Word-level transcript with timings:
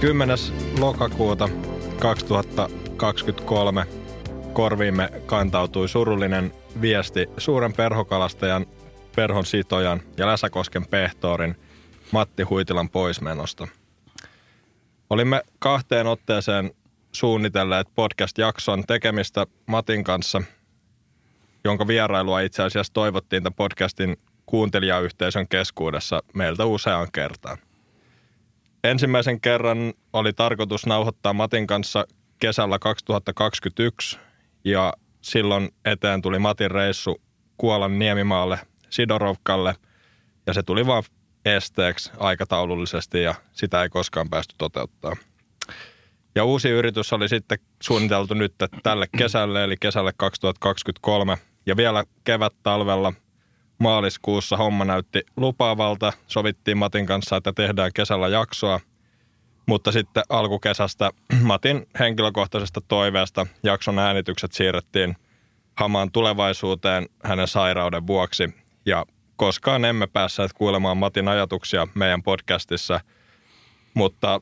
10. 0.00 0.38
lokakuuta 0.80 1.48
2023 1.98 3.86
korviimme 4.52 5.08
kantautui 5.26 5.88
surullinen 5.88 6.52
viesti 6.80 7.26
suuren 7.38 7.72
perhokalastajan, 7.72 8.66
perhon 9.16 9.46
sitojan 9.46 10.00
ja 10.16 10.26
Läsäkosken 10.26 10.86
pehtoorin 10.86 11.56
Matti 12.12 12.42
Huitilan 12.42 12.90
poismenosta. 12.90 13.68
Olimme 15.10 15.42
kahteen 15.58 16.06
otteeseen 16.06 16.70
suunnitelleet 17.12 17.88
podcast-jakson 17.94 18.84
tekemistä 18.86 19.46
Matin 19.66 20.04
kanssa, 20.04 20.42
jonka 21.64 21.86
vierailua 21.86 22.40
itse 22.40 22.62
asiassa 22.62 22.92
toivottiin 22.92 23.42
tämän 23.42 23.54
podcastin 23.54 24.16
kuuntelijayhteisön 24.46 25.48
keskuudessa 25.48 26.22
meiltä 26.34 26.64
useaan 26.64 27.08
kertaan. 27.12 27.58
Ensimmäisen 28.84 29.40
kerran 29.40 29.94
oli 30.12 30.32
tarkoitus 30.32 30.86
nauhoittaa 30.86 31.32
Matin 31.32 31.66
kanssa 31.66 32.06
kesällä 32.38 32.78
2021 32.78 34.18
ja 34.64 34.92
silloin 35.20 35.68
eteen 35.84 36.22
tuli 36.22 36.38
Matin 36.38 36.70
reissu 36.70 37.22
Kuolan 37.56 37.98
Niemimaalle 37.98 38.58
Sidorovkalle 38.90 39.74
ja 40.46 40.52
se 40.52 40.62
tuli 40.62 40.86
vaan 40.86 41.02
esteeksi 41.44 42.10
aikataulullisesti 42.18 43.22
ja 43.22 43.34
sitä 43.52 43.82
ei 43.82 43.88
koskaan 43.88 44.30
päästy 44.30 44.54
toteuttaa. 44.58 45.16
Ja 46.34 46.44
uusi 46.44 46.68
yritys 46.68 47.12
oli 47.12 47.28
sitten 47.28 47.58
suunniteltu 47.82 48.34
nyt 48.34 48.54
tälle 48.82 49.06
kesälle, 49.18 49.64
eli 49.64 49.76
kesälle 49.80 50.12
2023. 50.16 51.36
Ja 51.66 51.76
vielä 51.76 52.04
kevät-talvella 52.24 53.12
maaliskuussa 53.78 54.56
homma 54.56 54.84
näytti 54.84 55.22
lupaavalta. 55.36 56.12
Sovittiin 56.26 56.78
Matin 56.78 57.06
kanssa, 57.06 57.36
että 57.36 57.52
tehdään 57.52 57.90
kesällä 57.94 58.28
jaksoa. 58.28 58.80
Mutta 59.66 59.92
sitten 59.92 60.22
alkukesästä 60.28 61.10
Matin 61.42 61.86
henkilökohtaisesta 61.98 62.80
toiveesta 62.88 63.46
jakson 63.62 63.98
äänitykset 63.98 64.52
siirrettiin 64.52 65.16
hamaan 65.76 66.12
tulevaisuuteen 66.12 67.06
hänen 67.24 67.48
sairauden 67.48 68.06
vuoksi. 68.06 68.54
Ja 68.86 69.06
koskaan 69.36 69.84
emme 69.84 70.06
päässeet 70.06 70.52
kuulemaan 70.52 70.96
Matin 70.96 71.28
ajatuksia 71.28 71.88
meidän 71.94 72.22
podcastissa, 72.22 73.00
mutta 73.94 74.40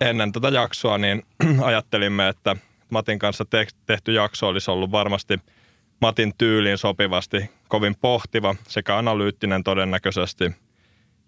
ennen 0.00 0.32
tätä 0.32 0.48
jaksoa 0.48 0.98
niin 0.98 1.22
ajattelimme, 1.62 2.28
että 2.28 2.56
Matin 2.90 3.18
kanssa 3.18 3.44
tehty 3.86 4.12
jakso 4.12 4.48
olisi 4.48 4.70
ollut 4.70 4.90
varmasti 4.90 5.38
Matin 6.02 6.32
tyyliin 6.38 6.78
sopivasti 6.78 7.50
kovin 7.68 7.94
pohtiva 8.00 8.54
sekä 8.68 8.98
analyyttinen 8.98 9.64
todennäköisesti. 9.64 10.50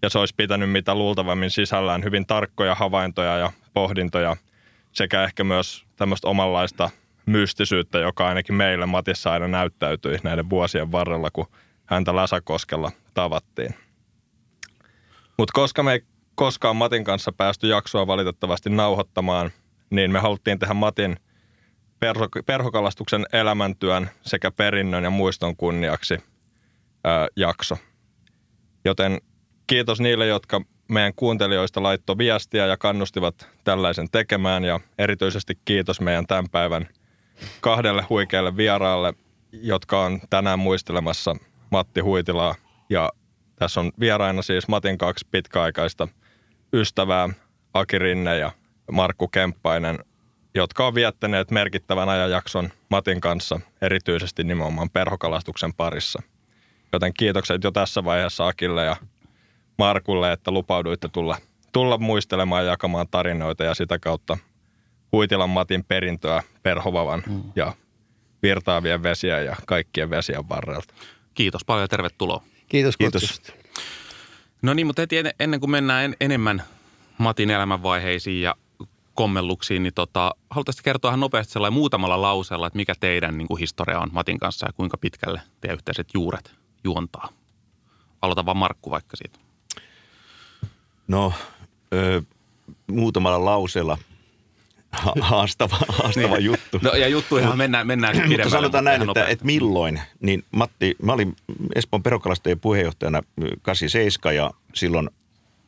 Ja 0.03 0.11
se 0.11 0.19
olisi 0.19 0.35
pitänyt 0.37 0.71
mitä 0.71 0.95
luultavammin 0.95 1.51
sisällään 1.51 2.05
hyvin 2.05 2.27
tarkkoja 2.27 2.75
havaintoja 2.75 3.39
ja 3.39 3.53
pohdintoja 3.75 4.37
sekä 4.93 5.25
ehkä 5.25 5.45
myös 5.45 5.85
tämmöistä 5.97 6.29
omanlaista 6.29 6.91
mystisyyttä, 7.27 7.99
joka 7.99 8.29
ainakin 8.29 8.55
meille 8.55 8.87
Matissa 8.87 9.33
aina 9.33 9.49
näyttäytyi 9.49 10.19
näiden 10.23 10.51
vuosien 10.51 10.93
varrella, 10.93 11.31
kun 11.33 11.47
häntä 11.87 12.17
Läsäkoskella 12.17 12.93
tavattiin. 13.15 13.75
Mutta 15.39 15.53
koska 15.53 15.83
me 15.83 15.93
ei 15.93 16.03
koskaan 16.35 16.77
Matin 16.77 17.05
kanssa 17.05 17.33
päästy 17.33 17.69
jaksoa 17.69 18.07
valitettavasti 18.07 18.71
nauhoittamaan, 18.71 19.51
niin 19.91 20.13
me 20.13 20.19
haluttiin 20.19 20.59
tehdä 20.59 20.75
Matin 20.75 21.17
perho, 22.05 22.29
perhokalastuksen 22.47 23.27
elämäntyön 23.33 24.11
sekä 24.23 24.51
perinnön 24.51 25.05
ja 25.05 25.11
muiston 25.11 25.57
kunniaksi 25.57 26.19
ää, 27.05 27.29
jakso. 27.37 27.77
Joten 28.85 29.21
kiitos 29.67 30.01
niille, 30.01 30.27
jotka 30.27 30.61
meidän 30.89 31.13
kuuntelijoista 31.17 31.83
laittoi 31.83 32.19
viestiä 32.19 32.67
ja 32.67 32.77
kannustivat 32.77 33.49
tällaisen 33.65 34.11
tekemään. 34.13 34.65
Ja 34.65 34.81
erityisesti 34.99 35.59
kiitos 35.65 36.01
meidän 36.01 36.27
tämän 36.27 36.49
päivän 36.51 36.89
kahdelle 37.61 38.03
huikealle 38.11 38.57
vieraalle, 38.57 39.15
jotka 39.53 40.05
on 40.05 40.21
tänään 40.31 40.59
muistelemassa 40.59 41.37
Matti 41.71 42.01
Huitilaa. 42.01 42.55
Ja 42.91 43.13
tässä 43.57 43.81
on 43.81 43.93
vieraina 44.01 44.43
siis 44.43 44.69
Matin 44.69 44.99
kaksi 44.99 45.27
pitkäaikaista– 45.31 46.09
ystävää 46.75 47.29
Aki 47.75 47.99
Rinne 47.99 48.39
ja 48.39 48.51
Markku 48.93 49.29
Kemppainen, 49.29 49.99
jotka 50.55 50.87
on 50.87 50.95
viettäneet 50.95 51.51
merkittävän 51.51 52.09
ajanjakson 52.09 52.73
Matin 52.91 53.21
kanssa, 53.21 53.61
erityisesti 53.83 54.45
nimenomaan 54.45 54.91
perhokalastuksen 54.91 55.75
parissa. 55.75 56.23
Joten 56.93 57.15
kiitokset 57.15 57.65
jo 57.65 57.71
tässä 57.71 58.05
vaiheessa 58.05 58.47
Akille 58.47 58.85
ja 58.85 58.97
Markulle, 59.79 60.33
että 60.33 60.51
lupauduitte 60.51 61.09
tulla, 61.09 61.39
tulla 61.73 61.99
muistelemaan 61.99 62.65
ja 62.65 62.71
jakamaan 62.71 63.09
tarinoita 63.11 63.65
ja 63.65 63.75
sitä 63.75 63.99
kautta 63.99 64.39
Huitilan 65.13 65.51
Matin 65.51 65.85
perintöä 65.85 66.43
perhovavan 66.63 67.23
mm. 67.27 67.43
ja 67.57 67.73
virtaavien 68.43 69.03
vesiä 69.03 69.41
ja 69.41 69.57
kaikkien 69.67 70.11
vesien 70.11 70.49
varrelta. 70.49 70.95
Kiitos 71.35 71.65
paljon 71.65 71.85
ja 71.85 71.89
tervetuloa. 71.89 72.43
Kiitos 72.69 72.97
kutsusta. 72.97 73.53
Kiitos. 73.53 73.85
No 74.63 74.75
niin, 74.75 74.87
mutta 74.87 75.03
heti 75.03 75.17
ennen 75.41 75.61
kuin 75.61 75.71
mennään 75.71 76.05
en, 76.05 76.17
enemmän 76.21 76.63
Matin 77.19 77.51
elämänvaiheisiin 77.51 78.43
ja 78.43 78.55
kommelluksiin, 79.15 79.83
niin 79.83 79.95
tota, 79.95 80.35
haluaisitte 80.51 80.83
kertoa 80.85 81.11
ihan 81.11 81.21
nopeasti 81.21 81.53
sellainen 81.53 81.79
muutamalla 81.79 82.23
lauseella, 82.23 82.67
että 82.67 82.77
mikä 82.77 82.95
teidän 83.01 83.39
niin 83.39 83.49
kuin 83.49 83.61
historia 83.61 84.01
on 84.01 84.09
Matin 84.13 84.39
kanssa 84.39 84.67
ja 84.67 84.73
kuinka 84.73 84.97
pitkälle 84.97 85.41
teidän 85.61 85.75
yhteiset 85.75 86.09
juuret 86.15 86.55
juontaa. 86.85 87.29
Aloita 88.23 88.47
vaan 88.47 88.57
Markku 88.57 88.91
vaikka 88.91 89.17
siitä. 89.17 89.39
No, 91.09 91.33
ö, 91.93 92.23
muutamalla 92.87 93.45
lauseella– 93.45 93.99
haastava, 95.21 95.77
haastava 95.89 96.37
niin. 96.37 96.45
juttu. 96.45 96.79
No 96.83 96.91
ja 96.91 97.09
juttuihin 97.09 97.57
mennään, 97.59 97.87
mennään 97.87 98.13
pidemmälle. 98.13 98.37
Mutta 98.37 98.51
sanotaan 98.51 98.85
näin, 98.85 99.03
että, 99.03 99.27
että, 99.27 99.45
milloin, 99.45 100.01
niin 100.21 100.45
Matti, 100.51 100.97
mä 101.03 101.13
olin 101.13 101.37
Espoon 101.75 102.03
perokalastajien 102.03 102.61
puheenjohtajana 102.61 103.23
87 103.63 104.37
ja 104.37 104.51
silloin 104.75 105.11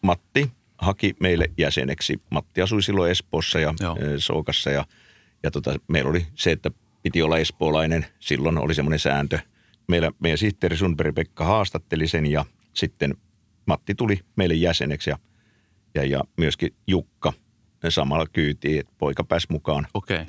Matti 0.02 0.50
haki 0.78 1.16
meille 1.20 1.50
jäseneksi. 1.58 2.20
Matti 2.30 2.62
asui 2.62 2.82
silloin 2.82 3.10
Espoossa 3.10 3.60
ja 3.60 3.74
Joo. 3.80 3.96
Soukassa 4.18 4.70
ja, 4.70 4.84
ja 5.42 5.50
tota, 5.50 5.76
meillä 5.88 6.10
oli 6.10 6.26
se, 6.34 6.52
että 6.52 6.70
piti 7.02 7.22
olla 7.22 7.38
espoolainen. 7.38 8.06
Silloin 8.20 8.58
oli 8.58 8.74
semmoinen 8.74 8.98
sääntö. 8.98 9.38
Meillä, 9.88 10.12
meidän 10.20 10.38
sihteeri 10.38 10.76
Sunberg 10.76 11.14
Pekka 11.14 11.44
haastatteli 11.44 12.08
sen 12.08 12.26
ja 12.26 12.44
sitten 12.74 13.14
Matti 13.66 13.94
tuli 13.94 14.20
meille 14.36 14.54
jäseneksi 14.54 15.10
ja, 15.10 15.18
ja, 15.94 16.04
ja 16.04 16.24
myöskin 16.36 16.74
Jukka– 16.86 17.32
samalla 17.88 18.26
kyytiin, 18.26 18.80
että 18.80 18.92
poika 18.98 19.24
pääsi 19.24 19.46
mukaan. 19.50 19.86
Okay. 19.94 20.26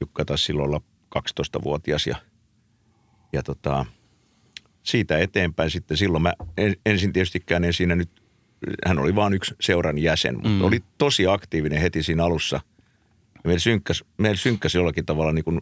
Jukka 0.00 0.24
taisi 0.24 0.44
silloin 0.44 0.68
olla 0.68 0.80
12-vuotias 1.18 2.06
ja, 2.06 2.16
ja 3.32 3.42
tota, 3.42 3.86
siitä 4.82 5.18
eteenpäin 5.18 5.70
sitten 5.70 5.96
silloin 5.96 6.22
mä 6.22 6.32
en, 6.56 6.76
ensin 6.86 7.12
tietystikään 7.12 7.64
en 7.64 7.72
siinä 7.72 7.94
nyt, 7.94 8.19
hän 8.86 8.98
oli 8.98 9.14
vain 9.14 9.32
yksi 9.32 9.54
seuran 9.60 9.98
jäsen, 9.98 10.34
mutta 10.34 10.48
mm. 10.48 10.64
oli 10.64 10.80
tosi 10.98 11.26
aktiivinen 11.26 11.80
heti 11.80 12.02
siinä 12.02 12.24
alussa. 12.24 12.60
meillä 13.44 13.58
synkkäsi, 13.58 14.04
meillä 14.18 14.38
synkkäsi 14.38 14.78
jollakin 14.78 15.06
tavalla 15.06 15.32
niin 15.32 15.44
kuin 15.44 15.60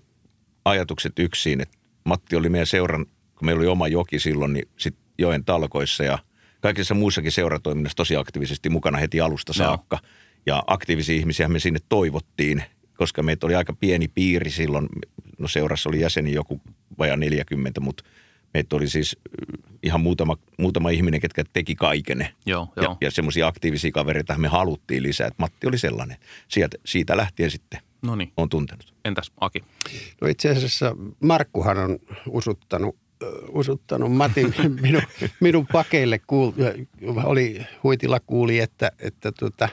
ajatukset 0.65 1.19
yksin, 1.19 1.61
että 1.61 1.79
Matti 2.05 2.37
oli 2.37 2.49
meidän 2.49 2.67
seuran, 2.67 3.07
kun 3.07 3.47
meillä 3.47 3.61
oli 3.61 3.67
oma 3.67 3.89
joki 3.89 4.19
silloin, 4.19 4.53
niin 4.53 4.69
sitten 4.77 5.05
joen 5.19 5.45
talkoissa 5.45 6.05
ja 6.05 6.19
kaikissa 6.61 6.95
muissakin 6.95 7.33
seuratoiminnassa 7.33 7.97
tosi 7.97 8.17
aktiivisesti 8.17 8.69
mukana 8.71 8.99
heti 8.99 9.21
alusta 9.21 9.53
saakka. 9.53 9.99
Joo 10.03 10.11
ja 10.49 10.63
aktiivisia 10.67 11.17
ihmisiä 11.17 11.49
me 11.49 11.59
sinne 11.59 11.81
toivottiin, 11.89 12.63
koska 12.97 13.23
meitä 13.23 13.47
oli 13.47 13.55
aika 13.55 13.73
pieni 13.73 14.09
piiri 14.09 14.51
silloin. 14.51 14.89
No 15.39 15.49
seurassa 15.49 15.89
oli 15.89 16.01
jäseni 16.01 16.33
joku 16.33 16.61
vajaa 16.99 17.17
40, 17.17 17.81
mutta 17.81 18.05
meitä 18.55 18.77
oli 18.77 18.89
siis 18.89 19.17
ihan 19.83 20.01
muutama, 20.01 20.37
muutama 20.59 20.91
ihminen, 20.91 21.21
ketkä 21.21 21.45
teki 21.53 21.75
kaiken. 21.75 22.29
Joo, 22.47 22.69
ja, 22.77 22.83
joo. 22.83 22.97
ja 23.01 23.11
semmoisia 23.11 23.47
aktiivisia 23.47 23.93
kavereita 23.93 24.39
me 24.39 24.49
haluttiin 24.49 25.03
lisää. 25.03 25.27
Että 25.27 25.43
Matti 25.43 25.67
oli 25.67 25.79
sellainen. 25.79 26.17
Sieltä, 26.49 26.77
siitä 26.87 27.17
lähtien 27.17 27.51
sitten 27.51 27.81
Noniin. 28.03 28.33
on 28.37 28.49
tuntenut. 28.49 28.95
Entäs 29.05 29.33
Aki? 29.41 29.65
No 30.21 30.29
itse 30.29 30.51
asiassa 30.51 30.97
Markkuhan 31.21 31.79
on 31.79 31.99
usuttanut 32.29 32.97
usuttanut 33.49 34.13
Matin 34.13 34.55
minun, 34.83 35.03
minun 35.41 35.67
pakeille. 35.73 36.19
Kuul, 36.27 36.53
oli, 37.25 37.67
huitilla 37.83 38.21
kuuli, 38.21 38.59
että, 38.59 38.93
että 38.99 39.33
tuota, 39.33 39.69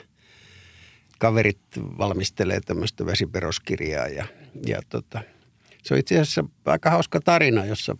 kaverit 1.18 1.58
valmistelee 1.98 2.60
tämmöistä 2.60 3.06
vesiperoskirjaa 3.06 4.08
ja, 4.08 4.26
ja 4.66 4.80
tota, 4.88 5.22
se 5.82 5.94
on 5.94 6.00
itse 6.00 6.20
asiassa 6.20 6.44
aika 6.64 6.90
hauska 6.90 7.20
tarina, 7.20 7.64
jossa 7.64 7.96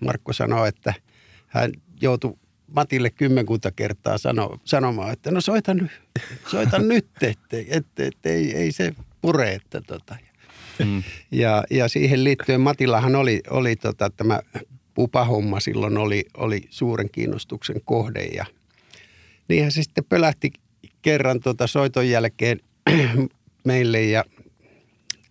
Markku 0.00 0.32
sanoo, 0.32 0.64
että 0.64 0.94
hän 1.54 1.72
joutui 2.00 2.36
Matille 2.66 3.10
kymmenkunta 3.10 3.70
kertaa 3.70 4.18
sano, 4.18 4.58
sanomaan, 4.64 5.12
että 5.12 5.30
no 5.30 5.40
soita 5.40 5.74
nyt, 5.74 5.90
soita 6.50 6.78
nyt, 6.92 7.06
että, 7.22 7.56
että, 7.68 8.04
että 8.04 8.28
ei, 8.28 8.56
ei 8.56 8.72
se 8.72 8.94
pure. 9.20 9.52
Että 9.52 9.80
tota. 9.80 10.16
mm. 10.84 11.02
ja, 11.30 11.64
ja 11.70 11.88
siihen 11.88 12.24
liittyen 12.24 12.60
Matillahan 12.60 13.16
oli, 13.16 13.40
oli 13.50 13.76
tota, 13.76 14.10
tämä 14.10 14.40
pupahomma 14.94 15.60
silloin 15.60 15.98
oli, 15.98 16.24
oli 16.36 16.62
suuren 16.70 17.10
kiinnostuksen 17.10 17.80
kohde 17.84 18.24
ja 18.24 18.44
niinhän 19.48 19.72
se 19.72 19.82
sitten 19.82 20.04
pölähti 20.08 20.50
kerran 21.02 21.40
tuota 21.40 21.66
soiton 21.66 22.08
jälkeen 22.08 22.60
meille 23.64 24.02
ja 24.02 24.24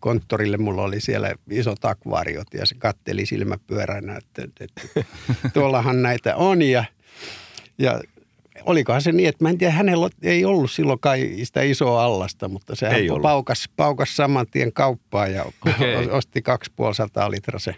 konttorille 0.04 0.58
mulla 0.58 0.82
oli 0.82 1.02
siellä 1.02 1.36
isot 1.50 1.86
akvaariot 1.86 2.48
ja 2.54 2.66
se 2.66 2.76
katteli 2.76 3.26
silmäpyöränä, 3.26 4.18
että, 4.18 4.44
että 4.60 5.06
tuollahan 5.54 6.02
näitä 6.02 6.36
on 6.36 6.62
ja, 6.62 6.86
ja 7.78 8.02
olikohan 8.66 9.02
se 9.02 9.12
niin, 9.12 9.30
että 9.30 9.44
mä 9.44 9.50
en 9.50 9.58
tiedä, 9.58 9.74
hänellä 9.74 10.10
ei 10.22 10.46
ollut 10.46 10.72
silloin 10.72 11.00
kai 11.00 11.34
sitä 11.44 11.62
isoa 11.62 12.04
allasta, 12.04 12.48
mutta 12.48 12.76
se 12.76 12.88
paukas, 13.22 13.70
paukas 13.76 14.16
saman 14.16 14.48
tien 14.52 14.74
kauppaan 14.74 15.34
ja 15.34 15.46
okay. 15.46 16.10
osti 16.12 16.42
250 16.42 17.32
litra 17.32 17.60
se 17.60 17.76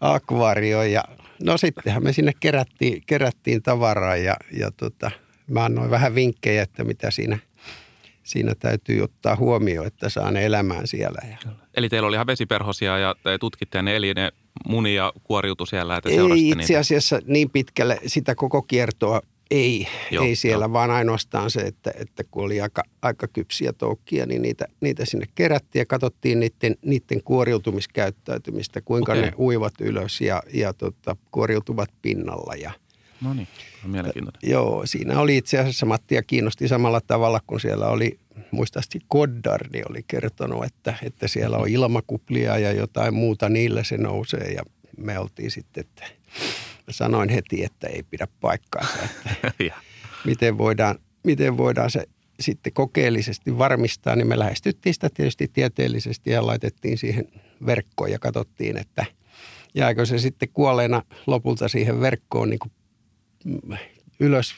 akvaario 0.00 0.82
ja 0.82 1.04
no 1.42 1.58
sittenhän 1.58 2.02
me 2.02 2.12
sinne 2.12 2.32
kerättiin, 2.40 3.02
kerättiin 3.06 3.62
tavaraa 3.62 4.16
ja, 4.16 4.36
ja 4.58 4.70
tota, 4.70 5.10
mä 5.50 5.64
annoin 5.64 5.90
vähän 5.90 6.14
vinkkejä, 6.14 6.62
että 6.62 6.84
mitä 6.84 7.10
siinä, 7.10 7.38
siinä 8.24 8.54
täytyy 8.54 9.02
ottaa 9.02 9.36
huomioon, 9.36 9.86
että 9.86 10.08
saa 10.08 10.30
ne 10.30 10.44
elämään 10.44 10.86
siellä. 10.86 11.18
Ja. 11.30 11.52
Eli 11.74 11.88
teillä 11.88 12.08
oli 12.08 12.16
ihan 12.16 12.26
vesiperhosia 12.26 12.98
ja 12.98 13.14
te 13.22 13.38
tutkitte 13.38 13.82
ne 13.82 13.96
eli 13.96 14.14
ne 14.14 14.32
muni 14.66 14.94
ja 14.94 15.12
kuoriutu 15.24 15.66
siellä, 15.66 15.96
että 15.96 16.10
Ei 16.10 16.48
itse 16.48 16.76
asiassa 16.76 17.16
niitä. 17.16 17.32
niin 17.32 17.50
pitkälle 17.50 17.98
sitä 18.06 18.34
koko 18.34 18.62
kiertoa 18.62 19.20
ei, 19.50 19.86
Joo, 20.10 20.24
ei 20.24 20.36
siellä, 20.36 20.64
jo. 20.64 20.72
vaan 20.72 20.90
ainoastaan 20.90 21.50
se, 21.50 21.60
että, 21.60 21.92
että 21.98 22.24
kun 22.24 22.44
oli 22.44 22.60
aika, 22.60 22.82
aika 23.02 23.28
kypsiä 23.28 23.72
toukkia, 23.72 24.26
niin 24.26 24.42
niitä, 24.42 24.66
niitä 24.80 25.04
sinne 25.04 25.26
kerättiin 25.34 25.80
ja 25.80 25.86
katsottiin 25.86 26.40
niiden, 26.40 26.76
niiden 26.84 27.22
kuoriutumiskäyttäytymistä, 27.24 28.80
kuinka 28.80 29.12
okay. 29.12 29.24
ne 29.24 29.32
uivat 29.38 29.74
ylös 29.80 30.20
ja, 30.20 30.42
ja 30.54 30.72
tota, 30.72 31.16
kuoriutuvat 31.30 31.88
pinnalla. 32.02 32.54
Ja, 32.54 32.72
no 33.20 33.34
niin, 33.34 33.48
mielenkiintoinen. 33.84 34.40
Joo, 34.42 34.86
siinä 34.86 35.20
oli 35.20 35.36
itse 35.36 35.58
asiassa 35.58 35.86
Mattia 35.86 36.22
kiinnosti 36.22 36.68
samalla 36.68 37.00
tavalla, 37.00 37.40
kun 37.46 37.60
siellä 37.60 37.88
oli, 37.88 38.18
muistasti 38.50 38.98
Koddardi 39.08 39.82
oli 39.90 40.04
kertonut, 40.08 40.64
että, 40.64 40.94
että 41.02 41.28
siellä 41.28 41.56
on 41.56 41.68
ilmakuplia 41.68 42.58
ja 42.58 42.72
jotain 42.72 43.14
muuta, 43.14 43.48
niillä 43.48 43.84
se 43.84 43.96
nousee 43.96 44.52
ja 44.52 44.62
me 44.96 45.18
oltiin 45.18 45.50
sitten, 45.50 45.80
että 45.80 46.04
sanoin 46.90 47.28
heti, 47.28 47.64
että 47.64 47.86
ei 47.86 48.02
pidä 48.02 48.28
paikkaansa. 48.40 48.98
Että 49.02 49.52
miten, 50.24 50.58
voidaan, 50.58 50.98
miten 51.24 51.56
voidaan 51.56 51.90
se 51.90 52.06
sitten 52.40 52.72
kokeellisesti 52.72 53.58
varmistaa, 53.58 54.16
niin 54.16 54.26
me 54.26 54.38
lähestyttiin 54.38 54.94
sitä 54.94 55.10
tietysti 55.14 55.48
tieteellisesti 55.52 56.30
ja 56.30 56.46
laitettiin 56.46 56.98
siihen 56.98 57.28
verkkoon 57.66 58.10
ja 58.10 58.18
katsottiin, 58.18 58.76
että 58.76 59.06
jääkö 59.74 60.06
se 60.06 60.18
sitten 60.18 60.48
kuolleena 60.52 61.02
lopulta 61.26 61.68
siihen 61.68 62.00
verkkoon 62.00 62.50
niin 62.50 62.58
kuin 62.58 62.72
ylös 64.20 64.54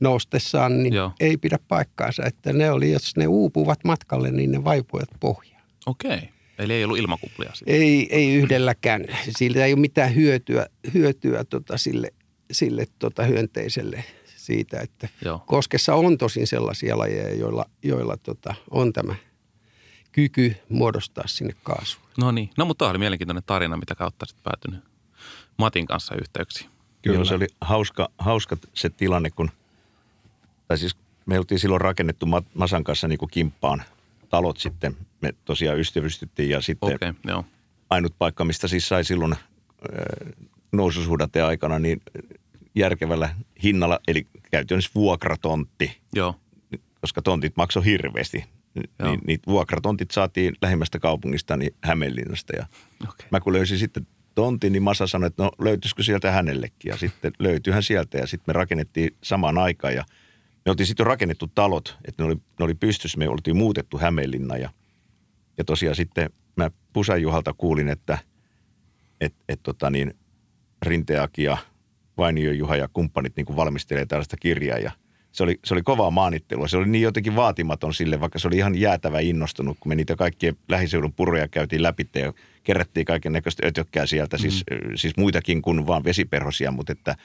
noustessaan, 0.00 0.82
niin 0.82 0.94
Joo. 0.94 1.12
ei 1.20 1.36
pidä 1.36 1.58
paikkaansa. 1.68 2.22
Että 2.26 2.52
ne 2.52 2.70
oli, 2.70 2.92
jos 2.92 3.16
ne 3.16 3.26
uupuvat 3.26 3.84
matkalle, 3.84 4.30
niin 4.30 4.52
ne 4.52 4.64
vaipuvat 4.64 5.08
pohjaan. 5.20 5.62
Okei. 5.86 6.28
Eli 6.58 6.72
ei 6.72 6.84
ollut 6.84 6.98
ilmakuplia 6.98 7.50
sitten? 7.54 7.74
Ei, 7.74 8.08
ei 8.10 8.34
yhdelläkään. 8.34 9.04
Siitä 9.38 9.64
ei 9.64 9.72
ole 9.72 9.80
mitään 9.80 10.14
hyötyä, 10.14 10.66
hyötyä 10.94 11.44
tota 11.44 11.78
sille, 11.78 12.08
sille 12.52 12.86
tota 12.98 13.22
hyönteiselle 13.24 14.04
siitä, 14.36 14.80
että 14.80 15.08
Joo. 15.24 15.42
koskessa 15.46 15.94
on 15.94 16.18
tosin 16.18 16.46
sellaisia 16.46 16.98
lajeja, 16.98 17.34
joilla, 17.34 17.64
joilla 17.82 18.16
tota, 18.16 18.54
on 18.70 18.92
tämä 18.92 19.14
kyky 20.12 20.56
muodostaa 20.68 21.24
sinne 21.26 21.54
kaasua. 21.62 22.02
No 22.18 22.30
niin, 22.30 22.50
no 22.58 22.64
mutta 22.64 22.90
oli 22.90 22.98
mielenkiintoinen 22.98 23.42
tarina, 23.46 23.76
mitä 23.76 23.94
kautta 23.94 24.26
sitten 24.26 24.42
päätynyt 24.44 24.84
Matin 25.58 25.86
kanssa 25.86 26.14
yhteyksiin. 26.14 26.73
Kyllä, 27.04 27.16
Kyllä. 27.16 27.28
se 27.28 27.34
oli 27.34 27.46
hauska, 27.60 28.08
hauska 28.18 28.56
se 28.74 28.90
tilanne, 28.90 29.30
kun, 29.30 29.50
tai 30.68 30.78
siis 30.78 30.96
me 31.26 31.38
oltiin 31.38 31.58
silloin 31.58 31.80
rakennettu 31.80 32.26
Masan 32.54 32.84
kanssa 32.84 33.08
niin 33.08 33.18
kuin 33.18 33.30
kimppaan 33.30 33.82
talot 34.28 34.58
sitten 34.58 34.96
me 35.20 35.34
tosiaan 35.44 35.78
ystävystyttiin 35.78 36.50
ja 36.50 36.60
sitten 36.60 36.94
okay, 36.94 37.14
joo. 37.26 37.44
ainut 37.90 38.14
paikka, 38.18 38.44
mistä 38.44 38.68
siis 38.68 38.88
sai 38.88 39.04
silloin 39.04 39.32
äh, 39.32 39.38
noususuhdanteen 40.72 41.44
aikana 41.44 41.78
niin 41.78 42.02
järkevällä 42.74 43.34
hinnalla, 43.62 44.00
eli 44.08 44.26
käytännössä 44.50 44.90
vuokratontti, 44.94 46.00
joo. 46.12 46.34
koska 47.00 47.22
tontit 47.22 47.56
maksoi 47.56 47.84
hirveästi. 47.84 48.44
Joo. 48.98 49.10
Niin, 49.10 49.20
niitä 49.26 49.50
vuokratontit 49.50 50.10
saatiin 50.10 50.56
lähimmästä 50.62 50.98
kaupungista, 50.98 51.56
niin 51.56 51.74
Hämeenlinnasta. 51.84 52.56
Ja 52.56 52.66
okay. 53.02 53.26
Mä 53.30 53.40
kun 53.40 53.52
löysin 53.52 53.78
sitten 53.78 54.06
tontin, 54.34 54.72
niin 54.72 54.82
Masa 54.82 55.06
sanoi, 55.06 55.26
että 55.26 55.42
no 55.42 55.50
löytyisikö 55.58 56.02
sieltä 56.02 56.30
hänellekin. 56.30 56.90
Ja 56.90 56.96
sitten 56.96 57.32
löytyihän 57.38 57.82
sieltä 57.82 58.18
ja 58.18 58.26
sitten 58.26 58.44
me 58.46 58.52
rakennettiin 58.52 59.16
samaan 59.22 59.58
aikaan 59.58 59.94
ja– 59.94 60.04
me 60.64 60.70
oltiin 60.70 60.86
sitten 60.86 61.06
rakennettu 61.06 61.46
talot, 61.54 61.96
että 62.04 62.22
ne 62.22 62.26
oli, 62.26 62.34
ne 62.34 62.64
oli 62.64 62.74
pystyssä. 62.74 63.18
Me 63.18 63.28
oltiin 63.28 63.56
muutettu 63.56 63.98
Hämeenlinna 63.98 64.56
ja, 64.56 64.70
ja 65.58 65.64
tosiaan 65.64 65.96
sitten 65.96 66.30
mä 66.56 66.70
Pusan 66.92 67.22
Juhalta 67.22 67.52
kuulin, 67.52 67.88
että 67.88 68.18
et, 69.20 69.34
et 69.48 69.60
tota 69.62 69.90
niin, 69.90 70.14
Rinteaki 70.82 71.42
ja 71.42 71.56
Vainio 72.18 72.52
Juha 72.52 72.76
ja 72.76 72.88
kumppanit 72.92 73.36
niin 73.36 73.56
valmistelee 73.56 74.06
tällaista 74.06 74.36
kirjaa 74.36 74.78
ja 74.78 74.92
se 75.34 75.42
oli, 75.42 75.60
se 75.64 75.74
oli 75.74 75.82
kovaa 75.82 76.10
maanittelua. 76.10 76.68
Se 76.68 76.76
oli 76.76 76.88
niin 76.88 77.02
jotenkin 77.02 77.36
vaatimaton 77.36 77.94
sille, 77.94 78.20
vaikka 78.20 78.38
se 78.38 78.48
oli 78.48 78.56
ihan 78.56 78.74
jäätävä 78.74 79.20
innostunut, 79.20 79.76
kun 79.80 79.90
me 79.90 79.94
niitä 79.94 80.16
kaikkien 80.16 80.56
lähiseudun 80.68 81.12
puroja 81.12 81.48
käytiin 81.48 81.82
läpi 81.82 82.08
ja 82.14 82.32
kerättiin 82.64 83.06
kaiken 83.06 83.32
näköistä 83.32 83.66
ötökkää 83.66 84.06
sieltä, 84.06 84.38
siis, 84.38 84.64
mm. 84.70 84.76
siis, 84.88 85.00
siis 85.00 85.16
muitakin 85.16 85.62
kuin 85.62 85.86
vaan 85.86 86.04
vesiperhosia, 86.04 86.70
mutta 86.70 86.92
että 86.92 87.16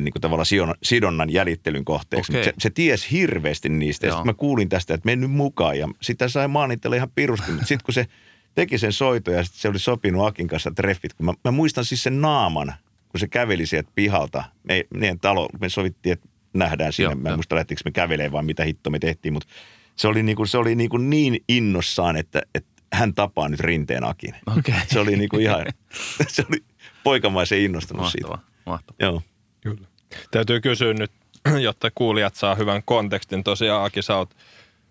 niin 0.00 0.12
kuin 0.12 0.20
tavallaan 0.20 0.76
sidonnan 0.82 1.30
jäljittelyn 1.30 1.84
kohteeksi. 1.84 2.32
Okay. 2.32 2.44
Se, 2.44 2.52
se 2.58 2.70
ties 2.70 3.10
hirveästi 3.10 3.68
niistä. 3.68 4.06
Ja 4.06 4.12
sitten 4.12 4.26
mä 4.26 4.34
kuulin 4.34 4.68
tästä, 4.68 4.94
että 4.94 5.06
mennyt 5.06 5.30
mukaan 5.30 5.78
ja 5.78 5.88
sitä 6.02 6.28
sai 6.28 6.48
maanitella 6.48 6.96
ihan 6.96 7.10
pirusti. 7.14 7.50
Mutta 7.50 7.66
sitten 7.66 7.84
kun 7.84 7.94
se 7.94 8.06
teki 8.54 8.78
sen 8.78 8.92
soito 8.92 9.30
ja 9.30 9.44
se 9.44 9.68
oli 9.68 9.78
sopinut 9.78 10.26
Akin 10.26 10.48
kanssa 10.48 10.70
treffit, 10.70 11.14
kun 11.14 11.26
mä, 11.26 11.34
mä 11.44 11.50
muistan 11.50 11.84
siis 11.84 12.02
sen 12.02 12.20
naaman, 12.20 12.74
kun 13.08 13.20
se 13.20 13.28
käveli 13.28 13.66
sieltä 13.66 13.90
pihalta. 13.94 14.44
Me, 14.62 14.84
meidän 14.94 15.18
talo, 15.18 15.48
me 15.60 15.68
sovittiin, 15.68 16.12
että 16.12 16.28
nähdään 16.52 16.92
sinne. 16.92 17.10
Joo, 17.10 17.14
mä 17.14 17.28
en 17.28 17.34
muista 17.34 17.54
lähtikö 17.54 17.80
me 17.84 17.90
kävelee 17.90 18.32
vai 18.32 18.42
mitä 18.42 18.64
hitto 18.64 18.90
me 18.90 18.98
tehtiin, 18.98 19.32
mutta 19.32 19.48
se 19.96 20.08
oli 20.08 20.22
niin, 20.22 20.36
kuin, 20.36 20.48
se 20.48 20.58
oli 20.58 20.74
niin, 20.74 20.90
kuin 20.90 21.10
niin 21.10 21.44
innossaan, 21.48 22.16
että, 22.16 22.42
että 22.54 22.82
hän 22.92 23.14
tapaa 23.14 23.48
nyt 23.48 23.60
rinteen 23.60 24.04
Akin. 24.04 24.34
Okay. 24.58 24.74
Se 24.86 25.00
oli 25.00 25.16
niin 25.16 25.28
kuin 25.28 25.42
ihan, 25.42 25.66
se 26.28 26.44
oli 26.48 26.64
poikamaisen 27.04 27.60
innostunut 27.60 28.02
mahtavaa, 28.02 28.36
siitä. 28.36 28.52
Mahtavaa. 28.66 28.96
Joo. 29.00 29.22
Kyllä. 29.60 29.88
Täytyy 30.30 30.60
kysyä 30.60 30.94
nyt, 30.94 31.12
jotta 31.66 31.90
kuulijat 31.94 32.34
saa 32.34 32.54
hyvän 32.54 32.82
kontekstin. 32.84 33.44
Tosiaan 33.44 33.84
Aki, 33.84 34.02
sä 34.02 34.16
oot 34.16 34.34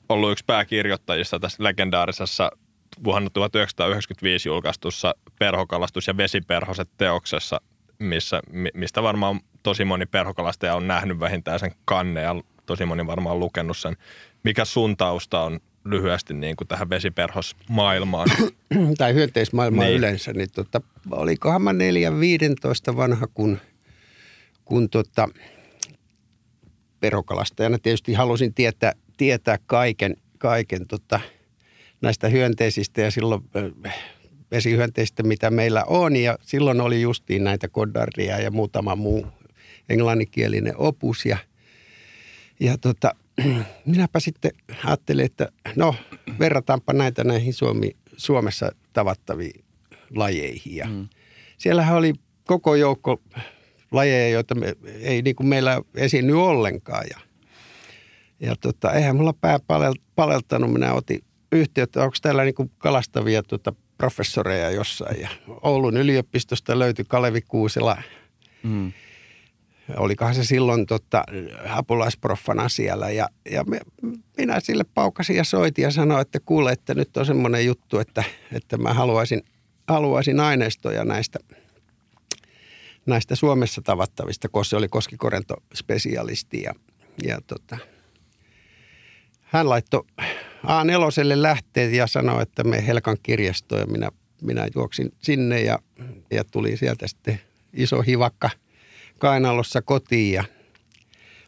ollut 0.10 0.32
yksi 0.32 0.44
pääkirjoittajista 0.48 1.40
tässä 1.40 1.64
legendaarisessa 1.64 2.52
vuonna 3.04 3.30
1995 3.30 4.50
julkaistussa 4.50 5.16
perhokalastus- 5.40 6.08
ja 6.08 6.18
vesiperhoset 6.18 6.90
teoksessa, 6.98 7.62
missä, 8.00 8.42
mistä 8.74 9.04
varmaan 9.04 9.40
tosi 9.64 9.86
moni 9.86 10.06
perhokalastaja 10.06 10.76
on 10.76 10.88
nähnyt 10.88 11.20
vähintään 11.20 11.60
sen 11.60 11.72
kanne 11.86 12.22
ja 12.22 12.36
tosi 12.66 12.86
moni 12.86 13.08
varmaan 13.08 13.34
on 13.34 13.40
lukenut 13.40 13.78
sen. 13.78 13.98
Mikä 14.44 14.66
sun 14.66 14.98
tausta 14.98 15.42
on 15.42 15.60
lyhyesti 15.86 16.34
niin 16.34 16.56
kuin 16.56 16.68
tähän 16.68 16.90
vesiperhosmaailmaan? 16.90 18.28
tai 18.98 19.14
hyönteismaailmaan 19.14 19.88
niin. 19.88 19.98
yleensä, 19.98 20.34
niin 20.34 20.50
tota, 20.56 20.82
olikohan 21.12 21.62
mä 21.62 21.72
4-15 21.72 22.96
vanha, 22.96 23.28
kun– 23.34 23.60
kun 24.68 24.90
tota, 24.90 25.30
perokalastajana 27.00 27.80
tietysti 27.80 28.14
halusin 28.14 28.54
tietää, 28.54 28.94
tietää 29.18 29.58
kaiken, 29.66 30.16
kaiken 30.38 30.88
tota, 30.88 31.20
näistä 32.02 32.28
hyönteisistä 32.28 33.02
ja 33.02 33.12
silloin 33.12 33.42
vesihyönteistä, 34.52 35.24
mitä 35.24 35.50
meillä 35.52 35.84
on. 35.84 36.16
Ja 36.16 36.38
silloin 36.42 36.82
oli 36.82 37.02
justiin 37.02 37.44
näitä 37.44 37.68
kodarria 37.68 38.40
ja 38.40 38.52
muutama 38.52 38.96
muu 38.96 39.28
englanninkielinen 39.90 40.74
opus. 40.78 41.26
Ja, 41.26 41.38
ja 42.60 42.78
tota, 42.78 43.16
minäpä 43.86 44.20
sitten 44.20 44.52
ajattelin, 44.84 45.26
että 45.26 45.52
no 45.76 45.96
verrataanpa 46.40 46.94
näitä 46.94 47.24
näihin 47.24 47.54
Suomi, 47.54 47.92
Suomessa 48.18 48.72
tavattaviin 48.94 49.64
lajeihin. 50.16 50.76
Ja 50.76 50.86
mm. 50.88 51.08
Siellähän 51.58 51.98
oli 51.98 52.14
koko 52.46 52.76
joukko 52.76 53.22
lajeja, 53.92 54.30
joita 54.30 54.56
me, 54.56 54.76
ei 54.84 55.22
niin 55.22 55.36
kuin 55.36 55.48
meillä 55.48 55.82
esiinny 55.96 56.44
ollenkaan. 56.44 57.06
Ja, 57.10 57.20
ja 58.40 58.56
tota, 58.56 58.94
eihän 58.94 59.16
mulla 59.16 59.34
pää 59.34 59.60
paleltanut. 60.16 60.74
Minä 60.74 60.94
otin 60.94 61.20
yhteyttä, 61.52 62.04
onko 62.04 62.16
täällä 62.22 62.44
niin 62.44 62.56
kuin 62.56 62.72
kalastavia 62.78 63.44
tota, 63.44 63.74
professoreja 63.98 64.72
jossain. 64.72 65.22
Ja 65.22 65.30
Oulun 65.48 65.98
yliopistosta 65.98 66.80
löytyi 66.80 67.06
Kalevi 67.08 67.42
Kuusela. 67.42 68.02
Mm. 68.64 68.92
Olikohan 69.98 70.36
se 70.36 70.44
silloin 70.44 70.86
tota, 70.86 71.24
apulaisproffana 71.70 72.70
siellä. 72.70 73.10
Ja, 73.10 73.30
ja 73.52 73.64
me, 73.64 73.80
minä 74.38 74.60
sille 74.60 74.84
paukasin 74.94 75.36
ja 75.36 75.44
soitin 75.44 75.84
ja 75.84 75.92
sanoin, 75.92 76.22
että 76.22 76.40
kuule, 76.40 76.72
että 76.72 76.94
nyt 76.94 77.18
on 77.18 77.26
semmoinen 77.26 77.66
juttu, 77.66 78.00
että, 78.00 78.24
että 78.52 78.78
mä 78.78 78.94
haluaisin, 78.94 79.42
haluaisin 79.88 80.40
aineistoja 80.40 81.06
näistä– 81.06 81.40
näistä 83.08 83.36
Suomessa 83.36 83.82
tavattavista, 83.82 84.50
koska 84.50 84.70
se 84.70 84.76
oli 84.76 84.88
koskikorento 84.88 85.56
spesialisti 85.74 86.62
ja, 86.62 86.74
ja 87.24 87.42
tota, 87.48 87.78
hän 89.42 89.70
laittoi 89.70 90.04
A4 90.64 91.42
lähteet 91.42 91.94
ja 91.94 92.08
sanoi, 92.08 92.42
että 92.42 92.64
me 92.64 92.88
Helkan 92.88 93.18
kirjastoon 93.24 93.82
ja 93.82 93.88
minä, 93.88 94.10
minä 94.42 94.68
juoksin 94.76 95.12
sinne 95.22 95.62
ja, 95.62 95.80
ja 96.32 96.44
tuli 96.44 96.78
sieltä 96.78 97.08
sitten 97.08 97.40
iso 97.74 98.02
hivakka 98.02 98.50
kainalossa 99.18 99.82
kotiin 99.82 100.34
ja 100.34 100.44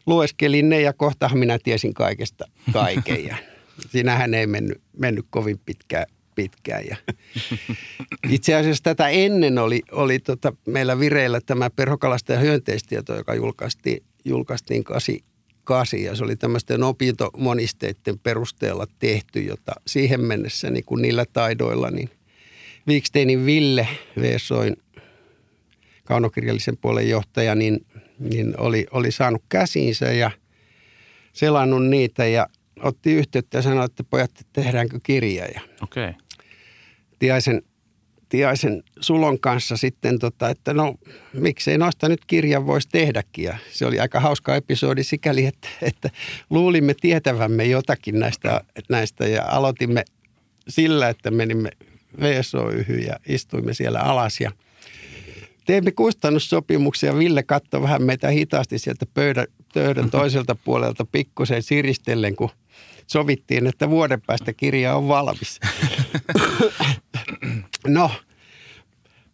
lueskelin 0.06 0.68
ne 0.68 0.80
ja 0.80 0.92
kohtahan 0.92 1.38
minä 1.38 1.58
tiesin 1.62 1.94
kaikesta 1.94 2.44
kaiken 2.72 3.24
ja 3.24 3.36
siinähän 3.92 4.34
ei 4.34 4.46
mennyt, 4.46 4.80
mennyt 4.96 5.26
kovin 5.30 5.58
pitkään, 5.58 6.06
pitkään. 6.34 6.84
Ja 6.86 6.96
itse 8.28 8.54
asiassa 8.54 8.82
tätä 8.82 9.08
ennen 9.08 9.58
oli, 9.58 9.82
oli 9.92 10.18
tota 10.18 10.52
meillä 10.66 10.98
vireillä 10.98 11.40
tämä 11.46 11.70
perhokalasta 11.70 12.32
ja 12.32 12.38
hyönteistieto, 12.38 13.16
joka 13.16 13.34
julkaistiin, 13.34 14.02
julkaistiin 14.24 14.84
88 15.70 16.02
ja 16.02 16.16
se 16.16 16.24
oli 16.24 16.36
tämmöisten 16.36 16.82
opintomonisteiden 16.82 18.18
perusteella 18.18 18.86
tehty, 18.98 19.40
jota 19.40 19.72
siihen 19.86 20.20
mennessä 20.20 20.70
niin 20.70 20.84
kuin 20.84 21.02
niillä 21.02 21.24
taidoilla, 21.32 21.90
niin 21.90 22.10
Viksteinin 22.86 23.46
Ville 23.46 23.88
Veesoin 24.20 24.76
kaunokirjallisen 26.04 26.76
puolen 26.76 27.08
johtaja, 27.08 27.54
niin, 27.54 27.86
niin 28.18 28.60
oli, 28.60 28.86
oli 28.90 29.12
saanut 29.12 29.42
käsiinsä 29.48 30.12
ja 30.12 30.30
selannut 31.32 31.86
niitä 31.86 32.26
ja 32.26 32.46
otti 32.82 33.12
yhteyttä 33.12 33.58
ja 33.58 33.62
sanoi, 33.62 33.84
että 33.84 34.04
pojat, 34.04 34.30
tehdäänkö 34.52 35.00
kirja. 35.02 35.44
Ja. 35.44 35.60
Okay. 35.82 36.14
Tiaisen, 37.18 37.62
Tiaisen 38.30 38.82
Sulon 39.00 39.40
kanssa 39.40 39.76
sitten, 39.76 40.18
tota, 40.18 40.50
että 40.50 40.74
no 40.74 40.94
miksei 41.32 41.78
noista 41.78 42.08
nyt 42.08 42.24
kirjan 42.26 42.66
voisi 42.66 42.88
tehdäkin. 42.88 43.44
Ja 43.44 43.58
se 43.72 43.86
oli 43.86 44.00
aika 44.00 44.20
hauska 44.20 44.56
episodi 44.56 45.04
sikäli, 45.04 45.46
että, 45.46 45.68
että 45.82 46.10
luulimme 46.50 46.94
tietävämme 47.00 47.64
jotakin 47.64 48.20
näistä, 48.20 48.60
näistä 48.88 49.26
ja 49.26 49.44
aloitimme 49.48 50.04
sillä, 50.68 51.08
että 51.08 51.30
menimme 51.30 51.70
VSOYhyn 52.20 53.06
ja 53.06 53.16
istuimme 53.28 53.74
siellä 53.74 54.00
alas 54.00 54.40
ja 54.40 54.50
teimme 55.66 55.90
kustannussopimuksia. 55.90 57.18
Ville 57.18 57.42
katsoi 57.42 57.82
vähän 57.82 58.02
meitä 58.02 58.28
hitaasti 58.28 58.78
sieltä 58.78 59.06
pöydän, 59.14 59.46
pöydän 59.74 60.10
toiselta 60.20 60.54
puolelta 60.54 61.06
pikkusen 61.12 61.62
siristellen, 61.62 62.36
kun 62.36 62.50
sovittiin, 63.06 63.66
että 63.66 63.90
vuoden 63.90 64.20
päästä 64.26 64.52
kirja 64.52 64.96
on 64.96 65.08
valmis. 65.08 65.60
no, 67.86 68.10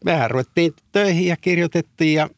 mehän 0.04 0.30
ruvettiin 0.30 0.74
töihin 0.92 1.26
ja 1.26 1.36
kirjoitettiin 1.36 2.14
ja 2.14 2.30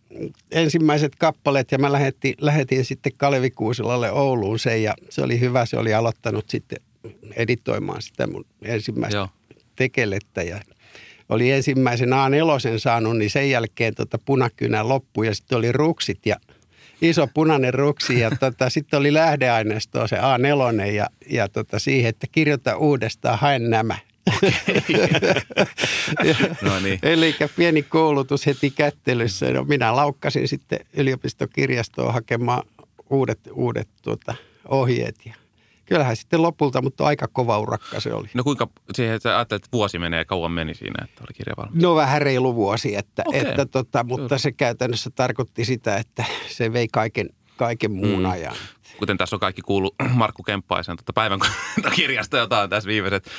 ensimmäiset 0.51 1.17
kappaleet 1.17 1.73
ja 1.73 1.79
mä 1.79 1.93
lähetin, 1.93 2.35
lähetin 2.41 2.85
sitten 2.85 3.13
Kalevi 3.19 3.51
Kuusilalle 3.51 4.11
Ouluun 4.11 4.59
sen 4.59 4.83
ja 4.83 4.95
se 5.11 5.23
oli 5.23 5.41
hyvä. 5.41 5.67
Se 5.67 5.77
oli 5.77 5.95
aloittanut 5.95 6.51
sitten 6.51 6.79
editoimaan 7.37 8.03
sitä 8.03 8.27
mun 8.27 8.45
ensimmäistä 8.63 9.19
Joo. 9.19 9.29
tekelettä 9.77 10.43
ja 10.43 10.61
oli 11.29 11.51
ensimmäisen 11.51 12.09
A4 12.09 12.79
saanut, 12.79 13.19
niin 13.19 13.31
sen 13.31 13.51
jälkeen 13.51 13.95
tota 13.95 14.19
punakynä 14.25 14.89
loppu 14.89 15.23
ja 15.23 15.35
sitten 15.35 15.59
oli 15.59 15.73
ruksit 15.73 16.27
ja 16.27 16.37
iso 17.03 17.29
punainen 17.35 17.75
ruksi 17.75 18.21
ja 18.21 18.31
tota, 18.41 18.71
sitten 18.71 19.01
oli 19.01 19.13
lähdeaineistoa 19.13 20.07
se 20.07 20.17
A4 20.17 20.87
ja, 20.87 21.07
ja 21.31 21.49
tota, 21.49 21.79
siihen, 21.79 22.09
että 22.09 22.27
kirjoita 22.33 22.77
uudestaan, 22.77 23.39
haen 23.39 23.71
nämä. 23.71 23.99
No 26.63 26.81
niin. 26.81 26.99
Eli 27.03 27.35
pieni 27.57 27.83
koulutus 27.83 28.47
heti 28.47 28.71
kättelyssä. 28.71 29.53
No, 29.53 29.65
minä 29.65 29.97
laukkasin 29.97 30.49
sitten 30.49 30.79
yliopistokirjastoon 30.97 32.15
hakemaan 32.15 32.63
uudet, 33.11 33.41
uudet 33.53 33.89
tuota, 34.03 34.35
ohjeet. 34.69 35.15
Ja 35.27 35.35
kyllähän 35.87 36.17
sitten 36.17 36.43
lopulta, 36.43 36.83
mutta 36.83 37.05
aika 37.05 37.29
kova 37.33 37.59
urakka 37.59 38.01
se 38.01 38.15
oli. 38.15 38.29
No 38.35 38.45
kuinka, 38.45 38.69
siihen 38.95 39.15
että 39.15 39.37
ajattelet, 39.37 39.65
että 39.65 39.77
vuosi 39.77 39.99
menee, 39.99 40.25
kauan 40.25 40.53
meni 40.53 40.75
siinä, 40.75 41.05
että 41.05 41.21
oli 41.25 41.35
kirja 41.35 41.55
valmis? 41.57 41.83
No 41.83 41.95
vähän 41.95 42.23
reilu 42.23 42.55
vuosi, 42.55 42.97
että, 42.97 43.23
Okei. 43.27 43.41
että 43.41 43.67
tota, 43.67 44.05
mutta 44.05 44.39
se 44.39 44.53
käytännössä 44.53 45.11
tarkoitti 45.15 45.65
sitä, 45.65 45.97
että 45.97 46.25
se 46.49 46.73
vei 46.73 46.89
kaiken, 46.93 47.29
kaiken 47.57 47.93
muun 47.93 48.19
Mm. 48.23 48.31
ajan. 48.31 48.55
Kuten 48.99 49.19
tässä 49.19 49.37
on 49.37 49.41
kaikki 49.41 49.63
kuullut 49.63 49.95
Markku 50.15 50.43
Kemppaisen 50.43 50.97
tota 50.97 51.13
päivän 51.13 51.41
kirjasta, 51.97 52.39
jota 52.39 52.61
on 52.61 52.71
tässä 52.71 52.89
viimeiset, 52.89 53.31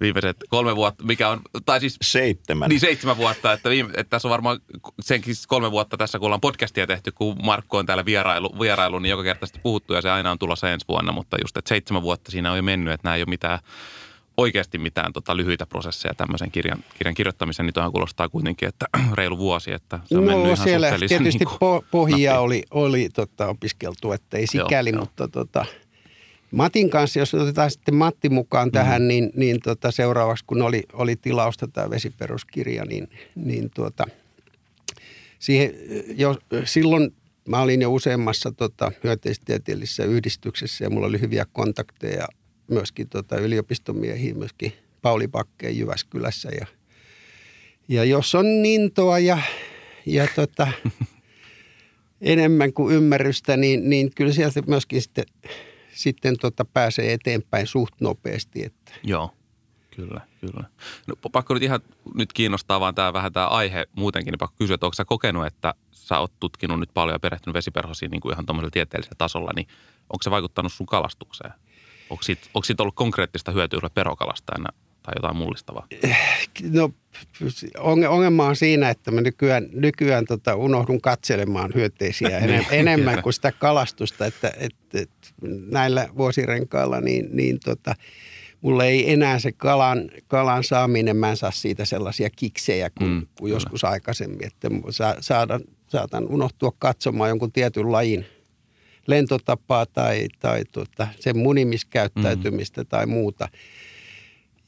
viimeiset 0.00 0.36
kolme 0.48 0.76
vuotta, 0.76 1.04
mikä 1.04 1.28
on, 1.28 1.40
tai 1.66 1.80
siis 1.80 1.96
Seitsemän. 2.02 2.68
Niin 2.68 2.80
seitsemän 2.80 3.16
vuotta, 3.16 3.52
että, 3.52 3.70
viime, 3.70 3.90
että 3.96 4.10
tässä 4.10 4.28
on 4.28 4.30
varmaan 4.30 4.60
senkin 5.00 5.34
kolme 5.48 5.70
vuotta 5.70 5.96
tässä, 5.96 6.18
kun 6.18 6.26
ollaan 6.26 6.40
podcastia 6.40 6.86
tehty, 6.86 7.12
kun 7.12 7.36
Markku 7.42 7.76
on 7.76 7.86
täällä 7.86 8.04
vierailu, 8.04 8.60
vierailu 8.60 8.98
niin 8.98 9.10
joka 9.10 9.22
kerta 9.22 9.46
sitä 9.46 9.58
puhuttu 9.62 9.94
ja 9.94 10.02
se 10.02 10.10
aina 10.10 10.30
on 10.30 10.38
tulossa 10.38 10.70
ensi 10.70 10.88
vuonna, 10.88 11.12
mutta 11.12 11.36
just, 11.42 11.56
että 11.56 11.68
seitsemän 11.68 12.02
vuotta 12.02 12.30
siinä 12.30 12.50
on 12.50 12.56
jo 12.56 12.62
mennyt, 12.62 12.94
että 12.94 13.08
nämä 13.08 13.16
ei 13.16 13.22
ole 13.22 13.28
mitään, 13.28 13.58
oikeasti 14.36 14.78
mitään 14.78 15.12
tota, 15.12 15.36
lyhyitä 15.36 15.66
prosesseja 15.66 16.14
tämmöisen 16.14 16.50
kirjan, 16.50 16.84
kirjan 16.98 17.14
kirjoittamisen, 17.14 17.66
niin 17.66 17.74
toihan 17.74 17.92
kuulostaa 17.92 18.28
kuitenkin, 18.28 18.68
että 18.68 18.86
reilu 19.14 19.38
vuosi, 19.38 19.72
että 19.72 20.00
se 20.04 20.18
on 20.18 20.24
mennyt 20.24 20.46
No 20.46 20.52
ihan 20.52 20.64
siellä 20.68 20.88
tietysti 20.98 21.18
niin 21.44 21.58
kuin, 21.58 21.80
po- 21.82 21.84
pohjia 21.90 22.30
nappiin. 22.30 22.44
oli, 22.44 22.62
oli 22.70 23.08
tota, 23.08 23.48
opiskeltu, 23.48 24.12
että 24.12 24.36
ei 24.36 24.46
Joo, 24.54 24.64
sikäli, 24.66 24.90
joo. 24.90 25.00
mutta 25.00 25.28
tota, 25.28 25.64
Matin 26.50 26.90
kanssa, 26.90 27.18
jos 27.18 27.34
otetaan 27.34 27.70
sitten 27.70 27.94
Matti 27.94 28.28
mukaan 28.28 28.72
tähän, 28.72 29.02
Mm. 29.02 29.08
niin, 29.08 29.30
niin 29.36 29.60
tota, 29.60 29.90
seuraavaksi 29.90 30.44
kun 30.46 30.62
oli, 30.62 30.82
oli 30.92 31.16
tilausta 31.16 31.68
tämä 31.68 31.90
vesiperuskirja, 31.90 32.84
niin, 32.84 33.08
niin 33.34 33.70
tuota, 33.74 34.04
siihen, 35.38 35.72
jo, 36.16 36.36
silloin 36.64 37.14
mä 37.48 37.60
olin 37.60 37.82
jo 37.82 37.92
useammassa 37.92 38.52
tota, 38.52 38.92
hyönteistieteellisessä 39.04 40.04
yhdistyksessä 40.04 40.84
ja 40.84 40.90
mulla 40.90 41.06
oli 41.06 41.20
hyviä 41.20 41.46
kontakteja 41.52 42.26
myöskin 42.68 43.08
tota, 43.08 43.36
yliopistomiehiin, 43.36 44.38
myöskin 44.38 44.72
Pauli 45.02 45.28
Pakkeen 45.28 45.78
Jyväskylässä 45.78 46.48
ja, 46.60 46.66
ja 47.88 48.04
jos 48.04 48.34
on 48.34 48.46
intoa 48.46 49.18
ja, 49.18 49.38
ja 50.06 50.28
tota, 50.36 50.68
enemmän 52.20 52.72
kuin 52.72 52.94
ymmärrystä, 52.94 53.56
niin, 53.56 53.90
niin 53.90 54.10
kyllä 54.14 54.32
sieltä 54.32 54.62
myöskin 54.66 55.02
sitten, 55.02 55.24
sitten 55.94 56.38
tota 56.40 56.64
pääsee 56.64 57.12
eteenpäin 57.12 57.66
suht 57.66 57.94
nopeasti. 58.00 58.64
Että. 58.64 58.92
Joo, 59.02 59.30
kyllä, 59.96 60.20
kyllä. 60.40 60.64
No, 61.06 61.14
pakko 61.32 61.54
nyt 61.54 61.62
ihan 61.62 61.80
nyt 62.14 62.32
kiinnostaa 62.32 62.80
vaan 62.80 62.94
tämä 62.94 63.12
vähän 63.12 63.32
tämä 63.32 63.46
aihe 63.46 63.86
muutenkin, 63.96 64.32
niin 64.32 64.38
pakko 64.38 64.56
kysyä, 64.58 64.74
että 64.74 64.86
onko 64.86 64.94
sä 64.94 65.04
kokenut, 65.04 65.46
että 65.46 65.74
sä 65.92 66.18
oot 66.18 66.32
tutkinut 66.40 66.80
nyt 66.80 66.90
paljon 66.94 67.14
ja 67.14 67.20
perehtynyt 67.20 67.54
vesiperhosiin 67.54 68.10
niin 68.10 68.20
kuin 68.20 68.32
ihan 68.32 68.46
tuommoisella 68.46 68.70
tieteellisellä 68.70 69.16
tasolla, 69.18 69.50
niin 69.56 69.66
onko 70.02 70.22
se 70.22 70.30
vaikuttanut 70.30 70.72
sun 70.72 70.86
kalastukseen? 70.86 71.52
Onko 72.10 72.22
siitä, 72.22 72.46
onko 72.54 72.64
siitä 72.64 72.82
ollut 72.82 72.94
konkreettista 72.94 73.52
hyötyä 73.52 73.78
sulle 73.80 73.90
perokalastajana 73.94 74.68
tai 75.02 75.12
jotain 75.16 75.36
mullistavaa? 75.36 75.86
No, 76.70 76.90
onge- 77.78 78.08
ongelma 78.08 78.46
on 78.46 78.56
siinä, 78.56 78.90
että 78.90 79.10
mä 79.10 79.20
nykyään, 79.20 79.68
nykyään 79.72 80.24
tota, 80.24 80.56
unohdun 80.56 81.00
katselemaan 81.00 81.70
hyönteisiä 81.74 82.38
enem, 82.44 82.64
enemmän 82.70 83.22
kuin 83.22 83.32
sitä 83.32 83.52
kalastusta, 83.52 84.26
että, 84.26 84.52
että, 84.58 84.98
että 85.00 85.28
näillä 85.70 86.08
vuosirenkailla 86.16 87.00
niin, 87.00 87.28
niin 87.32 87.58
tota, 87.64 87.94
mulla 88.60 88.84
ei 88.84 89.12
enää 89.12 89.38
se 89.38 89.52
kalan, 89.52 90.10
kalan 90.28 90.64
saaminen, 90.64 91.16
mä 91.16 91.30
en 91.30 91.36
saa 91.36 91.50
siitä 91.50 91.84
sellaisia 91.84 92.30
kiksejä 92.36 92.90
kuin, 92.90 93.10
Mm, 93.10 93.20
kuin 93.20 93.28
kyllä. 93.38 93.54
joskus 93.56 93.84
aikaisemmin, 93.84 94.46
että 94.46 94.68
sa, 94.90 95.16
saadaan, 95.20 95.60
saatan 95.88 96.28
unohtua 96.28 96.72
katsomaan 96.78 97.28
jonkun 97.30 97.52
tietyn 97.52 97.92
lajin 97.92 98.26
lentotapaa 99.06 99.86
tai, 99.86 100.28
tai 100.38 100.64
tota, 100.72 101.08
sen 101.20 101.38
munimiskäyttäytymistä 101.38 102.82
mm. 102.82 102.86
tai 102.86 103.06
muuta. 103.06 103.48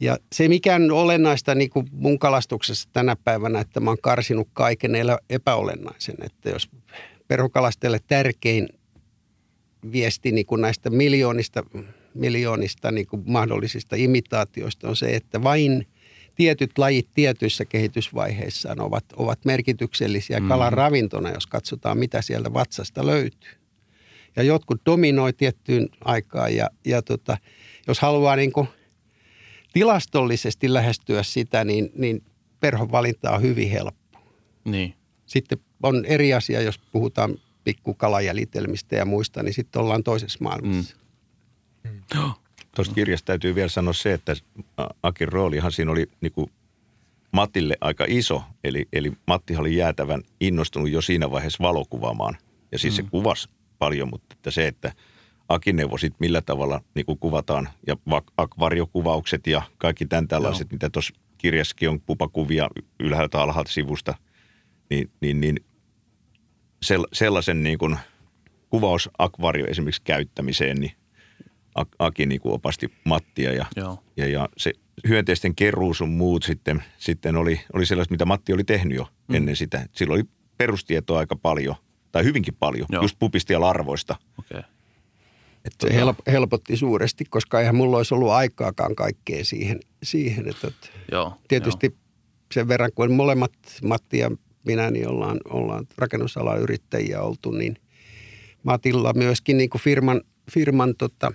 Ja 0.00 0.18
se 0.32 0.48
mikä 0.48 0.74
on 0.74 0.90
olennaista 0.90 1.54
niin 1.54 1.70
kuin 1.70 1.86
mun 1.92 2.18
kalastuksessa 2.18 2.88
tänä 2.92 3.16
päivänä, 3.16 3.60
että 3.60 3.80
mä 3.80 3.90
oon 3.90 3.98
karsinut 4.02 4.48
kaiken 4.52 4.92
epäolennaisen. 5.30 6.16
Että 6.22 6.50
jos 6.50 6.70
perhokalastajalle 7.28 8.00
tärkein 8.06 8.68
viesti 9.92 10.32
niin 10.32 10.46
kuin 10.46 10.60
näistä 10.60 10.90
miljoonista, 10.90 11.64
miljoonista 12.14 12.90
niin 12.90 13.06
kuin 13.06 13.22
mahdollisista 13.26 13.96
imitaatioista 13.96 14.88
on 14.88 14.96
se, 14.96 15.06
että 15.06 15.42
vain 15.42 15.86
tietyt 16.34 16.78
lajit 16.78 17.08
tietyissä 17.14 17.64
kehitysvaiheissaan 17.64 18.80
ovat, 18.80 19.04
ovat 19.16 19.44
merkityksellisiä 19.44 20.40
kalan 20.48 20.72
ravintona, 20.72 21.30
jos 21.30 21.46
katsotaan 21.46 21.98
mitä 21.98 22.22
sieltä 22.22 22.52
vatsasta 22.52 23.06
löytyy. 23.06 23.57
Ja 24.38 24.44
jotkut 24.44 24.80
dominoi 24.86 25.32
tiettyyn 25.32 25.88
aikaan 26.04 26.54
ja, 26.54 26.70
ja 26.84 27.02
tota, 27.02 27.36
jos 27.86 28.00
haluaa 28.00 28.36
niin 28.36 28.52
kuin 28.52 28.68
tilastollisesti 29.72 30.72
lähestyä 30.72 31.22
sitä, 31.22 31.64
niin, 31.64 31.90
niin 31.96 32.22
perhon 32.60 32.92
valinta 32.92 33.30
on 33.30 33.42
hyvin 33.42 33.70
helppo. 33.70 34.18
Niin. 34.64 34.94
Sitten 35.26 35.58
on 35.82 36.04
eri 36.04 36.34
asia, 36.34 36.60
jos 36.60 36.78
puhutaan 36.78 37.34
pikkukalajäljitelmistä 37.64 38.96
ja 38.96 39.04
muista, 39.04 39.42
niin 39.42 39.54
sitten 39.54 39.82
ollaan 39.82 40.02
toisessa 40.02 40.38
maailmassa. 40.42 40.96
Mm. 41.84 42.32
Tuosta 42.74 42.94
kirjasta 42.94 43.26
täytyy 43.26 43.54
vielä 43.54 43.68
sanoa 43.68 43.92
se, 43.92 44.12
että 44.12 44.36
Akin 45.02 45.28
roolihan 45.28 45.72
siinä 45.72 45.92
oli 45.92 46.06
niin 46.20 46.32
kuin 46.32 46.50
Matille 47.32 47.76
aika 47.80 48.04
iso. 48.08 48.42
Eli, 48.64 48.88
eli 48.92 49.12
Matti 49.26 49.56
oli 49.56 49.76
jäätävän 49.76 50.22
innostunut 50.40 50.90
jo 50.90 51.02
siinä 51.02 51.30
vaiheessa 51.30 51.62
valokuvaamaan. 51.64 52.36
Ja 52.72 52.78
siis 52.78 52.94
mm. 52.94 52.96
se 52.96 53.10
kuvasi 53.10 53.48
paljon, 53.78 54.08
mutta 54.10 54.34
että 54.38 54.50
se, 54.50 54.66
että 54.66 54.92
Aki 55.48 55.72
neuvoi 55.72 55.98
sit, 55.98 56.14
millä 56.20 56.42
tavalla 56.42 56.80
niin 56.94 57.06
kuin 57.06 57.18
kuvataan 57.18 57.68
ja 57.86 57.96
akvariokuvaukset 58.36 59.46
ja 59.46 59.62
kaikki 59.78 60.06
tämän 60.06 60.28
tällaiset, 60.28 60.70
Joo. 60.70 60.74
mitä 60.74 60.90
tuossa 60.90 61.14
kirjassakin 61.38 61.88
on 61.88 62.00
pupakuvia 62.00 62.68
ylhäältä 63.00 63.40
alhaalta 63.40 63.72
sivusta, 63.72 64.14
niin, 64.90 65.10
niin, 65.20 65.40
niin 65.40 65.56
sellaisen 67.12 67.62
niin 67.62 67.78
kuin 67.78 67.98
kuvausakvario 68.70 69.66
esimerkiksi 69.66 70.02
käyttämiseen, 70.04 70.76
niin 70.76 70.92
Aki 71.98 72.26
niin 72.26 72.40
kuin 72.40 72.54
opasti 72.54 72.92
Mattia 73.04 73.52
ja, 73.52 73.66
Joo. 73.76 74.02
ja, 74.16 74.26
ja 74.26 74.48
se 74.56 74.72
hyönteisten 75.08 75.54
keruu 75.54 75.94
sun 75.94 76.10
muut 76.10 76.42
sitten, 76.42 76.82
sitten 76.98 77.36
oli, 77.36 77.60
oli 77.72 77.86
sellaista, 77.86 78.14
mitä 78.14 78.24
Matti 78.24 78.52
oli 78.52 78.64
tehnyt 78.64 78.96
jo 78.96 79.06
mm. 79.28 79.34
ennen 79.34 79.56
sitä. 79.56 79.86
Silloin 79.92 80.20
oli 80.20 80.28
perustietoa 80.56 81.18
aika 81.18 81.36
paljon, 81.36 81.76
tai 82.12 82.24
hyvinkin 82.24 82.54
paljon, 82.54 82.86
Joo. 82.92 83.02
just 83.02 83.16
pupista 83.18 83.52
ja 83.52 83.60
larvoista. 83.60 84.16
Okay. 84.38 84.62
Että 85.64 85.88
se 85.88 86.00
tota- 86.00 86.30
helpotti 86.30 86.76
suuresti, 86.76 87.24
koska 87.24 87.60
eihän 87.60 87.74
mulla 87.74 87.96
olisi 87.96 88.14
ollut 88.14 88.30
aikaakaan 88.30 88.94
kaikkea 88.94 89.44
siihen. 89.44 89.80
siihen 90.02 90.48
että, 90.48 90.68
Joo, 91.12 91.32
tietysti 91.48 91.86
jo. 91.86 91.96
sen 92.54 92.68
verran, 92.68 92.90
kun 92.94 93.12
molemmat 93.12 93.52
Matti 93.82 94.18
ja 94.18 94.30
minä 94.64 94.90
niin 94.90 95.08
ollaan, 95.08 95.40
ollaan 95.50 95.86
rakennusalan 95.98 96.60
yrittäjiä 96.60 97.22
oltu, 97.22 97.50
niin 97.50 97.76
Matilla 98.62 99.12
myöskin 99.12 99.56
niin 99.56 99.70
kuin 99.70 99.82
firman, 99.82 100.20
firman 100.50 100.94
tota, 100.98 101.32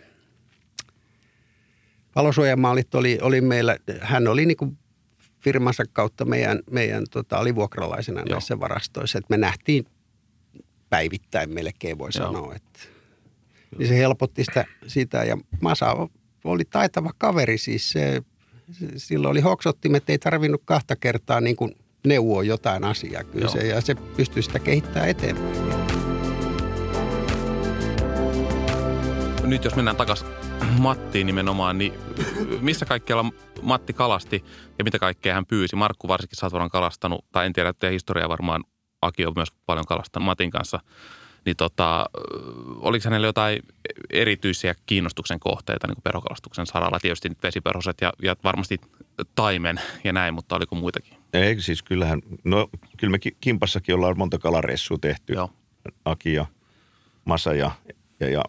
valosuojamaalit 2.15 2.95
oli, 2.95 3.19
oli 3.21 3.41
meillä, 3.41 3.77
hän 4.01 4.27
oli 4.27 4.45
niin 4.45 4.57
kuin 4.57 4.77
firmansa 5.39 5.83
kautta 5.93 6.25
meidän, 6.25 6.59
meidän 6.71 7.03
tota, 7.11 7.37
alivuokralaisena 7.37 8.19
Joo. 8.19 8.29
näissä 8.29 8.59
varastoissa, 8.59 9.17
että 9.17 9.27
me 9.29 9.37
nähtiin 9.37 9.85
päivittäin 10.93 11.53
melkein 11.53 11.97
voi 11.97 12.09
Joo. 12.15 12.25
sanoa, 12.25 12.55
että 12.55 12.79
niin 13.77 13.87
se 13.87 13.97
helpotti 13.97 14.43
sitä, 14.43 14.65
sitä 14.87 15.23
ja 15.23 15.37
Masa 15.61 16.07
oli 16.43 16.63
taitava 16.65 17.11
kaveri 17.17 17.57
siis 17.57 17.91
se, 17.91 18.21
silloin 18.97 19.31
oli 19.31 19.41
hoksottimet, 19.41 20.09
ei 20.09 20.17
tarvinnut 20.17 20.61
kahta 20.65 20.95
kertaa 20.95 21.41
niin 21.41 21.55
kuin 21.55 21.75
neuvoa 22.07 22.43
jotain 22.43 22.83
asiaa 22.83 23.23
kyllä 23.23 23.47
se, 23.47 23.67
ja 23.67 23.81
se 23.81 23.95
pystyi 23.95 24.43
sitä 24.43 24.59
kehittämään 24.59 25.09
eteenpäin. 25.09 25.53
Nyt 29.43 29.63
jos 29.63 29.75
mennään 29.75 29.97
takaisin 29.97 30.27
Mattiin 30.79 31.27
nimenomaan, 31.27 31.77
niin 31.77 31.93
missä 32.61 32.85
kaikkialla 32.85 33.31
Matti 33.61 33.93
kalasti 33.93 34.43
ja 34.77 34.83
mitä 34.83 34.99
kaikkea 34.99 35.33
hän 35.33 35.45
pyysi? 35.45 35.75
Markku 35.75 36.07
varsinkin 36.07 36.37
sä 36.37 36.45
oot 36.45 36.71
kalastanut, 36.71 37.25
tai 37.31 37.45
en 37.45 37.53
tiedä, 37.53 37.69
että 37.69 37.89
historia 37.89 38.29
varmaan 38.29 38.63
Aki 39.05 39.25
on 39.25 39.33
myös 39.35 39.51
paljon 39.65 39.85
kalastanut 39.85 40.25
Matin 40.25 40.51
kanssa. 40.51 40.79
Niin 41.45 41.57
tota, 41.57 42.05
oliko 42.79 43.03
hänellä 43.05 43.27
jotain 43.27 43.59
erityisiä 44.09 44.75
kiinnostuksen 44.85 45.39
kohteita 45.39 45.87
niin 45.87 45.95
kuin 45.95 46.03
perhokalastuksen 46.03 46.65
saralla? 46.65 46.99
Tietysti 46.99 47.31
vesiperhoset 47.43 47.97
ja, 48.01 48.13
ja 48.21 48.35
varmasti 48.43 48.81
taimen 49.35 49.81
ja 50.03 50.13
näin, 50.13 50.33
mutta 50.33 50.55
oliko 50.55 50.75
muitakin? 50.75 51.17
Ei, 51.33 51.61
siis 51.61 51.83
kyllähän, 51.83 52.21
no 52.43 52.69
kyllä 52.97 53.11
me 53.11 53.17
Kimpassakin 53.41 53.95
ollaan 53.95 54.17
monta 54.17 54.37
kalareissua 54.37 54.97
tehty. 55.01 55.33
Joo. 55.33 55.49
Aki 56.05 56.33
ja 56.33 56.45
Masa 57.25 57.53
ja, 57.53 57.71
ja, 58.19 58.29
ja 58.29 58.43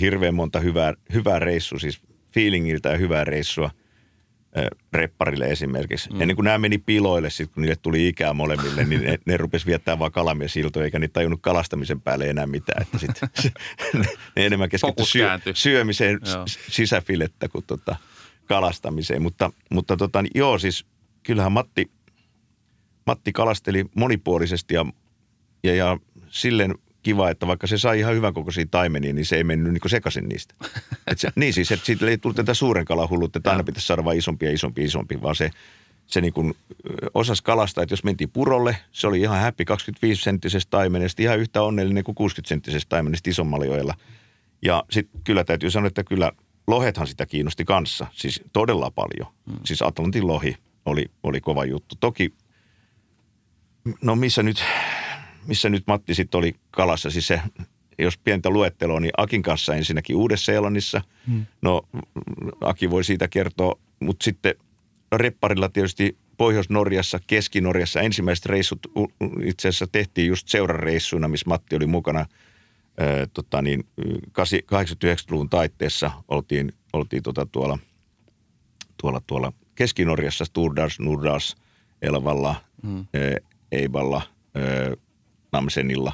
hirveän 0.00 0.34
monta 0.34 0.60
hyvää, 0.60 0.94
hyvää 1.12 1.38
reissua, 1.38 1.78
siis 1.78 2.00
feelingiltä 2.34 2.88
ja 2.88 2.96
hyvää 2.96 3.24
reissua 3.24 3.70
repparille 4.92 5.46
esimerkiksi. 5.46 6.12
Mm. 6.12 6.20
Ennen 6.20 6.36
kuin 6.36 6.44
nämä 6.44 6.58
meni 6.58 6.78
piloille, 6.78 7.30
sit 7.30 7.50
kun 7.52 7.60
niille 7.60 7.76
tuli 7.76 8.08
ikää 8.08 8.32
molemmille, 8.32 8.84
niin 8.84 9.02
ne, 9.02 9.18
ne 9.26 9.36
rupesi 9.36 9.66
viettää 9.66 9.98
vaan 9.98 10.12
kalamiesiltoja, 10.12 10.84
eikä 10.84 10.98
niitä 10.98 11.12
tajunnut 11.12 11.42
kalastamisen 11.42 12.00
päälle 12.00 12.30
enää 12.30 12.46
mitään. 12.46 12.82
Että 12.82 12.98
sit, 12.98 13.20
ne 14.36 14.46
enemmän 14.46 14.68
keskitty 14.68 15.04
syö, 15.04 15.38
syömiseen 15.54 16.18
joo. 16.34 16.44
sisäfilettä 16.70 17.48
kuin 17.48 17.64
tota 17.66 17.96
kalastamiseen. 18.46 19.22
Mutta, 19.22 19.52
mutta 19.70 19.96
tota, 19.96 20.24
joo, 20.34 20.58
siis 20.58 20.86
kyllähän 21.22 21.52
Matti, 21.52 21.90
Matti 23.06 23.32
kalasteli 23.32 23.84
monipuolisesti 23.94 24.74
ja, 24.74 24.86
ja, 25.64 25.74
ja 25.74 25.98
silleen 26.28 26.74
kiva, 27.06 27.30
että 27.30 27.46
vaikka 27.46 27.66
se 27.66 27.78
sai 27.78 27.98
ihan 27.98 28.14
hyvän 28.14 28.34
kokoisia 28.34 28.66
taimenia, 28.70 29.12
niin 29.12 29.24
se 29.24 29.36
ei 29.36 29.44
mennyt 29.44 29.72
niin 29.72 29.90
sekaisin 29.90 30.28
niistä. 30.28 30.54
Et 31.10 31.18
se, 31.18 31.28
niin 31.36 31.52
siis, 31.52 31.72
että 31.72 31.86
siitä 31.86 32.06
ei 32.06 32.18
tullut 32.18 32.36
tätä 32.36 32.54
suuren 32.54 32.84
kalan 32.84 33.10
hullut, 33.10 33.36
että 33.36 33.50
aina 33.50 33.64
pitäisi 33.64 33.86
saada 33.86 34.04
vain 34.04 34.18
isompi 34.18 34.46
ja 34.46 34.52
isompi 34.52 34.84
isompi, 34.84 35.22
vaan 35.22 35.36
se, 35.36 35.50
se 36.06 36.20
niin 36.20 36.32
kuin 36.32 36.54
osasi 37.14 37.42
kalastaa, 37.42 37.82
että 37.82 37.92
jos 37.92 38.04
mentiin 38.04 38.30
purolle, 38.30 38.76
se 38.92 39.06
oli 39.06 39.20
ihan 39.20 39.40
happy 39.40 39.64
25-senttisestä 39.64 40.70
taimenesta, 40.70 41.22
ihan 41.22 41.38
yhtä 41.38 41.62
onnellinen 41.62 42.04
kuin 42.04 42.16
60-senttisestä 42.20 42.88
taimenesta 42.88 43.30
isommalla 43.30 43.64
joella. 43.64 43.94
Ja 44.62 44.84
sitten 44.90 45.20
kyllä 45.24 45.44
täytyy 45.44 45.70
sanoa, 45.70 45.88
että 45.88 46.04
kyllä 46.04 46.32
lohethan 46.66 47.06
sitä 47.06 47.26
kiinnosti 47.26 47.64
kanssa, 47.64 48.06
siis 48.12 48.40
todella 48.52 48.90
paljon. 48.90 49.32
Hmm. 49.50 49.58
Siis 49.64 49.82
Atlantin 49.82 50.26
lohi 50.26 50.56
oli, 50.86 51.06
oli 51.22 51.40
kova 51.40 51.64
juttu. 51.64 51.94
Toki, 52.00 52.34
no 54.02 54.16
missä 54.16 54.42
nyt, 54.42 54.64
missä 55.46 55.68
nyt 55.68 55.86
Matti 55.86 56.14
sitten 56.14 56.38
oli 56.38 56.54
kalassa, 56.70 57.10
siis 57.10 57.26
se, 57.26 57.40
jos 57.98 58.18
pientä 58.18 58.50
luetteloa, 58.50 59.00
niin 59.00 59.12
Akin 59.16 59.42
kanssa 59.42 59.74
ensinnäkin 59.74 60.16
Uudessa-Seelannissa. 60.16 61.02
Hmm. 61.26 61.46
No 61.62 61.82
Aki 62.60 62.90
voi 62.90 63.04
siitä 63.04 63.28
kertoa, 63.28 63.78
mutta 64.00 64.24
sitten 64.24 64.54
repparilla 65.12 65.68
tietysti 65.68 66.16
Pohjois-Norjassa, 66.36 67.20
Keski-Norjassa 67.26 68.00
ensimmäiset 68.00 68.46
reissut 68.46 68.78
itse 69.44 69.68
asiassa 69.68 69.86
tehtiin 69.86 70.28
just 70.28 70.48
seurareissuina, 70.48 71.28
missä 71.28 71.48
Matti 71.48 71.76
oli 71.76 71.86
mukana. 71.86 72.26
Tota 73.34 73.62
niin, 73.62 73.84
89-luvun 74.00 75.48
taitteessa 75.48 76.10
oltiin, 76.28 76.72
oltiin 76.92 77.22
tota 77.22 77.46
tuolla, 77.46 77.78
tuolla, 79.00 79.20
tuolla 79.26 79.52
Keski-Norjassa, 79.74 80.44
Sturdars, 80.44 81.00
Nurdars, 81.00 81.56
Elvalla, 82.02 82.54
hmm. 82.82 82.98
ää, 83.14 83.36
Eiballa, 83.72 84.22
Namsenilla, 85.56 86.12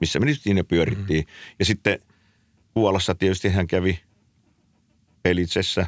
missä 0.00 0.18
me 0.18 0.26
nyt 0.26 0.40
siinä 0.40 0.64
pyörittiin. 0.64 1.24
Mm. 1.24 1.30
Ja 1.58 1.64
sitten 1.64 1.98
Puolassa 2.74 3.14
tietysti 3.14 3.48
hän 3.48 3.66
kävi 3.66 4.00
Pelitsessä, 5.22 5.86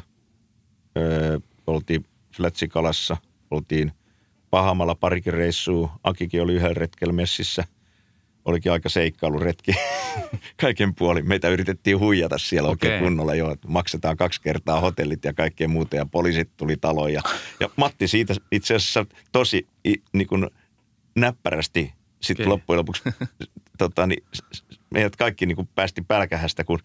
öö, 0.97 1.39
oltiin 1.67 2.05
Flätsikalassa, 2.35 3.17
oltiin 3.51 3.91
Pahamalla 4.49 4.95
parikin 4.95 5.33
reissua. 5.33 5.99
Akikin 6.03 6.41
oli 6.41 6.53
yhden 6.53 6.77
retkellä 6.77 7.13
messissä. 7.13 7.63
Olikin 8.45 8.71
aika 8.71 8.89
seikkailuretki 8.89 9.71
kaiken 10.61 10.95
puolin. 10.95 11.27
Meitä 11.27 11.49
yritettiin 11.49 11.99
huijata 11.99 12.37
siellä 12.37 12.69
okay. 12.69 12.89
oikein 12.89 13.03
kunnolla 13.03 13.35
jo. 13.35 13.55
Maksetaan 13.67 14.17
kaksi 14.17 14.41
kertaa 14.41 14.79
hotellit 14.79 15.25
ja 15.25 15.33
kaikkea 15.33 15.67
muuta 15.67 15.95
ja 15.95 16.05
poliisit 16.05 16.49
tuli 16.57 16.77
taloon. 16.77 17.13
Ja, 17.13 17.21
ja 17.59 17.69
Matti 17.75 18.07
siitä 18.07 18.35
itse 18.51 18.75
asiassa 18.75 19.05
tosi 19.31 19.67
niin 20.13 20.27
kuin 20.27 20.47
näppärästi 21.15 21.93
sitten 22.21 22.43
okay. 22.43 22.51
loppujen 22.51 22.77
lopuksi 22.77 23.03
tota, 23.77 24.07
niin, 24.07 24.23
meidät 24.93 25.15
kaikki 25.15 25.45
niin 25.45 25.55
kuin 25.55 25.69
päästi 25.75 26.01
pälkähästä, 26.01 26.63
kun 26.63 26.79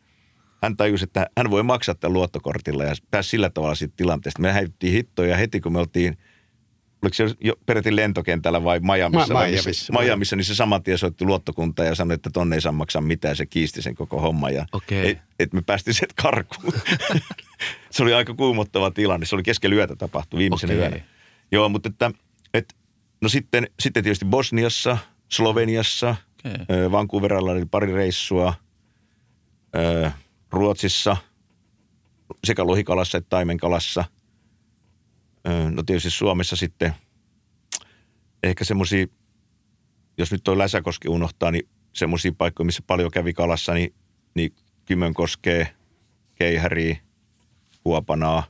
hän 0.63 0.77
tajusi, 0.77 1.05
että 1.05 1.27
hän 1.37 1.51
voi 1.51 1.63
maksaa 1.63 1.95
tämän 1.95 2.13
luottokortilla 2.13 2.85
ja 2.85 2.95
pääsi 3.11 3.29
sillä 3.29 3.51
tavalla 3.51 3.75
siitä 3.75 3.95
tilanteesta. 3.97 4.43
Me 4.43 4.53
häivittiin 4.53 4.93
hittoja 4.93 5.37
heti, 5.37 5.61
kun 5.61 5.73
me 5.73 5.79
oltiin, 5.79 6.19
oliko 7.03 7.15
se 7.15 7.27
jo 7.41 7.55
peräti 7.67 7.97
lentokentällä 7.97 8.65
vai 8.65 8.81
Miamiissa? 8.81 9.35
Ma- 9.35 9.47
Miamiissa, 9.47 9.93
Miamiissa, 9.93 10.37
niin 10.37 10.45
se 10.45 10.55
saman 10.55 10.83
tien 10.83 10.99
soitti 10.99 11.25
luottokunta 11.25 11.85
ja 11.85 11.95
sanoi, 11.95 12.15
että 12.15 12.31
tonne 12.33 12.57
ei 12.57 12.61
saa 12.61 12.73
maksaa 12.73 13.03
mitään. 13.03 13.37
Se 13.37 13.47
kiisti 13.47 13.83
sen 13.83 13.95
koko 13.95 14.21
homma 14.21 14.51
ja 14.51 14.67
okay. 14.73 15.09
et, 15.09 15.19
et 15.39 15.53
me 15.53 15.63
päästiin 15.63 15.95
sieltä 15.95 16.15
karkuun. 16.23 16.73
se 17.91 18.03
oli 18.03 18.15
aika 18.15 18.35
kuumottava 18.35 18.91
tilanne. 18.91 19.27
Se 19.27 19.35
oli 19.35 19.43
keskellä 19.43 19.77
yötä 19.77 19.97
tapahtui 19.97 20.39
viimeisen 20.39 20.71
okay. 20.71 20.79
yönä. 20.79 21.01
Joo, 21.53 21.69
mutta 21.69 21.89
että, 21.89 22.11
että 22.55 22.75
no 23.21 23.29
sitten, 23.29 23.69
sitten 23.81 24.03
tietysti 24.03 24.25
Bosniassa– 24.25 24.99
Sloveniassa, 25.37 26.17
okay. 26.45 26.91
Vancouverilla 26.93 27.53
oli 27.53 27.65
pari 27.65 27.93
reissua, 27.93 28.55
Ruotsissa 30.51 31.17
sekä 32.45 32.67
lohikalassa 32.67 33.19
että 33.19 33.29
taimenkalassa. 33.31 34.05
No 35.71 35.83
tietysti 35.83 36.11
Suomessa 36.11 36.57
sitten 36.57 36.95
ehkä 38.43 38.65
semmoisia, 38.65 39.07
jos 40.19 40.33
nyt 40.33 40.45
toi 40.45 40.59
Läsäkoski 40.59 41.09
unohtaa, 41.09 41.51
niin 41.51 41.69
semmoisia 41.93 42.33
paikkoja, 42.39 42.65
missä 42.65 42.83
paljon 42.87 43.11
kävi 43.11 43.33
kalassa, 43.33 43.75
niin, 43.75 43.95
niin 44.35 44.55
Kymönkoskee, 44.85 45.75
Keihäriä, 46.35 46.97
Huopanaa, 47.85 48.43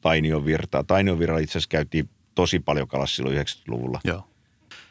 Tainion 0.00 0.44
virtaa. 0.44 0.84
Tainion 0.84 1.22
itse 1.22 1.52
asiassa 1.52 1.68
käytiin 1.68 2.10
tosi 2.34 2.60
paljon 2.60 2.88
kalassa 2.88 3.16
silloin 3.16 3.36
90-luvulla. 3.36 4.00
Joo. 4.04 4.28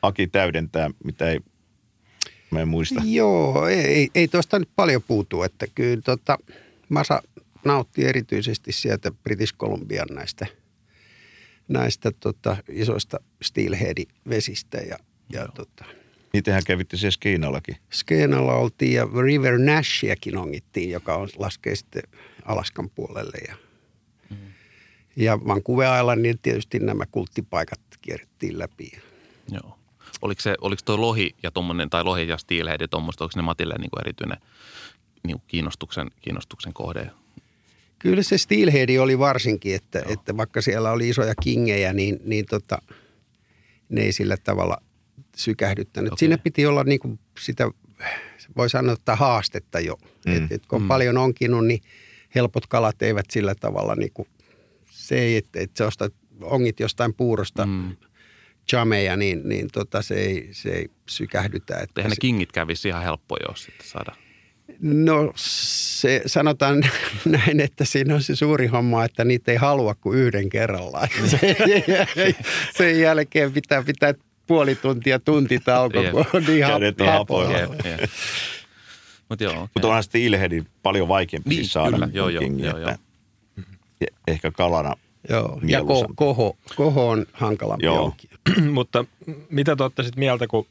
Aki 0.05 0.27
täydentää, 0.27 0.89
mitä 1.03 1.29
ei, 1.29 1.39
mä 2.51 2.59
en 2.61 2.67
muista. 2.67 3.01
Joo, 3.05 3.67
ei, 3.67 4.09
ei 4.15 4.27
tuosta 4.27 4.59
nyt 4.59 4.69
paljon 4.75 5.03
puutu, 5.07 5.43
että 5.43 5.65
kyllä 5.75 6.01
tota, 6.01 6.37
Masa 6.89 7.21
nautti 7.65 8.05
erityisesti 8.05 8.71
sieltä 8.71 9.11
British 9.11 9.55
Columbian 9.55 10.07
näistä, 10.11 10.47
näistä 11.67 12.11
tota, 12.19 12.57
isoista 12.69 13.19
steelhead-vesistä 13.41 14.77
ja, 14.77 14.97
ja 15.33 15.47
tota, 15.47 15.85
Niitähän 16.35 16.63
kävitte 16.65 16.97
siellä 16.97 17.11
Skiinallakin. 17.11 17.77
Skeenalla 17.93 18.53
oltiin 18.53 18.93
ja 18.93 19.07
River 19.23 19.57
Nashiakin 19.57 20.37
ongittiin, 20.37 20.89
joka 20.89 21.15
on, 21.15 21.29
laskee 21.37 21.75
sitten 21.75 22.03
Alaskan 22.45 22.89
puolelle. 22.89 23.37
Ja, 23.47 23.55
mm. 24.29 24.37
ja 25.15 25.39
Vancouver 25.47 25.99
Islandin 25.99 26.39
tietysti 26.41 26.79
nämä 26.79 27.05
kulttipaikat 27.11 27.79
kierrettiin 28.01 28.59
läpi. 28.59 28.91
Joo. 29.51 29.79
Oliko, 30.21 30.41
se, 30.41 30.55
oliko 30.61 30.81
toi 30.85 30.97
lohi 30.97 31.35
ja 31.43 31.51
tommonen, 31.51 31.89
tai 31.89 32.03
lohi 32.03 32.27
ja 32.27 32.37
steelhead 32.37 32.81
ja 32.81 32.87
tuommoista, 32.87 33.23
onko 33.23 33.33
ne 33.35 33.41
Matille 33.41 33.75
niin 33.77 33.89
kuin 33.89 34.01
erityinen 34.01 34.37
niin 35.23 35.37
kuin 35.37 35.43
kiinnostuksen, 35.47 36.11
kiinnostuksen 36.21 36.73
kohde? 36.73 37.11
Kyllä 37.99 38.23
se 38.23 38.37
steelhead 38.37 38.97
oli 38.97 39.19
varsinkin, 39.19 39.75
että, 39.75 40.03
että 40.07 40.37
vaikka 40.37 40.61
siellä 40.61 40.91
oli 40.91 41.09
isoja 41.09 41.33
kingejä, 41.43 41.93
niin, 41.93 42.19
niin 42.23 42.45
tota, 42.45 42.81
ne 43.89 44.01
ei 44.01 44.11
sillä 44.11 44.37
tavalla 44.37 44.77
sykähdyttänyt. 45.35 46.11
Okay. 46.11 46.17
Siinä 46.17 46.37
piti 46.37 46.65
olla 46.65 46.83
niin 46.83 46.99
kuin 46.99 47.19
sitä, 47.39 47.71
voi 48.57 48.69
sanoa, 48.69 48.93
että 48.93 49.15
haastetta 49.15 49.79
jo. 49.79 49.97
Mm. 50.25 50.37
Et, 50.37 50.51
et 50.51 50.65
kun 50.65 50.81
mm. 50.81 50.87
paljon 50.87 51.17
onkinut, 51.17 51.65
niin 51.65 51.81
helpot 52.35 52.67
kalat 52.67 53.01
eivät 53.01 53.25
sillä 53.31 53.55
tavalla, 53.55 53.95
niin 53.95 54.11
kuin, 54.13 54.27
se 54.91 55.19
ei, 55.19 55.35
että, 55.37 55.59
että 55.59 55.77
se 55.77 55.83
ostat, 55.83 56.13
ongit 56.41 56.79
jostain 56.79 57.13
puurosta 57.13 57.65
mm. 57.65 57.95
Chameja, 58.69 59.17
niin, 59.17 59.49
niin 59.49 59.67
tota, 59.73 60.01
se, 60.01 60.15
ei, 60.15 60.49
se 60.51 60.69
ei 60.69 60.89
sykähdytä. 61.09 61.77
Että 61.77 62.01
Eihän 62.01 62.09
ne 62.09 62.15
kingit 62.21 62.51
kävisi 62.51 62.87
ihan 62.87 63.03
helppoja, 63.03 63.45
jos 63.49 63.63
sitten 63.63 63.87
saada. 63.87 64.15
No 64.81 65.33
se 65.35 66.21
sanotaan 66.25 66.83
näin, 67.25 67.59
että 67.59 67.85
siinä 67.85 68.15
on 68.15 68.23
se 68.23 68.35
suuri 68.35 68.67
homma, 68.67 69.05
että 69.05 69.25
niitä 69.25 69.51
ei 69.51 69.57
halua 69.57 69.95
kuin 69.95 70.19
yhden 70.19 70.49
kerrallaan. 70.49 71.07
sen 72.77 72.99
jälkeen 72.99 73.53
pitää 73.53 73.83
pitää 73.83 74.13
puoli 74.47 74.75
tuntia 74.75 75.19
tuntitauko, 75.19 76.03
kun 76.11 76.25
on 76.33 76.43
niin 76.43 76.65
hapoilla. 77.11 77.57
Mutta 79.29 79.43
joo. 79.43 79.53
Okay. 79.53 79.67
Mutta 79.73 79.87
onhan 79.87 80.03
sitten 80.03 80.21
ilhedin 80.21 80.67
paljon 80.83 81.07
vaikeampi 81.07 81.49
niin, 81.49 81.57
siis 81.57 81.73
saada 81.73 81.91
kyllä, 81.91 82.09
joo, 82.13 82.29
joo, 82.29 82.43
joo, 82.57 82.77
joo. 82.77 82.95
Ehkä 84.27 84.51
kalana 84.51 84.95
Joo, 85.29 85.59
ja 85.67 85.83
ko, 85.83 86.05
koho, 86.15 86.57
koho 86.75 87.09
on 87.09 87.25
hankalampi 87.33 87.85
Joo. 87.85 88.15
Mutta 88.71 89.05
mitä 89.49 89.75
te 89.75 89.83
olette 89.83 90.03
sitten 90.03 90.19
mieltä, 90.19 90.47
kun 90.47 90.67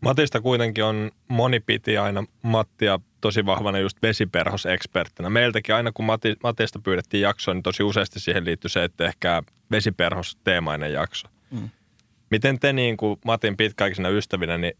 Matista 0.00 0.40
kuitenkin 0.40 0.84
on, 0.84 1.10
moni 1.28 1.60
piti 1.60 1.98
aina 1.98 2.24
Mattia 2.42 3.00
tosi 3.20 3.46
vahvana 3.46 3.78
just 3.78 4.02
vesiperhoseksperttinä. 4.02 5.30
Meiltäkin 5.30 5.74
aina 5.74 5.92
kun 5.92 6.04
Mati, 6.04 6.36
Matista 6.42 6.78
pyydettiin 6.78 7.20
jaksoa, 7.20 7.54
niin 7.54 7.62
tosi 7.62 7.82
useasti 7.82 8.20
siihen 8.20 8.44
liittyy 8.44 8.68
se, 8.68 8.84
että 8.84 9.04
ehkä 9.04 9.42
vesiperhos 9.70 10.38
teemainen 10.44 10.92
jakso. 10.92 11.28
Mm. 11.50 11.70
Miten 12.30 12.58
te 12.58 12.72
niin 12.72 12.96
kuin 12.96 13.20
Matin 13.24 13.56
pitkäaikaisena 13.56 14.08
ystävinä, 14.08 14.58
niin 14.58 14.72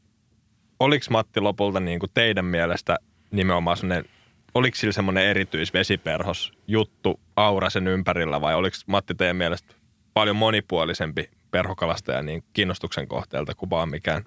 oliko 0.81 1.07
Matti 1.11 1.41
lopulta 1.41 1.81
niin 1.81 2.01
kuin 2.01 2.11
teidän 2.15 2.45
mielestä 2.45 2.99
nimenomaan 3.31 3.77
sellainen, 3.77 4.11
oliko 4.55 4.77
sillä 4.77 4.93
semmoinen 4.93 5.25
erityisvesiperhos 5.25 6.53
juttu 6.67 7.21
aura 7.37 7.71
sen 7.71 7.89
ympärillä 7.89 8.41
vai 8.41 8.55
oliko 8.55 8.77
Matti 8.87 9.15
teidän 9.15 9.37
mielestä 9.37 9.75
paljon 10.15 10.37
monipuolisempi 10.37 11.31
perhokalastaja 11.51 12.23
niin 12.23 12.45
kiinnostuksen 12.53 13.09
kohteelta 13.09 13.55
kuin 13.55 13.71
vaan 13.71 13.89
mikään 13.89 14.25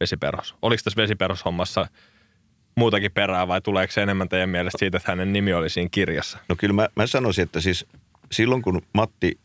vesiperhos? 0.00 0.54
Oliko 0.62 0.80
tässä 0.84 1.02
vesiperhoshommassa 1.02 1.86
muutakin 2.74 3.12
perää 3.12 3.48
vai 3.48 3.60
tuleeko 3.60 3.92
se 3.92 4.02
enemmän 4.02 4.28
teidän 4.28 4.50
mielestä 4.50 4.78
siitä, 4.78 4.96
että 4.96 5.12
hänen 5.12 5.32
nimi 5.32 5.52
oli 5.52 5.70
siinä 5.70 5.88
kirjassa? 5.90 6.38
No 6.48 6.56
kyllä 6.58 6.74
mä, 6.74 6.88
mä 6.96 7.06
sanoisin, 7.06 7.42
että 7.42 7.60
siis 7.60 7.86
silloin 8.32 8.62
kun 8.62 8.82
Matti, 8.92 9.38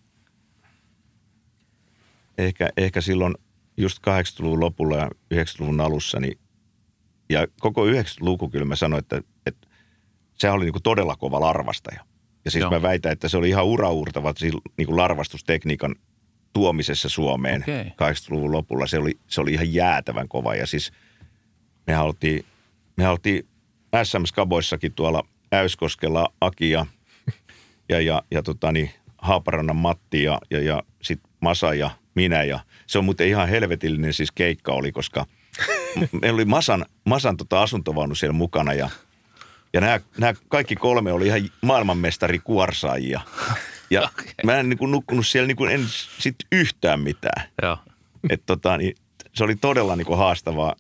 ehkä, 2.38 2.70
ehkä 2.78 3.02
silloin 3.02 3.36
just 3.78 3.98
80-luvun 4.10 4.60
lopulla 4.60 4.98
ja 4.98 5.10
90-luvun 5.34 5.82
alussa, 5.82 6.20
niin 6.20 6.40
ja 7.30 7.48
koko 7.60 7.86
90-luku 7.86 8.50
kyllä 8.50 8.66
mä 8.66 8.76
sanoin, 8.76 9.00
että, 9.00 9.22
että 9.46 9.63
sehän 10.36 10.56
oli 10.56 10.66
niin 10.66 10.74
kuin 10.74 10.84
todella 10.84 11.16
kova 11.16 11.40
larvastaja. 11.40 12.06
Ja 12.46 12.52
siis 12.52 12.62
Joo. 12.62 12.72
mä 12.72 12.82
väitän, 12.82 13.12
että 13.12 13.30
se 13.30 13.38
oli 13.38 13.50
ihan 13.50 13.66
uraurtava 13.66 14.34
niin 14.78 14.86
kuin 14.88 14.98
larvastustekniikan 14.98 15.96
tuomisessa 16.54 17.10
Suomeen 17.10 17.62
okay. 17.62 17.84
80-luvun 17.84 18.52
lopulla. 18.52 18.88
Se 18.88 18.98
oli, 18.98 19.20
se 19.28 19.42
oli 19.42 19.54
ihan 19.54 19.74
jäätävän 19.74 20.28
kova 20.28 20.56
ja 20.56 20.68
siis 20.68 20.92
mehän 21.88 22.04
oltiin, 22.04 22.46
mehän 22.98 23.12
oltiin 23.12 23.48
SM 24.04 24.26
Skaboissakin 24.26 24.94
tuolla 24.94 25.24
Äyskoskella 25.54 26.34
Aki 26.42 26.70
ja, 26.70 26.86
ja, 27.90 28.02
ja, 28.02 28.24
ja 28.32 28.44
tota 28.44 28.72
niin, 28.72 28.92
Haaparannan 29.18 29.76
Matti 29.76 30.24
ja, 30.24 30.40
ja, 30.50 30.62
ja 30.62 30.84
sitten 31.02 31.32
Masa 31.40 31.74
ja 31.74 31.90
minä. 32.16 32.44
Ja 32.44 32.60
se 32.88 32.98
on 32.98 33.06
muuten 33.06 33.28
ihan 33.28 33.50
helvetillinen 33.50 34.14
siis 34.14 34.32
keikka 34.32 34.74
oli, 34.74 34.92
koska 34.92 35.26
meillä 36.22 36.36
oli 36.36 36.46
Masan, 36.46 36.86
Masan 37.06 37.38
tota 37.38 37.62
asuntovaunu 37.62 38.16
siellä 38.16 38.34
mukana 38.34 38.74
ja, 38.74 38.90
ja 39.74 39.82
nämä, 39.82 40.00
nämä 40.18 40.34
kaikki 40.48 40.76
kolme 40.76 41.12
oli 41.12 41.28
ihan 41.28 41.50
maailmanmestari 41.62 42.40
kuorsaajia. 42.40 43.22
Ja 43.90 44.02
okay. 44.20 44.26
mä 44.44 44.58
en 44.60 44.70
niin 44.70 44.78
kuin 44.78 44.92
nukkunut 44.92 45.28
siellä 45.28 45.48
niin 45.48 45.58
kuin 45.58 45.72
en 45.72 45.86
sit 46.20 46.36
yhtään 46.52 47.00
mitään. 47.00 47.48
Joo. 47.62 47.78
Et 48.30 48.44
tota, 48.46 48.78
niin, 48.78 48.96
se 49.34 49.44
oli 49.44 49.56
todella 49.56 49.96
niin 49.96 50.06
kuin 50.06 50.18
haastavaa 50.18 50.76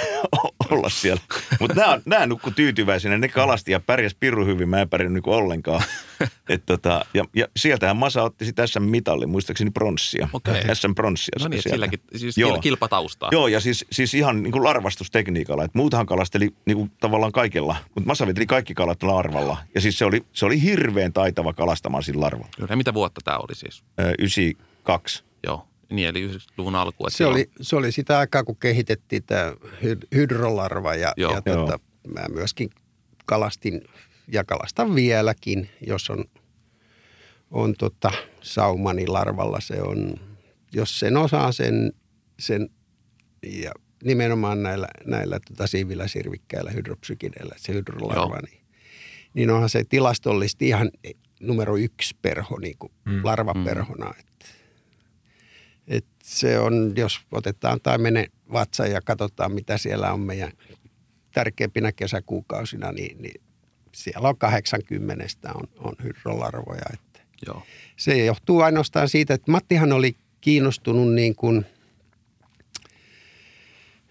olla 0.70 0.88
siellä. 0.88 1.22
Mutta 1.60 1.80
nämä, 1.80 2.00
nämä 2.04 2.26
nukku 2.26 2.50
tyytyväisenä, 2.50 3.18
ne 3.18 3.28
kalasti 3.28 3.72
ja 3.72 3.80
pärjäs 3.80 4.16
pirru 4.20 4.46
hyvin, 4.46 4.68
mä 4.68 4.80
en 4.80 4.88
pärjännyt 4.88 5.24
niin 5.24 5.34
ollenkaan. 5.34 5.82
Et 6.48 6.66
tota, 6.66 7.04
ja, 7.14 7.24
ja 7.34 7.46
sieltähän 7.56 7.96
Masa 7.96 8.22
otti 8.22 8.44
sitten 8.44 8.68
SM-mitalli, 8.68 9.26
muistaakseni 9.26 9.70
pronssia. 9.70 10.28
Okay. 10.32 10.54
SM-pronssia. 10.74 11.42
No 11.42 11.48
niin, 11.48 11.62
silläkin, 11.62 12.00
siis 12.16 12.38
Joo. 12.38 12.60
kilpataustaa. 12.60 13.28
Joo, 13.32 13.48
ja 13.48 13.60
siis, 13.60 13.84
siis 13.92 14.14
ihan 14.14 14.42
niin 14.42 14.52
kuin 14.52 14.64
larvastustekniikalla. 14.64 15.64
Et 15.64 15.74
muutahan 15.74 16.06
kalasteli 16.06 16.54
niin 16.66 16.76
kuin 16.76 16.92
tavallaan 17.00 17.32
kaikella, 17.32 17.76
mutta 17.94 18.06
Masa 18.06 18.26
veteli 18.26 18.46
kaikki 18.46 18.74
kalat 18.74 19.02
larvalla. 19.02 19.56
Ja 19.74 19.80
siis 19.80 19.98
se 19.98 20.04
oli, 20.04 20.24
se 20.32 20.46
oli 20.46 20.62
hirveän 20.62 21.12
taitava 21.12 21.52
kalastamaan 21.52 22.02
sillä 22.02 22.20
larvalla. 22.20 22.50
Kyllä, 22.56 22.68
ja 22.70 22.76
mitä 22.76 22.94
vuotta 22.94 23.20
tämä 23.24 23.38
oli 23.38 23.54
siis? 23.54 23.82
Ö, 24.00 24.14
92. 24.18 25.24
Joo. 25.46 25.66
Niin, 25.90 26.08
eli 26.08 26.28
90-luvun 26.28 26.74
alku. 26.74 27.04
Se 27.08 27.26
oli, 27.26 27.50
se 27.60 27.76
oli 27.76 27.92
sitä 27.92 28.18
aikaa, 28.18 28.44
kun 28.44 28.56
kehitettiin 28.56 29.22
tämä 29.22 29.52
hydrolarva 30.14 30.94
ja, 30.94 31.12
Joo. 31.16 31.34
ja 31.34 31.42
tuota, 31.42 31.78
mä 32.14 32.24
myöskin 32.28 32.70
kalastin 33.26 33.82
ja 34.32 34.44
kalastan 34.44 34.94
vieläkin, 34.94 35.68
jos 35.86 36.10
on, 36.10 36.24
on 37.50 37.74
tota, 37.78 38.12
saumani 38.42 39.06
larvalla. 39.06 39.60
Se 39.60 39.82
on, 39.82 40.14
jos 40.72 40.98
sen 40.98 41.16
osaa 41.16 41.52
sen, 41.52 41.92
sen 42.38 42.70
ja 43.42 43.72
nimenomaan 44.04 44.62
näillä, 44.62 44.88
näillä 45.04 45.40
tota, 45.48 45.66
siiviläsirvikkäillä 45.66 46.70
hydropsykineillä, 46.70 47.54
se 47.58 47.72
hydrolarva, 47.72 48.38
niin, 48.50 48.60
niin 49.34 49.50
onhan 49.50 49.68
se 49.68 49.84
tilastollisesti 49.84 50.68
ihan 50.68 50.90
numero 51.40 51.76
yksi 51.76 52.16
perho, 52.22 52.58
niin 52.58 52.76
kuin 52.78 52.92
mm. 53.04 53.20
larvaperhona. 53.24 54.06
Mm. 54.06 54.26
Et 55.88 56.06
se 56.22 56.58
on, 56.58 56.92
jos 56.96 57.20
otetaan 57.32 57.80
tai 57.82 57.98
mene 57.98 58.26
vatsa 58.52 58.86
ja 58.86 59.00
katsotaan, 59.00 59.52
mitä 59.52 59.78
siellä 59.78 60.12
on 60.12 60.20
meidän 60.20 60.52
tärkeimpinä 61.32 61.92
kesäkuukausina, 61.92 62.92
niin, 62.92 63.22
niin 63.22 63.45
siellä 63.96 64.28
on 64.28 64.36
80 64.36 65.24
on, 65.54 65.68
on 65.78 65.94
hydrolarvoja. 66.04 66.82
Että 66.92 67.20
Joo. 67.46 67.62
Se 67.96 68.24
johtuu 68.24 68.60
ainoastaan 68.60 69.08
siitä, 69.08 69.34
että 69.34 69.50
Mattihan 69.50 69.92
oli 69.92 70.16
kiinnostunut 70.40 71.14
niin 71.14 71.34
kuin– 71.34 71.66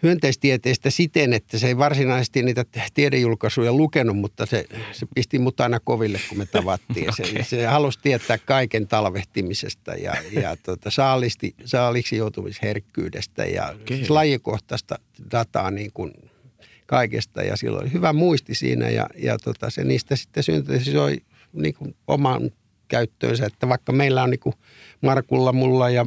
hyönteistieteestä 0.05 0.89
siten, 0.89 1.33
että 1.33 1.59
se 1.59 1.67
ei 1.67 1.77
varsinaisesti 1.77 2.43
niitä 2.43 2.65
tiedejulkaisuja 2.93 3.73
lukenut, 3.73 4.17
mutta 4.17 4.45
se, 4.45 4.65
se 4.91 5.07
pisti 5.15 5.39
mut 5.39 5.61
aina 5.61 5.79
koville, 5.79 6.19
kun 6.29 6.37
me 6.37 6.45
tavattiin. 6.45 7.09
okay. 7.09 7.25
se, 7.43 7.43
se 7.43 7.65
halusi 7.65 7.99
tietää 8.01 8.37
kaiken 8.37 8.87
talvehtimisesta 8.87 9.95
ja, 9.95 10.13
ja 10.31 10.57
tuota, 10.63 10.91
saalisti, 10.91 11.55
saaliksi 11.65 12.15
joutumisherkkyydestä 12.15 13.45
ja 13.45 13.65
okay. 13.65 13.97
siis 13.97 14.09
lajikohtaista 14.09 14.99
dataa 15.31 15.71
niin 15.71 15.91
kuin 15.93 16.13
kaikesta. 16.85 17.41
Ja 17.41 17.57
silloin 17.57 17.83
oli 17.83 17.93
hyvä 17.93 18.13
muisti 18.13 18.55
siinä 18.55 18.89
ja, 18.89 19.09
ja 19.17 19.37
tota, 19.37 19.69
se 19.69 19.83
niistä 19.83 20.15
sitten 20.15 20.43
syntetisoi 20.43 21.17
niin 21.53 21.73
kuin 21.73 21.95
oman 22.07 22.51
käyttöönsä. 22.87 23.45
Että 23.45 23.69
vaikka 23.69 23.91
meillä 23.91 24.23
on 24.23 24.29
niin 24.29 24.39
kuin 24.39 24.55
Markulla, 25.01 25.53
mulla 25.53 25.89
ja 25.89 26.05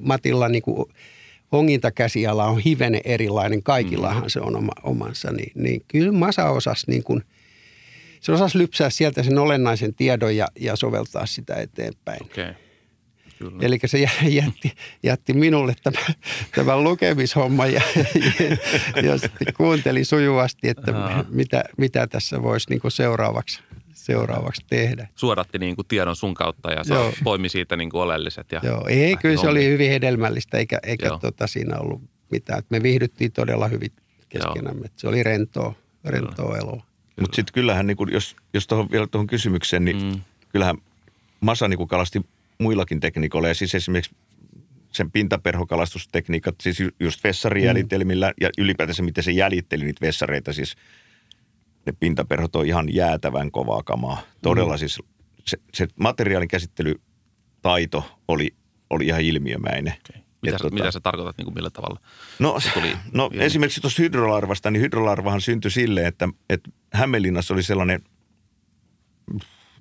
Matilla 0.00 0.48
niin 0.48 0.62
kuin 0.62 0.84
ongintakäsiala 1.52 2.46
on 2.46 2.58
hivenen 2.58 3.00
erilainen, 3.04 3.62
kaikillahan 3.62 4.22
mm. 4.22 4.28
se 4.28 4.40
on 4.40 4.56
oma, 4.56 4.72
omansa, 4.82 5.32
niin, 5.32 5.52
niin 5.54 5.82
kyllä 5.88 6.12
Masa 6.12 6.50
osasi 6.50 6.90
niin 6.90 7.02
kuin, 7.04 7.22
se 8.20 8.32
osasi 8.32 8.58
lypsää 8.58 8.90
sieltä 8.90 9.22
sen 9.22 9.38
olennaisen 9.38 9.94
tiedon 9.94 10.36
ja, 10.36 10.48
ja 10.60 10.76
soveltaa 10.76 11.26
sitä 11.26 11.54
eteenpäin. 11.54 12.24
Okay. 12.24 12.54
Kyllä. 13.38 13.58
Eli 13.60 13.78
se 13.86 13.98
jätti, 14.28 14.72
jätti 15.02 15.32
minulle 15.32 15.74
tämän, 15.82 16.04
tämän 16.54 16.84
lukemishomma 16.84 17.66
ja, 17.66 17.82
ja, 17.94 19.02
ja 19.02 19.18
sitten 19.18 19.54
kuunteli 19.56 20.04
sujuvasti, 20.04 20.68
että 20.68 20.92
mitä, 21.28 21.64
mitä 21.76 22.06
tässä 22.06 22.42
voisi 22.42 22.70
niin 22.70 22.80
seuraavaksi 22.88 23.60
seuraavaksi 23.92 24.64
tehdä. 24.68 25.08
Suodatti 25.14 25.58
niin 25.58 25.76
kuin 25.76 25.86
tiedon 25.86 26.16
sun 26.16 26.34
kautta 26.34 26.70
ja 26.72 26.82
poimi 27.24 27.48
siitä 27.48 27.76
niin 27.76 27.90
kuin 27.90 28.02
oleelliset. 28.02 28.52
Ja 28.52 28.60
Joo, 28.62 28.86
ei, 28.88 29.16
kyllä 29.16 29.40
se 29.40 29.48
oli 29.48 29.64
hyvin 29.64 29.90
hedelmällistä 29.90 30.58
eikä, 30.58 30.78
eikä 30.82 31.18
tota, 31.20 31.46
siinä 31.46 31.78
ollut 31.78 32.02
mitään. 32.30 32.62
Me 32.70 32.82
viihdyttiin 32.82 33.32
todella 33.32 33.68
hyvin 33.68 33.92
keskenämme. 34.28 34.88
Se 34.96 35.08
oli 35.08 35.22
rentoa, 35.22 35.74
rentoa 36.04 36.56
eloa. 36.58 36.82
Mutta 37.20 37.36
sitten 37.36 37.52
kyllähän, 37.52 37.86
niin 37.86 37.96
kun, 37.96 38.12
jos, 38.12 38.36
jos 38.54 38.66
tohon, 38.66 38.90
vielä 38.90 39.06
tuohon 39.06 39.26
kysymykseen, 39.26 39.84
niin 39.84 40.02
mm. 40.02 40.20
kyllähän 40.48 40.76
Masa 41.40 41.68
niin 41.68 41.88
kalasti 41.88 42.20
muillakin 42.58 43.00
tekniikoilla. 43.00 43.48
Ja 43.48 43.54
siis 43.54 43.74
esimerkiksi 43.74 44.14
sen 44.92 45.10
pintaperhokalastustekniikat, 45.10 46.54
siis 46.60 46.80
ju- 46.80 46.90
just 47.00 47.24
vessarijäljitelmillä 47.24 48.28
mm. 48.28 48.34
ja 48.40 48.50
ylipäätänsä 48.58 49.02
miten 49.02 49.24
se 49.24 49.30
jäljitteli 49.30 49.84
niitä 49.84 50.06
vessareita, 50.06 50.52
siis 50.52 50.76
ne 51.86 51.92
pintaperhot 52.00 52.56
on 52.56 52.66
ihan 52.66 52.94
jäätävän 52.94 53.50
kovaa 53.50 53.82
kamaa. 53.82 54.20
Todella 54.42 54.74
mm. 54.74 54.78
siis 54.78 54.98
se, 55.46 55.58
se 55.74 55.88
materiaalin 56.00 56.48
käsittelytaito 56.48 58.04
oli, 58.28 58.54
oli 58.90 59.06
ihan 59.06 59.20
ilmiömäinen. 59.20 59.94
Okay. 60.10 60.22
Mitä, 60.42 60.56
Et 60.56 60.62
sä, 60.62 60.68
mitä 60.68 60.90
sä 60.90 61.00
tarkoitat, 61.00 61.38
niin 61.38 61.44
kuin 61.44 61.54
millä 61.54 61.70
tavalla? 61.70 62.00
No, 62.38 62.60
Se 62.60 62.70
tuli 62.74 62.92
no 63.12 63.30
ilmi. 63.32 63.44
esimerkiksi 63.44 63.80
tuosta 63.80 64.02
hydrolarvasta, 64.02 64.70
niin 64.70 64.82
hydrolarvahan 64.82 65.40
syntyi 65.40 65.70
silleen, 65.70 66.06
että, 66.06 66.28
että 66.50 66.70
Hämeenlinnassa 66.92 67.54
oli 67.54 67.62
sellainen 67.62 68.00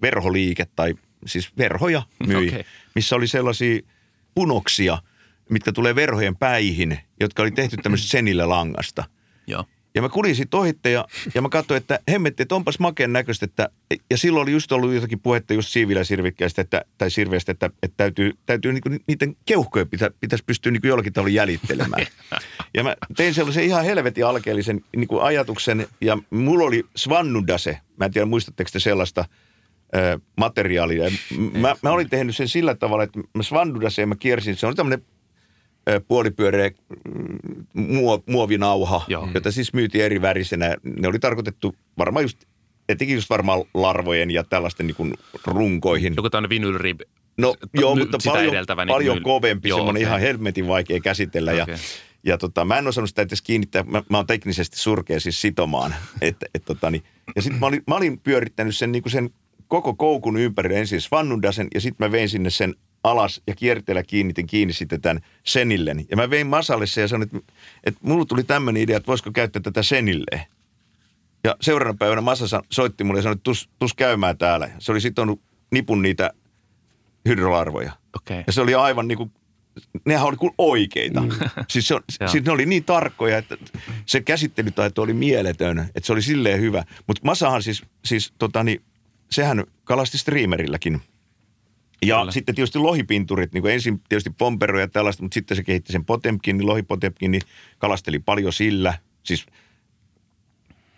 verholiike 0.01 0.67
tai 0.75 0.93
siis 1.25 1.57
verhoja 1.57 2.01
myi, 2.27 2.47
okay. 2.47 2.63
missä 2.95 3.15
oli 3.15 3.27
sellaisia 3.27 3.81
punoksia, 4.35 4.97
mitkä 5.49 5.71
tulee 5.71 5.95
verhojen 5.95 6.35
päihin, 6.35 6.99
jotka 7.19 7.41
oli 7.41 7.51
tehty 7.51 7.77
tämmöisestä 7.77 8.11
senillä 8.11 8.49
langasta. 8.49 9.03
Joo. 9.47 9.65
Ja 9.95 10.01
mä 10.01 10.09
kulin 10.09 10.35
siitä 10.35 10.57
ohitte 10.57 10.91
ja, 10.91 11.07
ja 11.35 11.41
mä 11.41 11.49
katsoin, 11.49 11.77
että 11.77 11.99
hemmetti, 12.11 12.43
että 12.43 12.55
onpas 12.55 12.79
makeen 12.79 13.13
näköistä. 13.13 13.45
Että, 13.45 13.69
ja 14.09 14.17
silloin 14.17 14.43
oli 14.43 14.51
just 14.51 14.71
ollut 14.71 14.93
jotakin 14.93 15.19
puhetta 15.19 15.53
just 15.53 15.69
siiviläsirvikkeestä, 15.69 16.61
että, 16.61 16.85
tai 16.97 17.11
sirveestä, 17.11 17.51
että, 17.51 17.69
että 17.83 17.97
täytyy, 17.97 18.33
täytyy 18.45 18.73
niinku 18.73 18.89
niiden 19.07 19.35
keuhkoja 19.45 19.85
pitä, 19.85 20.11
pitäisi 20.19 20.43
pystyä 20.45 20.71
niinku 20.71 20.87
jollakin 20.87 21.13
tavalla 21.13 21.33
jäljittelemään. 21.33 22.05
ja 22.75 22.83
mä 22.83 22.95
tein 23.15 23.33
sellaisen 23.33 23.63
ihan 23.63 23.85
helvetin 23.85 24.25
alkeellisen 24.25 24.81
niinku 24.95 25.19
ajatuksen 25.19 25.87
ja 26.01 26.17
mulla 26.29 26.65
oli 26.65 26.83
Svannudase. 26.95 27.79
Mä 27.97 28.05
en 28.05 28.11
tiedä, 28.11 28.25
muistatteko 28.25 28.69
te 28.73 28.79
sellaista 28.79 29.25
materiaalia. 30.37 31.03
Ja 31.03 31.11
Mä, 31.59 31.75
mä 31.81 31.91
olin 31.91 32.09
tehnyt 32.09 32.35
sen 32.35 32.47
sillä 32.47 32.75
tavalla, 32.75 33.03
että 33.03 33.19
mä 33.33 33.43
Svannudaseen 33.43 34.09
mä 34.09 34.15
kiersin. 34.15 34.55
Se 34.55 34.67
on 34.67 34.75
tämmöinen 34.75 35.05
puolipyöreä 36.07 36.69
mm, 37.05 37.37
muo, 37.73 38.23
muovinauha, 38.29 39.05
Joo. 39.07 39.29
jota 39.33 39.51
siis 39.51 39.73
myytiin 39.73 40.03
eri 40.03 40.21
värisenä. 40.21 40.75
Ne 40.83 41.07
oli 41.07 41.19
tarkoitettu 41.19 41.75
varmaan 41.97 42.23
just, 42.25 42.37
etenkin 42.89 43.15
just 43.15 43.29
varmaan 43.29 43.63
larvojen 43.73 44.31
ja 44.31 44.43
tällaisten 44.43 44.87
niin 44.87 44.95
kuin 44.95 45.13
runkoihin. 45.45 46.13
Joku 46.17 46.29
tämmöinen 46.29 46.49
vinylrib. 46.49 47.01
No 47.37 47.53
s- 47.53 47.69
joo, 47.81 47.95
mutta 47.95 48.17
paljon, 48.25 48.53
edeltävä, 48.53 48.85
niin 48.85 48.93
paljon 48.93 49.21
kovempi, 49.21 49.69
Joo, 49.69 49.77
semmoinen 49.79 49.99
okei. 50.01 50.07
ihan 50.07 50.19
helmetin 50.21 50.67
vaikea 50.67 50.99
käsitellä. 50.99 51.53
Ja, 51.53 51.63
Okei. 51.63 51.75
ja 52.23 52.37
tota, 52.37 52.65
mä 52.65 52.77
en 52.77 52.87
osannut 52.87 53.09
sitä 53.09 53.21
edes 53.21 53.41
kiinnittää, 53.41 53.83
mä, 53.83 54.03
mä 54.09 54.17
oon 54.17 54.27
teknisesti 54.27 54.77
surkea 54.79 55.19
siis 55.19 55.41
sitomaan. 55.41 55.95
Et, 56.21 56.35
et, 56.53 56.65
tota, 56.65 56.91
niin, 56.91 57.03
ja 57.35 57.41
sitten 57.41 57.59
mä 57.59 57.65
olin, 57.65 57.83
mä 57.87 57.95
olin 57.95 58.19
pyörittänyt 58.19 58.75
sen, 58.75 58.91
niin 58.91 59.03
sen 59.07 59.29
koko 59.67 59.93
koukun 59.93 60.37
ympärille 60.37 60.79
ensin 60.79 61.01
Svannundasen 61.01 61.67
ja 61.73 61.81
sitten 61.81 62.07
mä 62.07 62.11
vein 62.11 62.29
sinne 62.29 62.49
sen 62.49 62.75
alas 63.03 63.41
ja 63.47 63.55
kierteellä 63.55 64.03
kiinnitin 64.03 64.47
kiinni 64.47 64.73
sitten 64.73 65.01
tämän 65.01 65.23
senillen. 65.43 66.05
Ja 66.09 66.17
mä 66.17 66.29
vein 66.29 66.47
Masalle 66.47 66.87
sen 66.87 67.01
ja 67.01 67.07
sanoin, 67.07 67.29
että, 67.35 67.53
että 67.83 67.99
mulla 68.03 68.25
tuli 68.25 68.43
tämmöinen 68.43 68.83
idea, 68.83 68.97
että 68.97 69.07
voisiko 69.07 69.31
käyttää 69.31 69.61
tätä 69.61 69.83
senilleen. 69.83 70.41
Ja 71.43 71.55
seuraavana 71.61 71.97
päivänä 71.99 72.21
Masa 72.21 72.47
sa- 72.47 72.63
soitti 72.69 73.03
mulle 73.03 73.19
ja 73.19 73.23
sanoi, 73.23 73.33
että 73.33 73.43
tus, 73.43 73.69
tus 73.79 73.93
käymään 73.93 74.37
täällä. 74.37 74.69
Se 74.79 74.91
oli 74.91 75.01
sitonut 75.01 75.41
nipun 75.71 76.01
niitä 76.01 76.31
hydrolarvoja. 77.29 77.91
Okei. 78.15 78.43
Ja 78.47 78.53
se 78.53 78.61
oli 78.61 78.75
aivan 78.75 79.07
niin 79.07 79.17
kuin, 79.17 79.31
nehän 80.05 80.27
oli 80.27 80.35
kuin 80.35 80.53
oikeita. 80.57 81.21
Mm. 81.21 81.29
Siis, 81.69 81.87
se, 81.87 81.95
on, 81.95 82.01
siis 82.25 82.45
ne 82.45 82.51
oli 82.51 82.65
niin 82.65 82.83
tarkkoja, 82.83 83.37
että 83.37 83.57
se 84.05 84.21
käsittelytaito 84.21 85.01
oli 85.01 85.13
mieletön, 85.13 85.79
että 85.79 86.07
se 86.07 86.13
oli 86.13 86.21
silleen 86.21 86.61
hyvä. 86.61 86.83
Mutta 87.07 87.21
Masahan 87.23 87.63
siis, 87.63 87.83
siis 88.05 88.33
tota 88.37 88.63
niin, 88.63 88.81
sehän 89.31 89.63
kalasti 89.83 90.17
streamerilläkin. 90.17 91.01
Ja 92.05 92.19
Kyllä. 92.19 92.31
sitten 92.31 92.55
tietysti 92.55 92.79
lohipinturit, 92.79 93.53
niin 93.53 93.61
kuin 93.61 93.73
ensin 93.73 94.01
tietysti 94.09 94.29
pompero 94.29 94.79
ja 94.79 94.87
tällaista, 94.87 95.23
mutta 95.23 95.33
sitten 95.33 95.57
se 95.57 95.63
kehitti 95.63 95.91
sen 95.91 96.05
Potemkin, 96.05 96.57
niin 96.57 96.67
lohipotemkin, 96.67 97.31
niin 97.31 97.41
kalasteli 97.77 98.19
paljon 98.19 98.53
sillä. 98.53 98.93
Siis 99.23 99.45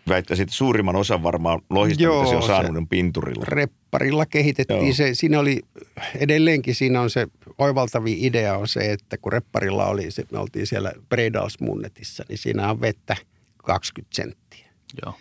väittäisin, 0.10 0.44
että 0.44 0.56
suurimman 0.56 0.96
osan 0.96 1.24
varmaan 1.24 1.62
lohista, 1.70 2.04
Joo, 2.04 2.20
mitä 2.20 2.30
se 2.30 2.36
on 2.36 2.42
se- 2.42 2.48
saanut, 2.48 2.78
on 2.78 2.88
pinturilla. 2.88 3.46
Repparilla 3.48 4.26
kehitettiin 4.26 4.86
Joo. 4.86 4.94
se, 4.94 5.16
siinä 5.16 5.40
oli 5.40 5.62
edelleenkin 6.16 6.76
siinä 6.76 7.02
on 7.02 7.10
se 7.10 7.28
oivaltavi 7.58 8.18
idea 8.26 8.58
on 8.58 8.68
se, 8.68 8.92
että 8.92 9.18
kun 9.18 9.32
repparilla 9.32 9.86
oli, 9.86 10.12
se, 10.12 10.24
me 10.32 10.40
oltiin 10.40 10.68
siellä 10.68 10.94
Bredalsmunnetissa, 11.10 12.24
niin 12.30 12.38
siinä 12.38 12.70
on 12.70 12.82
vettä 12.82 13.16
20 13.58 14.16
senttiä. 14.16 14.68
Joo. 15.06 15.16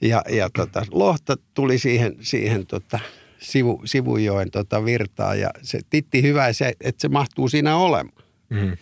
Ja, 0.00 0.22
ja 0.30 0.50
tota, 0.56 0.86
lohta 0.90 1.36
tuli 1.54 1.78
siihen, 1.78 2.16
siihen 2.20 2.66
tota, 2.66 2.98
sivu, 3.40 3.82
sivujoen 3.84 4.50
tota 4.50 4.84
virtaan 4.84 5.40
ja 5.40 5.50
se 5.62 5.80
titti 5.90 6.22
hyvä, 6.22 6.52
se, 6.52 6.72
että 6.80 7.00
se 7.00 7.08
mahtuu 7.08 7.48
siinä 7.48 7.76
olemaan. 7.76 8.24
Mm. 8.50 8.76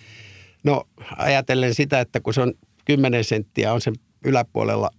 No 0.64 0.84
ajatellen 1.16 1.74
sitä, 1.74 2.00
että 2.00 2.20
kun 2.20 2.34
se 2.34 2.40
on 2.40 2.54
10 2.84 3.24
senttiä 3.24 3.72
on 3.72 3.80
sen 3.80 3.94
yläpuolella 4.24 4.90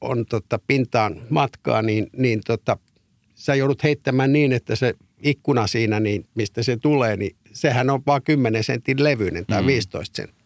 on 0.00 0.26
tota 0.26 0.58
pintaan 0.66 1.22
matkaa, 1.30 1.82
niin, 1.82 2.06
niin 2.16 2.40
tota, 2.46 2.78
sä 3.34 3.54
joudut 3.54 3.82
heittämään 3.82 4.32
niin, 4.32 4.52
että 4.52 4.76
se 4.76 4.94
ikkuna 5.22 5.66
siinä, 5.66 6.00
niin 6.00 6.26
mistä 6.34 6.62
se 6.62 6.76
tulee, 6.76 7.16
niin 7.16 7.36
sehän 7.52 7.90
on 7.90 8.02
vaan 8.06 8.22
10 8.22 8.64
sentin 8.64 9.04
levyinen 9.04 9.46
tai 9.46 9.62
Mm. 9.62 9.66
15 9.66 10.16
senttiä. 10.16 10.45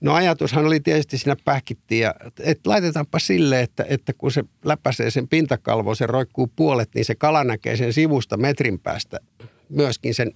No 0.00 0.14
ajatushan 0.14 0.66
oli 0.66 0.80
tietysti 0.80 1.18
siinä 1.18 1.36
pähkittiin, 1.44 2.00
ja, 2.00 2.14
että 2.40 2.70
laitetaanpa 2.70 3.18
sille, 3.18 3.60
että, 3.60 3.84
että 3.88 4.12
kun 4.12 4.32
se 4.32 4.44
läpäisee 4.64 5.10
sen 5.10 5.28
pintakalvo, 5.28 5.94
se 5.94 6.06
roikkuu 6.06 6.50
puolet, 6.56 6.88
niin 6.94 7.04
se 7.04 7.14
kala 7.14 7.44
näkee 7.44 7.76
sen 7.76 7.92
sivusta 7.92 8.36
metrin 8.36 8.78
päästä 8.78 9.20
myöskin 9.68 10.14
sen 10.14 10.32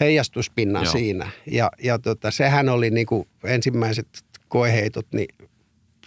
heijastuspinnan 0.00 0.84
Joo. 0.84 0.92
siinä. 0.92 1.30
Ja, 1.46 1.70
ja 1.82 1.98
tota, 1.98 2.30
sehän 2.30 2.68
oli 2.68 2.90
niin 2.90 3.06
kuin 3.06 3.28
ensimmäiset 3.44 4.08
koeheitot, 4.48 5.06
niin 5.12 5.28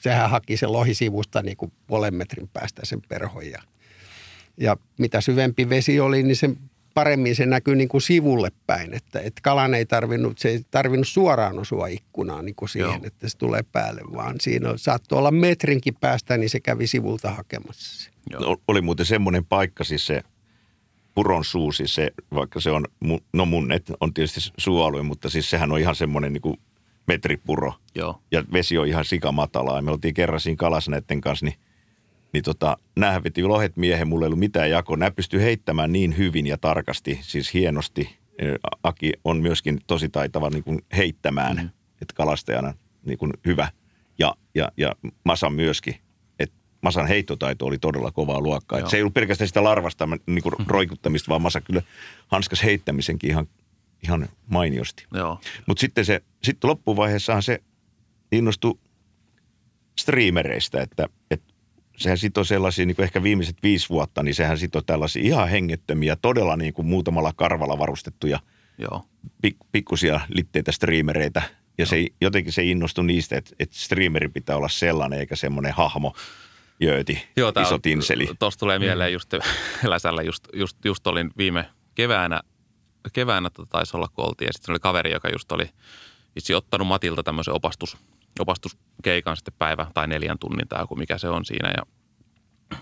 sehän 0.02 0.30
haki 0.30 0.58
se 0.58 0.67
lohi 0.67 0.93
sivusta 0.93 1.41
niin 1.41 1.58
kuin 1.58 1.72
puolen 1.88 2.15
metrin 2.15 2.50
päästä 2.54 2.82
sen 2.86 3.02
perhon. 3.10 3.52
Ja, 3.52 3.62
ja 4.58 4.78
mitä 5.00 5.22
syvempi 5.22 5.69
vesi 5.69 6.00
oli, 6.00 6.24
niin 6.24 6.36
sen 6.36 6.58
paremmin 6.94 7.36
se 7.36 7.46
näkyy 7.46 7.76
niin 7.76 7.90
kuin 7.90 8.02
sivulle 8.02 8.52
päin. 8.68 8.94
Että, 8.94 9.20
että 9.20 9.42
kalan 9.44 9.74
ei 9.74 9.86
tarvinnut, 9.86 10.40
se 10.40 10.50
ei 10.50 10.62
tarvinnut 10.72 11.08
suoraan 11.08 11.60
osua 11.60 11.88
ikkunaan 11.88 12.46
niin 12.46 12.56
kuin 12.56 12.70
siihen, 12.70 12.90
Joo. 12.90 13.00
että 13.04 13.30
se 13.30 13.38
tulee 13.38 13.64
päälle, 13.72 14.02
vaan 14.16 14.36
siinä 14.42 14.70
on- 14.70 14.80
saattoi 14.80 15.18
olla 15.20 15.32
metrinkin 15.32 15.96
päästä, 16.02 16.38
niin 16.38 16.50
se 16.50 16.60
kävi 16.60 16.88
sivulta 16.88 17.32
hakemassa. 17.32 18.12
Joo. 18.30 18.42
No, 18.42 18.58
oli 18.68 18.82
muuten 18.82 19.06
semmoinen 19.06 19.46
paikka, 19.46 19.84
siis 19.84 20.08
se 20.08 20.24
puron 21.16 21.46
suu, 21.46 21.72
siis 21.72 21.96
se, 21.96 22.12
vaikka 22.34 22.60
se 22.60 22.72
on, 22.72 22.86
no 23.34 23.46
munnet 23.46 23.92
on 24.00 24.14
tietysti 24.14 24.40
suualue, 24.58 25.04
mutta 25.04 25.30
siis 25.30 25.50
sehän 25.50 25.72
on 25.72 25.80
ihan 25.80 25.96
semmoinen 25.96 26.34
niin 26.34 26.42
kuin 26.42 26.58
metripuro. 27.08 27.74
Joo. 27.96 28.22
Ja 28.32 28.44
vesi 28.54 28.78
on 28.78 28.88
ihan 28.88 29.06
sikamatalaa. 29.06 29.76
Ja 29.76 29.82
me 29.82 29.92
oltiin 29.92 30.14
kerran 30.14 30.40
siinä 30.40 30.56
kalas 30.58 30.90
näiden 30.90 31.22
kanssa, 31.22 31.46
niin, 31.46 31.56
niin 32.34 32.43
tota, 32.43 32.78
näähän 32.96 33.24
veti 33.24 33.43
lohet 33.43 33.78
miehen, 33.78 34.08
mulla 34.08 34.26
ei 34.26 34.28
ollut 34.28 34.39
mitään 34.39 34.69
jakoa. 34.69 34.98
Nämä 34.98 35.12
pystyy 35.12 35.41
heittämään 35.41 35.91
niin 35.91 36.17
hyvin 36.17 36.48
ja 36.48 36.58
tarkasti, 36.58 37.19
siis 37.22 37.54
hienosti. 37.54 38.17
Aki 38.84 39.12
on 39.24 39.41
myöskin 39.41 39.80
tosi 39.88 40.10
taitava 40.10 40.50
niin 40.50 40.63
kuin 40.63 40.80
heittämään, 40.98 41.58
mm. 41.58 41.69
että 42.02 42.13
kalastajana 42.15 42.74
niin 43.06 43.17
kuin 43.17 43.34
hyvä. 43.46 43.72
Ja, 44.19 44.36
ja, 44.56 44.69
ja 44.78 44.96
Masa 45.26 45.50
myöskin. 45.50 45.96
Et 46.39 46.52
Masan 46.82 47.08
heittotaito 47.08 47.65
oli 47.65 47.78
todella 47.78 48.12
kovaa 48.12 48.41
luokkaa. 48.41 48.80
Et 48.80 48.89
se 48.89 48.98
ei 48.98 49.04
ollut 49.04 49.13
pelkästään 49.13 49.48
sitä 49.48 49.63
larvasta 49.63 50.08
niin 50.26 50.43
kuin 50.43 50.56
roikuttamista, 50.67 51.30
vaan 51.30 51.41
Masa 51.41 51.62
kyllä 51.62 51.82
hanskas 52.28 52.63
heittämisenkin 52.63 53.30
ihan, 53.30 53.48
ihan 54.04 54.30
mainiosti. 54.48 55.06
Mutta 55.67 55.82
sitten 55.82 56.06
se, 56.06 56.22
sitten 56.43 56.69
loppuvaiheessahan 56.69 57.43
se 57.43 57.60
innostui 58.32 58.80
streamereistä, 60.00 60.82
että, 60.82 61.10
että 61.32 61.53
sehän 62.04 62.18
sitoi 62.18 62.46
sellaisia, 62.46 62.86
niin 62.86 62.96
kuin 62.96 63.04
ehkä 63.04 63.24
viimeiset 63.24 63.58
viisi 63.63 63.89
vuotta, 63.89 64.24
niin 64.24 64.36
sehän 64.36 64.58
sitoi 64.58 64.84
tällaisia 64.86 65.24
ihan 65.24 65.50
hengettömiä, 65.50 66.16
todella 66.16 66.56
niin 66.56 66.74
kuin 66.74 66.86
muutamalla 66.86 67.34
karvalla 67.36 67.78
varustettuja 67.78 68.39
Joo. 68.78 69.04
pik, 69.42 69.56
pikkusia 69.72 70.22
litteitä 70.30 70.72
streamereitä. 70.72 71.42
Ja 71.78 71.86
se, 71.86 72.08
jotenkin 72.22 72.54
se 72.54 72.63
innostui 72.63 73.06
niistä, 73.06 73.38
että, 73.38 73.56
että 73.60 73.76
streameri 73.78 74.30
pitää 74.30 74.58
olla 74.58 74.70
sellainen, 74.70 75.20
eikä 75.20 75.36
semmoinen 75.36 75.74
hahmo, 75.74 76.16
jööti, 76.80 77.28
Joo, 77.38 77.52
tää 77.52 77.63
iso 77.63 77.80
tinseli. 77.80 78.30
Tuosta 78.39 78.60
tulee 78.60 78.80
mieleen 78.80 79.13
just 79.13 79.34
Läsällä, 79.84 80.22
just, 80.22 80.48
just, 80.54 80.78
just 80.86 81.08
olin 81.08 81.32
viime 81.38 81.70
keväänä, 81.96 82.42
keväänä 83.13 83.50
tota, 83.50 83.70
taisi 83.70 83.98
olla 83.98 84.08
kun 84.08 84.26
oltiin, 84.26 84.46
ja 84.46 84.54
sitten 84.54 84.74
oli 84.74 84.80
kaveri, 84.80 85.12
joka 85.12 85.30
just 85.30 85.52
oli 85.52 85.70
itse 86.36 86.56
ottanut 86.56 86.88
Matilta 86.88 87.24
tämmöisen 87.24 87.54
opastus, 87.54 87.98
opastuskeikan 88.39 89.38
sitten 89.38 89.54
päivä 89.60 89.88
tai 89.93 90.08
neljän 90.08 90.39
tunnin 90.39 90.67
tai 90.67 90.82
joku 90.82 90.96
mikä 90.96 91.17
se 91.17 91.30
on 91.30 91.46
siinä, 91.46 91.74
ja 91.78 91.84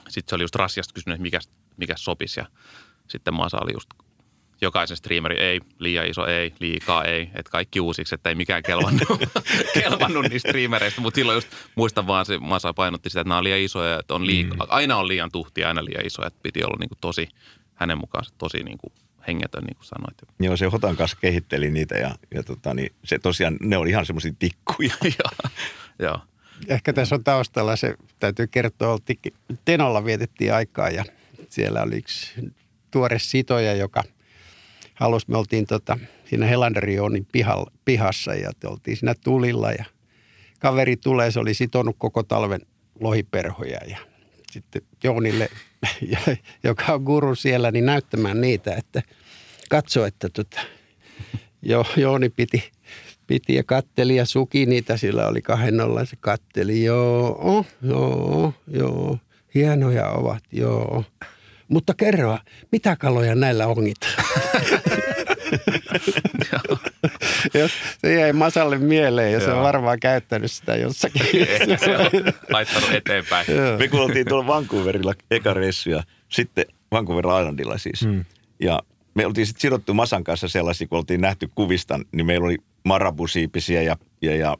sitten 0.09 0.29
se 0.29 0.35
oli 0.35 0.43
just 0.43 0.55
Rassiasta 0.55 0.93
kysynyt, 0.93 1.15
että 1.15 1.21
mikä, 1.21 1.39
mikä 1.77 1.93
sopisi, 1.97 2.39
ja 2.39 2.45
sitten 3.07 3.33
Masa 3.33 3.59
oli 3.61 3.73
just 3.73 3.89
jokaisen 4.61 4.97
streameri 4.97 5.39
ei, 5.39 5.61
liian 5.79 6.07
iso 6.07 6.25
ei, 6.25 6.53
liikaa 6.59 7.03
ei, 7.03 7.21
että 7.21 7.51
kaikki 7.51 7.79
uusiksi, 7.79 8.15
että 8.15 8.29
ei 8.29 8.35
mikään 8.35 8.63
kelvannut, 8.63 9.07
kelvannut 9.73 10.25
niistä 10.29 10.49
streamereista, 10.49 11.01
mutta 11.01 11.15
silloin 11.15 11.35
just 11.35 11.47
muistan 11.75 12.07
vaan 12.07 12.25
se, 12.25 12.37
Masa 12.37 12.73
painotti 12.73 13.09
sitä, 13.09 13.21
että 13.21 13.29
nämä 13.29 13.37
on 13.37 13.43
liian 13.43 13.59
isoja, 13.59 13.99
että 13.99 14.13
on 14.13 14.27
liika, 14.27 14.53
mm. 14.53 14.61
aina 14.67 14.97
on 14.97 15.07
liian 15.07 15.31
tuhtia, 15.31 15.67
aina 15.67 15.85
liian 15.85 16.05
isoja, 16.05 16.27
että 16.27 16.39
piti 16.43 16.63
olla 16.63 16.77
niin 16.79 16.89
kuin 16.89 16.99
tosi, 17.01 17.29
hänen 17.73 17.97
mukaansa 17.97 18.33
tosi 18.37 18.63
niin 18.63 18.77
kuin 18.77 18.93
hengetön, 19.27 19.63
niin 19.63 19.75
kuin 19.75 19.85
sanoit. 19.85 20.17
Joo, 20.39 20.57
se 20.57 20.65
Hotan 20.65 20.95
kanssa 20.95 21.17
kehitteli 21.21 21.71
niitä 21.71 21.95
ja, 21.95 22.15
ja 22.33 22.43
tota, 22.43 22.73
niin 22.73 22.91
se 23.03 23.19
tosiaan, 23.19 23.57
ne 23.61 23.77
oli 23.77 23.89
ihan 23.89 24.05
semmoisia 24.05 24.33
tikkuja. 24.39 24.93
Joo. 25.99 26.19
Ehkä 26.67 26.93
tässä 26.93 27.15
on 27.15 27.23
taustalla 27.23 27.75
se, 27.75 27.95
täytyy 28.19 28.47
kertoa, 28.47 28.93
oltiin 28.93 29.19
Tenolla 29.65 30.05
vietettiin 30.05 30.53
aikaa 30.53 30.89
ja 30.89 31.05
siellä 31.49 31.81
oli 31.81 31.97
yksi 31.97 32.51
tuore 32.91 33.19
sitoja, 33.19 33.73
joka 33.73 34.03
halusi, 34.93 35.25
me 35.29 35.37
oltiin 35.37 35.65
tota, 35.65 35.97
siinä 36.25 36.45
Helanderionin 36.45 37.27
pihalla, 37.31 37.71
pihassa 37.85 38.33
ja 38.33 38.51
oltiin 38.65 38.97
siinä 38.97 39.15
tulilla 39.23 39.71
ja 39.71 39.85
kaveri 40.59 40.97
tulee, 40.97 41.31
se 41.31 41.39
oli 41.39 41.53
sitonut 41.53 41.95
koko 41.99 42.23
talven 42.23 42.61
lohiperhoja 42.99 43.79
ja 43.87 43.97
sitten 44.51 44.81
Joonille, 45.03 45.49
joka 46.63 46.93
on 46.93 47.03
guru 47.03 47.35
siellä, 47.35 47.71
niin 47.71 47.85
näyttämään 47.85 48.41
niitä, 48.41 48.75
että 48.75 49.01
katso, 49.69 50.05
että 50.05 50.29
tota, 50.29 50.61
jo, 51.61 51.85
Jooni 51.97 52.29
piti, 52.29 52.71
piti 53.27 53.55
ja 53.55 53.63
katteli 53.63 54.15
ja 54.15 54.25
suki 54.25 54.65
niitä, 54.65 54.97
sillä 54.97 55.27
oli 55.27 55.41
kahden 55.41 55.77
nollan, 55.77 56.07
se 56.07 56.15
katteli, 56.19 56.83
joo, 56.83 57.65
joo, 57.81 58.53
joo, 58.67 59.17
hienoja 59.55 60.09
ovat, 60.09 60.43
joo. 60.51 61.03
Mutta 61.67 61.93
kerro, 61.93 62.37
mitä 62.71 62.95
kaloja 62.95 63.35
näillä 63.35 63.67
ongit? 63.67 63.97
Jos 67.59 67.71
se 67.97 68.13
jäi 68.19 68.33
Masalle 68.33 68.77
mieleen 68.77 69.33
ja 69.33 69.39
se 69.39 69.51
on 69.51 69.63
varmaan 69.63 69.99
käyttänyt 69.99 70.51
sitä 70.51 70.75
jossakin. 70.75 71.21
Laittanut 72.49 72.91
eteenpäin. 72.91 73.45
Me 73.79 73.87
kun 73.87 73.99
oltiin 73.99 74.27
tuolla 74.27 74.47
Vancouverilla 74.47 75.13
eka 75.31 75.53
reissu 75.53 75.89
ja 75.89 76.03
sitten 76.29 76.65
Vancouver 76.91 77.25
Islandilla 77.25 77.77
siis. 77.77 78.01
Hmm. 78.01 78.25
Ja 78.59 78.79
me 79.13 79.25
oltiin 79.25 79.47
sitten 79.47 79.61
sidottu 79.61 79.93
Masan 79.93 80.23
kanssa 80.23 80.47
sellaisia, 80.47 80.87
kun 80.87 80.97
oltiin 80.97 81.21
nähty 81.21 81.49
kuvista, 81.55 81.99
niin 82.11 82.25
meillä 82.25 82.45
oli 82.45 82.57
marabusiipisiä 82.85 83.81
ja, 83.81 83.97
ja, 84.21 84.35
ja 84.35 84.57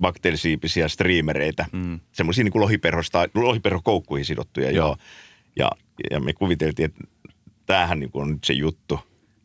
bakteerisiipisiä 0.00 0.88
striimereitä. 0.88 1.66
Mm. 1.72 2.00
Semmoisia 2.12 2.44
niin 2.44 2.60
lohiperhosta, 2.60 3.28
lohiperhokoukkuihin 3.34 4.24
sidottuja, 4.24 4.70
joo. 4.70 4.86
joo. 4.86 4.96
Ja, 5.56 5.70
ja 6.10 6.20
me 6.20 6.32
kuviteltiin, 6.32 6.86
että 6.86 7.04
tämähän 7.66 8.00
niin 8.00 8.10
on 8.14 8.30
nyt 8.30 8.44
se 8.44 8.52
juttu. 8.52 9.00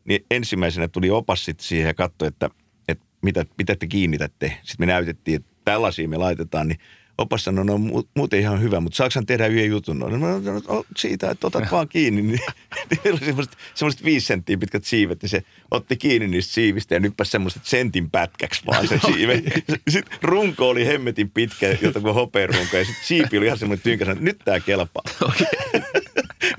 Niin 0.09 0.25
ensimmäisenä 0.31 0.87
tuli 0.87 1.09
opas 1.09 1.45
sitten 1.45 1.65
siihen 1.65 1.87
ja 1.87 1.93
katsoi, 1.93 2.27
että, 2.27 2.49
että 2.87 3.05
mitä, 3.21 3.45
mitä 3.57 3.75
te 3.75 3.87
kiinnitätte. 3.87 4.47
Sitten 4.63 4.87
me 4.87 4.93
näytettiin, 4.93 5.35
että 5.35 5.51
tällaisia 5.65 6.07
me 6.07 6.17
laitetaan, 6.17 6.67
niin 6.67 6.79
opas 7.17 7.43
sanoi, 7.43 7.65
no 7.65 7.79
muuten 8.15 8.39
ihan 8.39 8.61
hyvä, 8.61 8.79
mutta 8.79 8.95
saako 8.95 9.21
tehdä 9.27 9.47
yhden 9.47 9.69
jutun? 9.69 9.99
No, 9.99 10.09
no, 10.09 10.17
no, 10.17 10.39
no 10.39 10.83
siitä, 10.97 11.31
että 11.31 11.47
otat 11.47 11.71
vaan 11.71 11.87
kiinni. 11.87 12.21
Niin, 12.21 12.39
niin 12.89 13.13
oli 13.13 13.19
semmoiset, 13.25 13.57
semmoiset 13.75 14.03
viisi 14.03 14.27
senttiä 14.27 14.57
pitkät 14.57 14.85
siivet, 14.85 15.21
niin 15.21 15.29
se 15.29 15.43
otti 15.71 15.97
kiinni 15.97 16.27
niistä 16.27 16.53
siivistä 16.53 16.95
ja 16.95 16.99
nyppäsi 16.99 17.31
semmoiset 17.31 17.65
sentin 17.65 18.09
pätkäksi 18.09 18.65
vaan 18.65 18.87
se 18.87 18.99
siive. 19.13 19.43
Sitten 19.89 20.17
runko 20.21 20.69
oli 20.69 20.85
hemmetin 20.85 21.31
pitkä, 21.31 21.77
jota 21.81 21.99
kuin 21.99 22.13
hopearunko, 22.13 22.77
ja 22.77 22.85
sitten 22.85 23.05
siipi 23.05 23.37
oli 23.37 23.45
ihan 23.45 23.57
semmoinen 23.57 23.83
tynkä, 23.83 24.11
että 24.11 24.23
nyt 24.23 24.39
tämä 24.45 24.59
kelpaa. 24.59 25.03
Okay. 25.21 25.98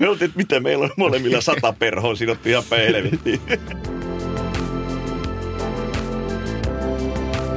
Me 0.01 0.09
oltiin, 0.09 0.25
että 0.29 0.37
mitä 0.37 0.59
meillä 0.59 0.85
on 0.85 0.91
molemmilla 0.97 1.41
sata 1.41 1.73
perhoa 1.73 2.15
sidottu 2.15 2.49
ihan 2.49 2.63
päin. 2.69 3.19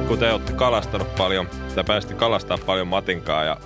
Kun 0.07 0.19
te 0.19 0.31
olette 0.31 0.53
kalastanut 0.53 1.15
paljon, 1.15 1.49
te 1.75 1.83
pääsitte 1.83 2.15
kalastaa 2.15 2.57
paljon 2.57 2.87
matinkaa 2.87 3.43
ja 3.43 3.57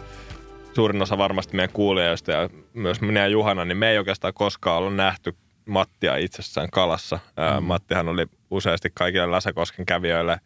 suurin 0.74 1.02
osa 1.02 1.18
varmasti 1.18 1.56
meidän 1.56 1.74
kuulijoista 1.74 2.32
ja 2.32 2.50
myös 2.74 3.02
minä 3.02 3.20
ja 3.20 3.28
Juhana, 3.28 3.66
niin 3.66 3.78
me 3.78 3.92
ei 3.92 3.98
oikeastaan 3.98 4.34
koskaan 4.34 4.78
ollut 4.78 4.96
nähty 4.96 5.36
Mattia 5.66 6.16
itsessään 6.16 6.70
kalassa. 6.72 7.20
Mm. 7.60 7.64
Mattihan 7.64 8.10
oli 8.10 8.26
useasti 8.52 8.92
kaikille 8.94 9.32
Läsäkosken 9.32 9.86
kävijöille, 9.86 10.40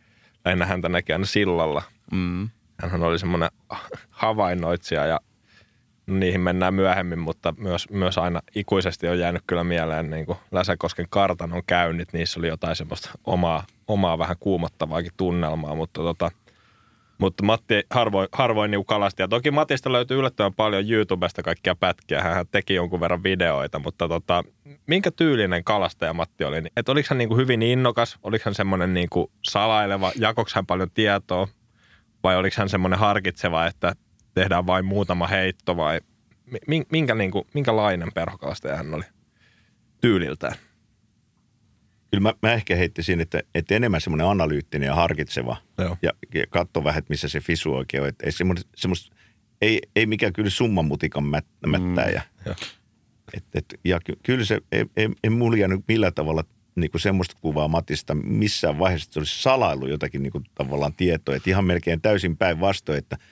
lähinnä 0.46 0.66
häntä 0.66 0.90
näki 0.90 1.14
aina 1.14 1.26
sillalla. 1.26 1.82
Mm. 2.12 2.50
Hän 2.78 3.04
oli 3.04 3.20
semmoinen 3.20 3.50
havainnoitsija 4.12 5.06
ja 5.06 5.20
niihin 6.08 6.42
mennään 6.42 6.74
myöhemmin, 6.74 7.20
mutta 7.20 7.54
myös, 7.58 7.90
myös 7.90 8.18
aina 8.18 8.42
ikuisesti 8.56 9.08
on 9.08 9.20
jäänyt 9.20 9.44
kyllä 9.48 9.64
mieleen 9.64 10.10
niin 10.10 10.26
kuin 10.26 10.38
Läsäkosken 10.52 11.08
kartanon 11.10 11.62
käynnit. 11.68 12.14
Niissä 12.14 12.40
oli 12.40 12.48
jotain 12.48 12.76
semmoista 12.76 13.10
omaa, 13.24 13.64
omaa 13.88 14.18
vähän 14.18 14.36
kuumottavaakin 14.40 15.12
tunnelmaa, 15.18 15.76
mutta, 15.76 16.02
tota, 16.02 16.32
mutta 17.18 17.46
Matti 17.46 17.84
harvoin, 17.90 18.28
harvoin 18.32 18.72
niin 18.72 18.86
kalasti. 18.86 19.22
Ja 19.22 19.28
toki 19.28 19.52
Matista 19.52 19.92
löytyy 19.92 20.20
yllättävän 20.20 20.54
paljon 20.54 20.92
YouTubesta 20.92 21.44
kaikkia 21.44 21.76
pätkiä. 21.76 22.22
Hän 22.22 22.46
teki 22.52 22.74
jonkun 22.74 23.00
verran 23.00 23.24
videoita, 23.24 23.80
mutta 23.80 24.08
tota, 24.08 24.44
minkä 24.88 25.12
tyylinen 25.12 25.64
kalastaja 25.64 26.14
Matti 26.14 26.44
oli? 26.44 26.62
Et 26.78 26.90
oliko 26.90 27.08
hän 27.10 27.18
niin 27.18 27.30
kuin 27.30 27.42
hyvin 27.42 27.62
innokas? 27.62 28.18
Oliko 28.24 28.42
hän 28.46 28.56
semmoinen 28.56 28.94
niin 28.94 29.10
kuin 29.10 29.32
salaileva? 29.42 30.12
Jakoksi 30.16 30.56
hän 30.56 30.66
paljon 30.66 30.92
tietoa? 30.94 31.48
Vai 32.24 32.38
oliko 32.38 32.56
hän 32.58 32.70
semmoinen 32.70 33.00
harkitseva, 33.00 33.66
että 33.66 33.94
tehdään 34.34 34.68
vain 34.68 34.86
muutama 34.86 35.28
heitto 35.28 35.78
vai 35.78 36.02
minkä, 36.92 37.16
niin 37.16 37.32
kuin, 37.32 37.48
minkälainen 37.54 38.12
perhokalastaja 38.16 38.76
hän 38.76 38.94
oli 38.94 39.04
tyyliltään? 40.02 40.56
Kyllä 42.12 42.22
mä, 42.22 42.34
mä 42.42 42.54
ehkä 42.54 42.76
heittäisin, 42.76 43.22
että, 43.22 43.44
että 43.56 43.76
enemmän 43.76 44.02
semmoinen 44.02 44.28
analyyttinen 44.28 44.88
ja 44.88 44.96
harkitseva 44.96 45.58
Joo. 45.78 45.98
ja, 46.02 46.12
ja 46.34 46.48
katso 46.50 46.84
vähän, 46.84 47.00
että 47.00 47.10
missä 47.10 47.28
se 47.28 47.40
fisu 47.40 47.74
oikein 47.74 48.04
on. 48.04 48.10
Että 48.10 48.26
ei, 48.26 48.32
semmoista, 48.76 49.16
ei, 49.62 49.82
ei 49.96 50.06
mikään 50.06 50.34
kyllä 50.34 50.50
summan 50.50 50.86
mutikan 50.86 51.24
mättäjä. 51.66 52.22
Mm, 52.40 52.44
ja. 52.46 52.56
Et, 53.34 53.44
et, 53.54 53.66
ja 53.84 54.00
kyllä 54.24 54.46
se, 54.46 54.62
ei, 54.72 54.86
ei, 54.98 55.10
ei 55.24 55.30
mulla 55.30 55.58
jäänyt 55.58 55.84
millään 55.88 56.14
tavalla 56.14 56.44
niin 56.76 56.92
kuin 56.92 57.02
semmoista 57.02 57.36
kuvaa 57.42 57.68
Matista 57.68 58.16
missään 58.16 58.80
vaiheessa, 58.80 59.06
että 59.06 59.14
se 59.14 59.20
olisi 59.20 59.42
salailu 59.42 59.88
jotakin 59.88 60.24
niin 60.24 60.32
kuin 60.32 60.44
tavallaan 60.56 60.94
tietoa. 60.94 61.36
Että 61.36 61.50
ihan 61.50 61.66
melkein 61.66 62.02
täysin 62.02 62.38
päinvastoin, 62.38 62.98
että– 62.98 63.18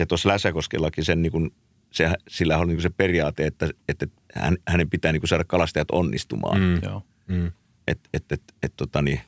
ja 0.00 0.06
tuossa 0.06 0.28
Läsäkoskellakin 0.28 1.04
sen 1.04 1.22
niin 1.22 1.32
kuin, 1.32 1.50
se, 1.92 2.10
sillä 2.28 2.58
on 2.58 2.68
niin 2.68 2.80
se 2.80 2.90
periaate, 2.90 3.46
että, 3.46 3.68
että 3.88 4.06
hän, 4.34 4.56
hänen 4.68 4.90
pitää 4.90 5.12
niin 5.12 5.20
kuin 5.20 5.28
saada 5.28 5.44
kalastajat 5.44 5.90
onnistumaan. 5.90 6.60
Mm. 6.60 6.80
Joo. 6.82 7.02
Mm. 7.28 7.52
Et, 7.88 8.00
et, 8.14 8.32
et, 8.32 8.42
et, 8.62 8.72
tota 8.76 9.02
niin, 9.02 9.20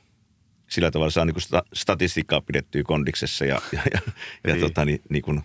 sillä 0.69 0.91
tavalla 0.91 1.11
saa 1.11 1.25
niin 1.25 1.33
kuin 1.33 1.41
sta, 1.41 1.63
statistiikkaa 1.73 2.41
pidettyä 2.41 2.83
kondiksessa 2.83 3.45
ja, 3.45 3.61
ja, 3.71 3.81
ja, 3.93 3.99
ja 4.47 4.53
niin. 4.53 4.59
tota 4.59 4.85
niin, 4.85 5.01
niin 5.09 5.21
kuin 5.21 5.41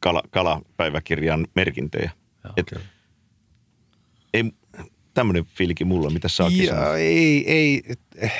kala, 0.00 0.22
kalapäiväkirjan 0.30 1.46
merkintöjä. 1.54 2.10
Joo, 2.44 2.52
et, 2.56 2.72
okay. 2.72 2.82
ei, 4.34 4.52
tämmöinen 5.14 5.44
fiilikin 5.44 5.86
mulla, 5.86 6.10
mitä 6.10 6.28
sä 6.28 6.44
Joo, 6.44 6.92
ei, 6.92 7.52
ei, 7.52 7.82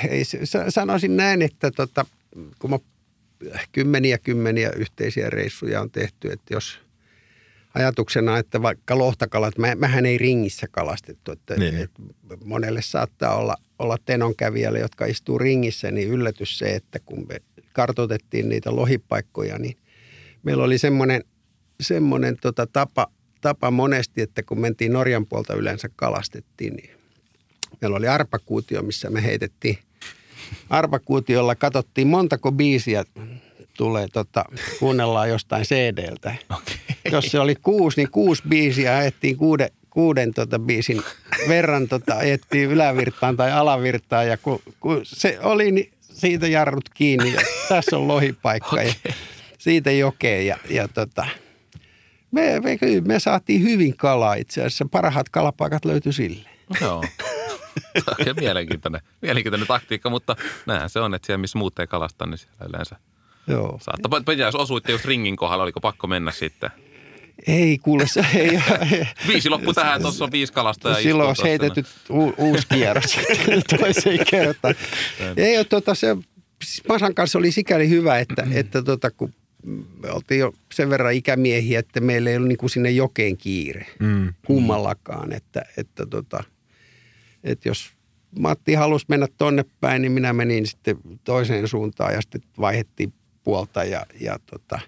ei, 0.09 0.23
sanoisin 0.69 1.17
näin, 1.17 1.41
että 1.41 1.71
tota, 1.71 2.05
kun 2.59 2.69
mä 2.69 2.79
kymmeniä 3.71 4.17
kymmeniä 4.17 4.71
yhteisiä 4.75 5.29
reissuja 5.29 5.81
on 5.81 5.91
tehty, 5.91 6.31
että 6.31 6.53
jos 6.53 6.79
ajatuksena, 7.73 8.37
että 8.37 8.61
vaikka 8.61 8.97
lohtakalat, 8.97 9.57
mä, 9.57 9.75
mähän 9.75 10.05
ei 10.05 10.17
ringissä 10.17 10.67
kalastettu, 10.71 11.31
että, 11.31 11.55
niin. 11.55 11.75
että 11.75 12.01
monelle 12.45 12.81
saattaa 12.81 13.35
olla, 13.35 13.55
olla 13.79 13.97
tenonkävijälle, 14.05 14.79
jotka 14.79 15.05
istuu 15.05 15.37
ringissä, 15.37 15.91
niin 15.91 16.07
yllätys 16.07 16.57
se, 16.57 16.75
että 16.75 16.99
kun 16.99 17.25
me 17.29 17.41
kartoitettiin 17.73 18.49
niitä 18.49 18.75
lohipaikkoja, 18.75 19.57
niin 19.57 19.77
meillä 20.43 20.63
oli 20.63 20.77
semmoinen, 20.77 21.23
semmoinen 21.81 22.37
tota 22.41 22.67
tapa, 22.67 23.07
tapa 23.41 23.71
monesti, 23.71 24.21
että 24.21 24.43
kun 24.43 24.59
mentiin 24.59 24.93
Norjan 24.93 25.25
puolta 25.25 25.53
yleensä 25.53 25.89
kalastettiin, 25.95 26.75
niin 26.75 26.89
meillä 27.81 27.97
oli 27.97 28.07
arpakuutio, 28.07 28.81
missä 28.81 29.09
me 29.09 29.23
heitettiin 29.23 29.77
arpakuutiolla 30.69 31.55
katsottiin 31.55 32.07
montako 32.07 32.51
biisiä 32.51 33.05
tulee, 33.77 34.07
tota, 34.07 34.45
kuunnellaan 34.79 35.29
jostain 35.29 35.65
CD-ltä. 35.65 36.35
Okay. 36.49 36.75
Jos 37.11 37.25
se 37.25 37.39
oli 37.39 37.55
kuusi, 37.55 38.01
niin 38.01 38.11
kuusi 38.11 38.43
biisiä 38.49 38.97
ajettiin 38.97 39.37
kuuden, 39.37 39.69
kuuden 39.89 40.33
tota 40.33 40.59
biisin 40.59 41.01
verran 41.47 41.87
tota, 41.87 42.15
ajettiin 42.15 42.69
ylävirtaan 42.69 43.37
tai 43.37 43.51
alavirtaan 43.51 44.27
ja 44.27 44.37
kun, 44.37 44.61
kun 44.79 44.99
se 45.03 45.39
oli, 45.43 45.71
niin 45.71 45.91
siitä 46.01 46.47
jarrut 46.47 46.89
kiinni 46.89 47.33
ja 47.33 47.41
tässä 47.69 47.97
on 47.97 48.07
lohipaikka 48.07 48.69
okay. 48.69 48.85
ja 48.85 49.13
siitä 49.57 49.91
jokeen 49.91 50.47
ja, 50.47 50.57
ja 50.69 50.87
tota, 50.87 51.25
me, 52.31 52.59
me, 52.59 52.77
me, 53.05 53.19
saatiin 53.19 53.63
hyvin 53.63 53.97
kalaa 53.97 54.33
itse 54.33 54.61
asiassa. 54.61 54.85
Parhaat 54.91 55.29
kalapaikat 55.29 55.85
löytyi 55.85 56.13
sille. 56.13 56.49
Joo. 56.81 57.03
Oikein 58.17 58.35
mielenkiintoinen, 58.39 59.01
mielenkiintoinen 59.21 59.67
taktiikka, 59.67 60.09
mutta 60.09 60.35
näinhän 60.65 60.89
se 60.89 60.99
on, 60.99 61.13
että 61.13 61.25
siellä 61.25 61.37
missä 61.41 61.57
muut 61.57 61.79
ei 61.79 61.87
kalasta, 61.87 62.25
niin 62.25 62.37
siellä 62.37 62.65
yleensä 62.69 62.95
Joo. 63.47 63.79
saattaa. 63.81 64.33
Jos 64.33 64.55
osuitte 64.55 64.91
just 64.91 65.05
ringin 65.05 65.35
kohdalla, 65.35 65.63
oliko 65.63 65.79
pakko 65.79 66.07
mennä 66.07 66.31
sitten? 66.31 66.69
Ei 67.47 67.77
kuule, 67.77 68.07
se 68.07 68.25
ei, 68.35 68.59
Viisi 69.27 69.49
loppu 69.49 69.73
tähän, 69.73 70.01
tuossa 70.01 70.25
on 70.25 70.31
viisi 70.31 70.53
kalasta 70.53 70.89
ja 70.89 70.95
Silloin 70.95 71.27
olisi 71.27 71.43
heitetty 71.43 71.83
u- 72.09 72.33
uusi 72.37 72.67
kierros 72.73 73.17
toiseen 73.79 74.25
kertaan. 74.31 74.75
Ei 75.37 75.57
ole 75.57 75.65
tota, 75.65 75.95
se, 75.95 76.17
siis 76.63 76.83
Masan 76.89 77.15
kanssa 77.15 77.39
oli 77.39 77.51
sikäli 77.51 77.89
hyvä, 77.89 78.19
että, 78.19 78.47
että 78.51 78.83
tota, 78.83 79.11
kun 79.11 79.33
me 80.03 80.11
oltiin 80.11 80.39
jo 80.39 80.53
sen 80.73 80.89
verran 80.89 81.13
ikämiehiä, 81.13 81.79
että 81.79 81.99
meillä 81.99 82.29
ei 82.29 82.35
ollut 82.35 82.47
niin 82.47 82.57
kuin 82.57 82.69
sinne 82.69 82.91
jokeen 82.91 83.37
kiire 83.37 83.85
Mm. 83.99 84.33
kummallakaan. 84.45 85.33
Että, 85.33 85.61
että, 85.77 86.05
tota, 86.05 86.43
että 87.43 87.69
jos 87.69 87.93
Matti 88.39 88.73
halusi 88.73 89.05
mennä 89.09 89.27
tonne 89.37 89.65
päin, 89.81 90.01
niin 90.01 90.11
minä 90.11 90.33
menin 90.33 90.67
sitten 90.67 90.97
toiseen 91.23 91.67
suuntaan 91.67 92.13
ja 92.13 92.21
sitten 92.21 92.41
vaihettiin 92.59 93.13
puolta. 93.43 93.83
Ja, 93.83 94.05
ja 94.21 94.39
tota, 94.45 94.79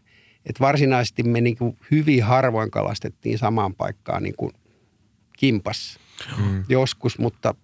että 0.45 0.59
varsinaisesti 0.59 1.23
me 1.23 1.41
niin 1.41 1.57
kuin 1.57 1.77
hyvin 1.91 2.23
harvoin 2.23 2.71
kalastettiin 2.71 3.37
samaan 3.37 3.75
paikkaan 3.75 4.23
niin 4.23 4.35
kuin 4.37 4.53
kimpas 5.37 5.99
Mm. 6.37 6.63
joskus, 6.69 7.19
mutta 7.19 7.55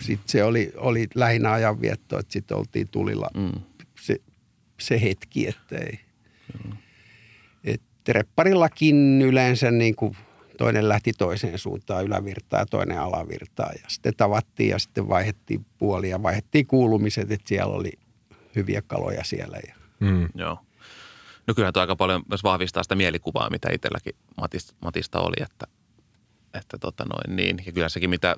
sitten 0.00 0.28
se 0.28 0.44
oli, 0.44 0.72
oli 0.76 1.06
lähinnä 1.14 1.52
ajanvietto, 1.52 2.18
että 2.18 2.32
sitten 2.32 2.56
oltiin 2.56 2.88
tulilla 2.88 3.30
Mm. 3.34 3.60
se, 4.00 4.16
se 4.80 5.00
hetki, 5.02 5.46
että 5.48 5.78
ei. 5.78 6.00
Et 7.64 7.82
repparillakin 8.08 9.22
yleensä 9.22 9.70
niin 9.70 9.94
kuin 9.96 10.16
toinen 10.58 10.88
lähti 10.88 11.12
toiseen 11.12 11.58
suuntaan 11.58 12.04
ylävirtaan 12.04 12.60
ja 12.60 12.66
toinen 12.66 13.00
alavirtaan 13.00 13.74
ja 13.82 13.88
sitten 13.88 14.14
tavattiin 14.16 14.70
ja 14.70 14.78
sitten 14.78 15.08
vaihettiin 15.08 15.66
puolia, 15.78 16.22
vaihettiin 16.22 16.66
kuulumiset, 16.66 17.32
että 17.32 17.48
siellä 17.48 17.74
oli 17.74 17.92
hyviä 18.56 18.82
kaloja 18.82 19.24
siellä. 19.24 19.58
Ja. 19.66 19.74
Mm. 20.00 20.28
Joo. 20.34 20.58
No 21.46 21.54
kyllähän 21.54 21.72
tuo 21.72 21.80
aika 21.80 21.96
paljon 21.96 22.22
myös 22.28 22.44
vahvistaa 22.44 22.82
sitä 22.82 22.94
mielikuvaa, 22.94 23.50
mitä 23.50 23.68
itselläkin 23.72 24.14
Matista, 24.36 24.74
Matista 24.80 25.20
oli, 25.20 25.42
että, 25.42 25.66
että 26.54 26.78
tota 26.78 27.04
noin 27.04 27.36
niin. 27.36 27.62
Ja 27.66 27.72
kyllä 27.72 27.88
sekin, 27.88 28.10
mitä 28.10 28.36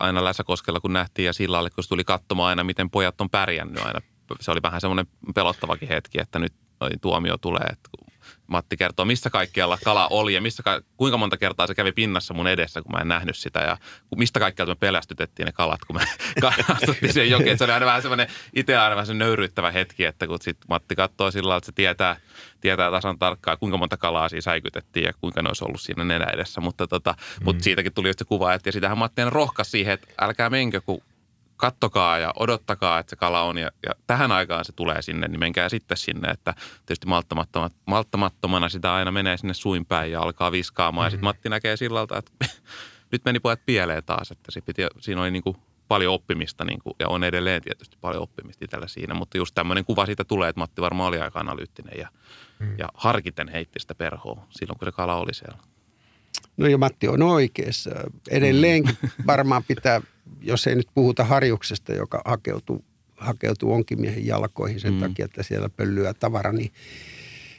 aina 0.00 0.24
Läsäkoskella 0.24 0.80
kun 0.80 0.92
nähtiin 0.92 1.26
ja 1.26 1.32
sillalle, 1.32 1.70
kun 1.70 1.84
se 1.84 1.88
tuli 1.88 2.04
katsomaan 2.04 2.48
aina, 2.48 2.64
miten 2.64 2.90
pojat 2.90 3.20
on 3.20 3.30
pärjännyt 3.30 3.84
aina. 3.84 4.00
Se 4.40 4.50
oli 4.50 4.62
vähän 4.62 4.80
semmoinen 4.80 5.06
pelottavakin 5.34 5.88
hetki, 5.88 6.20
että 6.20 6.38
nyt 6.38 6.52
noin 6.80 7.00
tuomio 7.00 7.38
tulee, 7.38 7.66
että 7.70 7.90
kun 7.90 8.11
Matti 8.46 8.76
kertoo, 8.76 9.04
missä 9.04 9.30
kaikkialla 9.30 9.78
kala 9.84 10.08
oli 10.10 10.34
ja 10.34 10.40
missä, 10.40 10.62
ka- 10.62 10.80
kuinka 10.96 11.16
monta 11.16 11.36
kertaa 11.36 11.66
se 11.66 11.74
kävi 11.74 11.92
pinnassa 11.92 12.34
mun 12.34 12.46
edessä, 12.46 12.82
kun 12.82 12.92
mä 12.92 13.00
en 13.00 13.08
nähnyt 13.08 13.36
sitä 13.36 13.60
ja 13.60 13.76
mistä 14.16 14.40
kaikkialta 14.40 14.70
me 14.70 14.76
pelästytettiin 14.76 15.46
ne 15.46 15.52
kalat, 15.52 15.84
kun 15.84 15.96
me 15.96 16.02
astuttiin 16.74 17.12
siihen 17.12 17.30
jokeen. 17.30 17.58
Se 17.58 17.64
oli 17.64 17.72
aina 17.72 17.86
vähän 17.86 18.02
semmoinen, 18.02 18.26
itse 18.54 18.76
aina 18.76 18.96
vähän 18.96 19.18
nöyryyttävä 19.18 19.70
hetki, 19.70 20.04
että 20.04 20.26
kun 20.26 20.38
sit 20.40 20.58
Matti 20.68 20.96
katsoo 20.96 21.30
sillä 21.30 21.48
lailla, 21.48 21.58
että 21.58 21.66
se 21.66 21.72
tietää, 21.72 22.16
tietää 22.60 22.90
tasan 22.90 23.18
tarkkaan, 23.18 23.58
kuinka 23.58 23.76
monta 23.76 23.96
kalaa 23.96 24.28
siinä 24.28 24.40
säikytettiin 24.40 25.04
ja 25.04 25.12
kuinka 25.20 25.42
ne 25.42 25.48
olisi 25.48 25.64
ollut 25.64 25.80
siinä 25.80 26.04
nenä 26.04 26.24
edessä. 26.24 26.60
Mutta, 26.60 26.86
tota, 26.86 27.14
mm. 27.18 27.44
mutta 27.44 27.64
siitäkin 27.64 27.94
tuli 27.94 28.08
just 28.08 28.18
se 28.18 28.24
kuva, 28.24 28.54
että 28.54 28.68
ja 28.68 28.72
sitähän 28.72 28.98
Matti 28.98 29.22
aina 29.22 29.30
rohkasi 29.30 29.70
siihen, 29.70 29.94
että 29.94 30.08
älkää 30.20 30.50
menkö, 30.50 30.80
kun 30.80 31.02
kattokaa 31.62 32.18
ja 32.18 32.32
odottakaa, 32.36 32.98
että 32.98 33.10
se 33.10 33.16
kala 33.16 33.42
on 33.42 33.58
ja, 33.58 33.70
ja 33.86 33.94
tähän 34.06 34.32
aikaan 34.32 34.64
se 34.64 34.72
tulee 34.72 35.02
sinne, 35.02 35.28
niin 35.28 35.40
menkää 35.40 35.68
sitten 35.68 35.96
sinne, 35.96 36.30
että 36.30 36.54
tietysti 36.86 37.06
malttamattomana, 37.06 37.74
malttamattomana 37.86 38.68
sitä 38.68 38.94
aina 38.94 39.12
menee 39.12 39.36
sinne 39.36 39.54
suin 39.54 39.86
päin 39.86 40.12
ja 40.12 40.20
alkaa 40.20 40.52
viskaamaan 40.52 41.04
mm. 41.04 41.06
ja 41.06 41.10
sitten 41.10 41.24
Matti 41.24 41.48
näkee 41.48 41.76
sillalta, 41.76 42.18
että 42.18 42.32
nyt 43.12 43.24
meni 43.24 43.40
pojat 43.40 43.60
pieleen 43.66 44.04
taas, 44.04 44.30
että 44.30 44.52
se 44.52 44.60
piti, 44.60 44.82
siinä 45.00 45.20
oli 45.20 45.30
niin 45.30 45.42
kuin 45.42 45.56
paljon 45.88 46.14
oppimista 46.14 46.64
niin 46.64 46.78
kuin, 46.82 46.94
ja 46.98 47.08
on 47.08 47.24
edelleen 47.24 47.62
tietysti 47.62 47.96
paljon 48.00 48.22
oppimista 48.22 48.64
itsellä 48.64 48.88
siinä, 48.88 49.14
mutta 49.14 49.38
just 49.38 49.54
tämmöinen 49.54 49.84
kuva 49.84 50.06
siitä 50.06 50.24
tulee, 50.24 50.48
että 50.48 50.60
Matti 50.60 50.82
varmaan 50.82 51.08
oli 51.08 51.20
aika 51.20 51.40
analyyttinen 51.40 51.98
ja, 51.98 52.08
mm. 52.58 52.78
ja 52.78 52.88
harkiten 52.94 53.48
heitti 53.48 53.80
sitä 53.80 53.94
perhoa 53.94 54.46
silloin, 54.50 54.78
kun 54.78 54.88
se 54.88 54.92
kala 54.92 55.16
oli 55.16 55.34
siellä. 55.34 55.58
No 56.56 56.66
ja 56.66 56.78
Matti 56.78 57.08
on 57.08 57.22
oikeassa. 57.22 57.90
Edelleenkin 58.30 58.98
varmaan 59.26 59.64
pitää, 59.64 60.00
jos 60.40 60.66
ei 60.66 60.74
nyt 60.74 60.88
puhuta 60.94 61.24
harjuksesta, 61.24 61.92
joka 61.92 62.22
hakeutuu, 62.24 62.84
hakeutuu 63.16 63.72
onkimiehen 63.72 64.26
jalkoihin 64.26 64.80
sen 64.80 64.92
mm. 64.92 65.00
takia, 65.00 65.24
että 65.24 65.42
siellä 65.42 65.68
pöllyä 65.68 66.14
tavara, 66.14 66.52
niin, 66.52 66.72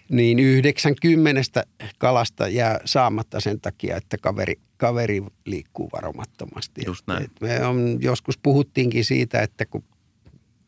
niin 0.10 0.40
90 0.40 1.64
kalasta 1.98 2.48
jää 2.48 2.80
saamatta 2.86 3.40
sen 3.40 3.62
takia, 3.62 3.98
että 3.98 4.18
kaveri, 4.18 4.56
kaveri 4.78 5.24
liikkuu 5.46 5.90
varomattomasti. 5.94 6.82
Just 6.86 7.08
näin. 7.08 7.24
Et 7.24 7.42
me 7.42 7.66
on, 7.66 7.98
joskus 8.02 8.38
puhuttiinkin 8.38 9.06
siitä, 9.06 9.42
että 9.42 9.66
kun 9.66 9.84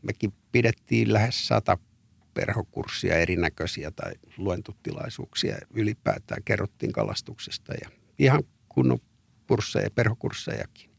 mekin 0.01 0.33
pidettiin 0.51 1.13
lähes 1.13 1.47
sata 1.47 1.77
perhokurssia 2.33 3.15
erinäköisiä 3.17 3.91
tai 3.91 4.13
luentotilaisuuksia 4.37 5.57
ylipäätään 5.73 6.43
kerrottiin 6.43 6.91
kalastuksesta 6.91 7.73
ja 7.73 7.89
ihan 8.19 8.43
kunnon 8.69 8.99
kursseja, 9.47 9.89
perhokurssejakin 9.91 10.94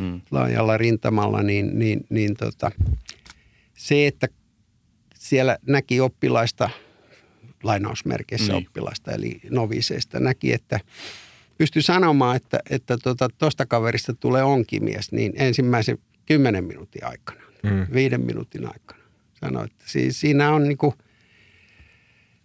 Mm. 0.00 0.20
laajalla 0.30 0.76
rintamalla, 0.78 1.42
niin, 1.42 1.78
niin, 1.78 2.06
niin 2.10 2.36
tota, 2.36 2.70
se, 3.74 4.06
että 4.06 4.28
siellä 5.14 5.58
näki 5.66 6.00
oppilaista, 6.00 6.70
lainausmerkeissä 7.62 8.52
Niin. 8.52 8.58
niin. 8.58 8.66
oppilaista, 8.68 9.12
eli 9.12 9.40
noviseista, 9.50 10.20
näki, 10.20 10.52
että 10.52 10.80
pystyi 11.58 11.82
sanomaan, 11.82 12.36
että 12.36 12.58
että 12.70 12.96
tuosta 12.98 13.28
tota, 13.38 13.66
kaverista 13.66 14.14
tulee 14.14 14.42
onkimies, 14.42 15.12
niin 15.12 15.32
ensimmäisen 15.36 15.98
kymmenen 16.26 16.64
minuutin 16.64 17.04
aikana, 17.04 17.40
Mm. 17.62 17.86
viiden 17.94 18.20
minuutin 18.20 18.66
aikana. 18.66 19.00
Sanoi, 19.40 19.64
että 19.64 19.84
siis 19.86 20.20
siinä 20.20 20.52
on 20.52 20.64
niinku, 20.68 20.94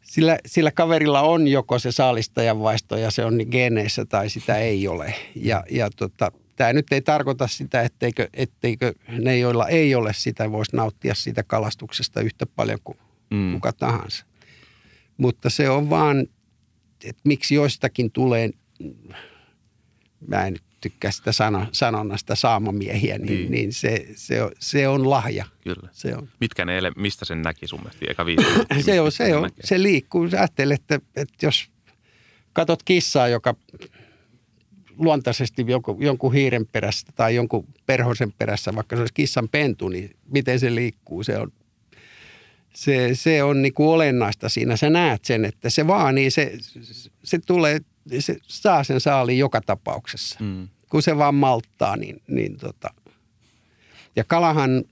sillä, 0.01 0.37
sillä 0.45 0.71
kaverilla 0.71 1.21
on 1.21 1.47
joko 1.47 1.79
se 1.79 1.91
saalistajan 1.91 2.59
vaisto 2.59 2.97
ja 2.97 3.11
se 3.11 3.25
on 3.25 3.39
geneissä 3.51 4.05
tai 4.05 4.29
sitä 4.29 4.57
ei 4.57 4.87
ole. 4.87 5.13
Ja, 5.35 5.63
ja 5.71 5.89
tota, 5.95 6.31
tämä 6.55 6.73
nyt 6.73 6.91
ei 6.91 7.01
tarkoita 7.01 7.47
sitä, 7.47 7.81
etteikö, 7.81 8.29
etteikö 8.33 8.93
ne, 9.07 9.37
joilla 9.39 9.67
ei 9.67 9.95
ole 9.95 10.13
sitä, 10.13 10.51
voisi 10.51 10.75
nauttia 10.75 11.15
siitä 11.15 11.43
kalastuksesta 11.43 12.21
yhtä 12.21 12.45
paljon 12.45 12.79
kuin 12.83 12.97
Mm. 13.29 13.53
kuka 13.53 13.73
tahansa. 13.73 14.25
Mutta 15.17 15.49
se 15.49 15.69
on 15.69 15.89
vaan, 15.89 16.27
että 17.03 17.21
miksi 17.25 17.55
joistakin 17.55 18.11
tulee, 18.11 18.49
mä 20.27 20.45
en 20.47 20.53
nyt 20.53 20.63
tykkää 20.81 21.11
sitä 21.11 21.31
sana, 21.31 21.67
sanonnasta 21.71 22.35
saamamiehiä, 22.35 23.17
niin, 23.17 23.27
Niin. 23.27 23.51
niin. 23.51 23.73
se, 23.73 24.05
se, 24.15 24.41
on, 24.43 24.51
se 24.59 24.87
on 24.87 25.09
lahja. 25.09 25.45
Kyllä. 25.63 25.89
Se 25.91 26.15
on. 26.15 26.29
Mitkä 26.39 26.65
ne, 26.65 26.79
ele- 26.79 26.93
mistä 27.01 27.25
sen 27.25 27.41
näki 27.41 27.67
sun 27.67 27.79
mielestä? 27.79 28.05
Eka 28.09 28.25
viisi 28.25 28.43
Se 28.85 29.01
on, 29.01 29.11
se, 29.11 29.35
on, 29.35 29.43
näkee? 29.43 29.65
se 29.65 29.83
liikkuu. 29.83 30.29
Sä 30.29 30.37
ajattelet, 30.37 30.81
että, 30.81 30.99
että 31.15 31.45
jos 31.45 31.69
katot 32.53 32.83
kissaa, 32.83 33.27
joka 33.27 33.55
luontaisesti 34.97 35.65
jonkun, 35.67 35.97
jonkun 35.99 36.33
hiiren 36.33 36.65
perässä 36.65 37.07
tai 37.15 37.35
jonkun 37.35 37.67
perhosen 37.85 38.31
perässä, 38.31 38.75
vaikka 38.75 38.95
se 38.95 38.99
olisi 38.99 39.13
kissan 39.13 39.49
pentu, 39.49 39.89
niin 39.89 40.15
miten 40.31 40.59
se 40.59 40.75
liikkuu, 40.75 41.23
se 41.23 41.37
on, 41.37 41.51
se, 42.73 43.09
se 43.13 43.43
on 43.43 43.61
niin 43.61 43.73
kuin 43.73 43.89
olennaista 43.89 44.49
siinä. 44.49 44.77
Sä 44.77 44.89
näet 44.89 45.25
sen, 45.25 45.45
että 45.45 45.69
se 45.69 45.87
vaan, 45.87 46.15
niin 46.15 46.31
se, 46.31 46.57
se 47.23 47.39
tulee, 47.45 47.79
se 48.19 48.37
saa 48.41 48.83
sen 48.83 48.99
saaliin 48.99 49.39
joka 49.39 49.61
tapauksessa. 49.61 50.39
Mm. 50.39 50.67
Kun 50.89 51.01
se 51.01 51.17
vaan 51.17 51.35
malttaa, 51.35 51.97
niin, 51.97 52.21
niin 52.27 52.57
tota. 52.57 52.93
Ja 54.15 54.23
kalahan 54.23 54.83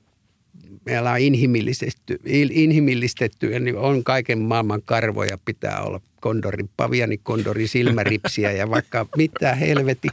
meillä 0.85 1.11
on 1.11 1.19
inhimillistetty, 1.19 2.19
il- 2.25 2.51
inhimillistetty 2.51 3.51
ja 3.51 3.59
niin 3.59 3.77
on 3.77 4.03
kaiken 4.03 4.39
maailman 4.39 4.81
karvoja 4.85 5.37
pitää 5.45 5.81
olla 5.81 6.01
kondorin 6.23 6.69
paviani, 6.77 7.17
kondorin 7.17 7.67
silmäripsiä 7.67 8.51
ja 8.51 8.69
vaikka 8.69 9.05
mitä 9.17 9.55
helvetti. 9.55 10.07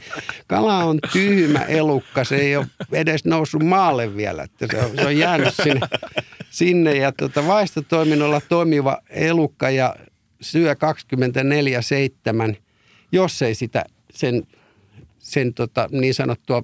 Kala 0.47 0.77
on 0.77 0.99
tyhmä 1.13 1.59
elukka, 1.59 2.23
se 2.23 2.35
ei 2.35 2.57
ole 2.57 2.65
edes 2.91 3.25
noussut 3.25 3.63
maalle 3.63 4.15
vielä, 4.15 4.43
että 4.43 4.67
se 4.71 4.85
on, 4.85 4.95
se 4.95 5.05
on 5.05 5.17
jäänyt 5.17 5.53
sinne, 5.63 5.87
sinne 6.49 6.95
ja 6.95 7.11
tuota, 7.11 7.47
vaistotoiminnolla 7.47 8.41
toimiva 8.49 8.97
elukka 9.09 9.69
ja 9.69 9.95
syö 10.41 10.75
24-7, 12.51 12.55
jos 13.11 13.41
ei 13.41 13.55
sitä 13.55 13.85
sen, 14.13 14.47
sen 15.19 15.53
tota, 15.53 15.89
niin 15.91 16.13
sanottua 16.13 16.63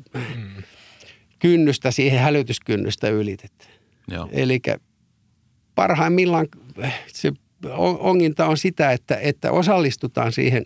kynnystä 1.40 1.92
siihen 1.92 2.20
hälytyskynnystä 2.20 3.10
ylitetä. 3.10 3.66
Eli 4.32 4.62
parhaimmillaan 5.76 6.48
se 7.08 7.32
onginta 8.00 8.46
on 8.46 8.58
sitä, 8.58 8.92
että, 8.92 9.18
että 9.22 9.52
osallistutaan 9.52 10.32
siihen 10.32 10.66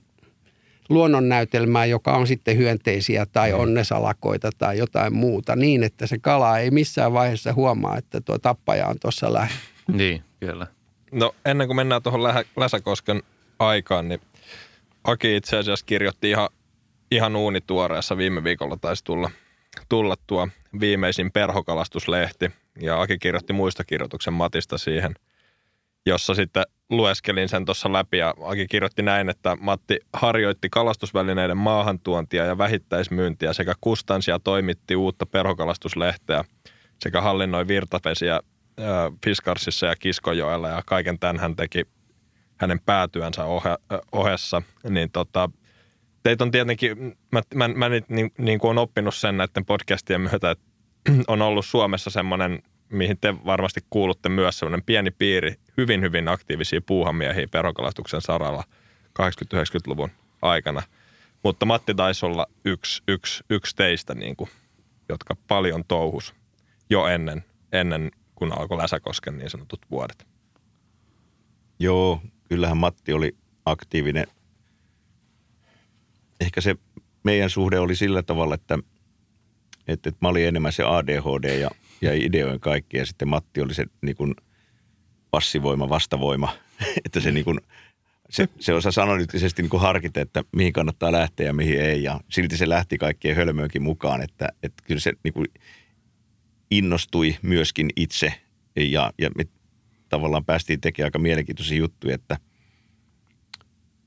luonnonnäytelmään, 0.90 1.90
joka 1.90 2.18
on 2.18 2.28
sitten 2.28 2.58
hyönteisiä 2.58 3.26
tai 3.26 3.54
onnesalakoita 3.54 4.50
tai 4.58 4.78
jotain 4.78 5.14
muuta, 5.14 5.56
niin 5.56 5.84
että 5.84 6.08
se 6.08 6.18
kala 6.18 6.60
ei 6.60 6.72
missään 6.72 7.14
vaiheessa 7.14 7.54
huomaa, 7.54 7.98
että 7.98 8.22
tuo 8.22 8.38
tappaja 8.40 8.88
on 8.88 8.96
tuossa 9.02 9.34
lähellä. 9.34 9.56
Niin, 9.88 10.24
kyllä. 10.40 10.68
No 11.12 11.36
ennen 11.46 11.68
kuin 11.68 11.76
mennään 11.76 12.04
tuohon 12.04 12.24
Läsäkosken 12.58 13.24
aikaan, 13.60 14.08
niin 14.08 14.20
Aki 15.04 15.36
itse 15.36 15.58
asiassa 15.58 15.86
kirjoitti 15.86 16.30
ihan, 16.30 16.50
ihan 17.12 17.36
uunituoreessa 17.36 18.18
viime 18.18 18.44
viikolla 18.44 18.78
taisi 18.78 19.04
tulla, 19.04 19.30
tulla 19.90 20.16
tuo 20.28 20.48
viimeisin 20.80 21.32
perhokalastuslehti. 21.32 22.52
Ja 22.82 23.02
Aki 23.02 23.18
kirjoitti 23.18 23.54
muistokirjoituksen 23.54 24.34
Matista 24.34 24.78
siihen. 24.78 25.16
Jossa 26.06 26.36
sitten 26.36 26.64
lueskelin 26.90 27.50
sen 27.50 27.66
tuossa 27.66 27.94
läpi 27.94 28.18
ja 28.18 28.34
Aki 28.44 28.68
kirjoitti 28.68 29.02
näin, 29.02 29.30
että 29.30 29.58
Matti 29.60 30.00
harjoitti 30.14 30.70
kalastusvälineiden 30.70 31.58
maahantuontia 31.58 32.46
ja 32.46 32.58
vähittäismyyntiä 32.58 33.54
sekä 33.54 33.74
kustansia 33.82 34.40
toimitti 34.40 34.96
uutta 34.96 35.26
perhokalastuslehteä 35.26 36.44
sekä 37.00 37.22
hallinnoi 37.22 37.68
virtapesiä 37.68 38.36
äh, 38.36 38.86
Fiskarsissa 39.26 39.86
ja 39.86 39.96
Kiskojoella 39.96 40.68
ja 40.68 40.82
kaiken 40.86 41.20
tämän 41.20 41.40
hän 41.40 41.56
teki 41.56 41.84
hänen 42.58 42.80
päätyönsä 42.80 43.46
ohe, 43.46 43.78
ohessa, 44.12 44.62
niin 44.90 45.12
tota, 45.12 45.50
teitä 46.24 46.44
on 46.44 46.52
tietenkin, 46.52 47.18
mä, 47.32 47.42
mä, 47.56 47.68
mä 47.68 47.90
niin, 47.90 48.32
niin 48.38 48.60
kuin 48.60 48.70
on 48.70 48.78
oppinut 48.78 49.16
sen 49.16 49.38
näiden 49.38 49.66
podcastien 49.66 50.22
myötä, 50.22 50.52
että 50.52 50.66
on 51.28 51.42
ollut 51.42 51.66
Suomessa 51.66 52.10
semmoinen, 52.10 52.64
mihin 52.92 53.18
te 53.18 53.36
varmasti 53.46 53.80
kuulutte 53.90 54.30
myös, 54.30 54.60
semmoinen 54.60 54.84
pieni 54.86 55.12
piiri 55.12 55.56
hyvin, 55.78 56.02
hyvin 56.02 56.28
aktiivisia 56.28 56.82
puuhamiehiä 56.82 57.48
perokalastuksen 57.52 58.22
saralla 58.22 58.64
80-90-luvun 59.22 60.10
aikana. 60.42 60.84
Mutta 61.44 61.66
Matti 61.66 61.94
taisi 61.96 62.26
olla 62.26 62.48
yksi, 62.66 63.04
yksi, 63.08 63.44
yksi 63.50 63.76
teistä, 63.76 64.16
niin 64.16 64.36
kuin, 64.36 64.50
jotka 65.10 65.36
paljon 65.48 65.84
touhus 65.88 66.34
jo 66.90 67.08
ennen, 67.08 67.46
ennen 67.72 68.12
kun 68.36 68.60
alkoi 68.60 68.78
Läsäkosken 68.78 69.38
niin 69.38 69.50
sanotut 69.50 69.82
vuodet. 69.92 70.28
Joo, 71.80 72.22
kyllähän 72.50 72.78
Matti 72.78 73.14
oli 73.14 73.36
aktiivinen. 73.66 74.28
Ehkä 76.40 76.62
se 76.62 76.76
meidän 77.24 77.50
suhde 77.50 77.80
oli 77.80 77.96
sillä 77.96 78.24
tavalla, 78.24 78.56
että, 78.56 78.80
että, 79.88 80.10
että 80.10 80.18
mä 80.22 80.28
olin 80.28 80.48
enemmän 80.48 80.74
se 80.74 80.84
ADHD 80.84 81.60
ja, 81.60 81.70
ja 82.02 82.14
ideoin 82.14 82.60
kaikki 82.60 82.98
ja 82.98 83.06
sitten 83.06 83.28
Matti 83.28 83.62
oli 83.62 83.74
se 83.74 83.86
niin 84.02 84.16
kuin 84.16 84.36
passivoima, 85.32 85.90
vastavoima, 85.90 86.54
että 87.06 87.20
se 87.20 87.32
niin 87.32 87.46
kuin, 87.46 87.60
se, 88.30 88.50
se 88.60 88.74
osaa 88.74 89.04
analyyttisesti 89.04 89.62
niin 89.62 89.82
harkita, 89.82 90.22
että 90.22 90.44
mihin 90.56 90.74
kannattaa 90.74 91.12
lähteä 91.12 91.46
ja 91.46 91.54
mihin 91.54 91.82
ei. 91.82 92.04
Ja 92.04 92.20
silti 92.30 92.58
se 92.58 92.70
lähti 92.70 92.98
kaikkien 92.98 93.36
hölmöönkin 93.36 93.84
mukaan, 93.84 94.22
että, 94.22 94.50
että 94.64 94.84
kyllä 94.88 95.02
se 95.02 95.14
niin 95.24 95.34
kuin 95.34 95.48
innostui 96.72 97.38
myöskin 97.42 97.90
itse 97.96 98.34
ja, 98.76 99.14
ja 99.18 99.30
me 99.38 99.46
tavallaan 100.10 100.46
päästiin 100.46 100.82
tekemään 100.82 101.08
aika 101.08 101.20
mielenkiintoisia 101.20 101.78
juttuja, 101.78 102.16
että, 102.16 102.38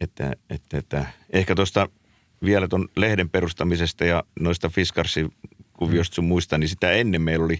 että, 0.00 0.32
että, 0.50 0.78
että 0.78 1.06
ehkä 1.32 1.54
tuosta 1.54 1.88
vielä 2.44 2.68
tuon 2.68 2.88
lehden 2.96 3.30
perustamisesta 3.30 4.04
ja 4.04 4.24
noista 4.40 4.68
Fiskarsi-kuviosta 4.68 6.14
sun 6.14 6.24
muista, 6.24 6.58
niin 6.58 6.68
sitä 6.68 6.92
ennen 6.92 7.22
meillä 7.22 7.44
oli 7.44 7.58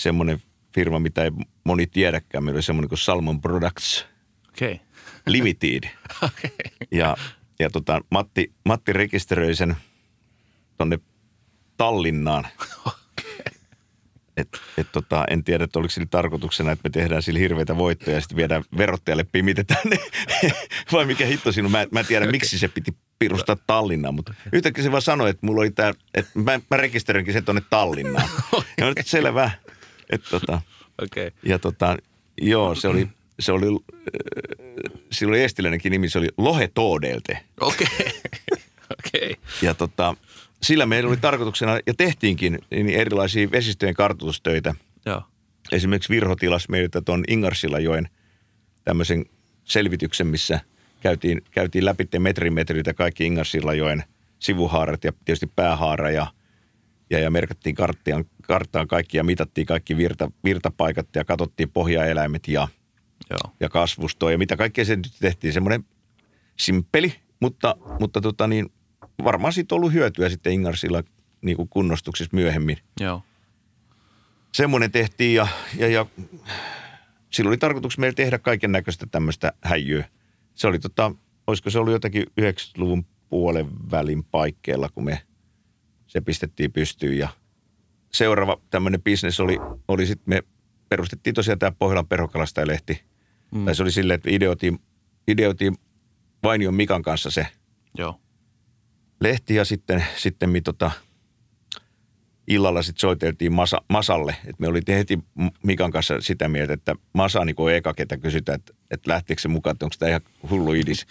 semmoinen 0.00 0.42
firma, 0.74 0.98
mitä 0.98 1.24
ei 1.24 1.30
moni 1.64 1.86
tiedäkään. 1.86 2.44
Meillä 2.44 2.56
oli 2.56 2.62
semmoinen 2.62 2.88
kuin 2.88 2.98
Salmon 2.98 3.40
Products. 3.40 4.06
Okay. 4.48 4.78
Limited. 5.26 5.82
Okay. 6.22 6.50
Ja, 6.90 7.16
ja 7.58 7.70
tota, 7.70 8.00
Matti, 8.10 8.52
Matti 8.64 8.92
rekisteröi 8.92 9.54
sen 9.54 9.76
tonne 10.78 10.98
Tallinnaan. 11.76 12.46
Et, 14.36 14.48
et 14.78 14.86
tota, 14.92 15.24
en 15.30 15.44
tiedä, 15.44 15.64
että 15.64 15.78
oliko 15.78 15.90
sillä 15.90 16.06
tarkoituksena, 16.10 16.72
että 16.72 16.88
me 16.88 16.90
tehdään 16.90 17.22
sillä 17.22 17.38
hirveitä 17.38 17.76
voittoja 17.76 18.16
ja 18.16 18.20
sitten 18.20 18.36
viedään 18.36 18.64
verottajalle 18.76 19.24
pimitetään 19.24 19.82
ne. 19.90 19.98
Vai 20.92 21.06
mikä 21.06 21.26
hitto 21.26 21.52
siinä 21.52 21.66
on. 21.66 21.72
Mä, 21.72 21.86
mä 21.90 22.00
en 22.00 22.06
tiedä, 22.06 22.26
miksi 22.26 22.58
se 22.58 22.68
piti 22.68 22.96
pirustaa 23.18 23.56
Tallinnaan, 23.66 24.14
mutta 24.14 24.34
yhtäkkiä 24.52 24.84
se 24.84 24.90
vaan 24.90 25.02
sanoi, 25.02 25.30
että 25.30 25.46
mulla 25.46 25.60
oli 25.60 25.70
tää, 25.70 25.92
että 26.14 26.30
mä, 26.34 26.60
mä 26.70 26.76
rekisteröinkin 26.76 27.34
sen 27.34 27.44
tonne 27.44 27.62
Tallinnaan. 27.70 28.28
Ja 28.78 28.84
mä 28.86 28.92
nyt 28.96 29.06
selvä. 29.06 29.50
Että 30.10 30.30
tota, 30.30 30.60
Okei. 31.02 31.30
ja 31.42 31.58
tota, 31.58 31.96
joo, 32.40 32.74
se 32.74 32.88
oli, 32.88 33.08
se 33.40 33.52
oli, 33.52 33.66
äh, 33.66 35.00
sillä 35.12 35.30
oli 35.30 35.42
estiläinenkin 35.42 35.92
nimi, 35.92 36.08
se 36.08 36.18
oli 36.18 36.28
Lohe 36.36 36.70
Toodelte. 36.74 37.38
Okei. 37.60 37.88
Okei. 38.98 39.36
Ja 39.62 39.74
tota, 39.74 40.16
sillä 40.62 40.86
meillä 40.86 41.08
oli 41.08 41.16
tarkoituksena, 41.16 41.78
ja 41.86 41.94
tehtiinkin 41.94 42.58
niin 42.70 42.90
erilaisia 42.90 43.50
vesistöjen 43.50 43.94
kartoitustöitä. 43.94 44.74
Joo. 45.06 45.22
Esimerkiksi 45.72 46.08
Virho 46.08 46.36
tilasi 46.36 46.70
meiltä 46.70 47.00
tuon 47.00 47.24
Ingarsilajoen 47.28 48.08
tämmöisen 48.84 49.26
selvityksen, 49.64 50.26
missä 50.26 50.60
käytiin, 51.00 51.42
käytiin 51.50 51.84
läpi 51.84 52.08
metrin 52.18 52.52
metriltä 52.52 52.94
kaikki 52.94 53.26
Ingarsilajoen 53.26 54.04
sivuhaarat 54.38 55.04
ja 55.04 55.12
tietysti 55.24 55.46
päähaara 55.56 56.10
ja, 56.10 56.26
ja, 57.10 57.18
ja 57.18 57.30
merkattiin 57.30 57.74
karttaan, 57.74 58.24
karttaan 58.50 58.88
kaikki 58.88 59.16
ja 59.16 59.24
mitattiin 59.24 59.66
kaikki 59.66 59.96
virta, 59.96 60.30
virtapaikat 60.44 61.08
ja 61.14 61.24
katsottiin 61.24 61.70
pohjaeläimet 61.70 62.48
ja, 62.48 62.68
Joo. 63.30 63.54
ja 63.60 63.68
kasvustoa 63.68 64.32
ja 64.32 64.38
mitä 64.38 64.56
kaikkea 64.56 64.84
se 64.84 64.96
nyt 64.96 65.12
tehtiin. 65.20 65.52
Semmoinen 65.52 65.84
simppeli, 66.56 67.14
mutta, 67.40 67.76
mutta 68.00 68.20
tota 68.20 68.46
niin, 68.46 68.72
varmaan 69.24 69.52
siitä 69.52 69.74
on 69.74 69.76
ollut 69.76 69.92
hyötyä 69.92 70.28
sitten 70.28 70.52
Ingarsilla 70.52 71.02
niin 71.42 71.56
kuin 71.56 71.68
kunnostuksissa 71.68 72.36
myöhemmin. 72.36 72.78
Joo. 73.00 73.22
Semmoinen 74.52 74.90
tehtiin 74.90 75.34
ja, 75.34 75.48
ja, 75.76 75.88
ja 75.88 76.06
silloin 77.30 77.50
oli 77.50 77.58
tarkoitus 77.58 77.98
meillä 77.98 78.14
tehdä 78.14 78.38
kaiken 78.38 78.72
näköistä 78.72 79.06
tämmöistä 79.06 79.52
häijyä. 79.62 80.08
Se 80.54 80.66
oli 80.66 80.78
tota, 80.78 81.12
olisiko 81.46 81.70
se 81.70 81.78
ollut 81.78 81.92
jotakin 81.92 82.26
90-luvun 82.40 83.04
puolen 83.28 83.90
välin 83.90 84.24
paikkeilla, 84.24 84.88
kun 84.88 85.04
me 85.04 85.22
se 86.06 86.20
pistettiin 86.20 86.72
pystyyn 86.72 87.18
ja 87.18 87.28
seuraava 88.12 88.60
tämmöinen 88.70 89.02
bisnes 89.02 89.40
oli, 89.40 89.58
oli 89.88 90.06
sitten 90.06 90.24
me 90.26 90.42
perustettiin 90.88 91.34
tosiaan 91.34 91.58
tämä 91.58 91.72
Pohjolan 91.78 92.06
perhokalastajalehti. 92.06 93.02
Mm. 93.50 93.64
Tai 93.64 93.74
se 93.74 93.82
oli 93.82 93.92
silleen, 93.92 94.14
että 94.14 94.30
ideoitiin, 94.30 94.78
ideoitiin 95.28 95.76
Vainion 96.42 96.74
Mikan 96.74 97.02
kanssa 97.02 97.30
se 97.30 97.46
Joo. 97.98 98.20
lehti 99.20 99.54
ja 99.54 99.64
sitten, 99.64 100.04
sitten 100.16 100.50
me 100.50 100.60
tota, 100.60 100.90
illalla 102.48 102.82
sitten 102.82 103.00
soiteltiin 103.00 103.52
Masa, 103.52 103.82
Masalle. 103.88 104.36
Et 104.46 104.58
me 104.58 104.68
oli 104.68 104.80
heti 104.88 105.18
Mikan 105.62 105.90
kanssa 105.90 106.20
sitä 106.20 106.48
mieltä, 106.48 106.72
että 106.72 106.94
Masa 107.12 107.44
niin 107.44 107.54
on 107.58 107.72
eka, 107.72 107.94
ketä 107.94 108.16
kysytään, 108.16 108.58
että, 108.58 108.72
että 108.90 109.10
lähteekö 109.10 109.42
se 109.42 109.48
mukaan, 109.48 109.72
että 109.72 109.86
onko 109.86 109.96
tämä 109.98 110.08
ihan 110.08 110.20
hullu 110.50 110.72
idis. 110.72 111.06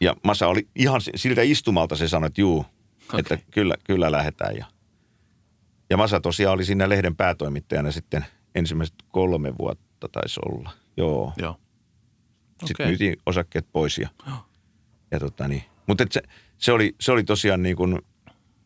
Ja 0.00 0.16
Masa 0.24 0.48
oli 0.48 0.68
ihan 0.76 1.00
siltä 1.14 1.42
istumalta 1.42 1.96
se 1.96 2.08
sanoi, 2.08 2.26
että 2.26 2.40
juu, 2.40 2.58
okay. 3.08 3.20
että 3.20 3.38
kyllä, 3.50 3.74
kyllä 3.84 4.12
lähdetään. 4.12 4.56
Ja, 4.56 4.66
ja 5.90 5.96
Masa 5.96 6.20
tosiaan 6.20 6.54
oli 6.54 6.64
siinä 6.64 6.88
lehden 6.88 7.16
päätoimittajana 7.16 7.90
sitten 7.90 8.24
ensimmäiset 8.54 8.94
kolme 9.10 9.58
vuotta 9.58 10.08
taisi 10.08 10.40
olla. 10.46 10.70
Joo. 10.96 11.32
Joo. 11.36 11.56
Sitten 12.64 12.86
myytiin 12.86 13.16
osakkeet 13.26 13.66
pois 13.72 13.98
ja, 13.98 14.08
Joo. 14.26 14.36
ja 15.10 15.20
tota 15.20 15.48
niin. 15.48 15.64
Mutta 15.86 16.04
se, 16.10 16.22
se, 16.58 16.72
oli, 16.72 16.94
se 17.00 17.12
oli 17.12 17.24
tosiaan 17.24 17.62
niin 17.62 17.76
kuin, 17.76 17.98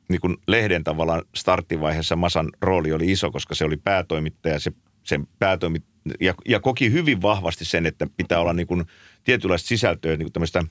niin 0.08 0.20
kuin 0.20 0.36
lehden 0.46 0.84
tavallaan 0.84 1.22
starttivaiheessa 1.34 2.16
Masan 2.16 2.50
rooli 2.60 2.92
oli 2.92 3.12
iso, 3.12 3.30
koska 3.30 3.54
se 3.54 3.64
oli 3.64 3.76
päätoimittaja, 3.76 4.60
se, 4.60 4.72
sen 5.04 5.28
päätoimit, 5.38 5.84
ja, 6.20 6.34
ja 6.48 6.60
koki 6.60 6.92
hyvin 6.92 7.22
vahvasti 7.22 7.64
sen, 7.64 7.86
että 7.86 8.06
pitää 8.16 8.40
olla 8.40 8.52
niin 8.52 8.66
kuin 8.66 8.84
tietynlaista 9.24 9.68
sisältöä, 9.68 10.16
niin 10.16 10.24
kuin 10.26 10.32
tämmöistä 10.32 10.64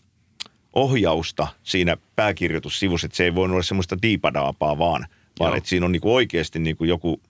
ohjausta 0.73 1.47
siinä 1.63 1.97
pääkirjoitussivussa, 2.15 3.05
että 3.05 3.17
se 3.17 3.23
ei 3.23 3.35
voi 3.35 3.45
olla 3.45 3.61
semmoista 3.61 3.97
diipadaapaa 4.01 4.77
vaan, 4.77 5.07
vaan 5.39 5.49
Joo. 5.49 5.57
että 5.57 5.69
siinä 5.69 5.85
on 5.85 5.91
niin 5.91 6.01
kuin 6.01 6.13
oikeasti 6.13 6.59
niin 6.59 6.77
kuin 6.77 6.87
joku 6.87 7.21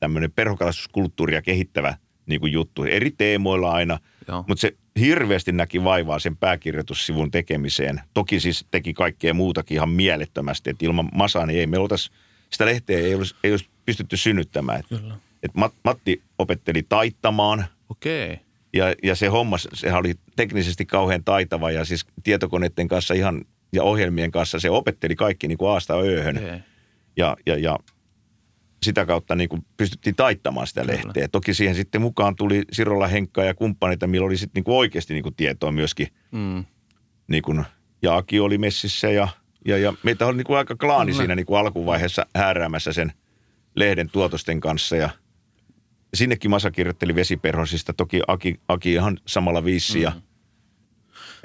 tämmöinen 0.00 0.32
perhokalastuskulttuuria 0.32 1.42
kehittävä 1.42 1.96
niin 2.26 2.40
kuin 2.40 2.52
juttu. 2.52 2.84
Eri 2.84 3.10
teemoilla 3.10 3.72
aina, 3.72 3.98
Joo. 4.28 4.44
mutta 4.48 4.60
se 4.60 4.76
hirveästi 5.00 5.52
näki 5.52 5.84
vaivaa 5.84 6.18
sen 6.18 6.36
pääkirjoitussivun 6.36 7.30
tekemiseen. 7.30 8.00
Toki 8.14 8.40
siis 8.40 8.66
teki 8.70 8.94
kaikkea 8.94 9.34
muutakin 9.34 9.74
ihan 9.74 9.88
mielettömästi, 9.88 10.70
että 10.70 10.86
ilman 10.86 11.08
Masaa 11.14 11.46
niin 11.46 11.60
ei 11.60 11.66
me 11.66 11.78
oltaisi, 11.78 12.10
sitä 12.50 12.66
lehteä 12.66 12.98
ei 12.98 13.14
olisi, 13.14 13.34
ei 13.44 13.50
olisi 13.50 13.68
pystytty 13.86 14.16
synnyttämään. 14.16 14.80
Et, 14.80 14.86
Kyllä. 14.88 15.16
et 15.42 15.54
Mat, 15.54 15.74
Matti 15.84 16.22
opetteli 16.38 16.82
taittamaan 16.88 17.64
Okei. 17.88 18.38
ja, 18.72 18.94
ja 19.02 19.14
se 19.14 19.26
homma, 19.26 19.56
sehän 19.58 20.00
oli 20.00 20.14
teknisesti 20.36 20.86
kauhean 20.86 21.24
taitava 21.24 21.70
ja 21.70 21.84
siis 21.84 22.06
tietokoneiden 22.22 22.88
kanssa 22.88 23.14
ihan 23.14 23.44
ja 23.72 23.82
ohjelmien 23.82 24.30
kanssa 24.30 24.60
se 24.60 24.70
opetteli 24.70 25.16
kaikki 25.16 25.48
niin 25.48 25.58
kuin 25.58 25.70
aasta 25.70 25.94
ööhön. 25.94 26.36
Okei. 26.36 26.58
Ja, 27.16 27.36
ja, 27.46 27.58
ja 27.58 27.78
sitä 28.82 29.06
kautta 29.06 29.34
niin 29.34 29.48
kuin 29.48 29.64
pystyttiin 29.76 30.16
taittamaan 30.16 30.66
sitä 30.66 30.80
Kyllä. 30.80 30.94
lehteä. 30.94 31.28
Toki 31.28 31.54
siihen 31.54 31.74
sitten 31.74 32.00
mukaan 32.00 32.36
tuli 32.36 32.62
Sirolla 32.72 33.06
Henkka 33.06 33.44
ja 33.44 33.54
kumppaneita, 33.54 34.06
millä 34.06 34.26
oli 34.26 34.36
sitten 34.36 34.60
niin 34.60 34.64
kuin 34.64 34.76
oikeasti 34.76 35.14
niin 35.14 35.22
kuin 35.22 35.34
tietoa 35.34 35.72
myöskin. 35.72 36.08
Mm. 36.30 36.64
Niin 37.28 37.42
kuin, 37.42 37.64
ja 38.02 38.16
Aki 38.16 38.40
oli 38.40 38.58
messissä 38.58 39.10
ja, 39.10 39.28
ja, 39.64 39.78
ja 39.78 39.94
meitä 40.02 40.26
oli 40.26 40.36
niin 40.36 40.44
kuin 40.44 40.58
aika 40.58 40.76
klaani 40.76 41.12
Kyllä. 41.12 41.22
siinä 41.22 41.34
niin 41.34 41.46
kuin 41.46 41.58
alkuvaiheessa 41.58 42.26
hääräämässä 42.34 42.92
sen 42.92 43.12
lehden 43.74 44.10
tuotosten 44.10 44.60
kanssa. 44.60 44.96
Ja 44.96 45.10
sinnekin 46.14 46.50
Masa 46.50 46.70
kirjoitteli 46.70 47.14
vesiperhosista, 47.14 47.92
toki 47.92 48.20
Aki, 48.26 48.60
Aki 48.68 48.92
ihan 48.92 49.18
samalla 49.26 49.64
viisi. 49.64 49.98
Mm. 49.98 50.02
Ja, 50.02 50.12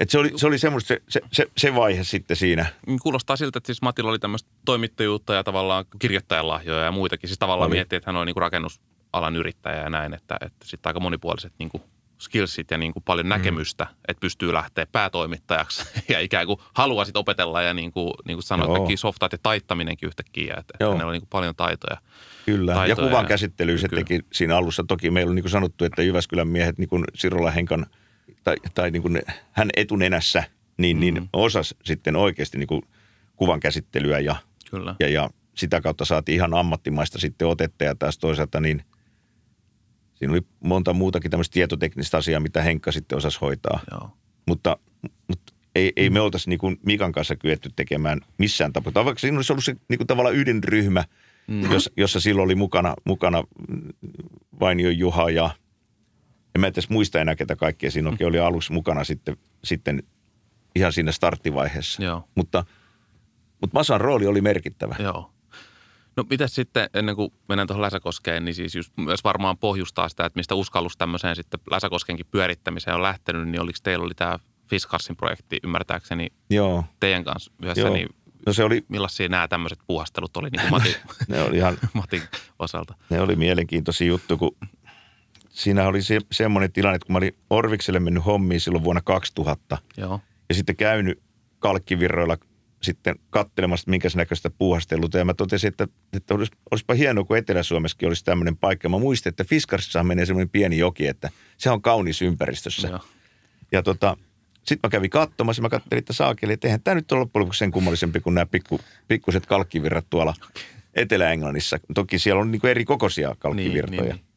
et 0.00 0.10
se 0.10 0.18
oli, 0.18 0.32
se 0.36 0.46
oli 0.46 0.58
semmoista 0.58 0.88
se, 0.88 1.02
se, 1.08 1.20
se, 1.32 1.46
se 1.56 1.74
vaihe 1.74 2.04
sitten 2.04 2.36
siinä. 2.36 2.66
Niin 2.86 2.98
Kuulostaa 2.98 3.36
siltä, 3.36 3.58
että 3.58 3.66
siis 3.66 3.82
Matilla 3.82 4.10
oli 4.10 4.18
tämmöistä 4.18 4.50
toimittajuutta 4.64 5.34
ja 5.34 5.44
tavallaan 5.44 5.84
kirjoittajan 5.98 6.48
lahjoja 6.48 6.84
ja 6.84 6.92
muitakin. 6.92 7.28
Siis 7.28 7.38
tavallaan 7.38 7.68
Oli. 7.68 7.76
miettii, 7.76 7.96
että 7.96 8.08
hän 8.08 8.16
on 8.16 8.26
niinku 8.26 8.40
rakennusalan 8.40 9.36
yrittäjä 9.36 9.82
ja 9.82 9.90
näin, 9.90 10.14
että, 10.14 10.36
että 10.40 10.66
sitten 10.66 10.90
aika 10.90 11.00
monipuoliset 11.00 11.52
niinku 11.58 11.82
skillsit 12.18 12.70
ja 12.70 12.78
niin 12.78 12.92
kuin 12.92 13.02
paljon 13.02 13.28
näkemystä, 13.28 13.84
mm. 13.84 13.90
että 14.08 14.20
pystyy 14.20 14.52
lähteä 14.52 14.86
päätoimittajaksi 14.92 15.84
ja 16.08 16.20
ikään 16.20 16.46
kuin 16.46 16.58
haluaisit 16.74 17.16
opetella 17.16 17.62
ja 17.62 17.74
niin 17.74 17.92
kuin, 17.92 18.12
niin 18.26 18.36
kuin 18.36 18.42
sanoit, 18.42 18.72
kaikki 18.72 18.96
softat 18.96 19.32
ja 19.32 19.38
taittaminenkin 19.42 20.06
yhtäkkiä, 20.06 20.54
että, 20.58 20.74
että 20.74 20.84
hänellä 20.84 21.06
on 21.06 21.12
niin 21.12 21.22
kuin 21.22 21.28
paljon 21.30 21.54
taitoja. 21.56 21.96
Kyllä, 22.46 22.74
taitoja 22.74 23.04
ja 23.04 23.08
kuvan 23.08 23.26
käsittely 23.26 23.78
se 23.78 23.88
teki 23.88 24.20
siinä 24.32 24.56
alussa. 24.56 24.84
Toki 24.88 25.10
meillä 25.10 25.30
on 25.30 25.36
niin 25.36 25.42
kuin 25.42 25.50
sanottu, 25.50 25.84
että 25.84 26.02
Jyväskylän 26.02 26.48
miehet, 26.48 26.78
niin 26.78 26.88
kuin 26.88 27.04
Sirola 27.14 27.50
Henkan 27.50 27.86
tai, 28.48 28.56
tai 28.74 28.90
niin 28.90 29.02
kuin 29.02 29.22
hän 29.52 29.68
etunenässä, 29.76 30.44
niin, 30.76 31.00
niin 31.00 31.14
mm. 31.14 31.20
niin 31.20 31.28
osas 31.32 31.74
sitten 31.84 32.16
oikeasti 32.16 32.58
niin 32.58 32.66
kuin 32.66 32.82
kuvan 33.36 33.60
käsittelyä 33.60 34.18
ja, 34.18 34.36
Kyllä. 34.70 34.94
ja, 35.00 35.08
ja 35.08 35.30
sitä 35.54 35.80
kautta 35.80 36.04
saatiin 36.04 36.36
ihan 36.36 36.54
ammattimaista 36.54 37.18
sitten 37.18 37.48
otetta 37.48 37.84
ja 37.84 37.94
taas 37.94 38.18
toisaalta 38.18 38.60
niin 38.60 38.82
siinä 40.14 40.32
oli 40.32 40.40
monta 40.60 40.92
muutakin 40.92 41.30
tämmöistä 41.30 41.54
tietoteknistä 41.54 42.16
asiaa, 42.16 42.40
mitä 42.40 42.62
Henkka 42.62 42.92
sitten 42.92 43.18
osasi 43.18 43.38
hoitaa. 43.40 43.80
Joo. 43.90 44.10
Mutta, 44.46 44.76
mutta 45.28 45.52
ei, 45.74 45.92
ei 45.96 46.10
me 46.10 46.20
oltaisi 46.20 46.50
niin 46.50 46.58
kuin 46.58 46.80
Mikan 46.86 47.12
kanssa 47.12 47.36
kyetty 47.36 47.70
tekemään 47.76 48.20
missään 48.38 48.72
tapauksessa. 48.72 49.04
Vaikka 49.04 49.20
siinä 49.20 49.38
olisi 49.38 49.52
ollut 49.52 49.64
se 49.64 49.76
niin 49.88 49.98
kuin 49.98 50.06
tavallaan 50.06 50.36
ydinryhmä, 50.36 51.04
mm. 51.48 51.72
jossa, 51.72 51.90
jossa 51.96 52.20
silloin 52.20 52.44
oli 52.44 52.54
mukana, 52.54 52.94
mukana 53.04 53.44
Vainio 54.60 54.90
Juha 54.90 55.30
ja 55.30 55.50
en 56.58 56.60
mä 56.60 56.66
edes 56.66 56.90
muista 56.90 57.20
enää, 57.20 57.36
ketä 57.36 57.56
kaikkea 57.56 57.90
siinä 57.90 58.10
mm. 58.10 58.16
oli 58.26 58.38
alussa 58.38 58.74
mukana 58.74 59.04
sitten, 59.04 59.36
sitten 59.64 60.02
ihan 60.76 60.92
siinä 60.92 61.12
starttivaiheessa. 61.12 62.02
Joo. 62.02 62.28
Mutta, 62.34 62.64
mutta 63.60 63.74
Masan 63.74 64.00
rooli 64.00 64.26
oli 64.26 64.40
merkittävä. 64.40 64.96
Joo. 64.98 65.30
No 66.16 66.24
mitä 66.30 66.48
sitten, 66.48 66.90
ennen 66.94 67.16
kuin 67.16 67.32
mennään 67.48 67.66
tuohon 67.66 67.82
Läsäkoskeen, 67.82 68.44
niin 68.44 68.54
siis 68.54 68.74
just 68.74 68.92
myös 68.96 69.24
varmaan 69.24 69.58
pohjustaa 69.58 70.08
sitä, 70.08 70.26
että 70.26 70.38
mistä 70.38 70.54
uskallus 70.54 70.96
tämmöiseen 70.96 71.36
sitten 71.36 71.60
Läsäkoskenkin 71.70 72.26
pyörittämiseen 72.30 72.96
on 72.96 73.02
lähtenyt, 73.02 73.48
niin 73.48 73.60
oliko 73.60 73.78
teillä 73.82 74.04
oli 74.04 74.14
tämä 74.14 74.38
Fiskarsin 74.66 75.16
projekti 75.16 75.58
ymmärtääkseni 75.62 76.28
Joo. 76.50 76.84
teidän 77.00 77.24
kanssa 77.24 77.52
yhdessä, 77.62 77.80
Joo. 77.80 77.92
niin 77.92 78.08
No 78.46 78.52
se 78.52 78.64
oli, 78.64 78.84
millaisia 78.88 79.28
nämä 79.28 79.48
tämmöiset 79.48 79.78
puhastelut 79.86 80.36
oli 80.36 80.50
niin 80.50 80.60
kuin 80.60 80.70
Matin, 80.70 80.94
ne 81.28 81.42
oli 81.42 81.56
ihan, 81.56 81.78
Matin 81.92 82.22
osalta? 82.58 82.94
Ne 83.10 83.20
oli 83.20 83.36
mielenkiintoisia 83.36 84.06
juttu, 84.06 84.38
kun 84.38 84.56
siinä 85.58 85.88
oli 85.88 86.02
se, 86.02 86.18
semmoinen 86.32 86.72
tilanne, 86.72 86.96
että 86.96 87.06
kun 87.06 87.12
mä 87.12 87.18
olin 87.18 87.36
Orvikselle 87.50 88.00
mennyt 88.00 88.24
hommiin 88.26 88.60
silloin 88.60 88.84
vuonna 88.84 89.02
2000 89.02 89.78
Joo. 89.96 90.20
ja 90.48 90.54
sitten 90.54 90.76
käynyt 90.76 91.22
kalkkivirroilla 91.58 92.36
sitten 92.82 93.14
katselemassa, 93.30 93.90
minkä 93.90 94.08
näköistä 94.14 94.50
puuhastelut. 94.50 95.14
Ja 95.14 95.24
mä 95.24 95.34
totesin, 95.34 95.68
että, 95.68 95.88
että 96.12 96.34
olisi, 96.34 96.52
olisipa 96.70 96.94
hienoa, 96.94 97.24
kun 97.24 97.36
Etelä-Suomessakin 97.36 98.08
olisi 98.08 98.24
tämmöinen 98.24 98.56
paikka. 98.56 98.88
Mä 98.88 98.98
muistin, 98.98 99.30
että 99.30 99.44
Fiskarsissa 99.44 100.04
menee 100.04 100.26
semmoinen 100.26 100.50
pieni 100.50 100.78
joki, 100.78 101.06
että 101.06 101.30
se 101.56 101.70
on 101.70 101.82
kaunis 101.82 102.22
ympäristössä. 102.22 102.88
Joo. 102.88 103.00
Ja 103.72 103.82
tota, 103.82 104.16
sitten 104.54 104.88
mä 104.88 104.90
kävin 104.90 105.10
katsomassa, 105.10 105.62
mä 105.62 105.68
katselin, 105.68 105.98
että 105.98 106.12
saakeli, 106.12 106.52
että 106.52 106.68
eihän 106.68 106.82
tämä 106.82 106.94
nyt 106.94 107.12
ole 107.12 107.20
loppujen 107.20 107.40
lopuksi 107.42 107.58
sen 107.58 107.70
kummallisempi 107.70 108.20
kuin 108.20 108.34
nämä 108.34 108.46
pikku, 108.46 108.80
pikkuset 109.08 109.46
kalkkivirrat 109.46 110.06
tuolla 110.10 110.34
Etelä-Englannissa. 110.94 111.78
Toki 111.94 112.18
siellä 112.18 112.42
on 112.42 112.50
niin 112.50 112.66
eri 112.66 112.84
kokoisia 112.84 113.36
kalkkivirtoja. 113.38 114.00
Niin, 114.00 114.10
niin, 114.10 114.16
niin. 114.16 114.27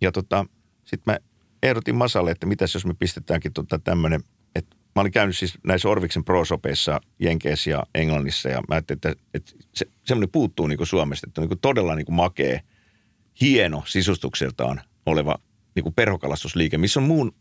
Ja 0.00 0.12
tota, 0.12 0.46
sitten 0.84 1.12
mä 1.14 1.18
ehdotin 1.62 1.94
Masalle, 1.94 2.30
että 2.30 2.46
mitäs 2.46 2.74
jos 2.74 2.86
me 2.86 2.94
pistetäänkin 2.94 3.52
tota 3.52 3.78
tämmöinen, 3.78 4.20
että 4.54 4.76
mä 4.96 5.00
olin 5.00 5.12
käynyt 5.12 5.36
siis 5.36 5.58
näissä 5.64 5.88
Orviksen 5.88 6.24
pro-sopeissa 6.24 7.00
Jenkeissä 7.18 7.70
ja 7.70 7.82
Englannissa 7.94 8.48
ja 8.48 8.62
mä 8.68 8.74
ajattelin, 8.74 8.96
että, 8.96 9.14
että 9.34 9.52
se, 9.74 9.86
semmoinen 10.04 10.30
puuttuu 10.30 10.66
niin 10.66 10.76
kuin 10.76 10.86
Suomesta, 10.86 11.26
että 11.28 11.40
on 11.40 11.42
niin 11.42 11.48
kuin 11.48 11.60
todella 11.60 11.94
niin 11.94 12.06
kuin 12.06 12.16
makea, 12.16 12.60
hieno 13.40 13.82
sisustukseltaan 13.86 14.80
oleva 15.06 15.38
niin 15.74 15.82
kuin 15.82 15.94
perhokalastusliike, 15.94 16.78
missä 16.78 17.00
on 17.00 17.06
muun, 17.06 17.32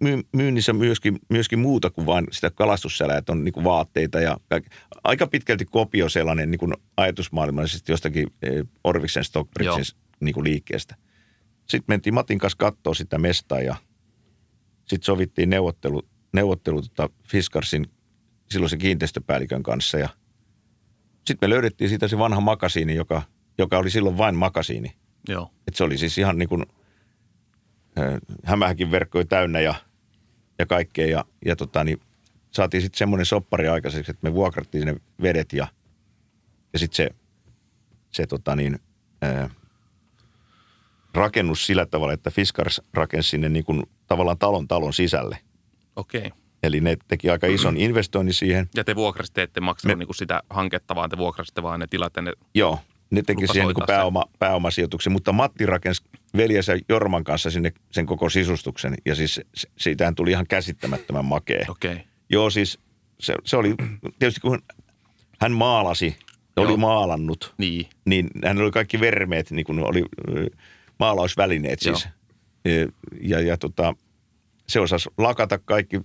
my, 0.00 0.22
myynnissä 0.32 0.72
myöskin, 0.72 1.18
myöskin 1.28 1.58
muuta 1.58 1.90
kuin 1.90 2.06
vain 2.06 2.26
sitä 2.30 2.50
kalastussälää, 2.50 3.18
että 3.18 3.32
on 3.32 3.44
niin 3.44 3.52
kuin 3.52 3.64
vaatteita 3.64 4.20
ja 4.20 4.36
kaikki. 4.48 4.70
aika 5.04 5.26
pitkälti 5.26 5.64
kopio 5.64 6.08
sellainen 6.08 6.50
niin 6.50 6.58
kuin 6.58 6.74
ajatusmaailmallisesti 6.96 7.92
jostakin 7.92 8.26
eh, 8.42 8.64
Orviksen 8.84 9.24
Stockbridgein 9.24 9.84
niin 10.20 10.34
kuin 10.34 10.44
liikkeestä. 10.44 10.96
Sitten 11.66 11.84
mentiin 11.88 12.14
Matin 12.14 12.38
kanssa 12.38 12.58
katsoa 12.58 12.94
sitä 12.94 13.18
mestaa 13.18 13.60
ja 13.60 13.76
sitten 14.78 15.02
sovittiin 15.02 15.50
neuvottelu, 15.50 16.02
neuvottelu 16.32 16.82
tota 16.82 17.10
Fiskarsin 17.28 17.86
silloisen 18.50 18.78
kiinteistöpäällikön 18.78 19.62
kanssa 19.62 19.98
ja 19.98 20.08
sitten 21.26 21.48
me 21.48 21.54
löydettiin 21.54 21.88
siitä 21.88 22.08
se 22.08 22.18
vanha 22.18 22.40
makasiini, 22.40 22.94
joka, 22.94 23.22
joka 23.58 23.78
oli 23.78 23.90
silloin 23.90 24.18
vain 24.18 24.34
makasiini. 24.34 24.96
Joo. 25.28 25.50
Et 25.68 25.74
se 25.74 25.84
oli 25.84 25.98
siis 25.98 26.18
ihan 26.18 26.38
niin 26.38 26.48
kuin 26.48 26.66
hämähäkin 28.44 28.90
verkkoja 28.90 29.24
täynnä 29.24 29.60
ja, 29.60 29.74
ja 30.58 30.66
kaikkea. 30.66 31.06
Ja, 31.06 31.24
ja 31.44 31.56
tota, 31.56 31.84
niin 31.84 32.00
saatiin 32.50 32.82
sitten 32.82 32.98
semmoinen 32.98 33.26
soppari 33.26 33.68
aikaiseksi, 33.68 34.10
että 34.10 34.28
me 34.28 34.34
vuokrattiin 34.34 34.82
sinne 34.82 35.00
vedet 35.22 35.52
ja, 35.52 35.66
ja 36.72 36.78
sitten 36.78 36.96
se, 36.96 37.10
se 38.10 38.26
tota 38.26 38.56
niin, 38.56 38.78
ää, 39.22 39.50
rakennus 41.16 41.66
sillä 41.66 41.86
tavalla, 41.86 42.12
että 42.12 42.30
Fiskars 42.30 42.80
rakensi 42.94 43.28
sinne 43.28 43.48
niin 43.48 43.64
kuin 43.64 43.82
tavallaan 44.06 44.38
talon 44.38 44.68
talon 44.68 44.92
sisälle. 44.92 45.38
Okei. 45.96 46.30
Eli 46.62 46.80
ne 46.80 46.96
teki 47.08 47.30
aika 47.30 47.46
ison 47.46 47.76
investoinnin 47.86 48.34
siihen. 48.34 48.68
Ja 48.74 48.84
te 48.84 48.96
vuokrasitte, 48.96 49.42
ette 49.42 49.60
maksanut 49.60 49.96
Me... 49.96 49.98
niin 49.98 50.06
kuin 50.06 50.16
sitä 50.16 50.42
hanketta, 50.50 50.94
vaan 50.94 51.10
te 51.10 51.16
vuokrasitte 51.16 51.62
vaan 51.62 51.80
ne 51.80 51.86
tilat. 51.86 52.12
Ne 52.20 52.32
Joo, 52.54 52.78
ne 53.10 53.22
teki 53.22 53.46
siihen 53.46 53.68
niin 53.68 53.86
pääoma, 53.86 54.24
pääomasijoituksen, 54.38 55.12
mutta 55.12 55.32
Matti 55.32 55.66
rakensi 55.66 56.02
veljensä 56.36 56.78
Jorman 56.88 57.24
kanssa 57.24 57.50
sinne 57.50 57.72
sen 57.90 58.06
koko 58.06 58.28
sisustuksen. 58.28 58.94
Ja 59.04 59.14
siis 59.14 59.40
siitähän 59.78 60.14
tuli 60.14 60.30
ihan 60.30 60.46
käsittämättömän 60.46 61.24
makea. 61.24 61.66
Okay. 61.68 61.98
Joo, 62.28 62.50
siis 62.50 62.78
se, 63.20 63.34
se 63.44 63.56
oli 63.56 63.74
tietysti 64.18 64.40
kun 64.40 64.62
hän 65.40 65.52
maalasi, 65.52 66.16
Joo. 66.56 66.66
oli 66.66 66.76
maalannut, 66.76 67.54
niin. 67.58 67.86
niin 68.04 68.30
hän 68.44 68.58
oli 68.58 68.70
kaikki 68.70 69.00
vermeet, 69.00 69.50
niin 69.50 69.66
kuin 69.66 69.78
oli 69.78 70.04
maalausvälineet 70.98 71.80
siis. 71.80 72.08
Joo. 72.64 72.88
Ja, 73.20 73.40
ja 73.40 73.56
tota, 73.56 73.94
se 74.68 74.80
osasi 74.80 75.08
lakata 75.18 75.58
kaikki, 75.58 76.00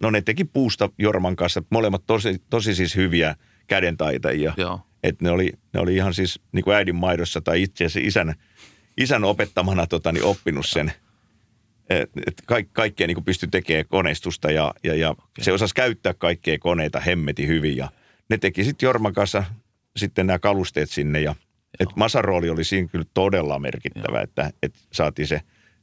no 0.00 0.10
ne 0.10 0.20
teki 0.20 0.44
puusta 0.44 0.90
Jorman 0.98 1.36
kanssa, 1.36 1.62
molemmat 1.70 2.02
tosi, 2.06 2.42
tosi 2.50 2.74
siis 2.74 2.96
hyviä 2.96 3.36
kädentaitajia. 3.66 4.54
Joo. 4.56 4.80
Että 5.02 5.24
ne 5.24 5.30
oli, 5.30 5.52
ne 5.72 5.80
oli 5.80 5.94
ihan 5.94 6.14
siis 6.14 6.40
niin 6.52 6.64
kuin 6.64 6.76
äidin 6.76 6.96
maidossa 6.96 7.40
tai 7.40 7.62
itse 7.62 7.84
asiassa 7.84 8.08
isän, 8.08 8.34
isän 8.96 9.24
opettamana 9.24 9.86
tota, 9.86 10.12
niin 10.12 10.24
oppinut 10.24 10.66
sen. 10.66 10.92
Että 11.90 12.20
et 12.26 12.42
kaikkea 12.46 12.72
kaikkea 12.72 13.06
niin 13.06 13.24
pystyi 13.24 13.48
tekemään 13.48 13.86
koneistusta 13.88 14.50
ja, 14.50 14.74
ja, 14.84 14.94
ja 14.94 15.10
okay. 15.10 15.24
se 15.40 15.52
osasi 15.52 15.74
käyttää 15.74 16.14
kaikkea 16.14 16.58
koneita 16.58 17.00
hemmeti 17.00 17.46
hyvin. 17.46 17.76
Ja 17.76 17.90
ne 18.30 18.38
teki 18.38 18.64
sitten 18.64 18.86
Jorman 18.86 19.12
kanssa 19.12 19.44
sitten 19.96 20.26
nämä 20.26 20.38
kalusteet 20.38 20.90
sinne 20.90 21.20
ja 21.20 21.34
et 21.80 21.96
Masan 21.96 22.24
rooli 22.24 22.50
oli 22.50 22.64
siinä 22.64 22.88
kyllä 22.88 23.04
todella 23.14 23.58
merkittävä, 23.58 24.20
että, 24.20 24.50
että 24.62 24.78
saatiin 24.92 25.28
se 25.28 25.40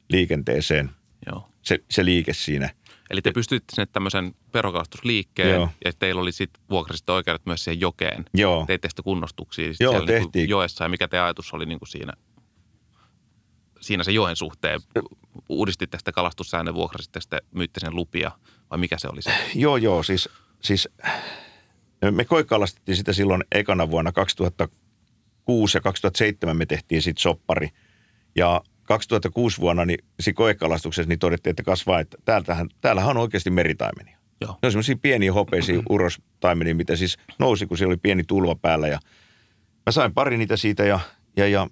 liikenteeseen, 0.08 0.90
Joo. 1.26 1.48
Se, 1.62 1.78
se 1.90 2.04
liike 2.04 2.32
siinä– 2.32 2.70
Eli 3.10 3.22
te 3.22 3.32
pystyitte 3.32 3.74
sinne 3.74 3.86
tämmöisen 3.86 4.34
perokalastusliikkeen 4.52 5.54
Joo. 5.54 5.68
ja 5.84 5.92
teillä 5.98 6.20
oli 6.22 6.32
sitten 6.32 6.62
vuokrasitte 6.70 7.12
oikeudet 7.12 7.46
myös 7.46 7.64
siihen 7.64 7.80
jokeen. 7.80 8.24
Joo. 8.34 8.64
Teitte 8.66 8.88
sitä 8.88 9.02
kunnostuksia 9.02 9.66
Joo, 9.66 9.74
siellä 9.74 9.98
niinku 9.98 10.12
tehtiin. 10.12 10.42
Niin 10.42 10.48
joessa 10.50 10.84
ja 10.84 10.88
mikä 10.88 11.08
te 11.08 11.18
ajatus 11.18 11.54
oli 11.54 11.66
niin 11.66 11.78
kuin 11.78 11.88
siinä, 11.88 12.12
siinä 13.80 14.04
se 14.04 14.12
joen 14.12 14.36
suhteen? 14.36 14.80
Uudistitte 15.48 15.98
sitä 15.98 16.12
kalastussäännön, 16.12 16.74
vuokrasitte 16.74 17.20
sitten, 17.20 17.40
myytte 17.54 17.80
sen 17.80 17.96
lupia 17.96 18.30
vai 18.70 18.78
mikä 18.78 18.98
se 18.98 19.08
oli 19.08 19.22
se? 19.22 19.30
Joo, 19.54 19.76
joo, 19.76 20.02
siis, 20.02 20.28
siis 20.62 20.88
me 22.10 22.24
koikalastettiin 22.24 22.96
sitä 22.96 23.12
silloin 23.12 23.44
ekana 23.52 23.90
vuonna 23.90 24.12
2006 25.44 25.76
ja 25.76 25.80
2007 25.80 26.56
me 26.56 26.66
tehtiin 26.66 27.02
sitten 27.02 27.22
soppari. 27.22 27.68
Ja 28.36 28.62
2006 28.82 29.60
vuonna 29.60 29.84
niin 29.84 29.98
koekalastuksessa 30.34 31.08
niin 31.08 31.18
todettiin, 31.18 31.50
että 31.50 31.62
kasvaa, 31.62 32.00
että 32.00 32.16
täältähän, 32.24 32.68
täällähän 32.80 33.10
on 33.10 33.16
oikeasti 33.16 33.50
meritaimenia. 33.50 34.18
Joo. 34.40 34.58
Ne 34.62 34.66
on 34.66 34.72
semmoisia 34.72 34.96
pieniä 35.02 35.32
hopeisia 35.32 35.82
urostaimenia, 35.88 36.74
mitä 36.74 36.96
siis 36.96 37.18
nousi, 37.38 37.66
kun 37.66 37.78
siellä 37.78 37.90
oli 37.90 37.96
pieni 37.96 38.24
tulva 38.24 38.54
päällä. 38.54 38.88
Ja 38.88 38.98
mä 39.86 39.92
sain 39.92 40.14
pari 40.14 40.36
niitä 40.36 40.56
siitä 40.56 40.84
ja, 40.84 41.00
ja, 41.36 41.48
ja 41.48 41.68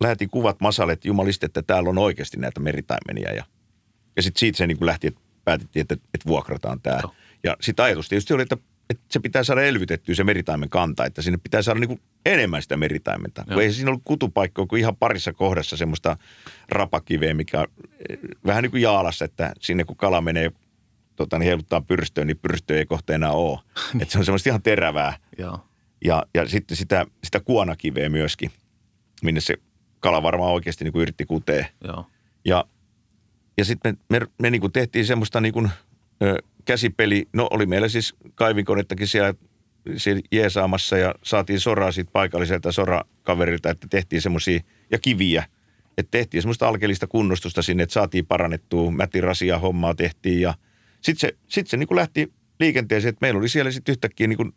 lähetin 0.00 0.30
kuvat 0.30 0.60
Masalle, 0.60 0.92
että 0.92 1.08
jumaliste, 1.08 1.46
että 1.46 1.62
täällä 1.62 1.90
on 1.90 1.98
oikeasti 1.98 2.36
näitä 2.36 2.60
meritaimenia. 2.60 3.34
Ja, 3.34 3.44
ja 4.16 4.22
sitten 4.22 4.40
siitä 4.40 4.58
se 4.58 4.66
niin 4.66 4.78
lähti, 4.80 5.06
että 5.06 5.20
päätettiin, 5.44 5.80
että, 5.80 5.94
että 5.94 6.28
vuokrataan 6.28 6.80
tämä. 6.80 6.98
Joo. 7.02 7.14
Ja 7.44 7.56
sitten 7.60 7.84
ajatus 7.84 8.08
tietysti 8.08 8.34
oli, 8.34 8.42
että 8.42 8.56
että 8.90 9.04
se 9.10 9.20
pitää 9.20 9.44
saada 9.44 9.62
elvytettyä 9.62 10.14
se 10.14 10.24
meritaimen 10.24 10.70
kanta, 10.70 11.04
että 11.04 11.22
sinne 11.22 11.38
pitää 11.42 11.62
saada 11.62 11.80
niinku 11.80 11.98
enemmän 12.26 12.62
sitä 12.62 12.76
meritaimenta. 12.76 13.44
Kun 13.44 13.62
ei 13.62 13.72
siinä 13.72 13.90
ollut 13.90 14.02
kutupaikkoa 14.04 14.66
kuin 14.66 14.80
ihan 14.80 14.96
parissa 14.96 15.32
kohdassa 15.32 15.76
semmoista 15.76 16.16
rapakiveä, 16.68 17.34
mikä 17.34 17.66
eh, 18.08 18.18
vähän 18.46 18.62
niin 18.62 18.70
kuin 18.70 18.82
jaalassa, 18.82 19.24
että 19.24 19.52
sinne 19.60 19.84
kun 19.84 19.96
kala 19.96 20.20
menee 20.20 20.52
tota, 21.16 21.38
niin 21.38 21.46
heiluttaa 21.46 21.80
pyrstöön, 21.80 22.26
niin 22.26 22.38
pyrstö 22.38 22.78
ei 22.78 22.86
kohta 22.86 23.14
enää 23.14 23.32
ole. 23.32 23.58
että 24.00 24.12
se 24.12 24.18
on 24.18 24.24
semmoista 24.24 24.48
ihan 24.48 24.62
terävää. 24.62 25.16
Joo. 25.38 25.58
Ja, 26.04 26.26
ja 26.34 26.48
sitten 26.48 26.76
sitä, 26.76 27.06
sitä 27.24 27.40
kuonakiveä 27.40 28.08
myöskin, 28.08 28.50
minne 29.22 29.40
se 29.40 29.54
kala 30.00 30.22
varmaan 30.22 30.52
oikeasti 30.52 30.84
niin 30.84 30.92
kuin 30.92 31.02
yritti 31.02 31.26
kutee. 31.26 31.68
Joo. 31.84 32.06
Ja 32.44 32.64
ja 33.58 33.64
sitten 33.64 33.98
me, 34.10 34.18
me, 34.18 34.26
me 34.42 34.50
niin 34.50 34.60
kuin 34.60 34.72
tehtiin 34.72 35.06
semmoista 35.06 35.40
niin 35.40 35.52
kuin, 35.52 35.70
käsipeli. 36.64 37.28
No 37.32 37.48
oli 37.50 37.66
meillä 37.66 37.88
siis 37.88 38.14
kaivinkonettakin 38.34 39.08
siellä, 39.08 39.34
siellä 39.96 40.22
jeesaamassa 40.32 40.96
ja 40.96 41.14
saatiin 41.22 41.60
soraa 41.60 41.92
siitä 41.92 42.10
paikalliselta 42.12 42.72
sorakaverilta, 42.72 43.70
että 43.70 43.86
tehtiin 43.90 44.22
semmoisia 44.22 44.60
ja 44.90 44.98
kiviä. 44.98 45.44
Että 45.98 46.10
tehtiin 46.10 46.42
semmoista 46.42 46.68
alkeellista 46.68 47.06
kunnostusta 47.06 47.62
sinne, 47.62 47.82
että 47.82 47.92
saatiin 47.92 48.26
parannettua, 48.26 48.90
mätirasia 48.90 49.58
hommaa 49.58 49.94
tehtiin 49.94 50.40
ja 50.40 50.54
sitten 51.00 51.20
se, 51.20 51.36
sit 51.48 51.66
se 51.66 51.76
niin 51.76 51.88
kuin 51.88 51.96
lähti 51.96 52.32
liikenteeseen, 52.60 53.08
että 53.08 53.18
meillä 53.20 53.38
oli 53.38 53.48
siellä 53.48 53.70
sitten 53.70 53.92
yhtäkkiä 53.92 54.26
niin 54.26 54.36
kuin, 54.36 54.52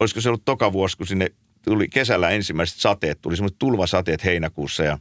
olisiko 0.00 0.20
se 0.20 0.28
ollut 0.28 0.44
toka 0.44 0.72
vuosi, 0.72 0.96
kun 0.96 1.06
sinne 1.06 1.28
tuli 1.64 1.88
kesällä 1.88 2.30
ensimmäiset 2.30 2.78
sateet, 2.78 3.20
tuli 3.20 3.36
semmoiset 3.36 3.58
tulvasateet 3.58 4.24
heinäkuussa 4.24 4.82
ja 4.82 4.98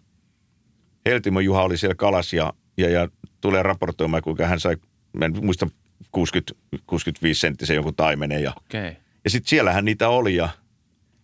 Heltimo 1.05 1.39
Juha 1.39 1.63
oli 1.63 1.77
siellä 1.77 1.95
kalas 1.95 2.33
ja, 2.33 2.53
ja, 2.77 2.89
ja 2.89 3.09
tulee 3.41 3.63
raportoimaan, 3.63 4.23
kuinka 4.23 4.47
hän 4.47 4.59
sai, 4.59 4.77
mä 5.17 5.25
en 5.25 5.45
muista 5.45 5.67
60, 6.11 6.53
65 6.85 7.39
senttisen 7.39 7.75
joku 7.75 7.91
taimenen 7.91 8.43
ja. 8.43 8.53
Okay. 8.57 8.95
ja 9.23 9.29
sitten 9.29 9.49
siellähän 9.49 9.85
niitä 9.85 10.09
oli 10.09 10.35
ja, 10.35 10.49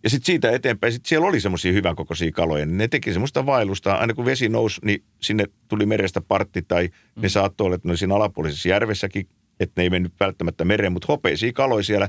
ja 0.02 0.10
sitten 0.10 0.26
siitä 0.26 0.50
eteenpäin, 0.50 0.92
sit 0.92 1.06
siellä 1.06 1.26
oli 1.26 1.40
semmoisia 1.40 1.72
hyvän 1.72 1.96
kokoisia 1.96 2.32
kaloja, 2.32 2.66
niin 2.66 2.78
ne 2.78 2.88
teki 2.88 3.12
semmoista 3.12 3.46
vaellusta. 3.46 3.94
Aina 3.94 4.14
kun 4.14 4.24
vesi 4.24 4.48
nousi, 4.48 4.80
niin 4.84 5.04
sinne 5.20 5.44
tuli 5.68 5.86
merestä 5.86 6.20
partti 6.20 6.62
tai 6.62 6.86
mm. 6.86 7.22
ne 7.22 7.28
saattoi 7.28 7.64
olla, 7.64 7.74
että 7.74 7.88
ne 7.88 7.92
oli 7.92 7.98
siinä 7.98 8.14
alapuolisessa 8.14 8.68
järvessäkin, 8.68 9.28
että 9.60 9.80
ne 9.80 9.82
ei 9.82 9.90
mennyt 9.90 10.12
välttämättä 10.20 10.64
mereen, 10.64 10.92
mutta 10.92 11.06
hopeisia 11.08 11.52
kaloja 11.52 11.82
siellä 11.82 12.08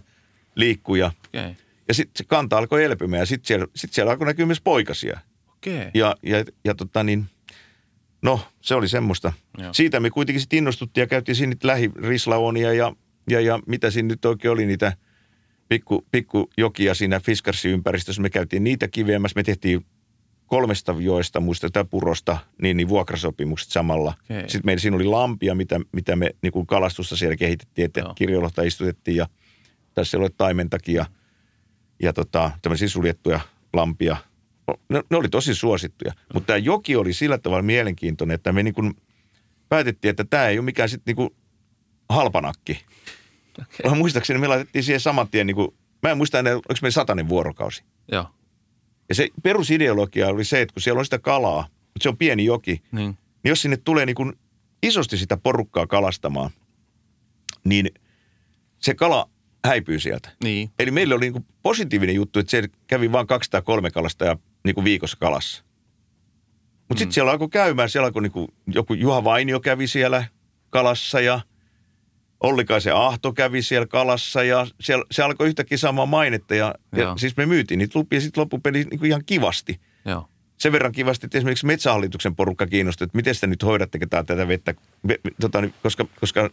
liikkui 0.55 0.99
ja, 0.99 1.11
Okei. 1.27 1.55
ja 1.87 1.93
sitten 1.93 2.17
se 2.17 2.23
kanta 2.23 2.57
alkoi 2.57 2.83
elpymään 2.83 3.19
ja 3.19 3.25
sitten 3.25 3.47
siellä, 3.47 3.67
sit 3.75 3.93
siellä 3.93 4.11
alkoi 4.11 4.27
näkyä 4.27 4.45
myös 4.45 4.61
poikasia. 4.61 5.19
Okei. 5.57 5.89
Ja, 5.93 6.15
ja, 6.23 6.45
ja 6.65 6.75
tota 6.75 7.03
niin, 7.03 7.25
no 8.25 8.39
se 8.61 8.75
oli 8.75 8.87
semmoista. 8.87 9.33
Joo. 9.57 9.73
Siitä 9.73 9.99
me 9.99 10.09
kuitenkin 10.09 10.41
sitten 10.41 10.57
innostuttiin 10.57 11.01
ja 11.01 11.07
käytiin 11.07 11.35
siinä 11.35 11.55
lähirislaonia 11.63 12.73
ja, 12.73 12.93
ja, 13.29 13.41
ja 13.41 13.59
mitä 13.67 13.91
siinä 13.91 14.07
nyt 14.07 14.25
oikein 14.25 14.51
oli 14.51 14.65
niitä 14.65 14.93
pikku, 15.69 16.05
pikku 16.11 16.49
jokia 16.57 16.93
siinä 16.93 17.19
Fiskarsi-ympäristössä. 17.19 18.21
Me 18.21 18.29
käytiin 18.29 18.63
niitä 18.63 18.87
kiveämässä. 18.87 19.39
Me 19.39 19.43
tehtiin 19.43 19.85
kolmesta 20.45 20.95
joista, 20.99 21.39
muista 21.39 21.85
purosta, 21.89 22.37
niin, 22.61 22.77
niin 22.77 22.89
vuokrasopimukset 22.89 23.69
samalla. 23.69 24.13
Okei. 24.23 24.41
Sitten 24.41 24.61
meillä 24.65 24.81
siinä 24.81 24.95
oli 24.95 25.05
lampia, 25.05 25.55
mitä, 25.55 25.79
mitä 25.91 26.15
me 26.15 26.31
niin 26.41 26.51
kuin 26.51 26.67
kalastusta 26.67 27.15
siellä 27.15 27.35
kehitettiin, 27.35 27.85
että 27.85 28.03
kirjolohta 28.15 28.63
istutettiin 28.63 29.17
ja 29.17 29.27
tässä 29.93 30.17
oli 30.17 30.29
taimentakin 30.37 30.95
ja, 30.95 31.05
ja 32.01 32.13
tota, 32.13 32.51
tämmöisiä 32.61 32.87
suljettuja 32.87 33.39
lampia. 33.73 34.17
Ne, 34.89 35.03
ne 35.09 35.17
oli 35.17 35.29
tosi 35.29 35.55
suosittuja, 35.55 36.13
mutta 36.33 36.47
tämä 36.47 36.57
joki 36.57 36.95
oli 36.95 37.13
sillä 37.13 37.37
tavalla 37.37 37.61
mielenkiintoinen, 37.61 38.35
että 38.35 38.51
me 38.51 38.63
niin 38.63 38.73
kuin 38.73 38.93
päätettiin, 39.69 40.09
että 40.09 40.23
tämä 40.23 40.47
ei 40.47 40.57
ole 40.59 40.65
mikään 40.65 40.89
sitten 40.89 41.11
niin 41.11 41.15
kuin 41.15 41.29
halpanakki. 42.09 42.85
Okay. 43.79 43.97
Muistaakseni 43.97 44.39
me 44.39 44.47
laitettiin 44.47 44.83
siihen 44.83 44.99
saman 44.99 45.27
tien, 45.27 45.47
niin 45.47 45.55
kuin, 45.55 45.67
mä 46.03 46.11
en 46.11 46.17
muista 46.17 46.39
enää, 46.39 46.53
oliko 46.53 46.79
meillä 46.81 46.93
satainen 46.93 47.29
vuorokausi. 47.29 47.83
Joo. 48.11 48.27
Ja 49.09 49.15
se 49.15 49.29
perusideologia 49.43 50.27
oli 50.27 50.45
se, 50.45 50.61
että 50.61 50.73
kun 50.73 50.81
siellä 50.81 50.99
on 50.99 51.05
sitä 51.05 51.19
kalaa, 51.19 51.61
mutta 51.71 52.03
se 52.03 52.09
on 52.09 52.17
pieni 52.17 52.45
joki, 52.45 52.81
Niin. 52.91 53.17
niin 53.43 53.49
jos 53.49 53.61
sinne 53.61 53.77
tulee 53.77 54.05
niin 54.05 54.15
kuin 54.15 54.33
isosti 54.83 55.17
sitä 55.17 55.37
porukkaa 55.37 55.87
kalastamaan, 55.87 56.49
niin 57.63 57.89
se 58.79 58.93
kala 58.93 59.29
häipyy 59.65 59.99
sieltä. 59.99 60.29
Niin. 60.43 60.71
Eli 60.79 60.91
meillä 60.91 61.15
oli 61.15 61.25
niin 61.25 61.33
kuin 61.33 61.45
positiivinen 61.63 62.15
juttu, 62.15 62.39
että 62.39 62.51
se 62.51 62.69
kävi 62.87 63.11
vain 63.11 63.27
203 63.27 63.91
kalastajaa 63.91 64.37
niin 64.65 64.75
kuin 64.75 64.85
viikossa 64.85 65.17
kalassa. 65.19 65.63
Mutta 66.87 66.99
sitten 66.99 67.07
Mm. 67.07 67.11
siellä 67.11 67.31
alkoi 67.31 67.49
käymään, 67.49 67.89
siellä 67.89 68.05
alkoi 68.05 68.21
niin 68.21 68.31
kuin, 68.31 68.47
joku 68.67 68.93
Juha 68.93 69.23
Vainio 69.23 69.59
kävi 69.59 69.87
siellä 69.87 70.25
kalassa 70.69 71.21
ja 71.21 71.39
Ollikaisen 72.43 72.95
Ahto 72.95 73.33
kävi 73.33 73.61
siellä 73.61 73.87
kalassa 73.87 74.43
ja 74.43 74.67
siellä, 74.81 75.05
se 75.11 75.23
alkoi 75.23 75.47
yhtäkkiä 75.47 75.77
saamaan 75.77 76.09
mainetta 76.09 76.55
ja, 76.55 76.75
ja 76.95 77.13
siis 77.17 77.37
me 77.37 77.45
myytiin 77.45 77.77
niitä 77.77 77.99
lupia 77.99 78.21
sitten 78.21 78.41
loppupeli 78.41 78.83
niin 78.83 78.99
kuin 78.99 79.09
ihan 79.09 79.25
kivasti. 79.25 79.79
Joo. 80.05 80.29
Sen 80.57 80.71
verran 80.71 80.91
kivasti, 80.91 81.25
että 81.25 81.37
esimerkiksi 81.37 81.65
Metsähallituksen 81.65 82.35
porukka 82.35 82.67
kiinnostui, 82.67 83.05
että 83.05 83.15
miten 83.15 83.35
sitä 83.35 83.47
nyt 83.47 83.63
hoidatte 83.63 83.99
tätä 84.09 84.47
vettä, 84.47 84.73
me, 85.03 85.19
tota, 85.41 85.61
niin, 85.61 85.73
koska, 85.83 86.05
koska 86.19 86.49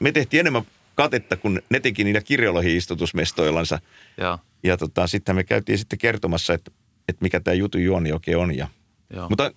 me 0.00 0.12
tehtiin 0.12 0.40
enemmän 0.40 0.62
katetta, 0.94 1.36
kun 1.36 1.62
ne 1.70 1.80
teki 1.80 2.04
niillä 2.04 2.20
kirjolohi 2.20 2.76
istutusmestoillansa. 2.76 3.78
Joo. 4.18 4.38
Ja 4.62 4.76
tota, 4.76 5.06
sitten 5.06 5.36
me 5.36 5.44
käytiin 5.44 5.78
sitten 5.78 5.98
kertomassa, 5.98 6.54
että, 6.54 6.70
että 7.12 7.22
mikä 7.24 7.40
tämä 7.40 7.54
jutun 7.54 7.82
juoni 7.82 8.12
oikein 8.12 8.38
on. 8.38 8.56
Ja, 8.56 8.68
Joo. 9.14 9.28
mutta 9.28 9.52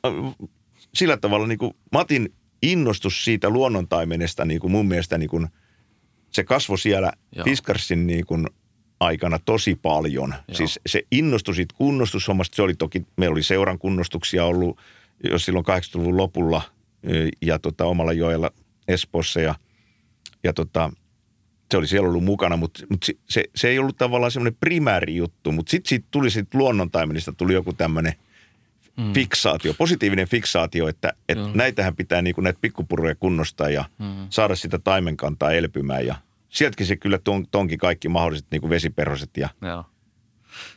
sillä 0.96 1.18
tavalla 1.18 1.48
niin 1.48 1.58
kuin 1.58 1.74
Matin 1.92 2.34
innostus 2.64 3.26
siitä 3.26 3.50
luonnontaimenesta 3.50 4.46
niin 4.46 4.60
kuin 4.60 4.72
mun 4.72 4.88
mielestä 4.88 5.18
niin 5.18 5.30
kuin, 5.30 5.48
se 6.32 6.44
kasvoi 6.44 6.78
siellä 6.78 7.12
Joo. 7.36 7.44
Fiskarsin 7.44 8.08
niin 8.08 8.26
kuin 8.26 8.48
aikana 9.00 9.40
tosi 9.46 9.76
paljon. 9.76 10.30
Joo. 10.48 10.58
Siis 10.58 10.80
se 10.86 11.04
innostui 11.12 11.56
siitä 11.56 11.76
kunnostushommasta. 11.78 12.56
Se 12.56 12.62
oli 12.62 12.76
toki, 12.76 13.06
meillä 13.18 13.34
oli 13.34 13.44
seuran 13.44 13.80
kunnostuksia 13.80 14.46
ollut 14.46 14.80
jo 15.24 15.40
silloin 15.40 15.66
80-luvun 15.66 16.18
lopulla 16.18 16.62
ja 17.42 17.60
tota, 17.60 17.86
omalla 17.86 18.14
joella 18.14 18.52
Espoossa 18.88 19.42
ja, 19.42 19.56
ja 20.44 20.54
tota, 20.54 20.92
se 21.72 21.78
oli 21.78 21.88
siellä 21.88 22.10
ollut 22.10 22.24
mukana, 22.24 22.58
mutta, 22.58 22.84
mutta 22.90 23.08
se, 23.30 23.44
se, 23.56 23.68
ei 23.70 23.80
ollut 23.80 23.98
tavallaan 23.98 24.32
semmoinen 24.32 24.58
primääri 24.60 25.16
juttu, 25.16 25.52
mutta 25.52 25.70
sitten 25.70 25.90
siitä 25.90 26.08
tuli 26.12 26.30
sitten 26.30 26.60
luonnontaimenista 26.60 27.32
tuli 27.34 27.54
joku 27.54 27.74
tämmöinen 27.74 28.14
Mm. 28.98 29.14
fiksaatio, 29.14 29.74
positiivinen 29.74 30.28
fiksaatio, 30.28 30.88
että, 30.88 31.14
että 31.30 31.50
näitähän 31.54 31.96
pitää 31.96 32.22
niin 32.22 32.36
kuin 32.36 32.44
näitä 32.44 32.60
pikkupuroja 32.62 33.16
kunnostaa 33.16 33.70
ja 33.70 33.86
Mm. 34.00 34.28
saada 34.30 34.56
sitä 34.56 34.80
taimenkantaa 34.80 35.52
elpymään 35.52 36.06
ja 36.06 36.16
sieltäkin 36.50 36.86
se 36.88 36.96
kyllä 36.96 37.18
ton, 37.18 37.48
tonki 37.52 37.78
kaikki 37.78 38.10
mahdolliset 38.10 38.48
niin 38.52 38.62
kuin 38.62 38.70
vesiperhoset 38.70 39.38
ja 39.38 39.50
Joo. 39.62 39.86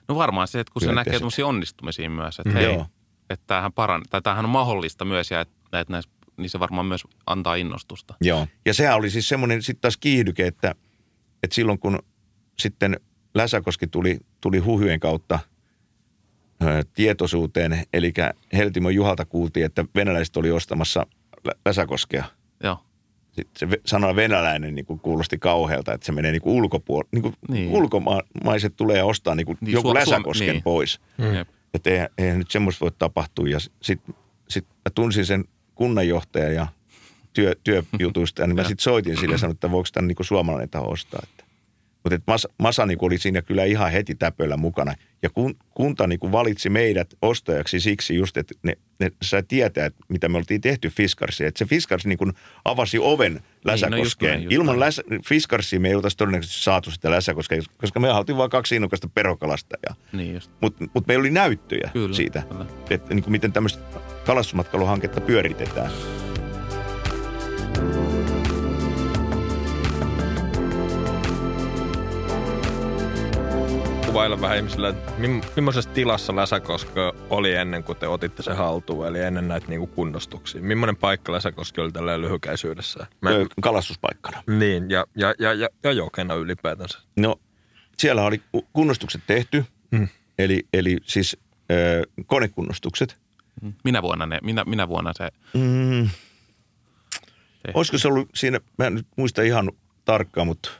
No 0.08 0.14
varmaan 0.14 0.48
se, 0.48 0.60
että 0.60 0.72
kun 0.72 0.82
se 0.82 0.92
näkee 0.92 1.12
tämmöisiä 1.12 1.46
onnistumisia 1.46 2.10
myös, 2.10 2.38
että 2.38 2.48
Mm. 2.50 2.54
hei, 2.54 2.64
Joo. 2.64 2.86
että 3.30 3.44
tämähän, 3.46 3.72
paran, 3.72 4.02
tai 4.10 4.22
tämähän 4.22 4.44
on 4.44 4.50
mahdollista 4.50 5.04
myös 5.04 5.30
ja 5.30 5.40
että, 5.40 5.80
että 5.80 5.92
näissä, 5.92 6.10
niin 6.38 6.50
se 6.50 6.60
varmaan 6.60 6.86
myös 6.86 7.04
antaa 7.26 7.54
innostusta. 7.54 8.14
Joo. 8.20 8.46
Ja 8.66 8.74
sehän 8.74 8.96
oli 8.96 9.10
siis 9.10 9.28
semmoinen 9.28 9.62
sitten 9.62 9.80
taas 9.80 9.96
kiihdyke, 9.96 10.46
että, 10.46 10.74
että 11.42 11.54
silloin 11.54 11.78
kun 11.78 11.98
sitten 12.58 12.96
Läsäkoski 13.34 13.86
tuli, 13.86 14.18
tuli 14.40 14.58
huhujen 14.58 15.00
kautta 15.00 15.38
ö, 16.62 16.84
tietoisuuteen, 16.94 17.82
eli 17.92 18.12
Heltimo 18.52 18.90
Juhalta 18.90 19.24
kuultiin, 19.24 19.66
että 19.66 19.84
venäläiset 19.94 20.36
oli 20.36 20.50
ostamassa 20.50 21.06
Lä- 21.44 21.52
Läsäkoskea. 21.66 22.24
Joo. 22.62 22.78
Sitten 23.32 23.70
se 23.70 23.80
sana 23.86 24.16
venäläinen 24.16 24.74
niin 24.74 24.86
kuin 24.86 25.00
kuulosti 25.00 25.38
kauhealta, 25.38 25.92
että 25.92 26.06
se 26.06 26.12
menee 26.12 26.32
niin 26.32 26.42
kuin 26.42 26.54
ulkopuolelle. 26.56 27.08
Niin 27.12 27.22
kuin 27.22 27.34
Niin. 27.48 27.68
Ulkomaiset 27.70 28.76
tulee 28.76 29.02
ostaa 29.02 29.34
niin 29.34 29.46
kuin 29.46 29.58
Niin, 29.60 29.72
joku 29.72 29.88
Suom- 29.88 29.94
Läsäkosken 29.94 30.48
niin. 30.48 30.62
pois. 30.62 31.00
Mm. 31.18 31.46
Että 31.74 31.90
eihän, 31.90 32.08
eihän 32.18 32.38
nyt 32.38 32.50
semmoista 32.50 32.80
voi 32.80 32.92
tapahtua. 32.98 33.48
Ja 33.48 33.58
sitten 33.82 34.14
sit 34.48 34.64
mä 34.68 34.90
tunsin 34.94 35.26
sen 35.26 35.44
kunnanjohtajan 35.78 36.54
ja 36.54 36.66
työ, 37.32 37.54
työjutuista, 37.64 38.46
niin 38.46 38.56
mä 38.56 38.62
sitten 38.62 38.82
soitin 38.82 39.16
sille 39.16 39.34
ja 39.34 39.38
sanoin, 39.38 39.54
että 39.54 39.70
voiko 39.70 39.88
tämän 39.92 40.08
niin 40.08 40.16
suomalainen 40.24 40.68
taho 40.68 40.90
ostaa. 40.90 41.20
Että. 41.22 41.44
Mutta 42.04 42.14
et 42.14 42.22
Masa, 42.26 42.48
Masa 42.58 42.86
niin 42.86 42.98
oli 43.00 43.18
siinä 43.18 43.42
kyllä 43.42 43.64
ihan 43.64 43.92
heti 43.92 44.14
täpöllä 44.14 44.56
mukana. 44.56 44.94
Ja 45.22 45.30
kun, 45.30 45.54
kunta 45.70 46.06
niin 46.06 46.32
valitsi 46.32 46.70
meidät 46.70 47.14
ostajaksi 47.22 47.80
siksi 47.80 48.14
just, 48.14 48.36
että 48.36 48.54
ne, 48.62 48.72
ne 49.00 49.10
sai 49.22 49.42
tietää, 49.42 49.86
että 49.86 50.04
mitä 50.08 50.28
me 50.28 50.38
oltiin 50.38 50.60
tehty 50.60 50.90
Fiskarsiin. 50.90 51.48
Että 51.48 51.58
se 51.58 51.64
Fiskarsi 51.64 52.08
niin 52.08 52.32
avasi 52.64 52.98
oven 52.98 53.42
Läsäkoskeen. 53.64 54.04
just 54.04 54.22
näin, 54.22 54.42
just 54.42 54.52
Ilman 54.52 54.80
läsä, 54.80 55.02
Fiskarsia 55.28 55.80
me 55.80 55.88
ei 55.88 55.94
oltaisi 55.94 56.16
todennäköisesti 56.16 56.62
saatu 56.62 56.90
sitä 56.90 57.10
Läsäkoskea, 57.10 57.62
koska 57.78 58.00
me 58.00 58.08
haluttiin 58.08 58.36
vain 58.36 58.50
kaksi 58.50 58.76
innokasta 58.76 59.08
perokalastajaa. 59.08 59.94
Niin. 60.12 60.40
Mutta 60.60 60.84
mut 60.94 61.06
meillä 61.06 61.22
oli 61.22 61.30
näyttöjä 61.30 61.90
Kyllä, 61.92 62.16
siitä, 62.16 62.42
kyllä. 62.48 62.66
että 62.90 63.14
niin 63.14 63.22
kuin 63.22 63.32
miten 63.32 63.52
tämmöistä 63.52 64.00
kalastusmatkailuhanketta 64.28 65.20
pyöritetään. 65.20 65.90
Kuvailla 74.06 74.40
vähän 74.40 74.56
ihmisille, 74.56 74.88
että 74.88 75.12
millaisessa 75.56 75.90
tilassa 75.90 76.36
Läsäkoska 76.36 77.14
oli 77.30 77.54
ennen 77.54 77.84
kuin 77.84 77.98
te 77.98 78.08
otitte 78.08 78.42
sen 78.42 78.56
haltuun, 78.56 79.06
eli 79.06 79.20
ennen 79.20 79.48
näitä 79.48 79.66
niinku 79.68 79.86
kunnostuksia. 79.86 80.62
Millainen 80.62 80.96
paikka 80.96 81.32
Läsäkoski 81.32 81.80
oli 81.80 81.92
tällä 81.92 82.20
lyhykäisyydessä? 82.20 83.06
Ö, 83.26 83.46
Kalastuspaikkana. 83.60 84.42
niin, 84.58 84.90
ja, 84.90 85.04
ja, 85.16 85.34
ja, 85.38 85.52
ja, 85.54 85.68
ja 85.84 85.92
jokena 85.92 86.34
ylipäätänsä. 86.34 86.98
No, 87.16 87.36
siellä 87.98 88.22
oli 88.22 88.42
ku- 88.52 88.66
kunnostukset 88.72 89.20
tehty, 89.26 89.64
Hmm. 89.96 90.08
eli, 90.38 90.62
eli 90.72 90.96
siis 91.04 91.36
ö, 91.72 92.02
konekunnostukset. 92.26 93.16
Minä 93.84 94.02
vuonna, 94.02 94.26
ne, 94.26 94.38
minä, 94.42 94.64
minä 94.64 94.88
vuonna 94.88 95.12
se 95.12 95.28
Mm, 95.54 96.08
tehtiin? 97.62 97.74
olisiko 97.74 97.98
se 97.98 98.08
ollut 98.08 98.28
siinä, 98.34 98.60
mä 98.78 98.86
en 98.86 98.94
nyt 98.94 99.06
muista 99.16 99.42
ihan 99.42 99.72
tarkkaan, 100.04 100.46
mutta 100.46 100.70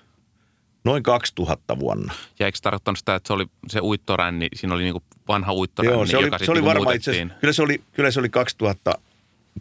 noin 0.84 1.02
2000 1.02 1.78
vuonna. 1.78 2.14
Ja 2.38 2.46
eikö 2.46 2.58
tarkoittanut 2.62 2.98
sitä, 2.98 3.14
että 3.14 3.26
se 3.26 3.32
oli 3.32 3.46
se 3.68 3.80
uittoränni, 3.80 4.48
siinä 4.54 4.74
oli 4.74 4.82
niinku 4.82 5.02
vanha 5.28 5.52
uittoränni, 5.52 5.94
Joo, 5.96 6.06
se 6.06 6.16
oli, 6.16 6.26
joka 6.26 6.38
se 6.38 6.50
oli 6.50 6.64
varmaan 6.64 6.96
itse 6.96 7.26
kyllä 7.40 7.52
se 7.52 7.62
oli, 7.62 7.82
kyllä 7.92 8.10
se 8.10 8.20
oli 8.20 8.28
2000, 8.28 8.98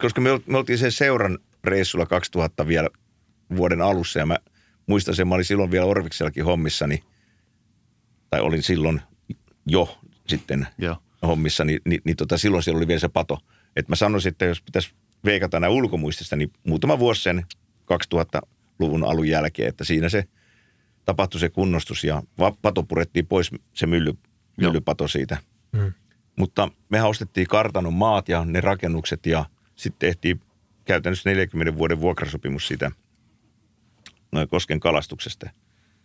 koska 0.00 0.20
me, 0.20 0.30
me 0.46 0.58
oltiin 0.58 0.78
sen 0.78 0.92
seuran 0.92 1.38
reissulla 1.64 2.06
2000 2.06 2.66
vielä 2.66 2.88
vuoden 3.56 3.82
alussa 3.82 4.18
ja 4.18 4.26
mä 4.26 4.38
muistan 4.86 5.14
sen, 5.14 5.28
mä 5.28 5.34
olin 5.34 5.44
silloin 5.44 5.70
vielä 5.70 5.86
Orviksellakin 5.86 6.44
hommissani, 6.44 7.04
tai 8.30 8.40
olin 8.40 8.62
silloin 8.62 9.00
jo 9.66 9.98
sitten 10.26 10.66
Joo. 10.78 10.96
Hommissa, 11.22 11.64
niin, 11.64 11.80
niin, 11.84 12.00
niin 12.04 12.16
tota, 12.16 12.38
silloin 12.38 12.62
siellä 12.62 12.78
oli 12.78 12.88
vielä 12.88 13.00
se 13.00 13.08
pato. 13.08 13.38
Että 13.76 13.92
mä 13.92 13.96
sanoisin, 13.96 14.30
että 14.30 14.44
jos 14.44 14.62
pitäisi 14.62 14.94
veikata 15.24 15.60
nämä 15.60 15.70
ulkomuistista, 15.70 16.36
niin 16.36 16.52
muutama 16.66 16.98
vuosi 16.98 17.22
sen 17.22 17.46
2000-luvun 18.14 19.04
alun 19.04 19.28
jälkeen, 19.28 19.68
että 19.68 19.84
siinä 19.84 20.08
se 20.08 20.24
tapahtui 21.04 21.40
se 21.40 21.48
kunnostus 21.48 22.04
ja 22.04 22.22
pato 22.62 22.82
purettiin 22.82 23.26
pois 23.26 23.50
se 23.74 23.86
mylly, 23.86 24.10
Joo. 24.10 24.70
myllypato 24.70 25.08
siitä. 25.08 25.36
Mm. 25.72 25.92
Mutta 26.36 26.68
mehän 26.88 27.08
ostettiin 27.08 27.46
kartanon 27.46 27.94
maat 27.94 28.28
ja 28.28 28.44
ne 28.44 28.60
rakennukset 28.60 29.26
ja 29.26 29.44
sitten 29.76 30.08
tehtiin 30.08 30.40
käytännössä 30.84 31.30
40 31.30 31.78
vuoden 31.78 32.00
vuokrasopimus 32.00 32.66
siitä 32.66 32.90
kosken 34.48 34.80
kalastuksesta. 34.80 35.50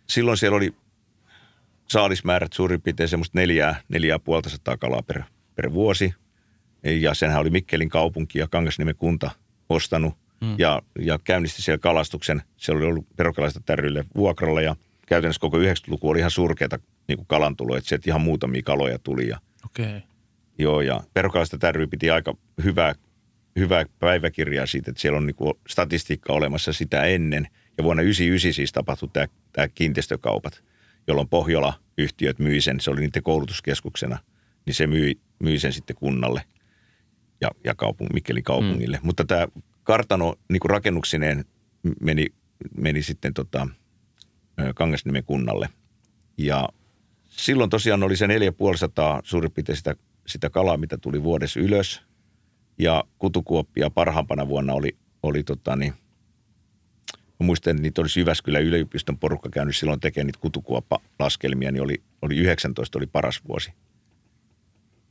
Silloin 0.06 0.38
siellä 0.38 0.56
oli 0.56 0.74
saalismäärät 1.88 2.52
suurin 2.52 2.82
piirtein 2.82 3.08
semmoista 3.08 3.38
neljää, 3.38 3.80
neljää 3.88 4.18
puolta 4.18 4.48
sataa 4.48 4.76
kalaa 4.76 5.02
per, 5.02 5.22
per 5.54 5.72
vuosi. 5.72 6.14
Ja 6.84 7.14
senhän 7.14 7.40
oli 7.40 7.50
Mikkelin 7.50 7.88
kaupunki 7.88 8.38
ja 8.38 8.48
Kangasniemen 8.48 8.96
kunta 8.96 9.30
ostanut 9.68 10.14
mm. 10.40 10.54
ja, 10.58 10.82
ja 10.98 11.18
käynnisti 11.24 11.62
siellä 11.62 11.78
kalastuksen. 11.78 12.42
Se 12.56 12.72
oli 12.72 12.84
ollut 12.84 13.06
perokalaista 13.16 13.60
tärryille 13.66 14.04
vuokralla 14.16 14.60
ja 14.60 14.76
käytännössä 15.06 15.40
koko 15.40 15.58
90-luku 15.58 16.08
oli 16.08 16.18
ihan 16.18 16.30
surkeata 16.30 16.78
niin 17.08 17.16
kuin 17.16 17.26
kalantuloa, 17.26 17.78
että 17.78 17.88
sieltä 17.88 18.10
ihan 18.10 18.20
muutamia 18.20 18.62
kaloja 18.64 18.98
tuli 18.98 19.28
ja. 19.28 19.38
Okay. 19.64 20.00
Joo, 20.58 20.80
ja 20.80 21.00
perukalaista 21.14 21.58
tärry 21.58 21.86
piti 21.86 22.10
aika 22.10 22.34
hyvää, 22.64 22.94
hyvää 23.56 23.84
päiväkirjaa 23.98 24.66
siitä, 24.66 24.90
että 24.90 25.00
siellä 25.00 25.16
on 25.16 25.26
niinku 25.26 25.60
statistiikka 25.68 26.32
olemassa 26.32 26.72
sitä 26.72 27.04
ennen. 27.04 27.48
Ja 27.78 27.84
vuonna 27.84 28.02
1999 28.02 28.54
siis 28.54 28.72
tapahtui 28.72 29.08
tämä, 29.12 29.26
tämä 29.52 29.68
kiinteistökaupat, 29.68 30.62
jolloin 31.06 31.28
Pohjola-yhtiöt 31.28 32.38
myi 32.38 32.60
sen, 32.60 32.80
se 32.80 32.90
oli 32.90 33.00
niiden 33.00 33.22
koulutuskeskuksena, 33.22 34.18
niin 34.66 34.74
se 34.74 34.86
myi, 34.86 35.20
myi 35.38 35.58
sen 35.58 35.72
sitten 35.72 35.96
kunnalle 35.96 36.42
ja, 37.40 37.50
ja 37.64 37.74
kaupung, 37.74 38.10
Mikkelin 38.12 38.44
kaupungille. 38.44 38.96
Mm. 38.96 39.06
Mutta 39.06 39.24
tämä 39.24 39.48
kartano 39.82 40.34
niin 40.48 40.60
kuin 40.60 40.70
rakennuksineen 40.70 41.44
meni, 42.00 42.26
meni 42.76 43.02
sitten 43.02 43.34
tota, 43.34 43.68
Kangasniemen 44.74 45.24
kunnalle. 45.24 45.68
Ja 46.38 46.68
silloin 47.28 47.70
tosiaan 47.70 48.02
oli 48.02 48.16
se 48.16 48.26
450 48.26 49.20
suurin 49.24 49.52
piirtein 49.52 49.76
sitä, 49.76 49.96
sitä 50.26 50.50
kalaa, 50.50 50.76
mitä 50.76 50.98
tuli 50.98 51.22
vuodessa 51.22 51.60
ylös. 51.60 52.02
Ja 52.78 53.04
kutukuoppia 53.18 53.90
parhaampana 53.90 54.48
vuonna 54.48 54.72
oli, 54.72 54.96
oli 55.22 55.42
tota 55.42 55.76
niin, 55.76 55.94
mä 57.44 57.46
muistan, 57.46 57.70
että 57.70 57.82
niitä 57.82 58.00
olisi 58.00 58.20
Jyväskylän 58.20 58.62
yliopiston 58.62 59.18
porukka 59.18 59.48
käynyt 59.48 59.76
silloin 59.76 60.00
tekemään 60.00 60.26
niitä 60.26 60.38
kutukuoppalaskelmia, 60.40 61.72
niin 61.72 61.82
oli, 61.82 62.02
oli 62.22 62.36
19 62.36 62.98
oli 62.98 63.06
paras 63.06 63.40
vuosi. 63.48 63.72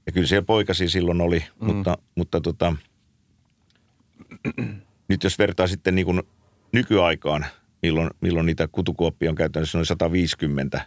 Ja 0.05 0.11
kyllä 0.11 0.27
siellä 0.27 0.45
poikasi 0.45 0.89
silloin 0.89 1.21
oli, 1.21 1.39
mm. 1.39 1.65
mutta, 1.65 1.97
mutta 2.15 2.41
tota, 2.41 2.75
nyt 5.07 5.23
jos 5.23 5.39
vertaa 5.39 5.67
sitten 5.67 5.95
niin 5.95 6.05
kuin 6.05 6.23
nykyaikaan, 6.71 7.45
milloin, 7.81 8.09
milloin 8.21 8.45
niitä 8.45 8.67
kutukuoppia 8.67 9.29
on 9.29 9.35
käytännössä 9.35 9.77
noin 9.77 9.85
150 9.85 10.81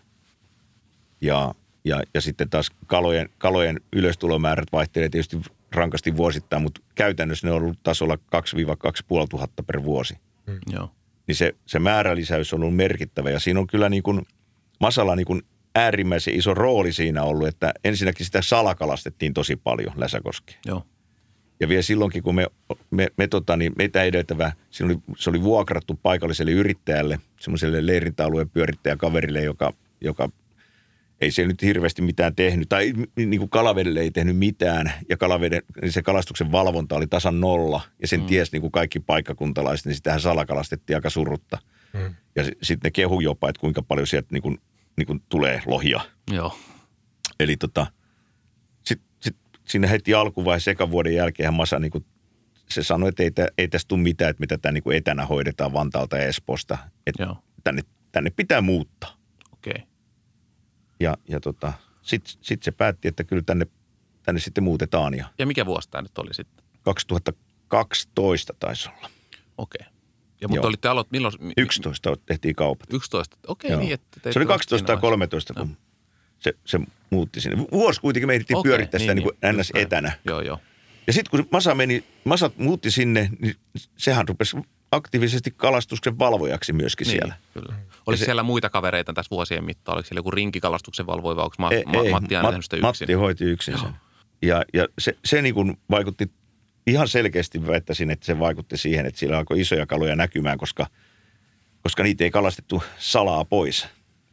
ja, 1.21 1.55
ja, 1.85 2.03
ja 2.15 2.21
sitten 2.21 2.51
taas 2.51 2.71
kalojen, 2.87 3.29
kalojen 3.39 3.81
ylöstulomäärät 3.93 4.69
vaihtelee 4.73 5.09
tietysti 5.09 5.41
rankasti 5.75 6.17
vuosittain, 6.17 6.63
mutta 6.63 6.81
käytännössä 6.95 7.47
ne 7.47 7.53
on 7.53 7.63
ollut 7.63 7.83
tasolla 7.83 8.15
2-2,5 8.15 9.65
per 9.67 9.85
vuosi. 9.85 10.19
Joo. 10.73 10.91
Niin 11.27 11.37
se, 11.37 11.55
se 11.67 11.79
määrä-lisäys 11.79 12.53
on 12.53 12.63
ollut 12.63 12.77
merkittävä 12.77 13.31
ja 13.31 13.41
siinä 13.41 13.61
on 13.61 13.67
kyllä 13.67 13.89
niin 13.89 14.03
kuin 14.03 14.23
Masala 14.81 15.17
niin 15.17 15.27
kuin 15.27 15.43
äärimmäisen 15.75 16.35
iso 16.35 16.55
rooli 16.55 16.93
siinä 16.93 17.23
ollut, 17.23 17.49
että 17.49 17.73
ensinnäkin 17.85 18.27
sitä 18.27 18.43
salakalastettiin 18.43 19.35
tosi 19.35 19.57
paljon 19.57 19.93
Läsäkoskeen. 19.97 20.59
Joo. 20.67 20.87
Ja 21.61 21.69
vielä 21.69 21.83
silloinkin, 21.83 22.23
kun 22.23 22.35
me, 22.35 22.47
me, 22.91 23.09
me 23.17 23.27
tota, 23.29 23.57
niin 23.57 23.73
meitä 23.77 24.03
edeltävä, 24.03 24.53
siinä 24.71 24.93
oli, 24.93 25.03
se 25.17 25.31
oli 25.31 25.43
vuokrattu 25.43 25.99
paikalliselle 26.03 26.53
yrittäjälle, 26.53 27.19
semmoiselle 27.41 27.87
leirintäalueen 27.87 28.51
pyörittäjäkaverille, 28.51 29.43
joka, 29.43 29.73
joka 30.01 30.29
ei 31.21 31.31
se 31.31 31.47
nyt 31.47 31.63
hirveästi 31.63 32.03
mitään 32.03 32.35
tehnyt, 32.35 32.69
tai 32.69 32.93
niin 33.17 33.39
kuin 33.39 33.51
kalavedelle 33.51 34.01
ei 34.01 34.11
tehnyt 34.11 34.37
mitään, 34.37 34.93
ja 35.09 35.17
kalaveden, 35.17 35.63
niin 35.83 35.93
se 35.93 36.03
kalastuksen 36.03 36.53
valvonta 36.53 36.97
oli 36.97 37.07
tasan 37.07 37.41
nolla, 37.41 37.81
ja 38.03 38.09
sen 38.09 38.21
mm. 38.21 38.27
ties 38.27 38.53
niin 38.53 38.61
kuin 38.61 38.73
kaikki 38.73 39.01
paikkakuntalaiset, 39.01 39.87
niin 39.87 39.95
sitähän 39.95 40.21
salakalastettiin 40.21 40.97
aika 40.97 41.11
surutta. 41.11 41.59
Mm. 41.93 42.15
Ja 42.37 42.45
sitten 42.45 42.89
ne 42.89 42.91
kehu 42.91 43.21
jopa, 43.21 43.49
että 43.49 43.61
kuinka 43.61 43.83
paljon 43.83 44.07
sieltä 44.07 44.29
niin 44.33 44.43
kuin, 44.43 44.59
niin 44.97 45.07
kuin 45.07 45.23
tulee 45.29 45.63
lohia. 45.67 46.01
Joo. 46.31 46.59
Eli 47.41 47.57
tota, 47.57 47.87
sitten 48.85 49.09
sit 49.21 49.37
siinä 49.65 49.87
heti 49.87 50.15
alkuvaiheessa 50.15 50.71
sekan 50.71 50.91
vuoden 50.91 51.15
jälkeen 51.15 51.55
Masa 51.55 51.79
niin 51.79 51.91
kuin, 51.91 52.05
se 52.71 52.83
sanoi, 52.83 53.09
että 53.09 53.23
ei, 53.23 53.31
tä, 53.31 53.49
ei 53.59 53.69
tästä 53.69 53.89
tule 53.89 54.01
mitään, 54.01 54.31
että 54.31 54.41
mitä 54.41 54.59
tämä 54.59 54.73
niin 54.73 54.83
kuin 54.83 54.97
etänä 54.97 55.27
hoidetaan 55.27 55.73
Vantaalta 55.73 56.17
ja 56.17 56.27
Espoosta. 56.27 56.79
Että 57.07 57.23
Joo. 57.23 57.37
tänne, 57.65 57.83
tänne 58.13 58.31
pitää 58.31 58.61
muuttaa. 58.61 59.17
Okei. 59.53 59.73
Okay. 59.77 59.96
Ja, 61.01 61.17
ja 61.29 61.41
tota, 61.41 61.73
sitten 62.03 62.35
sit 62.41 62.63
se 62.63 62.71
päätti, 62.71 63.09
että 63.09 63.25
kyllä 63.25 63.43
tänne, 63.47 63.67
tänne 64.23 64.41
sitten 64.41 64.65
muutetaan. 64.65 65.15
Ja 65.15 65.27
Ja 65.39 65.47
mikä 65.47 65.67
vuosi 65.67 65.91
tämä 65.91 66.03
nyt 66.03 66.19
oli 66.19 66.35
sitten? 66.35 66.65
2012 66.83 68.55
taisi 68.59 68.89
olla. 68.89 69.11
Okei. 69.59 69.79
Okay. 69.87 69.93
Ja 70.41 70.49
mutta 70.49 70.59
Joo. 70.59 70.67
olitte 70.67 70.89
aloit, 70.89 71.11
milloin? 71.11 71.35
mi- 71.41 71.53
11 71.57 72.17
tehtiin 72.27 72.55
kaupat. 72.55 72.93
11. 72.93 73.37
Okei, 73.47 73.71
Joo. 73.71 73.81
niin. 73.81 73.93
Että 73.93 74.33
Se 74.33 74.39
oli 74.39 74.49
vasta 74.49 74.55
12 74.55 74.87
tai 74.87 74.95
siinä 74.97 75.01
13, 75.01 75.55
kun 75.55 75.77
se, 76.39 76.53
se 76.65 76.81
muutti 77.11 77.41
sinne. 77.41 77.67
Vuosi 77.73 78.01
kuitenkin 78.01 78.27
me 78.27 78.35
ehdittiin 78.35 78.57
Okei, 78.57 78.71
pyörittää 78.71 79.01
sitä 79.01 79.15
niin, 79.15 79.25
niin, 79.25 79.39
niin 79.43 79.57
just 79.57 79.69
ns. 79.69 79.75
näin. 79.75 79.87
etänä. 79.87 80.13
Joo, 80.25 80.41
joo. 80.41 80.59
Ja 81.07 81.13
sitten 81.13 81.31
kun 81.31 81.49
Masa 81.53 81.75
meni, 81.75 82.05
Masat 82.25 82.59
muutti 82.59 82.91
sinne, 82.91 83.31
niin 83.39 83.55
sehän 83.97 84.29
rupesi 84.29 84.57
aktiivisesti 84.93 85.51
kalastuksen 85.57 86.19
valvojaksi 86.19 86.73
myöskin 86.73 87.07
siellä. 87.07 87.35
Niin, 87.35 87.53
kyllä. 87.65 87.75
Oliko 88.07 88.19
se- 88.19 88.25
siellä 88.25 88.43
muita 88.43 88.71
kavereita 88.71 89.13
tässä 89.13 89.31
vuosien 89.31 89.65
mittaan? 89.65 89.97
Oliko 89.97 90.07
siellä 90.07 90.19
joku 90.19 90.31
rinkikalastuksen 90.31 91.07
valvoja 91.07 91.37
vai 91.37 91.45
onko 91.45 91.55
Ma- 91.59 91.71
Ei, 91.71 91.85
Ma- 91.85 92.03
ei, 92.03 92.11
Matti 92.11 92.37
aina 92.37 92.63
sitä 92.63 92.77
yksin? 92.77 92.81
Matti 92.83 93.13
hoiti 93.13 93.45
yksin 93.45 93.79
sen. 93.79 93.91
Ja, 94.43 94.65
ja 94.75 94.89
se, 94.99 95.17
se 95.25 95.43
niin 95.43 95.55
kuin 95.55 95.77
vaikutti, 95.91 96.31
ihan 96.87 97.09
selkeästi 97.09 97.67
väittäisin, 97.67 98.11
että 98.11 98.27
se 98.27 98.39
vaikutti 98.39 98.77
siihen, 98.77 99.07
että 99.07 99.19
siellä 99.19 99.39
alkoi 99.39 99.61
isoja 99.61 99.87
kaloja 99.87 100.17
näkymään, 100.17 100.59
koska, 100.59 100.87
koska 101.83 102.03
niitä 102.03 102.25
ei 102.25 102.31
kalastettu 102.31 102.83
salaa 102.99 103.45
pois. 103.45 103.87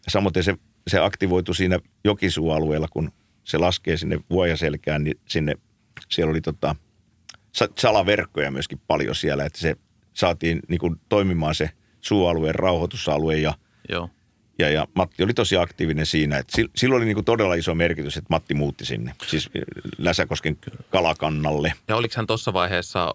Samoin 0.08 0.34
se, 0.42 0.56
se 0.88 1.00
aktivoitu 1.00 1.54
siinä 1.54 1.80
jokisuualueella, 2.04 2.88
kun 2.88 3.12
se 3.44 3.58
laskee 3.58 3.98
sinne 3.98 4.20
vuojaselkään, 4.30 5.04
niin 5.04 5.20
sinne, 5.28 5.56
siellä 6.10 6.32
oli 6.32 6.42
tota, 6.42 6.76
sa- 7.52 7.70
salaverkkoja 7.80 8.52
myöskin 8.52 8.82
paljon 8.88 9.16
siellä, 9.16 9.46
että 9.46 9.60
se 9.60 9.76
saatiin 10.14 10.60
niin 10.68 10.80
kuin 10.80 10.96
toimimaan 11.10 11.56
se 11.56 11.70
suualueen 12.02 12.56
rauhoitusalue 12.56 13.38
ja 13.38 13.54
Joo. 13.90 14.10
ja, 14.60 14.70
ja 14.70 14.88
Matti 14.96 15.24
oli 15.24 15.34
tosi 15.34 15.58
aktiivinen 15.58 16.06
siinä. 16.06 16.38
Että 16.38 16.62
sil- 16.62 16.72
silloin 16.76 16.98
oli 17.00 17.06
niinku 17.06 17.24
todella 17.24 17.56
iso 17.56 17.76
merkitys, 17.76 18.18
että 18.18 18.28
Matti 18.30 18.54
muutti 18.54 18.86
sinne. 18.86 19.16
Siis 19.28 19.50
Läsäkosken 19.98 20.58
kalakannalle. 20.90 21.74
Ja 21.88 21.96
oliko 21.96 22.14
hän 22.18 22.28
tuossa 22.28 22.54
vaiheessa, 22.54 23.14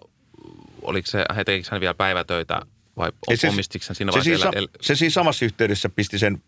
oliko 0.81 1.07
se, 1.07 1.25
hän 1.31 1.45
tekikö 1.45 1.67
hän 1.71 1.81
vielä 1.81 1.93
päivätöitä 1.93 2.61
vai 2.97 3.11
Ei, 3.29 3.37
se, 3.37 3.49
omistiko 3.49 3.85
hän 3.89 3.95
siinä 3.95 4.11
se, 4.11 4.17
vaiheessa? 4.19 4.49
siinä, 4.51 4.59
el- 4.59 4.67
se 4.81 4.95
siinä 4.95 5.11
samassa 5.13 5.45
yhteydessä 5.45 5.89
pisti 5.89 6.19
sen 6.19 6.43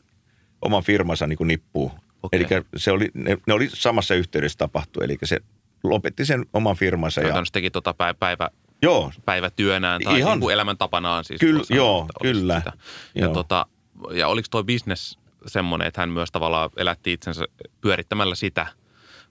oman 0.62 0.84
firmansa 0.84 1.28
niin 1.28 1.48
nippuun. 1.48 1.92
Okei. 2.24 2.40
Eli 2.40 2.64
se 2.78 2.92
oli, 2.92 3.10
ne, 3.14 3.38
ne 3.48 3.54
oli 3.54 3.70
samassa 3.74 4.16
yhteydessä 4.16 4.58
tapahtu. 4.58 5.02
Eli 5.02 5.18
se 5.24 5.40
lopetti 5.84 6.26
sen 6.26 6.46
oman 6.54 6.76
firmansa. 6.76 7.22
Ja, 7.22 7.26
Käytännössä 7.26 7.52
teki 7.52 7.72
tota 7.72 7.94
päivä, 7.94 8.14
päivä, 8.14 8.50
joo, 8.82 9.12
päivätyönään 9.26 10.02
tai 10.04 10.20
Ihan. 10.20 10.32
Niin 10.32 10.40
kuin 10.40 10.54
elämäntapanaan. 10.54 11.24
Siis 11.24 11.42
sanoa, 11.42 11.64
joo, 11.70 12.08
kyllä. 12.22 12.58
Sitä. 12.60 12.74
Ja, 13.16 13.26
Joo. 13.26 13.34
tota, 13.34 13.66
ja 14.14 14.28
oliko 14.28 14.48
tuo 14.52 14.64
business 14.64 15.20
semmoinen, 15.48 15.88
että 15.88 16.02
hän 16.02 16.10
myös 16.10 16.32
tavallaan 16.32 16.70
elätti 16.78 17.14
itsensä 17.14 17.46
pyörittämällä 17.82 18.36
sitä? 18.36 18.68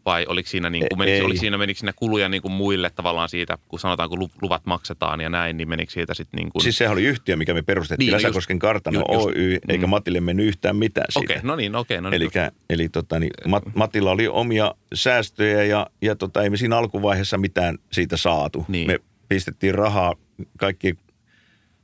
Vai 0.04 0.26
oliko 0.28 0.48
siinä, 0.48 0.70
niin 0.70 0.86
kuin, 0.90 1.02
Ei. 1.02 1.06
menikö, 1.06 1.26
oliko 1.26 1.40
siinä, 1.40 1.58
menikö 1.58 1.78
siinä 1.78 1.92
kuluja 1.92 2.28
niin 2.28 2.42
kuin 2.42 2.52
muille 2.52 2.90
tavallaan 2.90 3.28
siitä, 3.28 3.58
kun 3.68 3.78
sanotaan, 3.80 4.08
kun 4.08 4.18
lu- 4.18 4.30
luvat 4.42 4.66
maksetaan 4.66 5.20
ja 5.20 5.28
näin, 5.28 5.56
niin 5.56 5.68
menikö 5.68 5.92
siitä 5.92 6.14
sitten 6.14 6.38
niin 6.38 6.50
kuin... 6.52 6.62
siis 6.62 6.78
sehän 6.78 6.92
oli 6.92 7.04
yhtiö, 7.04 7.36
mikä 7.36 7.54
me 7.54 7.62
perustettiin. 7.62 8.06
Niin, 8.06 8.12
Läsäkosken 8.12 8.54
just- 8.54 8.60
kartano 8.60 9.00
ju- 9.00 9.14
just- 9.14 9.26
Oy, 9.26 9.58
eikä 9.68 9.86
mm. 9.86 9.90
Matille 9.90 10.20
mennyt 10.20 10.46
yhtään 10.46 10.76
mitään 10.76 11.06
siitä. 11.10 11.32
Okei, 11.32 11.42
no 11.42 11.56
niin, 11.56 11.76
okei. 11.76 12.00
No 12.00 12.10
niin, 12.10 12.30
eli 12.70 12.88
tota, 12.88 13.18
niin, 13.18 13.30
Mat, 13.48 13.62
Matilla 13.74 14.10
oli 14.10 14.28
omia 14.28 14.74
säästöjä 14.94 15.64
ja, 15.64 15.86
ja 16.02 16.16
tota, 16.16 16.42
ei 16.42 16.50
me 16.50 16.56
siinä 16.56 16.76
alkuvaiheessa 16.76 17.38
mitään 17.38 17.78
siitä 17.92 18.16
saatu. 18.16 18.64
Niin. 18.68 18.86
Me 18.86 18.98
pistettiin 19.30 19.74
rahaa 19.74 20.14
kaikki 20.58 20.94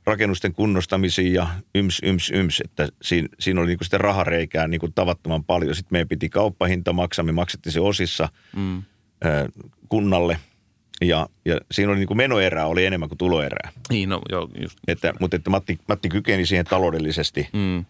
rakennusten 0.05 0.53
kunnostamisiin 0.53 1.33
ja 1.33 1.47
yms, 1.75 1.99
yms, 2.03 2.29
yms, 2.31 2.61
että 2.65 2.87
siinä, 3.01 3.27
siinä 3.39 3.61
oli 3.61 3.67
niinku 3.67 3.83
sitä 3.83 3.97
rahareikää 3.97 4.67
niinku 4.67 4.87
tavattoman 4.95 5.43
paljon. 5.43 5.75
Sitten 5.75 5.95
meidän 5.95 6.07
piti 6.07 6.29
kauppahinta 6.29 6.93
maksaa, 6.93 7.25
me 7.25 7.31
maksettiin 7.31 7.73
se 7.73 7.79
osissa 7.79 8.29
Mm. 8.55 8.77
ö, 9.25 9.49
kunnalle 9.89 10.39
Ja, 11.01 11.27
ja 11.45 11.57
siinä 11.71 11.91
oli 11.91 11.99
niin 11.99 12.07
kuin 12.07 12.17
menoerää 12.17 12.65
oli 12.67 12.85
enemmän 12.85 13.09
kuin 13.09 13.17
tuloerää. 13.17 13.71
Niin, 13.89 14.09
no 14.09 14.21
joo, 14.29 14.49
just. 14.61 14.77
Että, 14.87 15.13
mutta 15.19 15.35
että 15.35 15.49
Matti, 15.49 15.77
Matti 15.87 16.09
kykeni 16.09 16.45
siihen 16.45 16.65
taloudellisesti. 16.65 17.49
Mm. 17.53 17.85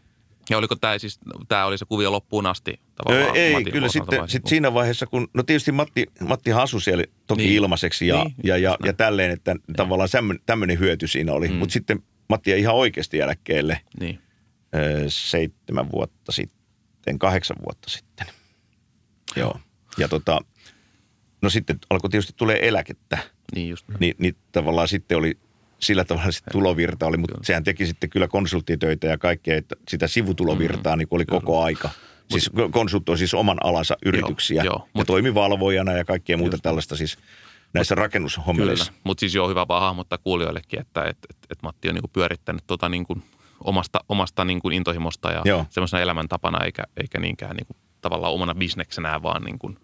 Ja 0.49 0.57
oliko 0.57 0.75
tämä 0.75 0.97
siis, 0.99 1.19
tämä 1.47 1.65
oli 1.65 1.77
se 1.77 1.85
kuvio 1.85 2.11
loppuun 2.11 2.45
asti 2.45 2.71
Öö, 2.71 2.85
tavallaan? 2.95 3.35
ei, 3.37 3.53
Matin 3.53 3.73
kyllä 3.73 3.89
sitten 3.89 4.29
sit 4.29 4.47
siinä 4.47 4.73
vaiheessa, 4.73 5.05
kun, 5.07 5.27
no 5.33 5.43
tietysti 5.43 5.71
Matti, 5.71 6.05
Matti 6.27 6.53
asui 6.53 6.81
siellä 6.81 7.03
toki 7.27 7.43
Niin. 7.43 7.53
ilmaiseksi 7.55 8.07
ja, 8.07 8.23
Niin, 8.23 8.35
ja, 8.43 8.57
ja, 8.57 8.77
ja 8.85 8.93
tälleen, 8.93 9.31
että 9.31 9.55
tavallaan 9.75 10.09
tämmöinen 10.45 10.79
hyöty 10.79 11.07
siinä 11.07 11.33
oli. 11.33 11.47
Mm. 11.47 11.55
Mutta 11.55 11.73
sitten 11.73 12.03
Matti 12.29 12.51
jäi 12.51 12.59
ihan 12.59 12.75
oikeasti 12.75 13.19
eläkkeelle 13.19 13.81
Niin, 13.99 14.19
öö, 14.75 15.05
seitsemän 15.07 15.91
vuotta 15.91 16.31
sitten, 16.31 17.19
kahdeksan 17.19 17.57
vuotta 17.65 17.89
sitten. 17.89 18.27
Joo. 19.35 19.59
Ja 19.97 20.07
tota, 20.07 20.41
no 21.41 21.49
sitten 21.49 21.79
alkoi 21.89 22.09
tietysti 22.09 22.33
tulee 22.37 22.67
eläkettä, 22.67 23.17
niin 23.55 23.69
just. 23.69 23.85
niin, 23.99 24.15
niin 24.17 24.35
tavallaan 24.51 24.87
sitten 24.87 25.17
oli 25.17 25.37
sillä 25.79 26.05
tavalla 26.05 26.31
sitten 26.31 26.51
tulovirta 26.51 27.05
oli, 27.05 27.17
mutta 27.17 27.33
Kyllä. 27.33 27.45
sehän 27.45 27.63
teki 27.63 27.85
sitten 27.85 28.09
kyllä 28.09 28.27
konsulttitöitä 28.27 29.07
ja 29.07 29.17
kaikkea, 29.17 29.57
että 29.57 29.75
sitä 29.87 30.07
sivutulovirtaa 30.07 30.95
niin 30.95 31.07
oli 31.11 31.25
koko 31.25 31.63
aika. 31.63 31.89
Siis 32.29 32.51
konsulttoi 32.71 33.17
siis 33.17 33.33
oman 33.33 33.57
alansa 33.63 33.97
yrityksiä 34.05 34.63
joo, 34.63 34.81
ja 34.83 34.89
mut- 34.93 35.07
toimi 35.07 35.33
valvojana 35.33 35.91
ja 35.91 36.05
kaikkea 36.05 36.37
muuta 36.37 36.55
Just. 36.55 36.63
tällaista 36.63 36.95
siis 36.95 37.17
näissä 37.73 37.95
rakennushommelissa. 37.95 38.91
Kyllä, 38.91 39.01
mutta 39.03 39.19
siis 39.19 39.35
joo, 39.35 39.49
hyvä 39.49 39.67
vaan 39.67 39.81
hahmottaa 39.81 40.17
kuulijoillekin, 40.17 40.79
että 40.79 41.03
et, 41.03 41.17
et, 41.29 41.37
et 41.49 41.61
Matti 41.63 41.89
on 41.89 41.95
niinku 41.95 42.09
pyörittänyt 42.13 42.63
tota 42.67 42.89
niinku 42.89 43.17
omasta, 43.63 43.99
omasta 44.09 44.45
niinku 44.45 44.69
intohimosta 44.69 45.31
ja 45.31 45.41
Joo. 45.45 45.65
semmoisena 45.69 46.01
elämäntapana, 46.01 46.65
eikä, 46.65 46.83
eikä 46.97 47.19
niinkään 47.19 47.55
niinku 47.55 47.75
tavallaan 48.01 48.33
omana 48.33 48.55
bisneksenään, 48.55 49.23
vaan 49.23 49.43
niinku, 49.43 49.75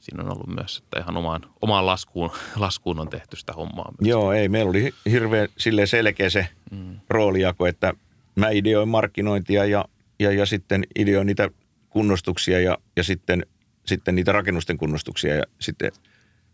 siinä 0.00 0.22
on 0.22 0.32
ollut 0.32 0.54
myös, 0.54 0.78
että 0.78 1.00
ihan 1.00 1.16
omaan, 1.16 1.40
omaan 1.62 1.86
laskuun, 1.86 2.30
laskuun 2.56 3.00
on 3.00 3.08
tehty 3.08 3.36
sitä 3.36 3.52
hommaa. 3.52 3.92
Myös. 4.00 4.08
Joo, 4.08 4.32
ei. 4.32 4.48
Meillä 4.48 4.70
oli 4.70 4.94
hirveän 5.10 5.48
silleen 5.58 5.88
selkeä 5.88 6.30
se 6.30 6.48
Mm. 6.70 7.00
roolijako, 7.08 7.66
että 7.66 7.94
mä 8.36 8.50
ideoin 8.50 8.88
markkinointia 8.88 9.64
ja, 9.64 9.84
ja, 10.18 10.32
ja 10.32 10.46
sitten 10.46 10.84
ideoin 10.98 11.26
niitä 11.26 11.50
kunnostuksia 11.88 12.60
ja, 12.60 12.78
ja 12.96 13.04
sitten, 13.04 13.46
sitten 13.86 14.14
niitä 14.14 14.32
rakennusten 14.32 14.78
kunnostuksia 14.78 15.34
ja 15.34 15.42
sitten 15.60 15.92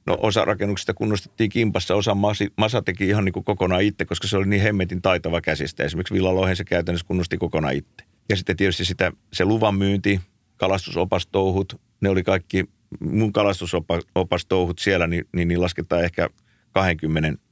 No 0.06 0.18
osa 0.20 0.44
rakennuksista 0.44 0.94
kunnostettiin 0.94 1.50
kimpassa, 1.50 1.94
osa 1.94 2.14
Masi, 2.14 2.52
Masa 2.56 2.82
teki 2.82 3.08
ihan 3.08 3.24
niin 3.24 3.32
kuin 3.32 3.44
kokonaan 3.44 3.82
itse, 3.82 4.04
koska 4.04 4.28
se 4.28 4.36
oli 4.36 4.46
niin 4.46 4.62
hemmetin 4.62 5.02
taitava 5.02 5.40
käsistä. 5.40 5.84
Esimerkiksi 5.84 6.14
Villalohen 6.14 6.56
se 6.56 6.64
käytännössä 6.64 7.06
kunnosti 7.06 7.36
kokonaan 7.38 7.74
itse. 7.74 8.04
Ja 8.28 8.36
sitten 8.36 8.56
tietysti 8.56 8.84
sitä, 8.84 9.12
se 9.32 9.44
luvan 9.44 9.74
myynti, 9.74 10.20
kalastusopastouhut, 10.56 11.80
ne 12.00 12.08
oli 12.08 12.22
kaikki 12.22 12.64
mun 13.00 13.32
kalastusopastouhut 13.32 14.78
siellä, 14.78 15.06
niin, 15.06 15.24
niin, 15.32 15.48
niin 15.48 15.62
lasketaan 15.62 16.04
ehkä 16.04 16.30
20 16.72 17.42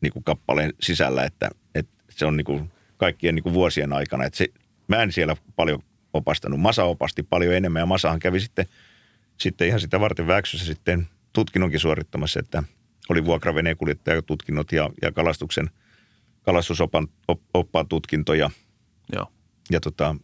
niin 0.00 0.12
kuin 0.12 0.24
kappaleen 0.24 0.72
sisällä, 0.80 1.24
että, 1.24 1.50
että 1.74 1.92
se 2.10 2.26
on 2.26 2.36
niin 2.36 2.44
kuin 2.44 2.70
kaikkien 2.96 3.34
niin 3.34 3.42
kuin 3.42 3.54
vuosien 3.54 3.92
aikana. 3.92 4.24
Että 4.24 4.36
se, 4.36 4.48
mä 4.88 5.02
en 5.02 5.12
siellä 5.12 5.36
paljon 5.56 5.82
opastanut. 6.12 6.60
Masa 6.60 6.84
opasti 6.84 7.22
paljon 7.22 7.54
enemmän 7.54 7.80
ja 7.80 7.86
Masahan 7.86 8.18
kävi 8.18 8.40
sitten, 8.40 8.66
sitten 9.40 9.68
ihan 9.68 9.80
sitä 9.80 10.00
varten 10.00 10.26
väksyssä 10.26 10.66
sitten 10.66 11.08
tutkinnonkin 11.32 11.80
suorittamassa, 11.80 12.40
että 12.40 12.62
oli 13.08 13.24
vuokraveneenkuljettajatutkinnot 13.24 14.72
ja, 14.72 14.90
ja 15.02 15.12
kalastuksen 15.12 15.70
kalastusopan 16.42 17.08
op, 17.28 17.40
oppaan 17.54 17.88
tutkintoja 17.88 18.50
Joo. 19.12 19.32
ja 19.70 19.80
tota, 19.80 20.16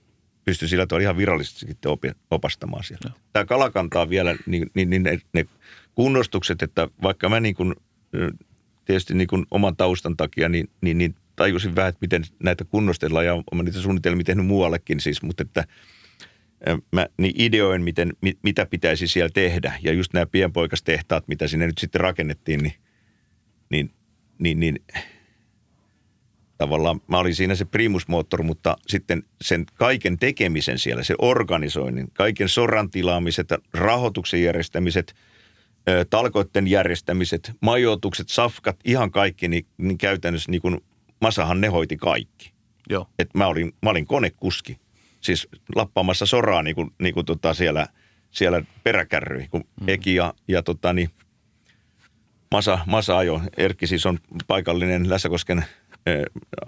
pystyi 0.51 0.69
sillä 0.69 0.87
tavalla 0.87 1.03
ihan 1.03 1.17
virallisesti 1.17 1.67
opastamaan 2.31 2.85
siellä. 2.85 3.11
Joo. 3.11 3.19
Tämä 3.33 3.45
kalakantaa 3.45 4.11
vielä, 4.11 4.37
niin, 4.47 4.71
niin, 4.75 4.91
niin 4.91 5.03
ne, 5.03 5.19
ne 5.33 5.47
kunnostukset, 5.95 6.63
että 6.63 6.89
vaikka 7.03 7.29
mä 7.29 7.41
niin 7.41 7.55
kuin, 7.55 7.75
tietysti 8.85 9.15
niin 9.15 9.29
kuin 9.29 9.47
oman 9.51 9.77
taustan 9.77 10.17
takia, 10.17 10.49
niin, 10.49 10.71
niin, 10.81 10.99
niin 10.99 11.15
tajusin 11.37 11.77
vähän, 11.77 11.89
että 11.89 11.99
miten 12.01 12.23
näitä 12.43 12.65
kunnostellaan 12.65 13.27
ja 13.27 13.35
olen 13.35 13.65
niitä 13.65 13.81
suunnitelmia 13.81 14.25
tehnyt 14.25 14.47
muuallekin 14.47 15.01
siis, 15.01 15.23
mutta 15.23 15.43
että 15.43 15.65
mä 16.93 17.07
niin 17.17 17.35
ideoin, 17.39 17.83
miten, 17.83 18.13
mit, 18.21 18.39
mitä 18.43 18.67
pitäisi 18.67 19.07
siellä 19.07 19.31
tehdä. 19.35 19.73
Ja 19.83 19.93
just 19.93 20.13
nämä 20.13 20.27
pienpoikastehtaat, 20.27 21.29
mitä 21.29 21.49
sinne 21.49 21.67
nyt 21.67 21.79
sitten 21.79 22.01
rakennettiin, 22.01 22.63
niin, 22.63 22.75
niin, 23.71 23.91
niin, 24.39 24.61
niin 24.61 24.85
tavallaan 26.61 27.01
mä 27.07 27.19
olin 27.19 27.35
siinä 27.35 27.55
se 27.55 27.65
primusmoottor, 27.65 28.43
mutta 28.43 28.77
sitten 28.87 29.23
sen 29.43 29.65
kaiken 29.75 30.19
tekemisen 30.19 30.79
siellä, 30.79 31.03
se 31.03 31.15
organisoinnin, 31.19 32.11
kaiken 32.13 32.49
soran 32.49 32.91
tilaamiset, 32.91 33.49
rahoituksen 33.75 34.43
järjestämiset, 34.43 35.15
talkoitten 36.11 36.67
järjestämiset, 36.67 37.53
majoitukset, 37.61 38.29
safkat, 38.29 38.77
ihan 38.85 39.11
kaikki, 39.11 39.49
niin, 39.49 39.67
niin 39.77 39.99
käytännössä 39.99 40.51
niin 40.51 40.63
kuin 40.63 40.81
Masahan 41.21 41.61
ne 41.61 41.69
hoiti 41.69 41.97
kaikki. 41.97 42.53
Joo. 42.91 43.07
Et 43.19 43.35
mä, 43.35 43.47
olin, 43.47 43.73
mä 43.83 43.91
olin 43.91 44.07
konekuski, 44.07 44.79
siis 45.21 45.49
lappaamassa 45.75 46.27
soraa 46.27 46.63
niin 46.63 46.75
kuin, 46.75 46.91
niin 47.03 47.15
kuin 47.15 47.27
tota 47.27 47.55
siellä, 47.55 47.87
siellä 48.31 48.63
peräkärryihin, 48.85 49.51
kun 49.51 49.65
mm. 49.81 49.89
Eki 49.89 50.15
ja, 50.15 50.35
ja 50.49 50.63
tota 50.63 50.93
niin, 50.93 51.11
Masa, 52.51 52.79
Masa 52.87 53.19
ajo. 53.19 53.43
Erkki 53.57 53.87
siis 53.87 54.07
on 54.07 54.19
paikallinen 54.47 55.11
Läsäkosken 55.11 55.59
eh, 55.59 55.90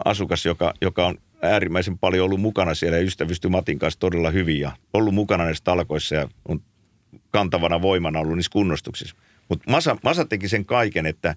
asukas, 0.04 0.46
joka, 0.46 0.74
joka 0.80 1.06
on 1.06 1.18
äärimmäisen 1.42 1.98
paljon 1.98 2.24
ollut 2.24 2.40
mukana 2.40 2.74
siellä 2.74 2.98
ja 2.98 3.04
ystävystyy 3.04 3.50
Matin 3.50 3.78
kanssa 3.78 4.00
todella 4.00 4.30
hyvin 4.30 4.60
ja 4.60 4.72
ollut 4.92 5.14
mukana 5.14 5.44
näissä 5.44 5.64
talkoissa 5.64 6.14
ja 6.14 6.28
on 6.48 6.60
kantavana 7.30 7.82
voimana 7.82 8.18
ollut 8.20 8.36
niissä 8.36 8.52
kunnostuksissa. 8.52 9.16
Mutta 9.48 9.70
Masa, 9.70 9.96
Masa 10.02 10.24
teki 10.24 10.48
sen 10.48 10.64
kaiken, 10.64 11.06
että 11.06 11.34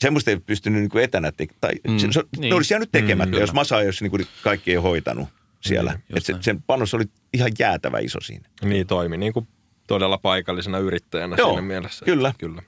semmoista 0.00 0.30
ei 0.30 0.40
pystynyt 0.40 0.80
niin 0.80 0.90
kuin 0.90 1.04
etänä 1.04 1.32
tekemään. 1.32 1.58
Tai 1.60 1.72
Mm, 1.88 1.98
se, 1.98 2.06
se, 2.10 2.22
niin. 2.38 2.50
ne 2.50 2.54
olisi 2.54 2.74
jäänyt 2.74 2.88
tekemättä, 2.92 3.36
Mm, 3.36 3.40
jos 3.40 3.50
kyllä. 3.50 3.60
Masa 3.60 3.80
ei 3.80 3.86
olisi 3.86 4.04
niin 4.04 4.10
kuin 4.10 4.26
kaikki 4.42 4.70
ei 4.70 4.76
hoitanut 4.76 5.28
siellä. 5.60 5.92
Mm, 5.92 6.16
Et 6.16 6.24
se, 6.24 6.34
sen 6.40 6.62
panos 6.62 6.94
oli 6.94 7.04
ihan 7.34 7.50
jäätävä 7.58 7.98
iso 7.98 8.20
siinä. 8.20 8.48
Niin 8.64 8.86
toimi 8.86 9.16
niin 9.16 9.32
kuin 9.32 9.48
todella 9.86 10.18
paikallisena 10.18 10.78
yrittäjänä 10.78 11.36
Joo, 11.38 11.48
siinä 11.48 11.62
mielessä. 11.62 12.04
kyllä. 12.04 12.34
kyllä. 12.38 12.62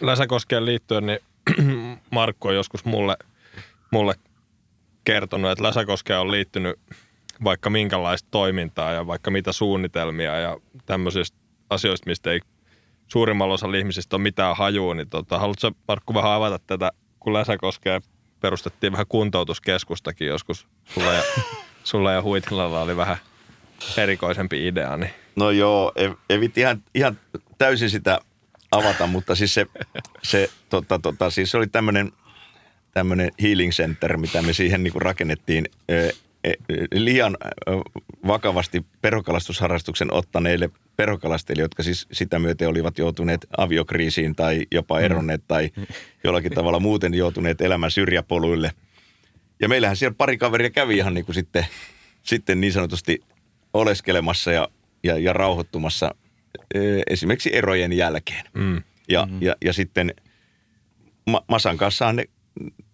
Läsäkoskeen 0.00 0.66
liittyen, 0.66 1.06
niin 1.06 1.18
Markku 2.10 2.48
on 2.48 2.54
joskus 2.54 2.84
mulle, 2.84 3.16
mulle 3.90 4.14
kertonut, 5.04 5.50
että 5.50 5.64
Läsäkoskeen 5.64 6.18
on 6.18 6.30
liittynyt 6.30 6.80
vaikka 7.44 7.70
minkälaista 7.70 8.28
toimintaa 8.30 8.92
ja 8.92 9.06
vaikka 9.06 9.30
mitä 9.30 9.52
suunnitelmia 9.52 10.36
ja 10.36 10.58
tämmöisistä 10.86 11.38
asioista, 11.70 12.10
mistä 12.10 12.32
ei 12.32 12.40
suurimmalla 13.06 13.54
osalla 13.54 13.76
ihmisistä 13.76 14.16
ole 14.16 14.22
mitään 14.22 14.56
hajua, 14.56 14.94
niin 14.94 15.08
tota, 15.08 15.38
haluatko 15.38 15.70
Markku 15.88 16.14
vähän 16.14 16.32
avata 16.32 16.58
tätä, 16.66 16.90
kun 17.20 17.32
Läsäkoskeen 17.32 18.02
perustettiin 18.40 18.92
vähän 18.92 19.06
kuntoutuskeskustakin 19.08 20.28
joskus 20.28 20.66
sulla 20.84 21.12
ja, 21.12 21.22
sulla 21.84 22.12
ja 22.12 22.22
Huitilalla 22.22 22.80
oli 22.80 22.96
vähän 22.96 23.16
erikoisempi 23.96 24.66
idea, 24.66 24.96
niin? 24.96 25.10
No 25.36 25.50
joo, 25.50 25.92
ei, 25.96 26.10
ihan, 26.56 26.82
ihan 26.94 27.18
täysin 27.58 27.90
sitä 27.90 28.20
avata, 28.72 29.06
mutta 29.06 29.34
siis 29.34 29.54
se, 29.54 29.66
se, 30.22 30.50
tota, 30.68 30.98
tota, 30.98 31.30
siis 31.30 31.50
se 31.50 31.56
oli 31.56 31.66
tämmöinen 31.66 32.12
tämmöinen 32.92 33.30
healing 33.42 33.72
center, 33.72 34.16
mitä 34.16 34.42
me 34.42 34.52
siihen 34.52 34.82
niin 34.82 34.92
rakennettiin 34.96 35.64
ö, 35.90 36.10
e, 36.44 36.52
liian 36.94 37.36
vakavasti 38.26 38.84
perhokalastusharrastuksen 39.00 40.12
ottaneille 40.12 40.70
perhokalastajille, 40.96 41.62
jotka 41.62 41.82
siis 41.82 42.06
sitä 42.12 42.38
myöten 42.38 42.68
olivat 42.68 42.98
joutuneet 42.98 43.46
aviokriisiin 43.56 44.36
tai 44.36 44.66
jopa 44.72 45.00
eronneet 45.00 45.42
tai 45.48 45.70
jollakin 46.24 46.52
tavalla 46.52 46.80
muuten 46.80 47.14
joutuneet 47.14 47.60
elämän 47.60 47.90
syrjäpoluille. 47.90 48.72
Ja 49.60 49.68
meillähän 49.68 49.96
siellä 49.96 50.14
pari 50.18 50.38
kaveria 50.38 50.70
kävi 50.70 50.96
ihan 50.96 51.14
niin 51.14 51.24
kuin 51.24 51.34
sitten, 51.34 51.66
sitten 52.22 52.60
niin 52.60 52.72
sanotusti 52.72 53.20
oleskelemassa 53.74 54.52
ja, 54.52 54.68
ja, 55.04 55.18
ja 55.18 55.32
rauhoittumassa 55.32 56.14
esimerkiksi 57.06 57.56
erojen 57.56 57.92
jälkeen. 57.92 58.44
mm, 58.54 58.82
Ja, 59.08 59.26
mm-hmm. 59.26 59.42
ja, 59.42 59.56
ja 59.64 59.72
sitten 59.72 60.14
Ma- 61.26 61.44
Masan 61.48 61.76
kanssa 61.76 62.12
ne 62.12 62.24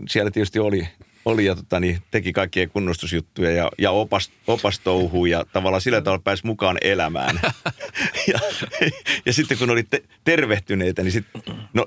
siellä 0.08 0.30
tietysti 0.30 0.58
oli, 0.58 0.88
oli 1.24 1.44
ja 1.44 1.54
tota, 1.54 1.80
niin, 1.80 2.02
teki 2.10 2.32
kaikkia 2.32 2.68
kunnostusjuttuja 2.68 3.50
ja, 3.50 3.70
ja 3.78 3.90
opas, 3.90 4.30
opastouhuu 4.46 5.26
ja 5.26 5.44
tavallaan 5.52 5.80
sillä 5.80 6.00
tavalla 6.00 6.22
pääsi 6.24 6.46
mukaan 6.46 6.78
elämään. 6.80 7.40
ja, 8.32 8.38
ja 9.26 9.32
sitten 9.32 9.58
kun 9.58 9.70
oli 9.70 9.82
te- 9.82 10.02
tervehtyneitä, 10.24 11.02
niin 11.02 11.12
sitten, 11.12 11.42
no 11.74 11.86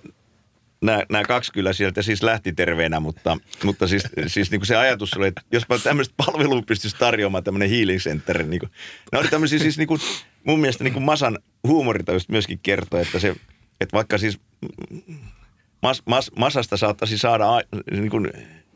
nämä, 0.82 1.04
nämä 1.10 1.24
kaksi 1.24 1.54
kyllä 1.54 1.74
sieltä 1.74 2.02
siis 2.02 2.24
lähti 2.24 2.54
terveenä, 2.54 3.00
mutta, 3.00 3.38
mutta 3.64 3.88
siis, 3.88 4.04
siis 4.28 4.52
niin 4.52 4.60
kuin 4.60 4.68
se 4.68 4.76
ajatus 4.76 5.14
oli, 5.14 5.28
että 5.28 5.42
jospa 5.52 5.80
tämmöistä 5.80 6.14
palvelua 6.18 6.62
pystyisi 6.62 6.96
tarjoamaan 7.00 7.44
tämmöinen 7.44 7.70
healing 7.70 8.00
center. 8.00 8.44
Niin 8.44 8.60
kuin, 8.60 8.72
nämä 9.12 9.22
oli 9.22 9.30
tämmöisiä 9.30 9.60
siis 9.60 9.78
niin 9.78 9.88
kuin, 9.88 10.02
mun 10.44 10.60
mielestä 10.60 10.84
niin 10.84 10.94
kuin 10.94 11.04
Masan 11.04 11.40
huumoritajusta 11.68 12.32
myöskin 12.32 12.60
kertoo, 12.64 13.00
että 13.00 13.20
se, 13.20 13.36
että 13.82 13.94
vaikka 13.94 14.18
siis 14.18 14.40
mas, 15.82 16.02
mas, 16.06 16.32
Masasta 16.36 16.78
saattaisi 16.78 17.18
saada 17.18 17.56
a- 17.58 17.62
niin 17.92 18.10
kuin 18.10 18.32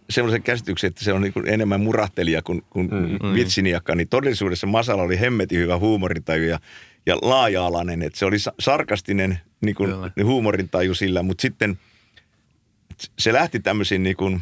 semmoisen 0.10 0.44
käsityksen, 0.44 0.88
että 0.88 1.04
se 1.04 1.14
on 1.14 1.22
niin 1.22 1.34
kuin 1.34 1.48
enemmän 1.48 1.82
murahtelija 1.82 2.42
kuin, 2.42 2.62
kuin 2.70 2.90
mm, 2.92 3.34
vitsiniakka, 3.34 3.96
niin 3.96 4.08
todellisuudessa 4.08 4.68
Masalla 4.68 5.04
oli 5.04 5.20
hemmetin 5.20 5.60
hyvä 5.60 5.78
huumorintaju 5.78 6.44
ja, 6.44 6.60
ja 7.06 7.18
laaja-alainen, 7.22 8.02
että 8.02 8.20
se 8.20 8.26
oli 8.26 8.40
sa- 8.40 8.54
sarkastinen 8.60 9.40
niin 9.62 9.76
kuin 9.76 9.90
Kyllä. 9.92 10.12
huumorintaju 10.24 10.96
sillä, 10.96 11.24
mutta 11.24 11.42
sitten 11.42 11.80
se 13.20 13.34
lähti 13.34 13.60
tämmöisiin 13.60 14.04
niin 14.04 14.16
kuin 14.16 14.42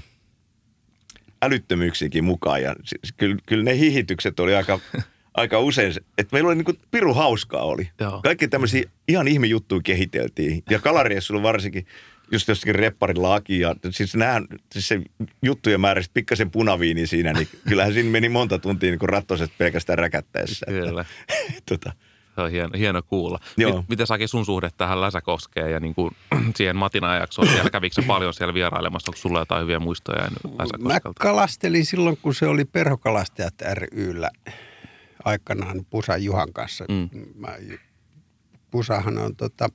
älyttömyyksiinkin 1.41 2.23
mukaan 2.23 2.61
ja 2.63 2.75
kyllä, 3.17 3.37
kyllä 3.45 3.63
ne 3.63 3.77
hihitykset 3.77 4.39
oli 4.39 4.55
aika, 4.55 4.79
aika 5.33 5.59
usein, 5.59 5.93
se- 5.93 6.01
että 6.17 6.35
meillä 6.35 6.47
oli 6.47 6.55
niin 6.55 6.65
kuin 6.65 6.77
piru 6.91 7.13
hauskaa 7.13 7.63
oli. 7.63 7.89
Joo. 7.99 8.21
Kaikki 8.23 8.47
tämmöisiä 8.47 8.83
ihan 9.07 9.27
ihmejuttuja 9.27 9.81
kehiteltiin 9.83 10.63
ja 10.69 10.79
kalareissulla 10.79 11.43
varsinkin 11.43 11.85
just 12.31 12.47
jossakin 12.47 12.75
repparin 12.75 13.21
laki 13.21 13.59
ja 13.59 13.75
siis, 13.89 14.15
nämä, 14.15 14.41
siis 14.71 14.87
se 14.87 15.01
juttujen 15.43 15.81
määrä, 15.81 16.01
pikkasen 16.13 16.51
punaviini 16.51 17.07
siinä, 17.07 17.33
niin 17.33 17.47
kyllähän 17.69 17.93
siinä 17.93 18.09
meni 18.09 18.29
monta 18.29 18.59
tuntia 18.59 18.89
niin 18.89 18.99
kuin 18.99 19.09
rattoset 19.09 19.51
pelkästään 19.57 19.99
räkättäessä. 19.99 20.65
että- 20.69 20.87
Kyllä. 20.87 21.05
tota, 21.69 21.91
Se 22.35 22.41
on 22.41 22.51
hieno, 22.51 22.69
hieno 22.77 23.01
kuulla. 23.03 23.39
Joo. 23.57 23.77
Mit, 23.77 23.89
miten 23.89 24.07
Saki 24.07 24.27
sun 24.27 24.45
suhde 24.45 24.69
tähän 24.77 25.01
Läsäkoskeen 25.01 25.71
ja 25.71 25.79
niin 25.79 25.95
kuin 25.95 26.11
siihen 26.55 26.75
Matin 26.75 27.03
ajaksoon? 27.03 27.47
Siellä 27.47 27.69
kävikö 27.69 28.01
paljon 28.07 28.33
siellä 28.33 28.53
vierailemassa? 28.53 29.09
Onko 29.11 29.17
sulla 29.17 29.39
jotain 29.39 29.61
hyviä 29.63 29.79
muistoja 29.79 30.27
Mä 30.79 30.99
kalastelin 31.19 31.85
silloin, 31.85 32.17
kun 32.17 32.35
se 32.35 32.45
oli 32.47 32.65
Perhokalastajat 32.65 33.53
ryllä 33.91 34.29
aikanaan 35.25 35.85
Pusan 35.89 36.23
Juhan 36.23 36.53
kanssa. 36.53 36.85
Mm. 36.89 37.09
Mä, 37.35 37.49
Pusahan 38.71 39.17
on 39.17 39.35
tota, 39.35 39.69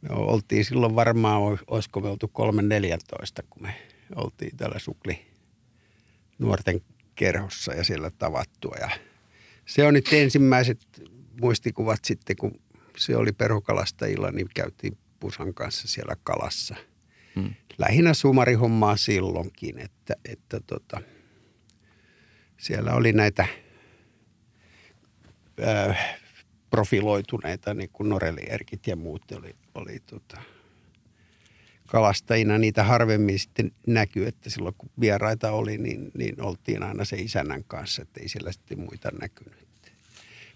me 0.00 0.08
oltiin 0.10 0.64
silloin 0.64 0.94
varmaan, 0.94 1.42
olisiko 1.66 2.00
me 2.00 2.08
oltu 2.08 2.30
3.14, 2.38 3.46
kun 3.50 3.62
me 3.62 3.74
oltiin 4.14 4.56
täällä 4.56 4.78
Sukli 4.78 5.26
nuorten 6.38 6.80
kerhossa 7.14 7.74
ja 7.74 7.84
siellä 7.84 8.10
tavattua. 8.10 8.76
Ja 8.80 8.90
se 9.66 9.86
on 9.86 9.94
nyt 9.94 10.12
ensimmäiset 10.12 10.86
muistikuvat 11.40 12.04
sitten, 12.04 12.36
kun 12.36 12.60
se 12.96 13.16
oli 13.16 13.32
perhokalastajilla, 13.32 14.30
niin 14.30 14.48
käytiin 14.54 14.98
Pusan 15.20 15.54
kanssa 15.54 15.88
siellä 15.88 16.16
kalassa. 16.22 16.74
Mm. 17.36 17.54
Lähinnä 17.78 18.14
sumarihommaa 18.14 18.96
silloinkin, 18.96 19.78
että, 19.78 20.16
että 20.24 20.60
tota, 20.66 21.00
siellä 22.56 22.92
oli 22.92 23.12
näitä 23.12 23.46
ää, 25.60 26.16
profiloituneita, 26.76 27.74
niin 27.74 27.90
kuin 27.92 28.08
Noreli 28.08 28.42
Erkit 28.48 28.86
ja 28.86 28.96
muut 28.96 29.32
oli, 29.32 29.56
oli 29.74 30.00
tota, 30.06 30.40
kalastajina. 31.86 32.58
Niitä 32.58 32.84
harvemmin 32.84 33.38
sitten 33.38 33.72
näkyy, 33.86 34.26
että 34.26 34.50
silloin 34.50 34.74
kun 34.78 34.90
vieraita 35.00 35.50
oli, 35.50 35.78
niin, 35.78 36.10
niin 36.18 36.42
oltiin 36.42 36.82
aina 36.82 37.04
se 37.04 37.16
isännän 37.16 37.64
kanssa, 37.64 38.02
että 38.02 38.20
ei 38.20 38.28
siellä 38.28 38.52
sitten 38.52 38.80
muita 38.80 39.10
näkynyt. 39.20 39.66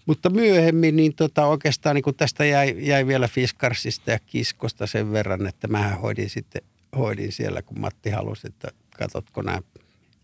Mutta 0.05 0.29
myöhemmin 0.29 0.95
niin 0.95 1.15
tota, 1.15 1.45
oikeastaan 1.45 1.95
niin 1.95 2.03
kun 2.03 2.15
tästä 2.15 2.45
jäi, 2.45 2.75
jäi 2.77 3.07
vielä 3.07 3.27
Fiskarsista 3.27 4.11
ja 4.11 4.19
Kiskosta 4.19 4.87
sen 4.87 5.11
verran, 5.11 5.47
että 5.47 5.67
mä 5.67 5.89
hoidin 5.89 6.29
sitten 6.29 6.61
hoidin 6.97 7.31
siellä, 7.31 7.61
kun 7.61 7.79
Matti 7.79 8.09
halusi, 8.09 8.47
että 8.47 8.71
katsotko 8.97 9.41
nämä 9.41 9.61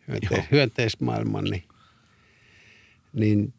hyönte- 0.07 0.43
hyönteismaailman, 0.51 1.43
niin, 1.43 1.63
niin 3.13 3.53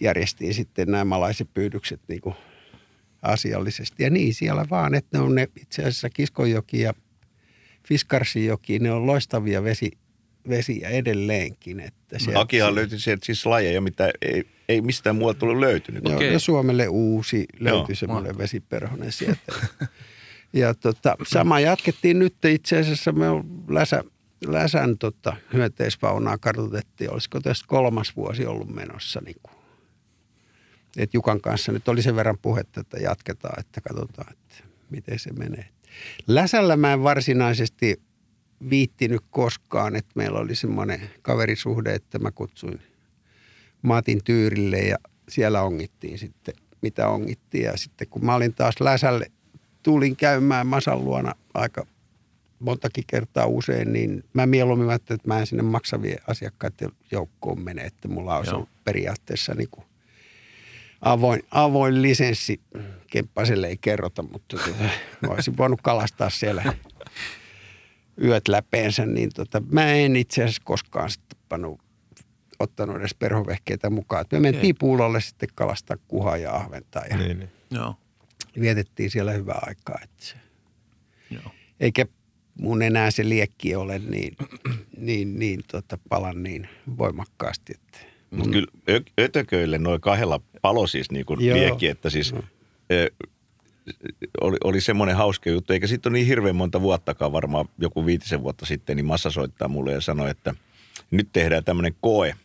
järjestiin 0.00 0.54
sitten 0.54 0.88
nämä 0.90 1.04
malaisipyydykset 1.04 2.00
niin 2.08 2.20
kuin 2.20 2.34
asiallisesti. 3.22 4.02
Ja 4.02 4.10
niin 4.10 4.34
siellä 4.34 4.66
vaan, 4.70 4.94
että 4.94 5.18
ne 5.18 5.24
on 5.24 5.34
ne 5.34 5.48
itse 5.60 5.82
asiassa 5.82 6.10
Kiskonjoki 6.10 6.80
ja 6.80 6.94
Fiskarsijoki, 7.88 8.78
ne 8.78 8.92
on 8.92 9.06
loistavia 9.06 9.64
vesi, 9.64 9.90
vesiä 10.48 10.88
edelleenkin. 10.88 11.80
Että 11.80 12.18
sieltä- 12.18 12.40
Akihan 12.40 12.74
löytyi 12.74 12.98
sieltä 12.98 13.26
siis 13.26 13.46
lajeja, 13.46 13.80
mitä 13.80 14.10
ei, 14.22 14.44
ei 14.68 14.80
mistään 14.80 15.16
muualta 15.16 15.38
tullut 15.38 15.58
löytynyt. 15.58 16.04
Joo, 16.04 16.16
Okei. 16.16 16.32
ja 16.32 16.38
Suomelle 16.38 16.88
uusi 16.88 17.46
löytyi 17.58 17.78
Joo, 17.88 17.94
semmoinen 17.94 18.38
vesiperhonen 18.38 19.12
sieltä. 19.12 19.52
ja 20.52 20.74
tota, 20.74 21.16
sama 21.26 21.60
jatkettiin 21.60 22.18
nyt 22.18 22.44
itse 22.44 22.78
asiassa, 22.78 23.12
me 23.12 23.28
on 23.28 23.44
Läsä, 23.68 24.04
Läsän 24.46 24.98
tota, 24.98 25.36
hyönteisfaunaa 25.52 26.38
kartoitettiin, 26.38 27.10
olisiko 27.10 27.40
tässä 27.40 27.64
kolmas 27.68 28.16
vuosi 28.16 28.46
ollut 28.46 28.74
menossa. 28.74 29.20
Niin 29.24 29.36
kuin. 29.42 29.53
Et 30.96 31.14
Jukan 31.14 31.40
kanssa 31.40 31.72
nyt 31.72 31.88
oli 31.88 32.02
sen 32.02 32.16
verran 32.16 32.38
puhetta, 32.38 32.80
että 32.80 32.96
jatketaan, 32.96 33.60
että 33.60 33.80
katsotaan, 33.80 34.32
että 34.32 34.54
miten 34.90 35.18
se 35.18 35.32
menee. 35.32 35.68
Läsällä 36.26 36.76
mä 36.76 36.92
en 36.92 37.02
varsinaisesti 37.02 38.02
viittinyt 38.70 39.22
koskaan, 39.30 39.96
että 39.96 40.12
meillä 40.14 40.38
oli 40.38 40.54
semmoinen 40.54 41.10
kaverisuhde, 41.22 41.94
että 41.94 42.18
mä 42.18 42.30
kutsuin 42.30 42.80
Matin 43.82 44.24
tyyrille 44.24 44.78
ja 44.78 44.96
siellä 45.28 45.62
ongittiin 45.62 46.18
sitten, 46.18 46.54
mitä 46.82 47.08
ongittiin. 47.08 47.64
Ja 47.64 47.76
sitten 47.76 48.08
kun 48.08 48.24
mä 48.24 48.34
olin 48.34 48.54
taas 48.54 48.74
Läsälle, 48.80 49.26
tulin 49.82 50.16
käymään 50.16 50.66
Masan 50.66 51.04
luona 51.04 51.34
aika 51.54 51.86
montakin 52.58 53.04
kertaa 53.06 53.46
usein, 53.46 53.92
niin 53.92 54.24
mä 54.32 54.46
mieluummin 54.46 54.88
ajattelin, 54.88 55.18
että 55.18 55.28
mä 55.28 55.38
en 55.38 55.46
sinne 55.46 55.62
maksavien 55.62 56.18
asiakkaiden 56.26 56.90
joukkoon 57.10 57.60
mene, 57.60 57.82
että 57.82 58.08
mulla 58.08 58.38
ollut 58.38 58.68
periaatteessa 58.84 59.54
niin 59.54 59.68
kuin 59.70 59.86
avoin, 61.04 61.42
avoin 61.50 62.02
lisenssi. 62.02 62.60
Kemppaselle 63.10 63.66
ei 63.66 63.76
kerrota, 63.76 64.22
mutta 64.22 64.56
tota, 64.56 64.84
olisin 65.28 65.56
voinut 65.56 65.82
kalastaa 65.82 66.30
siellä 66.30 66.74
yöt 68.22 68.48
läpeensä, 68.48 69.06
niin 69.06 69.30
tota, 69.34 69.62
mä 69.70 69.92
en 69.92 70.16
itse 70.16 70.42
asiassa 70.42 70.62
koskaan 70.64 71.10
sitten 71.10 71.38
pannut, 71.48 71.80
ottanut 72.58 72.96
edes 72.96 73.14
perhovehkeitä 73.14 73.90
mukaan. 73.90 74.24
Me 74.32 74.40
mentiin 74.40 74.74
puulolle 74.78 75.20
sitten 75.20 75.48
kalastaa 75.54 75.96
kuhaa 76.08 76.36
ja 76.36 76.54
ahventa 76.56 77.02
ja 77.10 77.16
Niin, 77.16 77.38
niin. 77.38 77.50
Joo. 77.70 77.94
vietettiin 78.60 79.10
siellä 79.10 79.32
hyvää 79.32 79.58
aikaa. 79.66 79.98
Että 80.02 80.24
se, 80.24 80.34
Joo. 81.30 81.52
eikä 81.80 82.06
mun 82.60 82.82
enää 82.82 83.10
se 83.10 83.28
liekki 83.28 83.74
ole 83.74 83.98
niin, 83.98 84.36
niin, 84.96 85.38
niin 85.38 85.60
tota, 85.72 85.98
palan 86.08 86.42
niin 86.42 86.68
voimakkaasti. 86.98 87.72
Että 87.74 88.13
Mutta 88.36 88.50
kyllä 88.50 88.66
ö- 88.88 89.00
ötököille 89.20 89.78
noin 89.78 90.00
kahdella 90.00 90.40
palo 90.62 90.86
siis 90.86 91.10
niin 91.10 91.26
kuin 91.26 91.40
liekki, 91.54 91.88
että 91.88 92.10
siis 92.10 92.34
ö, 92.92 93.10
oli, 94.40 94.56
oli 94.64 94.80
semmoinen 94.80 95.16
hauska 95.16 95.50
juttu, 95.50 95.72
eikä 95.72 95.86
sitten 95.86 96.10
ole 96.10 96.18
niin 96.18 96.26
hirveän 96.26 96.56
monta 96.56 96.80
vuottakaan, 96.80 97.32
varmaan 97.32 97.68
joku 97.78 98.06
viitisen 98.06 98.42
vuotta 98.42 98.66
sitten, 98.66 98.96
niin 98.96 99.06
Massa 99.06 99.30
soittaa 99.30 99.68
mulle 99.68 99.92
ja 99.92 100.00
sanoi, 100.00 100.30
että 100.30 100.54
nyt 101.10 101.28
tehdään 101.32 101.64
tämmöinen 101.64 101.94
koe, 102.00 102.36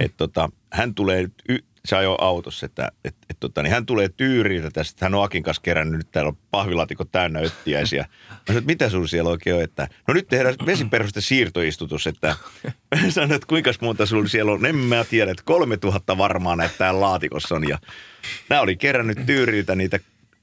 että 0.00 0.16
tota, 0.16 0.50
hän 0.72 0.94
tulee, 0.94 1.22
nyt 1.22 1.32
y- 1.48 1.64
se 1.88 1.96
ajoi 1.96 2.16
autossa, 2.20 2.66
että 2.66 2.92
et, 3.04 3.16
et, 3.30 3.36
tota, 3.40 3.62
niin 3.62 3.72
hän 3.72 3.86
tulee 3.86 4.08
tyyriltä 4.08 4.70
tästä, 4.70 5.04
hän 5.04 5.14
on 5.14 5.24
Akin 5.24 5.42
kanssa 5.42 5.62
kerännyt, 5.62 5.98
nyt 5.98 6.10
täällä 6.10 6.28
on 6.28 6.38
pahvilaatikko 6.50 7.04
täynnä 7.04 7.40
öttiäisiä. 7.40 8.06
Mä 8.30 8.36
sanoin, 8.46 8.58
että 8.58 8.66
mitä 8.66 8.90
sun 8.90 9.08
siellä 9.08 9.30
oikein 9.30 9.56
on, 9.56 9.62
että 9.62 9.88
no 10.08 10.14
nyt 10.14 10.28
tehdään 10.28 10.54
vesiperuste 10.66 11.20
siirtoistutus, 11.20 12.06
että 12.06 12.36
mä 13.04 13.10
sanoin, 13.10 13.32
että 13.32 13.46
kuinka 13.46 13.70
monta 13.80 14.06
sulla 14.06 14.28
siellä 14.28 14.52
on, 14.52 14.66
en 14.66 14.76
mä 14.76 15.04
tiedä, 15.04 15.30
että 15.30 15.42
3000 15.46 16.18
varmaan 16.18 16.58
näitä 16.58 16.74
täällä 16.78 17.00
laatikossa 17.00 17.54
on. 17.54 17.68
Ja 17.68 17.78
nämä 18.48 18.62
oli 18.62 18.76
kerännyt 18.76 19.26
tyyriltä 19.26 19.74
niitä 19.74 20.00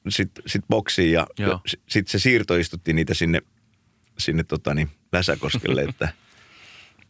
sitten 0.09 0.43
sit 0.47 0.63
boksiin 0.69 1.11
ja, 1.11 1.27
ja 1.39 1.59
sitten 1.65 2.11
se 2.11 2.19
siirtoistutti 2.19 2.93
niitä 2.93 3.13
sinne, 3.13 3.41
sinne 4.17 4.43
tota 4.43 4.73
niin, 4.73 4.89
Läsäkoskelle, 5.11 5.81
että 5.81 6.09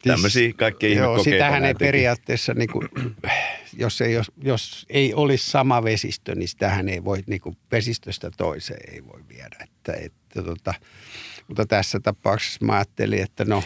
tämmöisiä 0.03 0.53
kaikkia 0.57 0.95
Joo, 0.97 1.23
sitähän 1.23 1.65
ei 1.65 1.73
teki. 1.73 1.85
periaatteessa, 1.85 2.53
niin 2.53 2.69
kuin, 2.71 2.89
jos, 3.77 4.01
ei, 4.01 4.13
jos, 4.13 4.31
jos 4.43 4.85
ei 4.89 5.13
olisi 5.13 5.51
sama 5.51 5.83
vesistö, 5.83 6.35
niin 6.35 6.47
sitähän 6.47 6.89
ei 6.89 7.03
voi 7.03 7.23
niin 7.27 7.41
kuin 7.41 7.57
vesistöstä 7.71 8.31
toiseen 8.37 8.93
ei 8.93 9.05
voi 9.05 9.21
viedä. 9.29 9.55
Että, 9.63 9.93
että, 9.93 10.43
tota, 10.43 10.73
mutta 11.47 11.65
tässä 11.65 11.99
tapauksessa 11.99 12.65
mä 12.65 12.73
ajattelin, 12.73 13.21
että 13.21 13.45
no, 13.45 13.63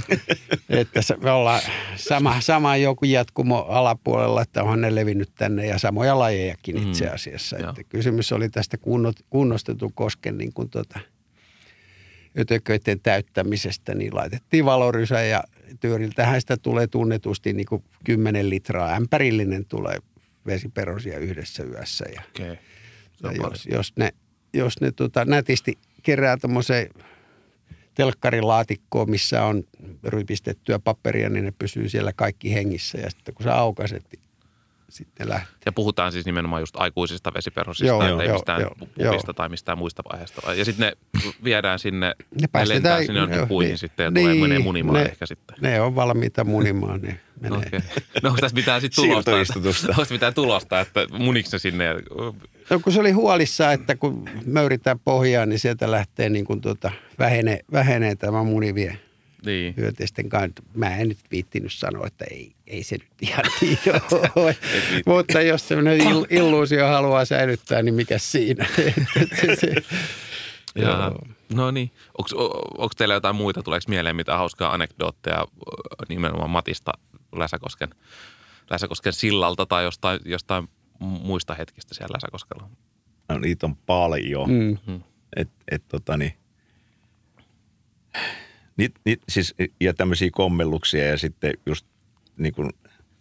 että 0.68 1.02
se, 1.02 1.16
me 1.16 1.30
ollaan 1.30 1.60
sama, 1.96 2.40
sama 2.40 2.76
joku 2.76 3.04
jatkumo 3.04 3.58
alapuolella, 3.58 4.42
että 4.42 4.62
onhan 4.62 4.80
ne 4.80 4.94
levinnyt 4.94 5.30
tänne 5.34 5.66
ja 5.66 5.78
samoja 5.78 6.18
lajejakin 6.18 6.88
itse 6.88 7.06
Mm, 7.06 7.14
asiassa. 7.14 7.56
joo. 7.58 7.70
Että 7.70 7.84
kysymys 7.84 8.32
oli 8.32 8.48
tästä 8.48 8.76
kunnot, 8.78 9.16
kunnostetun 9.30 9.92
kosken 9.94 10.38
niin 10.38 10.52
kuin 10.52 10.70
tota, 10.70 11.00
ötököiden 12.38 13.00
täyttämisestä, 13.00 13.94
niin 13.94 14.14
laitettiin 14.14 14.64
valorysä 14.64 15.22
ja 15.22 15.44
tyyriltähän 15.80 16.40
sitä 16.40 16.56
tulee 16.56 16.86
tunnetusti 16.86 17.52
niin 17.52 17.66
kuin 17.66 17.84
10 18.04 18.50
litraa. 18.50 18.92
Ämpärillinen 18.92 19.66
tulee 19.66 19.98
vesiperosia 20.46 21.18
yhdessä 21.18 21.64
yössä 21.64 22.04
ja. 22.14 22.22
Se 23.12 23.28
ja 23.28 23.32
jos, 23.32 23.66
jos 23.66 23.92
ne, 23.96 24.10
jos 24.54 24.80
ne 24.80 24.92
tota, 24.92 25.24
nätisti 25.24 25.78
kerää 26.02 26.36
tuommoiseen 26.36 26.88
telkkarilaatikkoon, 27.94 29.10
missä 29.10 29.44
on 29.44 29.64
rypistettyä 30.04 30.78
paperia, 30.78 31.28
niin 31.28 31.44
ne 31.44 31.52
pysyy 31.58 31.88
siellä 31.88 32.12
kaikki 32.12 32.54
hengissä. 32.54 32.98
Ja 32.98 33.10
sitten 33.10 33.34
kun 33.34 33.44
sä 33.44 33.54
aukaset, 33.54 34.04
niin 34.12 34.22
sitten 34.92 35.28
lähtee. 35.28 35.52
Ja 35.66 35.72
puhutaan 35.72 36.12
siis 36.12 36.26
nimenomaan 36.26 36.62
just 36.62 36.74
aikuisista 36.78 37.34
vesiperhosista, 37.34 37.86
Joo, 37.86 38.08
joo, 38.08 38.20
ei 38.20 38.26
joo, 38.26 38.34
mistään 38.36 38.60
joo, 38.60 38.74
pupista 38.78 39.04
joo. 39.04 39.32
tai 39.36 39.48
mistään 39.48 39.78
muista 39.78 40.02
vaiheista. 40.12 40.54
Ja 40.54 40.64
sitten 40.64 40.86
ne 40.86 41.20
viedään 41.44 41.78
sinne, 41.78 42.06
ne, 42.06 42.14
ne 42.40 42.46
päästetään- 42.52 42.74
lentää 42.92 43.04
sinne 43.06 43.20
jonnekin 43.20 43.48
puihin 43.48 43.68
niin. 43.70 43.78
sitten 43.78 44.04
ja 44.04 44.10
tulee, 44.10 44.24
Niin, 44.32 44.40
menee 44.42 44.58
munimaan 44.58 44.98
ne- 44.98 45.02
ehkä 45.04 45.26
sitten. 45.26 45.56
Ne 45.60 45.80
on 45.80 45.94
valmiita 45.94 46.44
munimaan, 46.44 47.00
ne 47.00 47.20
menee. 47.40 47.58
Okei. 47.58 47.80
No 48.22 48.28
onko 48.28 48.40
tässä 48.40 48.54
mitään 48.54 48.80
sitten 48.80 49.04
tulosta? 49.04 49.30
Siirtoistutusta. 49.30 49.88
Onko 49.88 50.04
mitään 50.10 50.34
tulosta, 50.34 50.80
että 50.80 51.06
muniks 51.18 51.52
ne 51.52 51.58
sinne? 51.58 51.84
ja 51.84 51.94
No 52.70 52.80
kun 52.80 52.92
se 52.92 53.00
oli 53.00 53.10
huolissa, 53.10 53.72
että 53.72 53.96
kun 53.96 54.28
möyritään 54.46 54.98
pohjaan, 54.98 55.48
niin 55.48 55.58
sieltä 55.58 55.90
lähtee 55.90 56.28
niin 56.28 56.44
kuin 56.44 56.60
tuota, 56.60 56.90
vähenee, 57.18 57.60
vähenee 57.72 58.14
tämä 58.16 58.42
munivien 58.42 58.98
Niin. 59.46 59.74
hyönteisten 59.76 60.28
kanssa. 60.28 60.62
Mä 60.74 60.96
en 60.96 61.08
nyt 61.08 61.18
viittinyt 61.30 61.72
sanoa, 61.72 62.06
että 62.06 62.24
ei, 62.30 62.52
ei 62.66 62.82
se 62.82 62.96
nyt 62.96 63.08
ihan 63.22 63.44
niin 63.60 63.78
ole. 64.36 64.56
Mutta 65.06 65.40
jos 65.42 65.68
semmoinen 65.68 66.00
ill- 66.00 66.26
illuusio 66.30 66.86
haluaa 66.88 67.24
säilyttää, 67.24 67.82
niin 67.82 67.94
mikä 67.94 68.18
siinä? 68.18 68.66
Se- 69.40 69.56
se- 69.56 69.74
Ja, 70.74 70.88
Joo. 70.88 71.18
no 71.54 71.70
niin. 71.70 71.90
Onko 72.78 72.88
teillä 72.96 73.14
jotain 73.14 73.36
muita, 73.36 73.62
tuleeko 73.62 73.84
mieleen 73.88 74.16
mitään 74.16 74.38
hauskaa 74.38 74.74
anekdootteja 74.74 75.46
nimenomaan 76.08 76.50
Matista 76.50 76.92
Läsäkosken, 77.36 77.88
Läsäkosken 78.70 79.12
sillalta 79.12 79.66
tai 79.66 79.84
jostain, 79.84 80.20
jostain 80.24 80.68
muista 80.98 81.54
hetkistä 81.54 81.94
siellä 81.94 82.14
Läsäkoskella? 82.14 82.70
No, 83.28 83.38
niitä 83.38 83.66
on 83.66 83.76
paljon. 83.76 84.50
Mm. 84.50 85.00
Et, 85.36 85.50
et, 85.70 85.88
tota, 85.88 86.16
niin, 86.16 86.32
niit, 88.76 88.92
niit, 89.04 89.20
siis, 89.28 89.54
ja 89.80 89.94
tämmöisiä 89.94 90.28
kommelluksia 90.32 91.04
ja 91.04 91.18
sitten 91.18 91.54
just 91.66 91.86
niin 92.36 92.54
kuin, 92.54 92.70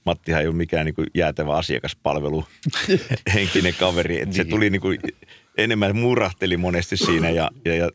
Mattihan 0.05 0.41
ei 0.41 0.47
ole 0.47 0.55
mikään 0.55 0.85
niin 0.85 0.95
kuin 0.95 1.07
jäätävä 1.15 1.55
asiakaspalvelu 1.55 2.45
henkinen 3.33 3.73
kaveri. 3.79 4.21
Että 4.21 4.35
se 4.35 4.45
tuli 4.45 4.69
niin 4.69 4.81
kuin, 4.81 4.99
enemmän 5.57 5.95
murahteli 5.95 6.57
monesti 6.57 6.97
siinä 6.97 7.29
ja, 7.29 7.51
ja, 7.65 7.75
ja 7.75 7.89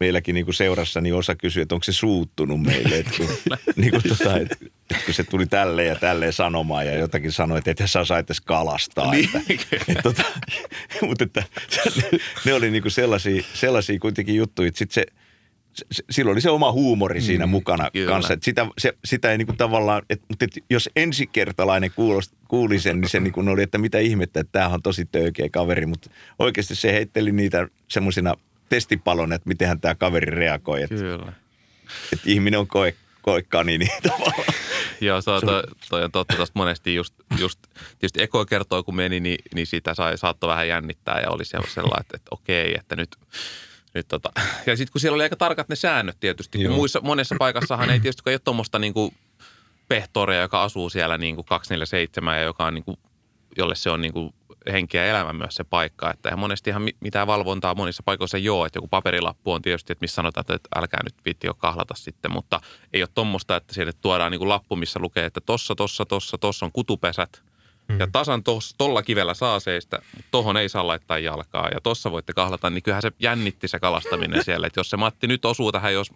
meilläkin 0.00 0.34
niin 0.34 0.44
kuin 0.44 0.54
seurassa 0.54 1.00
niin 1.00 1.14
osa 1.14 1.34
kysyi, 1.36 1.62
että 1.62 1.74
onko 1.74 1.84
se 1.84 1.92
suuttunut 1.92 2.62
meille. 2.62 2.98
Että 2.98 3.10
kun, 3.16 3.28
niin 3.76 3.90
kuin 3.90 4.02
tota, 4.08 4.36
että, 4.36 4.56
että 4.90 5.04
kun 5.04 5.14
se 5.14 5.24
tuli 5.24 5.46
tälleen 5.46 5.88
ja 5.88 5.96
tälleen 5.96 6.32
sanomaan 6.32 6.86
ja 6.86 6.98
jotakin 6.98 7.32
sanoi, 7.32 7.58
että 7.58 7.70
ethän 7.70 7.88
osaa 8.00 8.18
edes 8.18 8.40
kalastaa. 8.40 9.14
Että, 9.14 9.40
että, 9.88 10.02
tota, 10.02 10.22
mutta 11.02 11.24
että 11.24 11.42
ne 12.44 12.54
oli 12.54 12.70
niin 12.70 12.82
kuin 12.82 12.92
sellaisia, 12.92 13.42
sellaisia 13.54 13.98
kuitenkin 13.98 14.36
juttuja, 14.36 14.68
että 14.68 14.78
sit 14.78 14.92
se, 14.92 15.06
sillä 16.10 16.32
oli 16.32 16.40
se 16.40 16.50
oma 16.50 16.72
huumori 16.72 17.20
siinä 17.20 17.46
mukana 17.46 17.90
kyllä. 17.90 18.12
kanssa. 18.12 18.32
Että 18.32 18.44
sitä, 18.44 18.66
se, 18.78 18.94
sitä 19.04 19.30
ei 19.30 19.38
niinku 19.38 19.52
tavallaan, 19.52 20.02
et, 20.10 20.22
mutta 20.28 20.44
et 20.44 20.64
jos 20.70 20.90
ensikertalainen 20.96 21.90
kuulost, 21.96 22.32
kuuli 22.48 22.78
sen, 22.78 23.00
niin 23.00 23.08
se 23.08 23.20
niinku 23.20 23.40
oli, 23.40 23.62
että 23.62 23.78
mitä 23.78 23.98
ihmettä, 23.98 24.40
että 24.40 24.52
tämähän 24.52 24.74
on 24.74 24.82
tosi 24.82 25.04
töykeä 25.04 25.48
kaveri. 25.52 25.86
Mutta 25.86 26.10
oikeasti 26.38 26.74
se 26.74 26.92
heitteli 26.92 27.32
niitä 27.32 27.68
semmoisina 27.88 28.34
testipalon, 28.68 29.32
että 29.32 29.48
mitenhän 29.48 29.80
tämä 29.80 29.94
kaveri 29.94 30.30
reagoi. 30.30 30.82
Että 30.82 30.94
Kyllä. 30.94 31.32
et 32.12 32.20
ihminen 32.24 32.60
on 32.60 32.66
koe, 32.66 32.94
koekani, 33.22 33.78
niin 33.78 33.90
tavallaan. 34.02 34.54
Joo, 35.00 35.20
se 35.20 35.30
on, 35.30 35.40
toi, 35.40 35.62
toi 35.90 36.04
on 36.04 36.12
totta 36.12 36.36
tosta 36.36 36.58
monesti 36.58 36.94
just, 36.94 37.14
just 37.38 37.58
tietysti 37.98 38.22
Eko 38.22 38.46
kertoo, 38.46 38.82
kun 38.82 38.96
meni, 38.96 39.20
niin, 39.20 39.38
niin 39.54 39.66
siitä 39.66 39.94
sai, 39.94 40.18
saattoi 40.18 40.48
vähän 40.48 40.68
jännittää 40.68 41.20
ja 41.20 41.30
oli 41.30 41.44
se 41.44 41.58
sellainen, 41.68 42.00
että, 42.00 42.16
että 42.16 42.28
okei, 42.30 42.74
että 42.78 42.96
nyt, 42.96 43.16
nyt 43.96 44.08
tota. 44.08 44.30
Ja 44.66 44.76
sitten 44.76 44.92
kun 44.92 45.00
siellä 45.00 45.14
oli 45.14 45.22
aika 45.22 45.36
tarkat 45.36 45.68
ne 45.68 45.76
säännöt 45.76 46.16
tietysti, 46.20 46.58
kun 46.58 46.64
Joo. 46.64 46.76
muissa, 46.76 47.00
monessa 47.00 47.36
paikassahan 47.38 47.90
ei 47.90 48.00
tietysti 48.00 48.30
ole 48.30 48.38
tuommoista 48.38 48.78
niin 48.78 48.94
kuin 48.94 49.14
pehtoria, 49.88 50.40
joka 50.40 50.62
asuu 50.62 50.90
siellä 50.90 51.18
niin 51.18 51.34
kuin 51.34 51.44
247 51.44 52.36
ja 52.36 52.42
joka 52.42 52.64
on 52.64 52.74
niin 52.74 52.84
kuin, 52.84 52.96
jolle 53.56 53.74
se 53.74 53.90
on 53.90 54.00
niin 54.00 54.12
kuin 54.12 54.34
henki 54.72 54.96
ja 54.96 55.06
elämä 55.06 55.32
myös 55.32 55.54
se 55.54 55.64
paikka. 55.64 56.10
Että 56.10 56.28
eihän 56.28 56.38
monesti 56.38 56.70
ihan 56.70 56.82
mi- 56.82 56.96
mitään 57.00 57.26
valvontaa 57.26 57.74
monissa 57.74 58.02
paikoissa 58.02 58.36
ei 58.36 58.48
ole. 58.48 58.66
Että 58.66 58.76
joku 58.76 58.88
paperilappu 58.88 59.52
on 59.52 59.62
tietysti, 59.62 59.92
että 59.92 60.02
missä 60.02 60.14
sanotaan, 60.14 60.44
että 60.48 60.68
älkää 60.76 61.00
nyt 61.04 61.14
viitti 61.24 61.46
jo 61.46 61.54
kahlata 61.54 61.94
sitten. 61.94 62.32
Mutta 62.32 62.60
ei 62.92 63.02
ole 63.02 63.08
tuommoista, 63.14 63.56
että 63.56 63.74
sieltä 63.74 63.92
tuodaan 64.00 64.32
niin 64.32 64.38
kuin 64.38 64.48
lappu, 64.48 64.76
missä 64.76 65.00
lukee, 65.00 65.24
että 65.24 65.40
tossa, 65.40 65.74
tossa, 65.74 66.06
tossa, 66.06 66.38
tossa 66.38 66.66
on 66.66 66.72
kutupesät. 66.72 67.42
Ja 67.98 68.08
tasan 68.12 68.42
tos, 68.42 68.74
tolla 68.78 69.02
kivellä 69.02 69.34
saa 69.34 69.60
seistä, 69.60 69.98
mutta 70.14 70.28
tohon 70.30 70.56
ei 70.56 70.68
saa 70.68 70.86
laittaa 70.86 71.18
jalkaa. 71.18 71.68
Ja 71.68 71.80
tossa 71.80 72.10
voitte 72.10 72.32
kahlata, 72.32 72.70
niin 72.70 72.82
kyllähän 72.82 73.02
se 73.02 73.12
jännitti 73.18 73.68
se 73.68 73.80
kalastaminen 73.80 74.44
siellä. 74.44 74.66
Että 74.66 74.80
jos 74.80 74.90
se 74.90 74.96
Matti 74.96 75.26
nyt 75.26 75.44
osuu 75.44 75.72
tähän, 75.72 75.94
jos... 75.94 76.12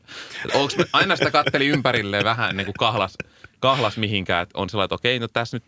Onks, 0.54 0.76
aina 0.92 1.16
sitä 1.16 1.30
katteli 1.30 1.66
ympärilleen 1.66 2.24
vähän 2.24 2.50
ennen 2.50 2.66
kuin 2.66 2.74
kahlas, 2.78 3.18
kahlas 3.60 3.96
mihinkään. 3.96 4.42
Että 4.42 4.58
on 4.58 4.70
sellainen, 4.70 4.86
että 4.86 4.94
okei, 4.94 5.18
no 5.18 5.28
tässä 5.28 5.56
nyt 5.56 5.64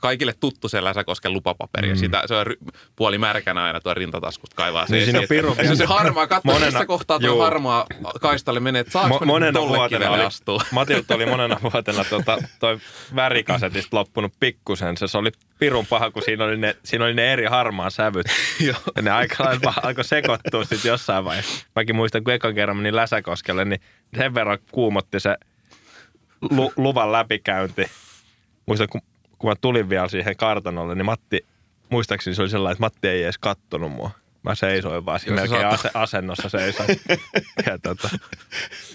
kaikille 0.00 0.34
tuttu 0.40 0.68
se 0.68 0.84
Läsäkosken 0.84 1.32
lupapaperi. 1.32 1.88
Mm. 1.88 1.96
Sitä, 1.96 2.22
se 2.26 2.34
on 2.34 2.46
ry- 2.46 2.56
puoli 2.96 3.18
märkänä 3.18 3.64
aina 3.64 3.80
tuo 3.80 3.94
rintataskusta 3.94 4.56
kaivaa 4.56 4.86
se 4.86 4.92
Niin 4.92 5.04
siinä 5.04 5.18
on 5.18 5.24
pirun- 5.24 5.66
Se 5.66 5.76
se 5.76 5.84
harmaa, 5.84 6.26
katso 6.26 6.48
Monena- 6.52 6.64
missä 6.64 6.86
kohtaa 6.86 7.18
tuo 7.20 7.42
harmaa 7.44 7.86
kaistalle 8.20 8.60
menee, 8.60 8.80
että 8.80 8.92
saanko 8.92 9.18
Mo- 9.18 9.24
monena 9.24 9.52
tolle 9.60 9.76
vuotena 9.78 10.10
oli, 10.10 10.22
astua. 10.22 10.62
Matilta 10.72 11.14
oli 11.14 11.26
monena 11.26 11.56
vuotena 11.62 12.04
tota, 12.04 12.38
toi 12.60 12.78
värikasetista 13.14 13.96
loppunut 13.96 14.32
pikkusen. 14.40 14.96
Se, 14.96 15.08
se 15.08 15.18
oli 15.18 15.30
pirun 15.58 15.86
paha, 15.86 16.10
kun 16.10 16.22
siinä 16.22 16.44
oli 16.44 16.56
ne, 16.56 16.76
siinä 16.84 17.04
oli 17.04 17.14
ne 17.14 17.32
eri 17.32 17.46
harmaa 17.46 17.90
sävyt. 17.90 18.26
ja 18.68 18.74
ne 19.02 19.10
aika 19.10 19.44
lailla 19.44 19.74
alkoi 19.82 20.04
sekoittua 20.04 20.64
sitten 20.64 20.88
jossain 20.88 21.24
vaiheessa. 21.24 21.66
Mäkin 21.76 21.96
muistan, 21.96 22.24
kun 22.24 22.32
ekan 22.32 22.54
kerran 22.54 22.76
menin 22.76 22.96
Läsäkoskelle, 22.96 23.64
niin 23.64 23.80
sen 24.16 24.34
verran 24.34 24.58
kuumotti 24.70 25.20
se 25.20 25.36
lu, 26.50 26.72
luvan 26.76 27.12
läpikäynti. 27.12 27.84
Muistan, 28.66 28.88
kun, 28.88 29.00
kun 29.38 29.50
mä 29.50 29.54
tulin 29.60 29.88
vielä 29.88 30.08
siihen 30.08 30.36
kartanolle, 30.36 30.94
niin 30.94 31.06
Matti, 31.06 31.46
muistaakseni 31.90 32.34
se 32.34 32.42
oli 32.42 32.50
sellainen, 32.50 32.72
että 32.72 32.84
Matti 32.84 33.08
ei 33.08 33.22
edes 33.22 33.38
kattonut 33.38 33.92
mua. 33.92 34.10
Mä 34.42 34.54
seisoin 34.54 35.06
vaan 35.06 35.20
siinä 35.20 35.40
melkein 35.40 35.66
ase, 35.66 35.90
asennossa 35.94 36.48
seisoin. 36.48 36.88
ja 37.66 37.78
tota, 37.78 38.08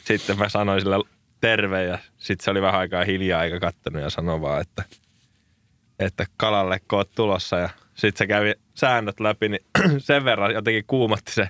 sitten 0.03 0.38
mä 0.38 0.49
sanoin 0.49 0.82
sille 0.82 0.95
terve 1.41 1.84
ja 1.84 1.98
sitten 2.18 2.44
se 2.44 2.52
oli 2.52 2.61
vähän 2.61 2.80
aikaa 2.80 3.03
hiljaa 3.03 3.44
eikä 3.44 3.60
kattonut 3.60 4.02
ja 4.02 4.10
sanoi 4.10 4.41
vaan, 4.41 4.61
että, 4.61 4.84
että 5.99 6.26
kalalle 6.38 6.80
kun 6.80 6.98
oot 6.98 7.11
tulossa 7.15 7.57
ja 7.57 7.70
sitten 7.94 8.18
se 8.18 8.28
kävi 8.28 8.53
säännöt 8.74 9.20
läpi, 9.20 9.49
niin 9.49 9.65
sen 9.98 10.26
verran 10.26 10.53
jotenkin 10.53 10.84
kuumotti 10.88 11.32
se, 11.32 11.49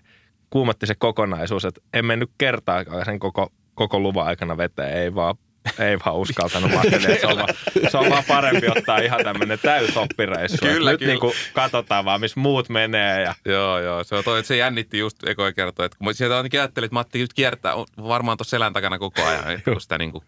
kuumotti 0.49 0.88
se 0.88 0.95
kokonaisuus, 0.95 1.65
että 1.65 1.82
en 1.94 2.06
mennyt 2.06 2.32
kertaakaan 2.38 3.06
sen 3.06 3.20
koko, 3.20 3.49
koko 3.76 3.99
luvan 3.99 4.26
aikana 4.26 4.57
veteen, 4.57 4.98
ei 4.98 5.15
vaan, 5.15 5.36
ei 5.80 5.99
vaan 6.06 6.15
uskaltanut. 6.15 6.72
Mä 6.72 6.81
että 6.84 6.99
se 7.22 7.27
on, 7.27 7.38
vaan, 7.38 7.53
se 7.91 7.98
on 7.98 8.10
vaan 8.10 8.23
parempi 8.27 8.68
ottaa 8.77 8.98
ihan 8.98 9.23
tämmöinen 9.23 9.60
täysoppireissu. 9.60 10.57
Kyllä, 10.61 10.91
Nyt 10.91 10.99
kyllä. 10.99 11.11
niin 11.11 11.19
kuin 11.19 11.34
katsotaan 11.53 12.06
vaan, 12.06 12.22
missä 12.22 12.40
muut 12.40 12.69
menee 12.69 13.22
ja 13.22 13.35
Joo, 13.45 13.80
joo. 13.80 14.03
Se, 14.03 14.15
on 14.15 14.23
toi, 14.23 14.40
että 14.40 14.48
se 14.48 14.57
jännitti 14.57 14.98
just 14.98 15.27
ekoja 15.27 15.53
kertoa. 15.53 15.85
Että 15.85 15.98
kun 15.98 16.07
mä 16.07 16.14
sieltä 16.14 16.38
ainakin 16.38 16.60
ajattelin, 16.60 16.85
että 16.85 16.94
Matti 16.94 17.19
nyt 17.19 17.34
kiertää 17.34 17.76
on 17.76 17.85
varmaan 17.98 18.38
tuossa 18.38 18.49
selän 18.49 18.73
takana 18.73 18.99
koko 18.99 19.23
ajan. 19.23 19.52
että 19.52 19.72
kun 19.72 19.81
sitä 19.81 19.98
niin 19.98 20.11
kuin 20.11 20.23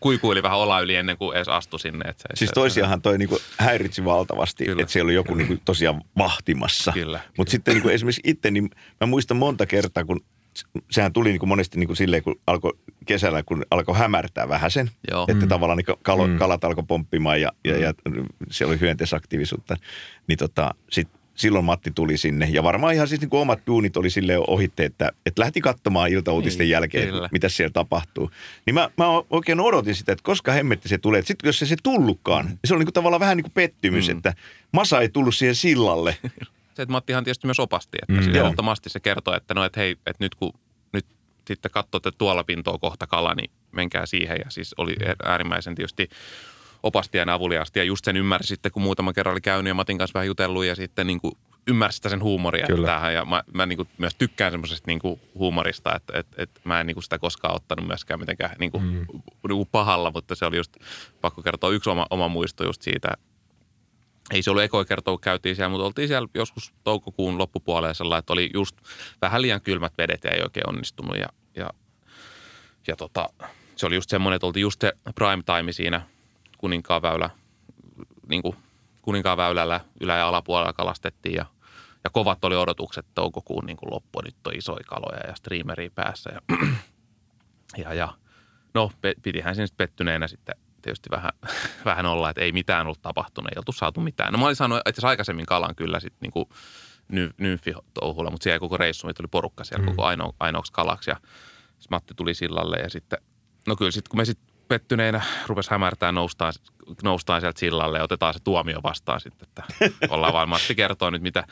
kuikuili 0.00 0.42
vähän 0.42 0.58
olla 0.58 0.80
yli 0.80 0.94
ennen 0.94 1.16
kuin 1.16 1.36
edes 1.36 1.48
astui 1.48 1.80
sinne. 1.80 2.08
Että 2.08 2.22
se, 2.22 2.28
Siis 2.38 2.50
toisiahan 2.54 3.02
toi 3.02 3.18
niinku 3.18 3.38
häiritsi 3.58 4.04
valtavasti, 4.04 4.64
Kyllä. 4.64 4.82
että 4.82 4.92
siellä 4.92 5.06
oli 5.06 5.14
joku 5.14 5.34
niinku 5.34 5.56
tosiaan 5.64 6.02
vahtimassa. 6.18 6.92
Kyllä. 6.92 7.20
Mutta 7.38 7.50
sitten 7.50 7.74
niinku 7.74 7.88
esimerkiksi 7.88 8.22
itse, 8.24 8.50
niin 8.50 8.70
mä 9.00 9.06
muistan 9.06 9.36
monta 9.36 9.66
kertaa, 9.66 10.04
kun 10.04 10.20
sehän 10.90 11.12
tuli 11.12 11.28
niinku 11.28 11.46
monesti 11.46 11.78
niinku 11.78 11.94
silleen, 11.94 12.22
kun 12.22 12.40
alkoi 12.46 12.72
kesällä, 13.06 13.42
kun 13.42 13.64
alkoi 13.70 13.96
hämärtää 13.98 14.48
vähän 14.48 14.70
sen. 14.70 14.90
Joo. 15.10 15.26
Että 15.28 15.46
tavallaan 15.46 15.76
niinku 15.76 15.98
kalo, 16.02 16.28
kalat 16.38 16.64
alkoi 16.64 16.84
pomppimaan 16.88 17.40
ja, 17.40 17.52
ja, 17.64 17.78
ja 17.78 17.94
siellä 18.50 18.70
oli 18.72 18.80
hyönteisaktiivisuutta. 18.80 19.76
Niin 20.26 20.38
tota, 20.38 20.74
sit, 20.90 21.08
silloin 21.34 21.64
Matti 21.64 21.90
tuli 21.94 22.16
sinne. 22.16 22.48
Ja 22.50 22.62
varmaan 22.62 22.94
ihan 22.94 23.08
siis 23.08 23.20
niinku 23.20 23.36
omat 23.38 23.60
duunit 23.66 23.96
oli 23.96 24.10
silleen 24.10 24.40
ohitte, 24.46 24.84
että, 24.84 25.12
että 25.26 25.42
lähti 25.42 25.60
katsomaan 25.60 26.10
iltauutisten 26.10 26.64
Niin, 26.64 26.70
jälkeen, 26.70 27.08
kyllä. 27.08 27.28
mitä 27.32 27.48
siellä 27.48 27.72
tapahtuu. 27.72 28.30
Niin 28.66 28.74
mä, 28.74 28.90
mä 28.98 29.04
oikein 29.30 29.60
odotin 29.60 29.94
sitä, 29.94 30.12
että 30.12 30.22
koska 30.22 30.52
hemmetti 30.52 30.88
se 30.88 30.98
tulee. 30.98 31.22
Sitten 31.22 31.48
jos 31.48 31.58
se, 31.58 31.66
se 31.66 31.76
tullutkaan, 31.82 32.46
niin 32.46 32.58
se 32.64 32.74
oli 32.74 32.78
niinku 32.80 32.92
tavallaan 32.92 33.20
vähän 33.20 33.36
niin 33.36 33.44
kuin 33.44 33.52
pettymys, 33.52 34.08
Mm. 34.08 34.16
että 34.16 34.34
Masa 34.72 35.00
ei 35.00 35.08
tullut 35.08 35.34
siihen 35.34 35.54
sillalle. 35.54 36.16
se, 36.78 36.82
että 36.82 36.92
Mattihan 36.92 37.24
tietysti 37.24 37.46
myös 37.46 37.60
opasti, 37.60 37.98
että 38.02 38.28
Mm, 38.28 38.34
joo. 38.34 38.44
ehdottomasti 38.44 38.90
se 38.90 39.00
kertoo, 39.00 39.34
että 39.34 39.54
no, 39.54 39.64
että 39.64 39.80
hei, 39.80 39.90
että 39.90 40.24
nyt 40.24 40.34
kun 40.34 40.52
nyt 40.92 41.06
sitten 41.46 41.70
katsotte 41.70 42.10
tuolla 42.18 42.44
pintoa 42.44 42.78
kohta 42.78 43.06
kala, 43.06 43.34
niin 43.34 43.50
menkää 43.72 44.06
siihen. 44.06 44.36
Ja 44.44 44.50
siis 44.50 44.74
oli 44.78 44.96
äärimmäisen 45.24 45.74
tietysti 45.74 46.08
opasti 46.82 47.18
ja 47.18 47.34
avuliaasti. 47.34 47.78
Ja 47.78 47.84
just 47.84 48.04
sen 48.04 48.16
ymmärsi 48.16 48.48
sitten, 48.48 48.72
kun 48.72 48.82
muutama 48.82 49.12
kerran 49.12 49.32
oli 49.32 49.40
käynyt 49.40 49.70
ja 49.70 49.74
Matin 49.74 49.98
kanssa 49.98 50.14
vähän 50.14 50.26
jutellut 50.26 50.64
ja 50.64 50.74
sitten 50.74 51.06
niin 51.06 51.20
kuin 51.20 51.32
ymmärsi 51.66 51.96
sitä 51.96 52.08
sen 52.08 52.22
huumoria 52.22 52.66
Kyllä. 52.66 52.86
tähän. 52.86 53.14
Ja 53.14 53.24
mä, 53.24 53.42
mä 53.54 53.66
niin 53.66 53.76
kuin 53.76 53.88
myös 53.98 54.14
tykkään 54.14 54.52
semmoisesta 54.52 54.86
niin 54.86 54.98
kuin 54.98 55.20
huumorista, 55.34 55.96
että, 55.96 56.18
että, 56.18 56.42
että 56.42 56.60
mä 56.64 56.80
en 56.80 56.86
niin 56.86 56.94
kuin 56.94 57.04
sitä 57.04 57.18
koskaan 57.18 57.54
ottanut 57.54 57.86
myöskään 57.86 58.20
mitenkään 58.20 58.56
niin 58.58 58.72
kuin, 58.72 58.84
mm. 58.84 58.92
niin 58.92 59.22
kuin 59.48 59.68
pahalla, 59.72 60.10
mutta 60.10 60.34
se 60.34 60.46
oli 60.46 60.56
just 60.56 60.76
pakko 61.20 61.42
kertoa 61.42 61.70
yksi 61.70 61.90
oma, 61.90 62.06
oma 62.10 62.28
muisto 62.28 62.64
just 62.64 62.82
siitä, 62.82 63.08
ei 64.30 64.42
se 64.42 64.50
ollut 64.50 64.62
ekoa 64.62 64.84
kertoa, 64.84 65.12
kun 65.12 65.20
käytiin 65.20 65.56
siellä, 65.56 65.68
mutta 65.68 65.86
oltiin 65.86 66.08
siellä 66.08 66.28
joskus 66.34 66.72
toukokuun 66.84 67.38
loppupuolella 67.38 67.94
sellainen, 67.94 68.18
että 68.18 68.32
oli 68.32 68.50
just 68.54 68.76
vähän 69.22 69.42
liian 69.42 69.60
kylmät 69.60 69.92
vedet 69.98 70.24
ja 70.24 70.30
ei 70.30 70.42
oikein 70.42 70.68
onnistunut. 70.68 71.16
Ja, 71.16 71.28
ja, 71.54 71.70
ja 72.88 72.96
tota, 72.96 73.28
se 73.76 73.86
oli 73.86 73.94
just 73.94 74.10
semmoinen, 74.10 74.36
että 74.36 74.46
oltiin 74.46 74.62
just 74.62 74.80
se 74.80 74.92
prime 75.14 75.42
time 75.46 75.72
siinä 75.72 76.02
Kuninkaan 76.58 77.02
väylä, 77.02 77.30
niin 78.28 78.42
kuin 78.42 78.56
Kuninkaan 79.02 79.36
väylällä 79.36 79.80
ylä- 80.00 80.16
ja 80.16 80.28
alapuolella 80.28 80.72
kalastettiin 80.72 81.34
ja, 81.34 81.46
ja 82.04 82.10
kovat 82.10 82.44
oli 82.44 82.56
odotukset 82.56 83.06
toukokuun 83.14 83.66
niin 83.66 83.76
kuin 83.76 83.90
loppu. 83.90 84.20
Nyt 84.20 84.46
on 84.46 84.56
isoja 84.56 84.84
kaloja 84.86 85.26
ja 85.26 85.34
streameria 85.34 85.90
päässä. 85.94 86.30
Ja, 86.30 86.40
ja, 87.84 87.94
ja 87.94 88.08
no, 88.74 88.92
pitihän 89.22 89.56
sen 89.56 89.68
sitten 89.68 89.88
pettyneenä 89.88 90.28
sitten 90.28 90.54
tietysti 90.82 91.10
vähän, 91.10 91.32
vähän 91.84 92.06
olla, 92.06 92.30
että 92.30 92.40
ei 92.40 92.52
mitään 92.52 92.86
ollut 92.86 93.02
tapahtunut, 93.02 93.52
ei 93.52 93.58
oltu 93.58 93.72
saatu 93.72 94.00
mitään. 94.00 94.32
No 94.32 94.38
mä 94.38 94.44
olin 94.44 94.56
saanut 94.56 94.80
itse 94.88 95.06
aikaisemmin 95.06 95.46
kalan 95.46 95.74
kyllä 95.74 96.00
sitten 96.00 96.18
niin 96.20 96.32
kuin 96.32 96.48
ny, 97.08 97.30
nymfitouhulla, 97.38 98.30
mutta 98.30 98.44
siellä 98.44 98.54
ei 98.54 98.60
koko 98.60 98.76
reissu, 98.76 99.06
meitä 99.06 99.22
oli 99.22 99.28
porukka 99.28 99.64
siellä 99.64 99.82
mm. 99.82 99.90
koko 99.90 100.04
aino, 100.04 100.32
ainoaksi 100.40 100.72
kalaksi. 100.72 101.10
Ja 101.10 101.16
Matti 101.90 102.14
tuli 102.14 102.34
sillalle 102.34 102.76
ja 102.76 102.90
sitten, 102.90 103.18
no 103.66 103.76
kyllä 103.76 103.90
sitten 103.90 104.10
kun 104.10 104.20
me 104.20 104.24
sitten 104.24 104.48
pettyneinä 104.68 105.22
rupesi 105.46 105.70
hämärtää, 105.70 106.12
noustaan, 106.12 106.52
noustaan 107.02 107.40
sieltä 107.40 107.60
sillalle 107.60 107.98
ja 107.98 108.04
otetaan 108.04 108.34
se 108.34 108.40
tuomio 108.44 108.80
vastaan 108.82 109.20
sitten, 109.20 109.48
että 109.48 109.64
ollaan 110.14 110.32
vaan 110.32 110.48
Matti 110.48 110.74
kertoo 110.74 111.10
nyt, 111.10 111.22
mitä, 111.22 111.44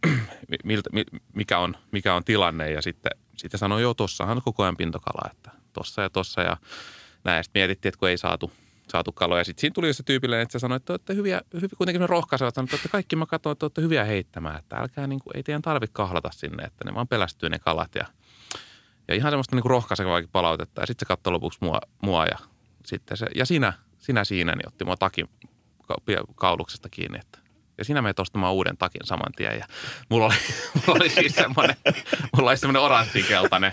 miltä, 0.64 0.90
mikä, 1.34 1.58
on, 1.58 1.76
mikä 1.92 2.14
on 2.14 2.24
tilanne 2.24 2.70
ja 2.70 2.82
sitten, 2.82 3.12
sitten 3.36 3.58
sanoi, 3.58 3.82
joo, 3.82 3.94
tossahan 3.94 4.42
koko 4.44 4.62
ajan 4.62 4.76
pintokala, 4.76 5.30
että 5.30 5.50
tossa 5.72 6.02
ja 6.02 6.10
tossa 6.10 6.42
ja 6.42 6.56
näin. 7.26 7.44
Sitten 7.44 7.60
mietittiin, 7.60 7.88
että 7.88 7.98
kun 7.98 8.08
ei 8.08 8.18
saatu, 8.18 8.52
saatu 8.88 9.12
kaloja. 9.12 9.44
Sitten 9.44 9.60
siinä 9.60 9.74
tuli 9.74 9.94
se 9.94 10.02
tyypillinen, 10.02 10.42
että 10.42 10.52
se 10.52 10.58
sanoi, 10.58 10.76
että 10.76 10.92
olette 10.92 11.14
hyviä, 11.14 11.40
hyviä 11.54 11.68
kuitenkin 11.78 12.00
ne 12.00 12.06
rohkaisevat, 12.06 12.54
sanoi, 12.54 12.68
että 12.74 12.88
kaikki 12.88 13.16
mä 13.16 13.26
katsoin, 13.26 13.52
että 13.52 13.66
olette 13.66 13.82
hyviä 13.82 14.04
heittämään, 14.04 14.58
että 14.58 14.76
älkää 14.76 15.06
niin 15.06 15.20
kuin, 15.20 15.36
ei 15.36 15.42
teidän 15.42 15.62
tarvitse 15.62 15.92
kahlata 15.92 16.30
sinne, 16.32 16.64
että 16.64 16.84
ne 16.84 16.94
vaan 16.94 17.08
pelästyy 17.08 17.48
ne 17.48 17.58
kalat 17.58 17.94
ja, 17.94 18.06
ja 19.08 19.14
ihan 19.14 19.32
semmoista 19.32 19.56
niin 19.56 19.62
kuin 19.62 19.70
rohkaisevaa 19.70 20.22
palautetta. 20.32 20.80
Ja 20.80 20.86
sitten 20.86 21.06
se 21.06 21.08
katsoi 21.08 21.32
lopuksi 21.32 21.58
mua, 21.62 21.80
mua 22.02 22.26
ja 22.26 22.38
sitten 22.84 23.16
se, 23.16 23.26
ja 23.34 23.46
sinä, 23.46 23.72
sinä 23.98 24.24
siinä, 24.24 24.52
niin 24.52 24.68
otti 24.68 24.84
mua 24.84 24.96
takin 24.96 25.28
kauluksesta 26.34 26.88
kiinni, 26.88 27.18
että 27.18 27.45
ja 27.78 27.84
sinä 27.84 28.02
menet 28.02 28.18
ostamaan 28.18 28.54
uuden 28.54 28.76
takin 28.76 29.00
saman 29.04 29.32
tien. 29.36 29.58
Ja 29.58 29.66
mulla 30.08 30.26
oli, 30.26 30.34
mulla 30.74 31.00
oli 31.00 31.10
siis 31.10 31.34
semmoinen, 31.34 31.76
mulla 32.36 32.50
oli 32.50 32.56
semmoinen 32.56 32.82
oranssinkeltainen, 32.82 33.72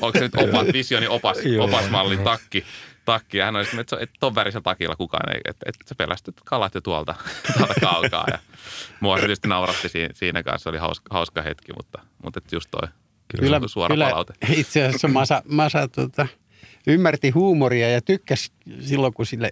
onko 0.00 0.18
se 0.18 0.24
nyt 0.24 0.34
opas, 0.34 0.66
visioni 0.72 1.06
opas, 1.06 1.36
opasmallin 1.60 2.18
takki. 2.18 2.64
takki. 3.04 3.38
Ja 3.38 3.44
hän 3.44 3.56
oli 3.56 3.66
että, 3.80 3.96
että 4.00 4.16
ton 4.20 4.34
värisellä 4.34 4.62
takilla 4.62 4.96
kukaan 4.96 5.32
ei, 5.34 5.40
että, 5.44 5.66
että 5.68 5.88
sä 5.88 5.94
pelästyt 5.94 6.40
kalat 6.44 6.74
jo 6.74 6.80
tuolta, 6.80 7.14
tuolta 7.58 7.74
kaukaa. 7.80 8.24
Ja 8.30 8.38
mua 9.00 9.18
tietysti 9.18 9.48
nauratti 9.48 9.88
siinä, 9.88 10.14
siinä 10.14 10.42
kanssa, 10.42 10.70
oli 10.70 10.78
hauska, 10.78 11.14
hauska 11.14 11.42
hetki, 11.42 11.72
mutta, 11.72 12.02
mutta 12.22 12.38
että 12.38 12.56
just 12.56 12.68
toi 12.70 12.88
kyllä, 13.28 13.60
suora 13.66 13.94
kyllä 13.94 14.08
palaute. 14.08 14.34
Itse 14.56 14.84
asiassa 14.84 15.08
Masa, 15.08 15.42
Masa 15.48 15.88
tuota, 15.88 16.26
ymmärti 16.86 17.30
huumoria 17.30 17.90
ja 17.90 18.02
tykkäsi 18.02 18.52
silloin, 18.80 19.14
kun 19.14 19.26
sille 19.26 19.50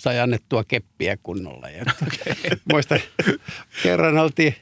sai 0.00 0.20
annettua 0.20 0.64
keppiä 0.64 1.16
kunnolla. 1.22 1.68
Ja 1.68 1.84
okay. 2.02 2.58
Muista 2.72 2.96
kerran 3.82 4.18
oltiin 4.18 4.54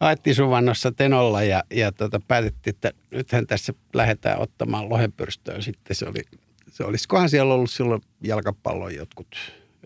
Aittisuvannossa 0.00 0.92
Tenolla 0.92 1.42
ja, 1.42 1.64
ja 1.70 1.92
tota, 1.92 2.20
päätettiin, 2.28 2.74
että 2.74 2.92
nythän 3.10 3.46
tässä 3.46 3.74
lähdetään 3.94 4.38
ottamaan 4.38 4.88
lohenpyrstöä. 4.88 5.60
Sitten 5.60 5.96
se 5.96 6.06
oli, 6.06 6.22
se 6.70 6.84
olisikohan 6.84 7.30
siellä 7.30 7.54
ollut 7.54 7.70
silloin 7.70 8.02
jalkapallon 8.24 8.94
jotkut 8.94 9.36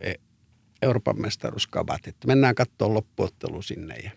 e, 0.01 0.13
Euroopan 0.83 1.21
mestaruuskavat, 1.21 2.07
että 2.07 2.27
mennään 2.27 2.55
katsomaan 2.55 2.95
loppuottelu 2.95 3.63
sinne 3.63 3.97
ja 3.97 4.11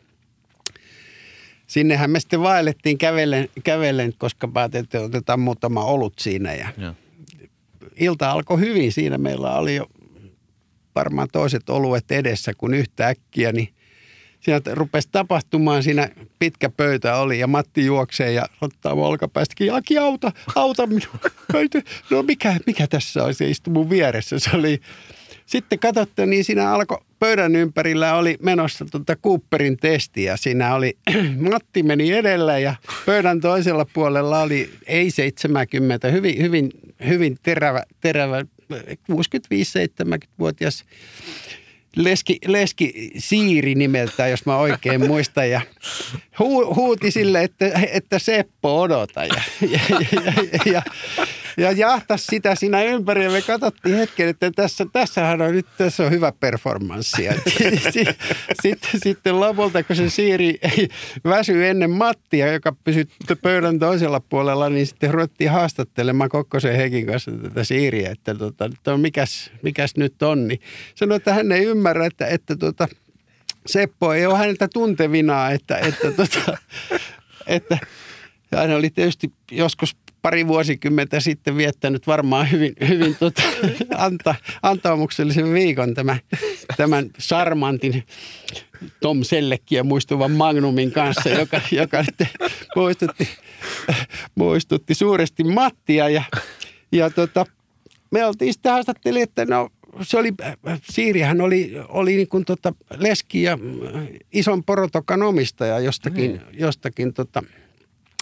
Sinnehän 1.67 2.11
me 2.11 2.19
sitten 2.19 2.41
vaellettiin 2.41 2.97
kävellen, 2.97 3.49
kävellen 3.63 4.13
koska 4.17 4.47
päätettiin, 4.47 5.03
että 5.03 5.17
otetaan 5.17 5.39
muutama 5.39 5.83
olut 5.83 6.13
siinä 6.19 6.53
ja, 6.53 6.67
ja 6.77 6.93
ilta 7.99 8.31
alkoi 8.31 8.59
hyvin. 8.59 8.91
Siinä 8.91 9.17
meillä 9.17 9.55
oli 9.57 9.75
jo 9.75 9.87
varmaan 10.95 11.27
toiset 11.31 11.69
oluet 11.69 12.11
edessä, 12.11 12.53
kun 12.57 12.73
yhtäkkiä, 12.73 13.51
niin 13.51 13.69
siinä 14.39 14.61
rupesi 14.71 15.09
tapahtumaan, 15.11 15.83
siinä 15.83 16.09
pitkä 16.39 16.69
pöytä 16.69 17.15
oli 17.15 17.39
ja 17.39 17.47
Matti 17.47 17.85
juoksee 17.85 18.31
ja 18.31 18.45
ottaa 18.61 18.95
mun 18.95 19.05
olkapäästäkin, 19.05 19.73
Aki 19.73 19.97
auta, 19.97 20.31
auta 20.55 20.87
minua. 20.87 21.19
No 22.09 22.23
mikä, 22.23 22.57
mikä 22.65 22.87
tässä 22.87 23.23
on, 23.23 23.33
se 23.33 23.49
istui 23.49 23.73
mun 23.73 23.89
vieressä. 23.89 24.39
Se 24.39 24.49
oli, 24.53 24.81
sitten 25.45 25.79
katsotte, 25.79 26.25
niin 26.25 26.43
siinä 26.43 26.71
alkoi 26.71 26.97
pöydän 27.19 27.55
ympärillä 27.55 28.15
oli 28.15 28.37
menossa 28.41 28.85
tuota 28.85 29.15
Cooperin 29.15 29.77
testi 29.77 30.23
ja 30.23 30.37
siinä 30.37 30.75
oli, 30.75 30.97
Matti 31.51 31.83
meni 31.83 32.11
edellä 32.11 32.59
ja 32.59 32.75
pöydän 33.05 33.41
toisella 33.41 33.85
puolella 33.93 34.41
oli 34.41 34.69
ei 34.87 35.11
70, 35.11 36.07
hyvin, 36.11 36.41
hyvin, 36.41 36.69
hyvin 37.07 37.37
terävä, 37.43 37.83
terävä 38.01 38.45
65-70-vuotias 39.11 40.85
leski, 41.95 42.39
leski 42.47 43.11
Siiri 43.17 43.75
nimeltään, 43.75 44.29
jos 44.29 44.45
mä 44.45 44.57
oikein 44.57 45.07
muistan. 45.07 45.49
Ja 45.49 45.61
hu, 46.39 46.75
huuti 46.75 47.11
sille, 47.11 47.43
että, 47.43 47.65
että 47.91 48.19
Seppo 48.19 48.81
odota. 48.81 49.25
Ja, 49.25 49.41
ja, 49.61 49.79
ja, 49.89 50.07
ja, 50.11 50.71
ja, 50.71 50.81
ja 51.57 51.71
jahtas 51.71 52.25
sitä 52.25 52.55
siinä 52.55 52.83
ympäri 52.83 53.23
ja 53.23 53.31
me 53.31 53.41
katsottiin 53.41 53.95
hetken, 53.95 54.29
että 54.29 54.51
tässä, 54.51 54.85
tässähän 54.93 55.41
on 55.41 55.51
nyt 55.51 55.65
tässä 55.77 56.03
on 56.03 56.11
hyvä 56.11 56.31
performanssi. 56.39 57.23
sitten, 58.63 58.99
sitten 59.03 59.39
lopulta, 59.39 59.83
kun 59.83 59.95
se 59.95 60.09
Siiri 60.09 60.59
väsyi 61.23 61.67
ennen 61.67 61.91
Mattia, 61.91 62.53
joka 62.53 62.75
pysyi 62.83 63.07
pöydän 63.41 63.79
toisella 63.79 64.19
puolella, 64.19 64.69
niin 64.69 64.87
sitten 64.87 65.11
ruvettiin 65.11 65.51
haastattelemaan 65.51 66.29
Kokkosen 66.29 66.75
Heikin 66.75 67.05
kanssa 67.05 67.31
tätä 67.31 67.63
Siiriä, 67.63 68.11
että 68.11 68.35
tota, 68.35 68.65
että 68.65 68.97
mikäs, 68.97 69.51
mikäs 69.61 69.95
nyt 69.97 70.23
on. 70.23 70.47
Niin 70.47 70.61
sanoi, 70.95 71.15
että 71.15 71.33
hän 71.33 71.51
ei 71.51 71.65
ymmärrä, 71.65 72.05
että, 72.05 72.27
että 72.27 72.55
tota, 72.55 72.87
Seppo 73.65 74.13
ei 74.13 74.25
ole 74.25 74.37
häneltä 74.37 74.67
tuntevinaa, 74.73 75.51
että, 75.51 75.77
että, 75.77 76.11
tota, 76.11 76.57
että 77.47 77.77
hän 78.55 78.71
oli 78.71 78.89
tietysti 78.89 79.33
joskus 79.51 79.95
pari 80.25 80.47
vuosikymmentä 80.47 81.19
sitten 81.19 81.57
viettänyt 81.57 82.07
varmaan 82.07 82.51
hyvin, 82.51 82.73
hyvin 82.87 83.15
tota, 83.19 83.41
anta, 83.97 84.35
antaumuksellisen 84.61 85.53
viikon 85.53 85.93
tämä, 85.93 86.17
tämän 86.77 87.09
Sarmantin 87.17 88.03
Tom 89.01 89.23
Sellekkiä 89.23 89.83
muistuvan 89.83 90.31
Magnumin 90.31 90.91
kanssa, 90.91 91.29
joka, 91.29 91.61
joka 91.71 92.05
muistutti, 92.75 93.29
muistutti 94.35 94.95
suuresti 94.95 95.43
Mattia 95.43 96.09
ja, 96.09 96.23
ja 96.91 97.09
tota, 97.09 97.45
me 98.11 98.25
oltiin 98.25 98.53
sitten 98.53 98.71
haastatteli, 98.71 99.21
että 99.21 99.45
no 99.45 99.69
se 100.01 100.17
oli, 100.17 100.33
Siirihän 100.83 101.41
oli, 101.41 101.73
oli 101.87 102.15
niin 102.15 102.29
kuin 102.29 102.45
tota 102.45 102.73
leski 102.97 103.43
ja 103.43 103.57
ison 104.31 104.63
porotokan 104.63 105.23
omistaja 105.23 105.79
jostakin, 105.79 106.31
mm. 106.31 106.59
jostakin 106.59 107.13
tota, 107.13 107.43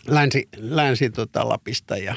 länsi, 0.08 0.48
länsi 0.58 1.10
tota 1.10 1.50
Lapista 1.50 1.98
ja 1.98 2.16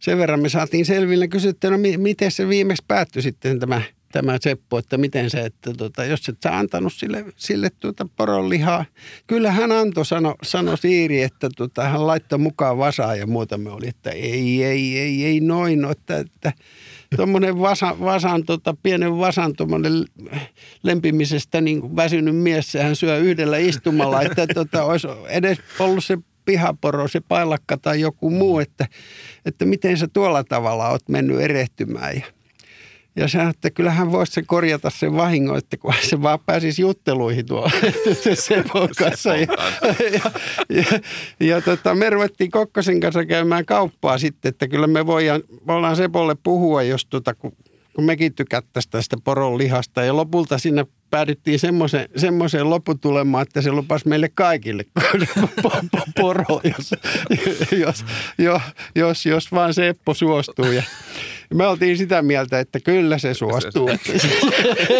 sen 0.00 0.18
verran 0.18 0.40
me 0.40 0.48
saatiin 0.48 0.86
selville. 0.86 1.28
Kysyttiin, 1.28 1.72
no 1.72 1.78
miten 1.96 2.30
se 2.30 2.48
viimeksi 2.48 2.84
päättyi 2.88 3.22
sitten 3.22 3.60
tämä, 3.60 3.82
tämä 4.12 4.38
Seppo, 4.40 4.78
että 4.78 4.98
miten 4.98 5.30
se, 5.30 5.40
että 5.40 5.72
tota, 5.74 6.04
jos 6.04 6.28
et 6.28 6.38
sä 6.42 6.58
antanut 6.58 6.92
sille, 6.92 7.24
sille 7.36 7.70
tuota 7.80 8.06
poronlihaa. 8.16 8.84
Kyllä 9.26 9.52
hän 9.52 9.72
antoi, 9.72 10.06
sano, 10.06 10.34
sano 10.42 10.76
Siiri, 10.76 11.22
että 11.22 11.48
tota, 11.56 11.82
hän 11.82 12.06
laittoi 12.06 12.38
mukaan 12.38 12.78
vasaa 12.78 13.16
ja 13.16 13.26
muuta. 13.26 13.58
Me 13.58 13.70
oli, 13.70 13.88
että 13.88 14.10
ei, 14.10 14.64
ei, 14.64 14.98
ei, 14.98 15.24
ei 15.24 15.40
noin, 15.40 15.80
no, 15.80 15.90
että, 15.90 16.18
että 16.18 16.52
tuommoinen 17.16 17.58
vasa, 17.58 17.96
vasan, 18.00 18.44
tota, 18.44 18.74
pienen 18.82 19.18
vasan 19.18 19.56
tuommoinen 19.56 19.92
lempimisestä 20.82 21.60
niin 21.60 21.96
väsynyt 21.96 22.36
mies, 22.36 22.74
hän 22.74 22.96
syö 22.96 23.18
yhdellä 23.18 23.56
istumalla, 23.56 24.22
että 24.22 24.46
tota, 24.46 24.84
olisi 24.84 25.08
edes 25.28 25.58
ollut 25.78 26.04
se 26.04 26.18
pihaporo, 26.48 27.08
se 27.08 27.20
pailakka 27.20 27.76
tai 27.76 28.00
joku 28.00 28.30
muu, 28.30 28.58
että, 28.58 28.86
että 29.44 29.64
miten 29.64 29.98
sä 29.98 30.08
tuolla 30.12 30.44
tavalla 30.44 30.88
oot 30.88 31.08
mennyt 31.08 31.40
erehtymään. 31.40 32.16
Ja, 32.16 32.26
ja 33.16 33.28
sanoi, 33.28 33.50
että 33.50 33.70
kyllähän 33.70 34.12
voisi 34.12 34.32
se 34.32 34.42
korjata 34.42 34.90
sen 34.90 35.16
vahingon, 35.16 35.58
että 35.58 35.76
kun 35.76 35.94
se 36.00 36.22
vaan 36.22 36.38
pääsisi 36.46 36.82
jutteluihin 36.82 37.46
tuo 37.46 37.70
Sepon 38.34 38.88
kanssa. 38.98 39.36
Ja, 39.36 39.46
ja, 40.12 40.30
ja, 40.68 41.00
ja 41.40 41.60
tota, 41.60 41.94
me 41.94 42.10
ruvettiin 42.10 42.50
Kokkosen 42.50 43.00
kanssa 43.00 43.24
käymään 43.24 43.66
kauppaa 43.66 44.18
sitten, 44.18 44.48
että 44.48 44.68
kyllä 44.68 44.86
me 44.86 45.06
voidaan, 45.06 45.42
voidaan 45.66 45.96
Sepolle 45.96 46.36
puhua, 46.42 46.82
jos 46.82 47.06
tota, 47.06 47.34
kun, 47.34 47.52
kun 47.94 48.04
mekin 48.04 48.34
tykättäisiin 48.34 48.90
tästä 48.90 49.16
poron 49.24 49.58
lihasta. 49.58 50.02
Ja 50.02 50.16
lopulta 50.16 50.58
siinä 50.58 50.84
päädyttiin 51.10 51.58
semmoiseen, 51.58 52.08
semmoiseen 52.16 52.70
lopputulemaan, 52.70 53.42
että 53.42 53.62
se 53.62 53.72
lupasi 53.72 54.08
meille 54.08 54.28
kaikille 54.34 54.84
poro, 56.20 56.60
jos, 56.64 56.90
jos, 57.72 58.04
jos, 58.38 58.62
jos, 58.94 59.26
jos 59.26 59.52
vaan 59.52 59.74
Seppo 59.74 60.14
suostuu. 60.14 60.72
Ja 60.72 60.82
me 61.54 61.66
oltiin 61.66 61.98
sitä 61.98 62.22
mieltä, 62.22 62.60
että 62.60 62.80
kyllä 62.80 63.18
se 63.18 63.34
suostuu. 63.34 63.90
Se, 64.02 64.18
se, 64.18 64.28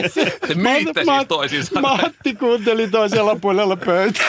se, 0.08 0.38
se 0.48 0.54
myitte 0.54 1.04
siis 1.04 1.26
toisin 1.28 1.64
sanoen. 1.64 2.00
Matti 2.00 2.34
kuunteli 2.34 2.88
toisella 2.88 3.36
puolella 3.36 3.76
pöytä. 3.76 4.22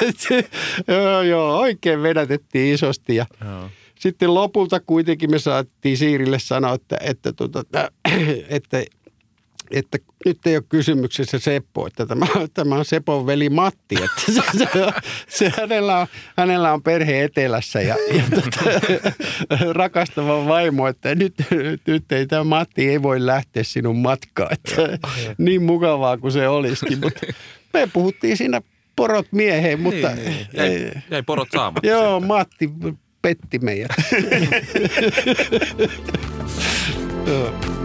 joo, 0.87 1.21
joo, 1.21 1.59
oikein 1.59 2.03
vedätettiin 2.03 2.73
isosti 2.73 3.15
ja 3.15 3.25
joo. 3.45 3.69
Sitten 3.99 4.33
lopulta 4.33 4.79
kuitenkin 4.79 5.31
me 5.31 5.39
saatiin 5.39 5.97
Siirille 5.97 6.39
sanoa, 6.39 6.73
että, 6.73 6.97
että, 7.01 7.33
tuota, 7.33 7.63
että, 8.49 8.83
että 9.71 9.97
nyt 10.25 10.47
ei 10.47 10.55
ole 10.55 10.63
kysymyksessä 10.69 11.39
Seppo, 11.39 11.87
että 11.87 12.05
tämä, 12.05 12.25
tämä 12.53 12.75
on 12.75 12.85
Sepon 12.85 13.25
veli 13.25 13.49
Matti. 13.49 13.95
Että 13.95 14.31
se, 14.31 14.41
se, 14.57 14.67
se, 15.27 15.53
hänellä, 15.57 15.99
on, 15.99 16.07
hänellä 16.37 16.73
on 16.73 16.83
perhe 16.83 17.23
etelässä 17.23 17.81
ja, 17.81 17.95
ja 18.13 18.23
tota, 18.35 18.59
rakastava 19.73 20.45
vaimo, 20.47 20.87
että 20.87 21.15
nyt, 21.15 21.33
nyt 21.87 22.11
ei 22.11 22.27
tämä 22.27 22.43
Matti 22.43 22.89
ei 22.89 23.01
voi 23.01 23.25
lähteä 23.25 23.63
sinun 23.63 23.97
matkaan. 23.97 24.53
Että, 24.53 24.75
niin 25.37 25.63
mukavaa 25.63 26.17
kuin 26.17 26.31
se 26.31 26.47
olisikin, 26.47 26.99
mutta 26.99 27.19
me 27.73 27.89
puhuttiin 27.93 28.37
siinä 28.37 28.61
porot 28.95 29.27
mieheen, 29.31 29.79
mutta... 29.79 30.09
Niin, 30.09 30.25
niin. 30.25 30.47
Jäi, 30.53 30.91
jäi 31.11 31.23
porot 31.23 31.47
saamatta. 31.51 31.89
Joo, 31.89 32.19
Matti 32.19 32.69
petti 33.21 33.59
meidät. 33.59 33.91
Joo. 37.27 37.78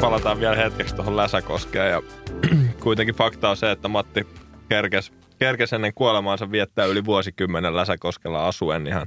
Palataan 0.00 0.40
vielä 0.40 0.56
hetkeksi 0.56 0.94
tuohon 0.94 1.16
Läsäkoskeen. 1.16 1.90
Ja 1.90 2.02
kuitenkin 2.82 3.14
fakta 3.14 3.50
on 3.50 3.56
se, 3.56 3.70
että 3.70 3.88
Matti 3.88 4.26
kerkes, 4.68 5.12
kerkes 5.38 5.72
ennen 5.72 5.94
kuolemaansa 5.94 6.50
viettää 6.50 6.84
yli 6.86 7.04
vuosikymmenen 7.04 7.76
Läsäkoskella 7.76 8.46
asuen 8.46 8.86
ihan, 8.86 9.06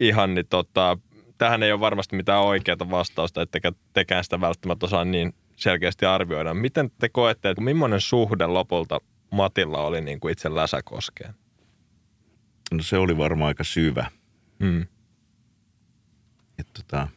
ihan 0.00 0.34
niin 0.34 0.46
tota, 0.50 0.98
tähän 1.38 1.62
ei 1.62 1.72
ole 1.72 1.80
varmasti 1.80 2.16
mitään 2.16 2.42
oikeaa 2.42 2.90
vastausta, 2.90 3.42
ettekä 3.42 3.72
tekään 3.92 4.24
sitä 4.24 4.40
välttämättä 4.40 4.86
osaa 4.86 5.04
niin 5.04 5.34
selkeästi 5.56 6.06
arvioida. 6.06 6.54
Miten 6.54 6.90
te 6.98 7.08
koette, 7.08 7.50
että 7.50 7.62
millainen 7.62 8.00
suhde 8.00 8.46
lopulta 8.46 9.00
Matilla 9.30 9.78
oli 9.78 10.00
niin 10.00 10.20
kuin 10.20 10.32
itse 10.32 10.54
Läsäkoskeen? 10.54 11.34
No 12.72 12.82
se 12.82 12.98
oli 12.98 13.18
varmaan 13.18 13.48
aika 13.48 13.64
syvä. 13.64 14.06
Hmm. 14.64 14.86
Et 16.58 16.66
tota, 16.72 17.08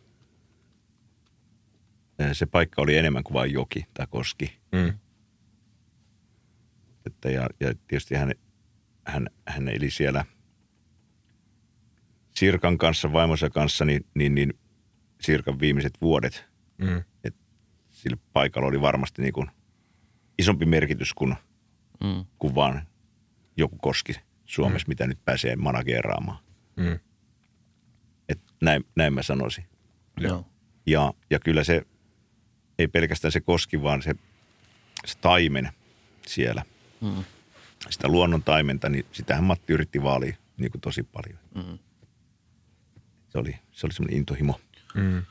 se 2.33 2.45
paikka 2.45 2.81
oli 2.81 2.97
enemmän 2.97 3.23
kuin 3.23 3.33
vain 3.33 3.53
joki 3.53 3.85
tai 3.93 4.07
koski. 4.09 4.59
Mm. 4.71 4.99
Että 7.05 7.29
ja, 7.29 7.49
ja 7.59 7.73
tietysti 7.87 8.15
hän, 8.15 8.31
hän, 9.05 9.29
hän 9.47 9.69
eli 9.69 9.89
siellä 9.89 10.25
Sirkan 12.35 12.77
kanssa, 12.77 13.13
vaimonsa 13.13 13.49
kanssa, 13.49 13.85
niin, 13.85 14.05
niin, 14.13 14.35
niin 14.35 14.53
Sirkan 15.21 15.59
viimeiset 15.59 15.93
vuodet. 16.01 16.45
Mm. 16.77 17.03
Et 17.23 17.35
sillä 17.89 18.17
paikalla 18.33 18.67
oli 18.67 18.81
varmasti 18.81 19.21
niin 19.21 19.33
kuin 19.33 19.47
isompi 20.37 20.65
merkitys 20.65 21.13
kuin, 21.13 21.35
Mm. 22.03 22.25
kuin 22.39 22.55
vaan 22.55 22.87
joku 23.57 23.77
koski 23.77 24.13
Suomessa, 24.45 24.85
mm. 24.87 24.91
mitä 24.91 25.07
nyt 25.07 25.25
pääsee 25.25 25.55
manageraamaan. 25.55 26.39
Mm. 26.75 26.99
Et 28.29 28.39
näin, 28.61 28.85
näin 28.95 29.13
mä 29.13 29.23
sanoisin. 29.23 29.65
Joo. 30.19 30.45
Ja, 30.85 31.13
ja 31.29 31.39
kyllä 31.39 31.63
se, 31.63 31.85
ei 32.79 32.87
pelkästään 32.87 33.31
se 33.31 33.39
koski, 33.39 33.83
vaan 33.83 34.01
se, 34.01 34.15
se 35.05 35.17
taimen 35.17 35.69
siellä. 36.27 36.63
Mm. 37.01 37.23
Sitä 37.89 38.07
luonnon 38.07 38.43
taimenta, 38.43 38.89
niin 38.89 39.05
sitähän 39.11 39.43
Matti 39.43 39.73
yritti 39.73 40.03
vaalia 40.03 40.35
niin 40.57 40.71
kuin 40.71 40.81
tosi 40.81 41.03
paljon. 41.03 41.39
Mm. 41.55 41.79
Se 43.29 43.37
oli, 43.37 43.59
se 43.71 43.87
oli 43.87 43.93
semmoinen 43.93 44.17
intohimo. 44.17 44.59
Mm. 44.93 45.25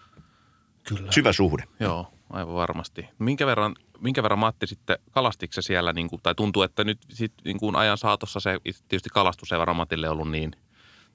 Kyllä. 0.89 1.13
Syvä 1.13 1.33
suhde. 1.33 1.65
Joo, 1.81 2.13
aivan 2.31 2.55
varmasti. 2.55 3.09
Minkä 3.19 3.47
verran, 3.47 3.77
minkä 4.01 4.23
verran 4.23 4.39
Matti 4.39 4.67
sitten 4.67 4.99
kalastiko 5.11 5.53
se 5.53 5.63
siellä, 5.63 5.93
niin 5.93 6.09
kuin, 6.09 6.23
tai 6.23 6.35
tuntuu, 6.35 6.63
että 6.63 6.85
nyt 6.85 6.99
sit, 7.09 7.33
niin 7.45 7.59
kuin 7.59 7.77
ajan 7.77 7.99
saatossa 7.99 8.41
se 8.41 8.59
tietysti 8.65 9.09
kalastus 9.13 9.53
ei 9.53 9.59
varmaan 9.59 9.77
Matille 9.77 10.09
ollut 10.09 10.31
niin 10.31 10.53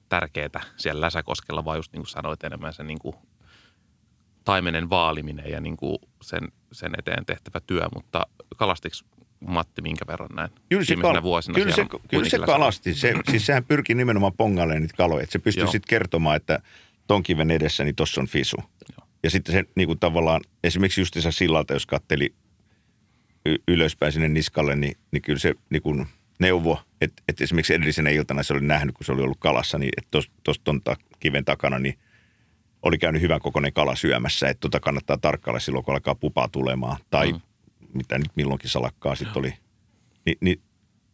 tärkeää 0.08 0.60
siellä 0.76 1.00
Läsäkoskella, 1.00 1.64
vaan 1.64 1.78
just 1.78 1.92
niin 1.92 2.00
kuin 2.00 2.10
sanoit 2.10 2.44
enemmän 2.44 2.72
se 2.72 2.82
niin 2.82 2.98
kuin 2.98 3.16
taimenen 4.44 4.90
vaaliminen 4.90 5.50
ja 5.50 5.60
niin 5.60 5.76
kuin 5.76 5.98
sen, 6.22 6.48
sen 6.72 6.92
eteen 6.98 7.26
tehtävä 7.26 7.60
työ, 7.66 7.88
mutta 7.94 8.26
kalastiko 8.56 8.96
Matti 9.40 9.82
minkä 9.82 10.06
verran 10.06 10.28
näin 10.34 10.50
Kyllä 10.68 10.84
se, 10.84 10.94
kal- 10.96 11.22
vuosina 11.22 11.54
kyllä 11.54 11.74
se, 11.74 11.86
kyllä 12.08 12.28
se 12.28 12.38
kalasti. 12.38 12.94
Se, 12.94 13.14
siis 13.30 13.46
sehän 13.46 13.64
pyrki 13.64 13.94
nimenomaan 13.94 14.32
pongailemaan 14.32 14.82
niitä 14.82 14.96
kaloja. 14.96 15.22
Että 15.22 15.32
se 15.32 15.38
pystyy 15.38 15.66
sitten 15.66 15.88
kertomaan, 15.88 16.36
että 16.36 16.58
ton 17.06 17.22
kiven 17.22 17.50
edessä, 17.50 17.84
niin 17.84 17.94
tossa 17.94 18.20
on 18.20 18.26
fisu. 18.26 18.56
Joo. 18.98 19.08
Ja 19.22 19.30
sitten 19.30 19.52
se 19.52 19.64
niin 19.74 19.86
kuin 19.86 19.98
tavallaan, 19.98 20.40
esimerkiksi 20.64 21.00
justiinsa 21.00 21.30
sillalta, 21.30 21.72
jos 21.72 21.86
katteli 21.86 22.34
y- 23.46 23.62
ylöspäin 23.68 24.12
sinne 24.12 24.28
niskalle, 24.28 24.76
niin, 24.76 24.96
niin 25.10 25.22
kyllä 25.22 25.38
se 25.38 25.54
niin 25.70 25.82
kuin 25.82 26.06
neuvo, 26.38 26.80
että, 27.00 27.22
että 27.28 27.44
esimerkiksi 27.44 27.74
edellisenä 27.74 28.10
iltana 28.10 28.42
se 28.42 28.52
oli 28.52 28.60
nähnyt, 28.60 28.94
kun 28.94 29.04
se 29.04 29.12
oli 29.12 29.22
ollut 29.22 29.40
kalassa, 29.40 29.78
niin 29.78 29.90
että 29.96 30.18
tuossa 30.42 30.62
ton 30.64 30.82
ta- 30.82 30.96
kiven 31.20 31.44
takana, 31.44 31.78
niin 31.78 31.98
oli 32.82 32.98
käynyt 32.98 33.22
hyvän 33.22 33.40
kokoinen 33.40 33.72
kala 33.72 33.96
syömässä, 33.96 34.48
että 34.48 34.60
tota 34.60 34.80
kannattaa 34.80 35.16
tarkkailla 35.16 35.60
silloin, 35.60 35.84
kun 35.84 35.94
alkaa 35.94 36.14
pupaa 36.14 36.48
tulemaan. 36.48 36.96
Tai 37.10 37.32
Mm. 37.32 37.40
mitä 37.94 38.18
nyt 38.18 38.36
milloinkin 38.36 38.70
salakkaa 38.70 39.14
sitten 39.14 39.38
oli. 39.38 39.54
Ni, 40.26 40.36
niin, 40.40 40.60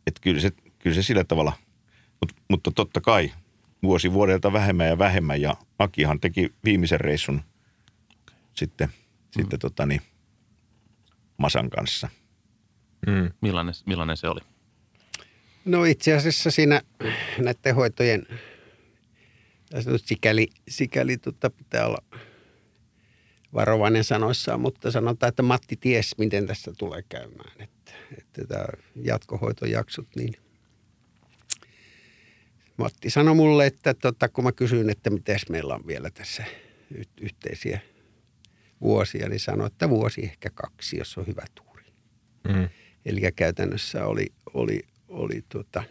että 0.07 0.21
kyllä 0.21 0.41
se, 0.41 0.51
kyllä 0.79 0.95
se 0.95 1.03
sillä 1.03 1.25
tavalla, 1.25 1.53
Mut, 2.21 2.33
mutta 2.49 2.71
totta 2.71 3.01
kai 3.01 3.33
vuosi 3.83 4.13
vuodelta 4.13 4.53
vähemmän 4.53 4.87
ja 4.87 4.99
vähemmän. 4.99 5.41
Ja 5.41 5.57
Akihan 5.79 6.21
teki 6.21 6.53
viimeisen 6.65 7.01
reissun 7.01 7.43
sitten, 8.55 8.89
mm. 8.89 8.93
sitten 9.31 9.59
tota 9.59 9.87
niin, 9.87 10.01
Masan 11.37 11.71
kanssa. 11.71 12.09
Mm. 13.07 13.31
Millainen, 13.41 13.75
millainen 13.87 14.17
se 14.17 14.29
oli? 14.29 14.41
No 15.65 15.85
itse 15.85 16.15
asiassa 16.15 16.51
siinä 16.51 16.83
näiden 17.39 17.75
hoitojen, 17.75 18.27
sikäli, 19.97 20.49
sikäli 20.69 21.17
tota 21.17 21.51
pitää 21.51 21.87
olla 21.87 22.03
varovainen 23.55 24.05
sanoissaan, 24.05 24.61
mutta 24.61 24.91
sanotaan, 24.91 25.29
että 25.29 25.43
Matti 25.43 25.77
ties, 25.77 26.19
miten 26.19 26.47
tässä 26.47 26.73
tulee 26.79 27.03
käymään. 27.09 27.53
Että, 27.59 27.93
että 28.19 28.45
tämä 28.45 28.67
jatkohoitojaksot, 29.03 30.09
niin 30.17 30.33
Matti 32.77 33.11
sanoi 33.11 33.35
mulle, 33.35 33.67
että 33.67 33.95
tota, 33.95 34.29
kun 34.29 34.45
mä 34.45 34.53
kysyin, 34.53 34.91
että 34.91 35.11
miten 35.11 35.39
meillä 35.51 35.75
on 35.75 35.87
vielä 35.87 36.11
tässä 36.11 36.45
yhteisiä 37.21 37.81
vuosia, 38.81 39.29
niin 39.29 39.41
sanoi, 39.41 39.67
että 39.67 39.91
vuosi 39.91 40.23
ehkä 40.23 40.51
kaksi, 40.51 40.99
jos 40.99 41.19
on 41.19 41.27
hyvä 41.27 41.45
tuuri. 41.55 41.85
Mm. 42.49 42.69
Eli 43.05 43.21
käytännössä 43.37 44.07
oli, 44.07 44.27
oli, 44.55 44.83
oli 45.09 45.45
tota, 45.49 45.85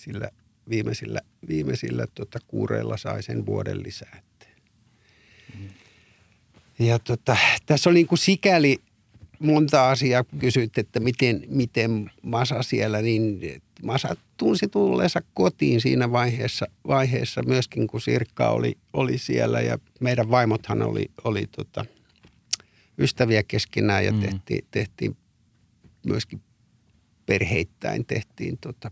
sillä 0.00 0.30
viimeisillä, 0.70 1.20
viimeisillä 1.48 2.06
tota, 2.14 2.38
kuureilla 2.46 2.96
sai 2.96 3.22
sen 3.22 3.46
vuoden 3.46 3.82
lisää. 3.82 4.18
että. 4.18 4.46
Ja 6.78 6.98
tota, 6.98 7.36
tässä 7.66 7.90
oli 7.90 7.94
niin 7.94 8.06
kuin 8.06 8.18
sikäli 8.18 8.78
monta 9.38 9.90
asiaa, 9.90 10.24
kun 10.24 10.38
kysyit, 10.38 10.78
että 10.78 11.00
miten, 11.00 11.42
miten 11.48 12.10
Masa 12.22 12.62
siellä, 12.62 13.02
niin 13.02 13.40
Masa 13.82 14.16
tunsi 14.36 14.68
tulleensa 14.68 15.20
kotiin 15.34 15.80
siinä 15.80 16.12
vaiheessa, 16.12 16.66
vaiheessa 16.86 17.42
myöskin, 17.42 17.86
kun 17.86 18.00
Sirkka 18.00 18.50
oli, 18.50 18.78
oli 18.92 19.18
siellä 19.18 19.60
ja 19.60 19.78
meidän 20.00 20.30
vaimothan 20.30 20.82
oli, 20.82 21.10
oli 21.24 21.46
tota, 21.46 21.84
ystäviä 22.98 23.42
keskenään 23.42 24.04
ja 24.04 24.12
Mm. 24.12 24.20
tehtiin, 24.20 24.64
tehtiin 24.70 25.16
myöskin 26.06 26.42
perheittäin 27.26 28.06
tehtiin 28.06 28.58
tota, 28.58 28.90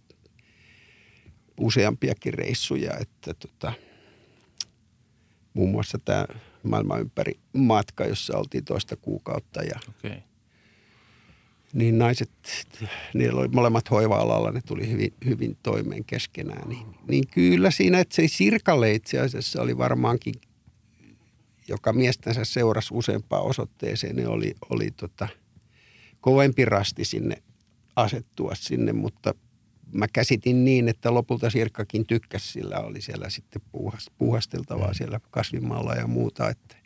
useampiakin 1.61 2.35
reissuja, 2.35 2.99
että 3.01 3.35
tota, 3.35 3.73
muun 5.55 5.71
muassa 5.71 5.99
tämä 6.05 6.27
maailman 6.63 7.01
ympäri 7.01 7.39
matka, 7.53 8.05
jossa 8.07 8.39
oltiin 8.39 8.65
toista 8.65 8.97
kuukautta 8.97 9.63
ja. 9.63 9.81
Okay. 9.89 10.21
niin 11.73 11.99
naiset, 11.99 12.31
niillä 13.15 13.41
oli 13.41 13.49
molemmat 13.49 13.91
hoiva-alalla, 13.91 14.51
ne 14.51 14.61
tuli 14.67 14.91
hyvin, 14.91 15.15
hyvin 15.25 15.57
toimeen 15.63 16.05
keskenään. 16.05 16.69
Niin, 16.69 16.87
niin 17.09 17.25
kyllä 17.29 17.71
siinä, 17.71 18.01
että 18.01 18.17
se 18.17 18.29
Sirkalle 18.29 18.93
itse 18.93 19.21
asiassa 19.21 19.63
oli 19.63 19.79
varmaankin, 19.79 20.35
joka 21.69 21.93
miestänsä 21.93 22.45
seurasi 22.45 22.89
useampaan 22.95 23.45
osoitteeseen, 23.45 24.17
niin 24.17 24.29
oli, 24.29 24.55
oli 24.71 24.91
tota, 24.91 25.29
kovempi 26.21 26.65
rasti 26.65 27.05
sinne 27.05 27.37
asettua 27.97 28.55
sinne, 28.55 28.93
mutta 28.93 29.35
mä 29.93 30.07
käsitin 30.13 30.65
niin, 30.65 30.89
että 30.89 31.15
lopulta 31.15 31.51
Sirkkakin 31.51 32.07
tykkäsi, 32.07 32.53
sillä 32.53 32.81
oli 32.81 33.01
siellä 33.01 33.31
sitten 33.31 33.63
puuhas, 33.73 34.11
puuhasteltavaa 34.19 34.95
siellä 34.95 35.21
kasvimaalla 35.31 35.95
ja 35.95 36.07
muuta, 36.07 36.51
että, 36.51 36.77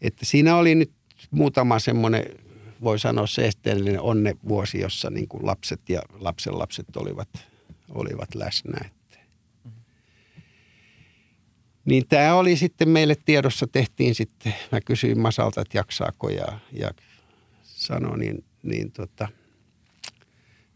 että 0.00 0.24
siinä 0.24 0.56
oli 0.56 0.74
nyt 0.74 0.92
muutama 1.30 1.78
semmoinen, 1.78 2.24
voi 2.82 2.98
sanoa 2.98 3.26
seesteellinen 3.26 4.00
onnevuosi, 4.00 4.80
jossa 4.80 5.10
niin 5.10 5.28
kuin 5.28 5.46
lapset 5.46 5.88
ja 5.88 6.02
lapsenlapset 6.18 6.96
olivat, 6.96 7.28
olivat 7.88 8.34
läsnä. 8.34 8.78
Että. 8.86 9.18
Niin 11.84 12.08
tämä 12.08 12.34
oli 12.34 12.56
sitten 12.56 12.88
meille 12.88 13.16
tiedossa, 13.24 13.66
tehtiin 13.66 14.14
sitten, 14.14 14.54
mä 14.72 14.80
kysyin 14.80 15.20
Masalta, 15.20 15.60
että 15.60 15.78
jaksaako 15.78 16.28
ja, 16.28 16.58
ja 16.72 16.90
sanoi, 17.62 18.18
niin, 18.18 18.44
niin 18.62 18.92
tota, 18.92 19.28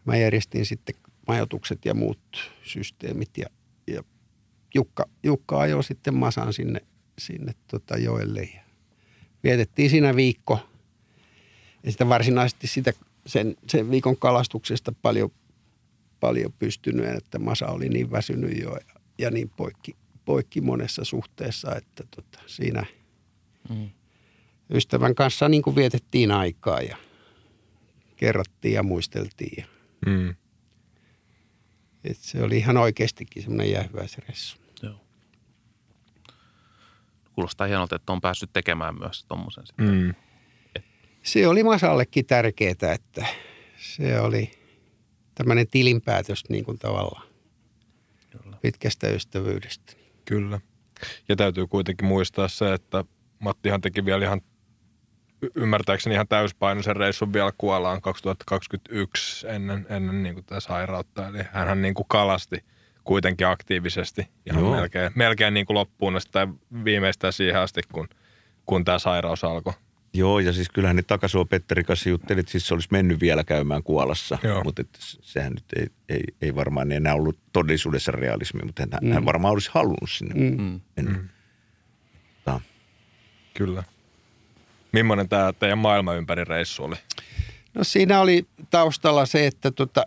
mä 0.05 0.17
järjestin 0.17 0.67
sitten 0.67 0.95
majoitukset 1.29 1.85
ja 1.85 1.95
muut 1.95 2.51
systeemit 2.63 3.31
ja, 3.39 3.47
ja 3.87 4.03
Jukka, 4.75 5.09
Jukka 5.23 5.61
ajoi 5.61 5.85
sitten 5.85 6.15
Masan 6.15 6.53
sinne, 6.53 6.81
sinne 7.19 7.53
tota 7.71 7.97
joelle. 7.99 8.43
Ja 8.43 8.61
vietettiin 9.45 9.91
siinä 9.91 10.17
viikko. 10.17 10.69
Ja 11.83 11.93
sitä 11.93 12.09
varsinaisesti 12.09 12.67
sitä, 12.67 12.93
sen, 13.27 13.57
sen 13.69 13.91
viikon 13.91 14.17
kalastuksesta 14.17 14.93
paljon, 15.03 15.31
paljon 16.21 16.53
pystynyt, 16.53 17.07
että 17.07 17.39
Masa 17.39 17.67
oli 17.67 17.89
niin 17.89 18.11
väsynyt 18.11 18.59
jo 18.63 18.73
ja, 18.73 19.01
ja 19.19 19.31
niin 19.31 19.51
poikki, 19.57 19.97
poikki 20.25 20.61
monessa 20.61 21.05
suhteessa, 21.05 21.77
että 21.77 22.05
tota, 22.17 22.39
siinä 22.47 22.87
mm. 23.71 23.91
ystävän 24.71 25.15
kanssa 25.15 25.49
niin 25.49 25.63
kuin 25.63 25.77
vietettiin 25.77 26.31
aikaa 26.31 26.81
ja 26.81 26.97
kerrottiin 28.17 28.75
ja 28.75 28.83
muisteltiin. 28.83 29.57
Ja 29.59 29.67
mm. 30.07 30.35
Et 32.11 32.17
se 32.17 32.43
oli 32.43 32.57
ihan 32.57 32.77
oikeastikin 32.77 33.43
semmoinen 33.43 33.71
jähväisressu. 33.71 34.57
Joo. 34.83 35.01
Kuulostaa 37.33 37.67
hienolta, 37.67 37.97
että 37.97 38.13
on 38.13 38.21
päässyt 38.21 38.51
tekemään 38.53 38.99
myös 38.99 39.25
tuommoisen 39.25 39.65
Mm. 39.77 40.15
Se 41.23 41.49
oli 41.49 41.63
Masallekin 41.63 42.27
tärkeää, 42.27 42.93
että 42.95 43.27
se 43.77 44.21
oli 44.21 44.51
tämmöinen 45.35 45.67
tilinpäätös 45.69 46.45
niin 46.49 46.65
kuin 46.65 46.79
tavallaan 46.79 47.27
Kyllä. 48.31 48.57
pitkästä 48.63 49.09
ystävyydestä. 49.09 49.93
Kyllä. 50.25 50.61
Ja 51.29 51.37
täytyy 51.37 51.67
kuitenkin 51.67 52.07
muistaa 52.07 52.49
se, 52.49 52.73
että 52.73 53.05
Mattihan 53.39 53.81
teki 53.81 54.05
vielä 54.05 54.25
ihan 54.25 54.41
ymmärtääkseni 55.55 56.15
ihan 56.15 56.29
täyspainoisen 56.29 56.97
reissun 56.97 57.33
vielä 57.33 57.53
Kuolaan 57.59 58.01
2021 58.01 59.47
ennen, 59.49 59.87
ennen 59.89 60.23
niin 60.23 60.35
kuin 60.35 60.45
tätä 60.45 60.61
sairautta. 60.61 61.29
Eli 61.29 61.39
hän 61.53 61.83
niin 61.83 61.95
kuin 61.95 62.07
kalasti 62.09 62.65
kuitenkin 63.05 63.47
aktiivisesti 63.47 64.29
ihan 64.47 64.63
Joo. 64.63 64.75
melkein, 64.77 65.13
melkein 65.15 65.55
niin 65.55 65.67
kuin 65.67 65.75
loppuun 65.75 66.17
asti 66.17 66.39
viimeistään 66.85 67.33
siihen 67.33 67.61
asti, 67.61 67.81
kun, 67.93 68.09
kun 68.67 68.85
tämä 68.85 68.99
sairaus 68.99 69.45
alkoi. 69.45 69.73
Joo, 70.15 70.39
ja 70.39 70.53
siis 70.53 70.69
kyllähän 70.69 70.97
ne 70.97 71.03
Takasuo 71.03 71.45
Petteri 71.45 71.85
kanssa 71.85 72.09
jutteli, 72.09 72.41
että 72.41 72.53
siis 72.53 72.69
se 72.69 72.75
olisi 72.75 72.89
mennyt 72.91 73.21
vielä 73.21 73.45
käymään 73.45 73.83
Kuolassa. 73.83 74.39
Joo. 74.43 74.65
Mutta 74.65 74.83
että 74.83 74.99
sehän 75.01 75.53
nyt 75.53 75.65
ei, 75.77 75.87
ei, 76.09 76.23
ei 76.43 76.55
varmaan 76.55 76.93
enää 76.93 77.15
ollut 77.15 77.39
todellisuudessa 77.53 78.13
realismi, 78.13 78.61
mutta 78.65 78.83
hän, 78.83 79.01
mm. 79.03 79.13
hän 79.13 79.25
varmaan 79.25 79.53
olisi 79.53 79.71
halunnut 79.73 80.11
sinne 80.11 80.35
mm. 80.35 80.81
mennä. 80.97 81.19
Mm. 81.19 81.29
Kyllä. 83.55 83.85
Millainen 84.93 85.29
tämä 85.29 85.53
teidän 85.53 85.79
maailman 85.79 86.17
ympäri 86.17 86.45
reissu 86.45 86.85
oli? 86.85 86.97
No 87.75 87.85
siinä 87.85 88.21
oli 88.21 88.47
taustalla 88.71 89.27
se, 89.27 89.47
että 89.47 89.71
tota, 89.71 90.05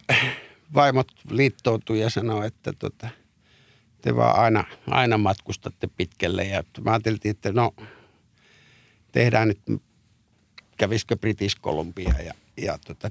vaimot 0.73 1.11
liittoutui 1.29 1.99
ja 1.99 2.09
sanoi, 2.09 2.47
että 2.47 2.73
tota, 2.73 3.09
te 4.01 4.15
vaan 4.15 4.39
aina, 4.39 4.63
aina 4.87 5.17
matkustatte 5.17 5.89
pitkälle. 5.97 6.43
Ja 6.43 6.63
mä 6.81 6.91
ajattelin, 6.91 7.19
että 7.23 7.51
no 7.51 7.73
tehdään 9.11 9.47
nyt, 9.47 9.81
kävisikö 10.77 11.17
British 11.17 11.61
Columbia 11.61 12.13
ja, 12.25 12.33
ja 12.57 12.77
tota, 12.87 13.09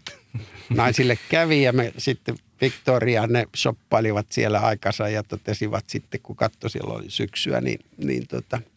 naisille 0.70 1.19
kävi 1.28 1.62
ja 1.62 1.73
me 1.73 1.93
sitten 1.99 2.36
Victoria 2.61 3.27
ne 3.27 3.47
shoppailivat 3.57 4.27
siellä 4.32 4.61
aikansa 4.61 5.09
ja 5.09 5.23
totesivat 5.23 5.85
sitten, 5.89 6.20
kun 6.20 6.36
katto 6.36 6.69
siellä 6.69 6.95
oli 6.95 7.11
syksyä, 7.11 7.61
niin, 7.61 7.81
niin 7.97 8.27
tota– 8.27 8.61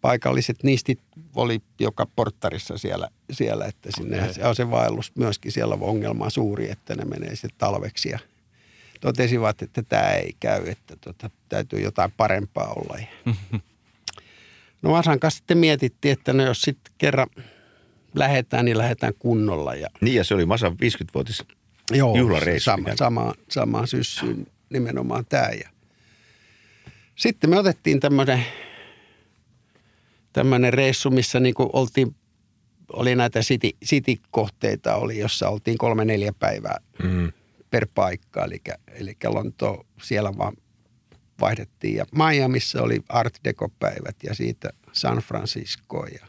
paikalliset 0.00 0.62
niistit 0.62 1.00
oli 1.34 1.60
joka 1.80 2.06
porttarissa 2.16 2.78
siellä, 2.78 3.08
siellä 3.32 3.64
että 3.64 3.88
sinne 3.96 4.30
okay. 4.30 4.44
on 4.44 4.56
se 4.56 4.70
vaellus 4.70 5.12
myöskin 5.16 5.52
siellä 5.52 5.78
ongelma 5.80 6.30
suuri, 6.30 6.70
että 6.70 6.94
ne 6.94 7.04
menee 7.04 7.36
sitten 7.36 7.58
talveksi 7.58 8.08
ja 8.08 8.18
totesivat, 9.00 9.62
että 9.62 9.82
tämä 9.82 10.10
ei 10.10 10.36
käy, 10.40 10.68
että 10.68 10.96
tota, 10.96 11.30
täytyy 11.48 11.80
jotain 11.80 12.12
parempaa 12.16 12.72
olla. 12.72 12.98
no 14.82 14.90
Vasan 14.90 15.20
kanssa 15.20 15.38
sitten 15.38 15.58
mietittiin, 15.58 16.12
että 16.12 16.32
no 16.32 16.44
jos 16.44 16.62
sitten 16.62 16.94
kerran 16.98 17.28
lähdetään, 18.14 18.64
niin 18.64 18.78
lähdetään 18.78 19.14
kunnolla. 19.18 19.74
Ja... 19.74 19.88
Niin 20.00 20.14
ja 20.14 20.24
se 20.24 20.34
oli 20.34 20.46
Masan 20.46 20.72
50-vuotis 20.72 21.44
Joo, 21.90 22.16
juhlareissu. 22.16 22.64
Sama, 22.64 22.96
sama, 22.96 23.34
sama 23.48 23.86
syssyyn 23.86 24.46
nimenomaan 24.70 25.24
tämä. 25.28 25.48
Ja 25.48 25.68
sitten 27.16 27.50
me 27.50 27.58
otettiin 27.58 28.00
tämmöinen 28.00 28.44
tämmöinen 30.36 30.72
reissu, 30.72 31.10
missä 31.10 31.40
niin 31.40 31.54
kuin 31.54 31.70
oltiin, 31.72 32.16
oli 32.92 33.14
näitä 33.14 33.40
city, 33.40 33.70
city-kohteita, 33.84 34.94
oli, 34.94 35.18
jossa 35.18 35.48
oltiin 35.48 35.78
kolme 35.78 36.04
neljä 36.04 36.32
päivää 36.38 36.80
mm. 37.02 37.32
per 37.70 37.86
paikka. 37.94 38.44
Eli, 38.44 38.60
eli 38.88 39.16
Lonto 39.24 39.86
siellä 40.02 40.32
vaan 40.38 40.56
vaihdettiin. 41.40 41.94
Ja 41.94 42.04
Miamiissa 42.12 42.82
oli 42.82 43.00
Art 43.08 43.34
Deco-päivät 43.44 44.16
ja 44.22 44.34
siitä 44.34 44.70
San 44.92 45.18
Francisco 45.18 46.06
ja 46.06 46.26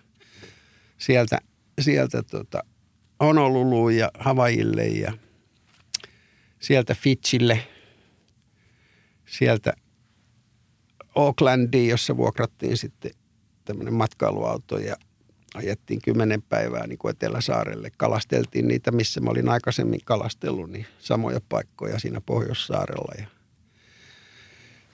sieltä, 0.97 1.37
sieltä 1.81 2.23
tota 2.23 2.63
Honoluluun 3.23 3.95
ja 3.95 4.11
Havaille 4.19 4.87
ja 4.87 5.13
sieltä 6.59 6.95
Fitchille, 6.95 7.67
sieltä 9.25 9.73
Oaklandiin, 11.15 11.89
jossa 11.89 12.17
vuokrattiin 12.17 12.77
sitten 12.77 13.11
tämmöinen 13.67 13.93
matkailuauto 13.93 14.77
ja 14.77 14.95
ajettiin 15.53 16.01
kymmenen 16.01 16.41
päivää 16.41 16.87
niin 16.87 16.97
kuin 16.97 17.11
Eteläsaarelle. 17.11 17.91
Kalasteltiin 17.97 18.67
niitä, 18.67 18.91
missä 18.91 19.21
mä 19.21 19.29
olin 19.29 19.49
aikaisemmin 19.49 19.99
kalastellut, 20.05 20.69
niin 20.71 20.85
samoja 20.99 21.41
paikkoja 21.49 21.99
siinä 21.99 22.21
Pohjoissaarella. 22.21 23.13
Ja, 23.17 23.27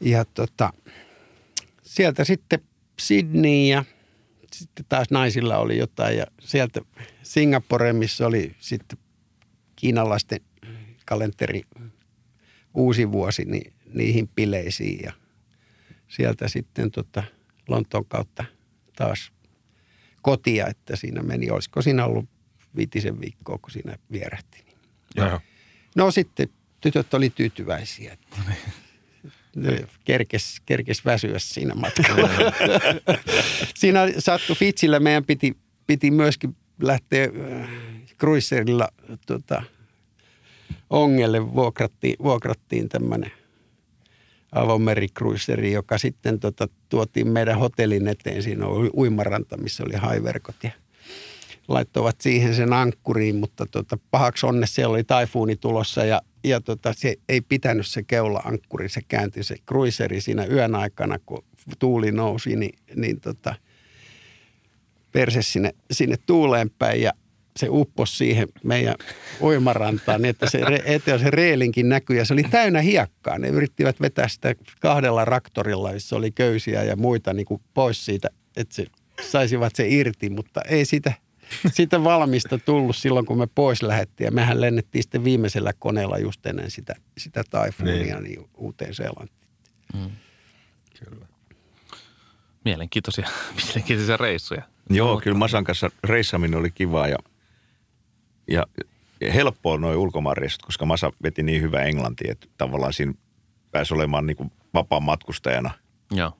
ja 0.01 0.25
tota, 0.25 0.73
sieltä 1.83 2.23
sitten 2.23 2.59
Sydney 2.99 3.67
ja 3.67 3.85
sitten 4.53 4.85
taas 4.89 5.11
naisilla 5.11 5.57
oli 5.57 5.77
jotain 5.77 6.17
ja 6.17 6.25
sieltä 6.39 6.81
Singapore, 7.23 7.93
missä 7.93 8.27
oli 8.27 8.55
sitten 8.59 8.97
kiinalaisten 9.75 10.39
kalenteri 11.05 11.61
uusi 12.73 13.11
vuosi, 13.11 13.45
niin 13.45 13.73
niihin 13.93 14.29
pileisiin 14.35 14.99
ja 15.03 15.13
sieltä 16.07 16.47
sitten 16.47 16.91
tota 16.91 17.23
Lontoon 17.67 18.05
kautta– 18.05 18.45
taas 18.95 19.31
kotia, 20.21 20.67
että 20.67 20.95
siinä 20.95 21.21
meni, 21.21 21.49
olisiko 21.49 21.81
siinä 21.81 22.05
ollut 22.05 22.25
viitisen 22.75 23.21
viikkoa, 23.21 23.57
kun 23.57 23.71
siinä 23.71 23.97
vierähti. 24.11 24.65
Joo. 25.15 25.39
No 25.95 26.11
sitten 26.11 26.49
tytöt 26.81 27.13
oli 27.13 27.29
tyytyväisiä. 27.29 28.13
Että 28.13 28.37
ne 29.55 29.85
kerkes, 30.05 30.61
kerkes 30.65 31.05
väsyä 31.05 31.39
siinä 31.39 31.75
matkalla. 31.75 32.29
siinä 33.75 33.99
sattui 34.17 34.55
Fitsillä, 34.55 34.99
meidän 34.99 35.25
piti, 35.25 35.57
piti 35.87 36.11
myöskin 36.11 36.55
lähteä 36.81 37.23
äh, 37.61 37.69
cruiserilla 38.19 38.89
tota, 39.25 39.63
ongelle, 40.89 41.53
vuokrattiin, 41.53 42.15
vuokrattiin 42.19 42.89
tämmöinen– 42.89 43.31
avomerikruiseri, 44.53 45.71
joka 45.71 45.97
sitten 45.97 46.39
tota, 46.39 46.67
tuotiin 46.89 47.27
meidän 47.27 47.59
hotellin 47.59 48.07
eteen. 48.07 48.43
Siinä 48.43 48.65
oli 48.65 48.89
uimaranta, 48.93 49.57
missä 49.57 49.84
oli 49.84 49.95
haiverkot 49.95 50.55
ja 50.63 50.71
laittoivat 51.67 52.21
siihen 52.21 52.55
sen 52.55 52.73
ankkuriin, 52.73 53.35
mutta 53.35 53.65
tota, 53.65 53.97
pahaksi 54.11 54.45
onne 54.45 54.67
siellä 54.67 54.93
oli 54.93 55.03
taifuuni 55.03 55.55
tulossa 55.55 56.05
ja, 56.05 56.21
ja 56.43 56.61
tota, 56.61 56.93
se 56.93 57.15
ei 57.30 57.41
pitänyt 57.41 57.88
se 57.88 58.03
keula-ankkuri, 58.03 58.89
se 58.89 59.01
kääntyi 59.07 59.43
se 59.43 59.55
kruiseri 59.65 60.21
siinä 60.21 60.45
yön 60.45 60.75
aikana, 60.75 61.19
kun 61.25 61.43
tuuli 61.80 62.11
nousi, 62.11 62.55
niin, 62.55 62.80
niin 62.95 63.21
tota, 63.21 63.55
perse 65.11 65.41
sinne, 65.41 65.73
sinne 65.91 66.15
tuuleen 66.25 66.69
päin 66.69 67.01
ja 67.01 67.11
se 67.59 67.67
upposi 67.69 68.17
siihen 68.17 68.47
meidän 68.63 68.95
uimarantaan 69.41 70.21
niin, 70.21 70.30
että 70.30 70.49
se, 70.49 70.61
eteen 70.85 71.19
se 71.19 71.31
reelinkin 71.31 71.89
näkyi 71.89 72.17
ja 72.17 72.25
se 72.25 72.34
oli 72.34 72.43
täynnä 72.43 72.81
hiekkaa. 72.81 73.38
Ne 73.38 73.47
yrittivät 73.47 74.01
vetää 74.01 74.27
sitä 74.27 74.55
kahdella 74.80 75.25
raktorilla, 75.25 75.91
jossa 75.91 76.15
oli 76.15 76.31
köysiä 76.31 76.84
ja 76.84 76.95
muita 76.95 77.34
niin 77.34 77.45
kuin 77.45 77.61
pois 77.73 78.05
siitä, 78.05 78.30
että 78.57 78.75
se, 78.75 78.85
saisivat 79.21 79.75
se 79.75 79.88
irti, 79.88 80.30
mutta 80.30 80.61
ei 80.61 80.85
sitä, 80.85 81.13
sitä 81.71 82.03
valmista 82.03 82.57
tullut 82.57 82.95
silloin, 82.95 83.25
kun 83.25 83.38
me 83.38 83.47
pois 83.55 83.81
lähdettiin. 83.81 84.25
Ja 84.25 84.31
mehän 84.31 84.61
lennettiin 84.61 85.03
sitten 85.03 85.23
viimeisellä 85.23 85.73
koneella 85.80 86.17
just 86.17 86.45
ennen 86.45 86.71
sitä, 86.71 86.95
sitä 87.17 87.43
taifuunia 87.49 88.19
niin. 88.19 88.23
niin 88.23 88.49
uuteen 88.57 88.95
Seelantiin. 88.95 89.49
Mm. 89.93 90.11
Kyllä. 91.05 91.25
Mielenkiintoisia, 92.65 93.30
mielenkiintoisia 93.65 94.17
reissuja. 94.17 94.61
Joo, 94.89 95.21
kyllä 95.21 95.38
Masan 95.38 95.63
kanssa 95.63 95.91
reissaminen 96.03 96.59
oli 96.59 96.71
kivaa 96.71 97.07
ja– 97.07 97.17
ja 98.47 98.65
helppoa 99.33 99.77
noin 99.77 99.97
ulkomaanreissut, 99.97 100.61
koska 100.61 100.85
Masa 100.85 101.11
veti 101.23 101.43
niin 101.43 101.61
hyvä 101.61 101.81
englanti, 101.81 102.23
että 102.29 102.47
tavallaan 102.57 102.93
siinä 102.93 103.13
pääsi 103.71 103.93
olemaan 103.93 104.25
niin 104.25 104.37
kuin 104.37 104.51
vapaan 104.73 105.03
matkustajana 105.03 105.71
Joo. 106.11 106.37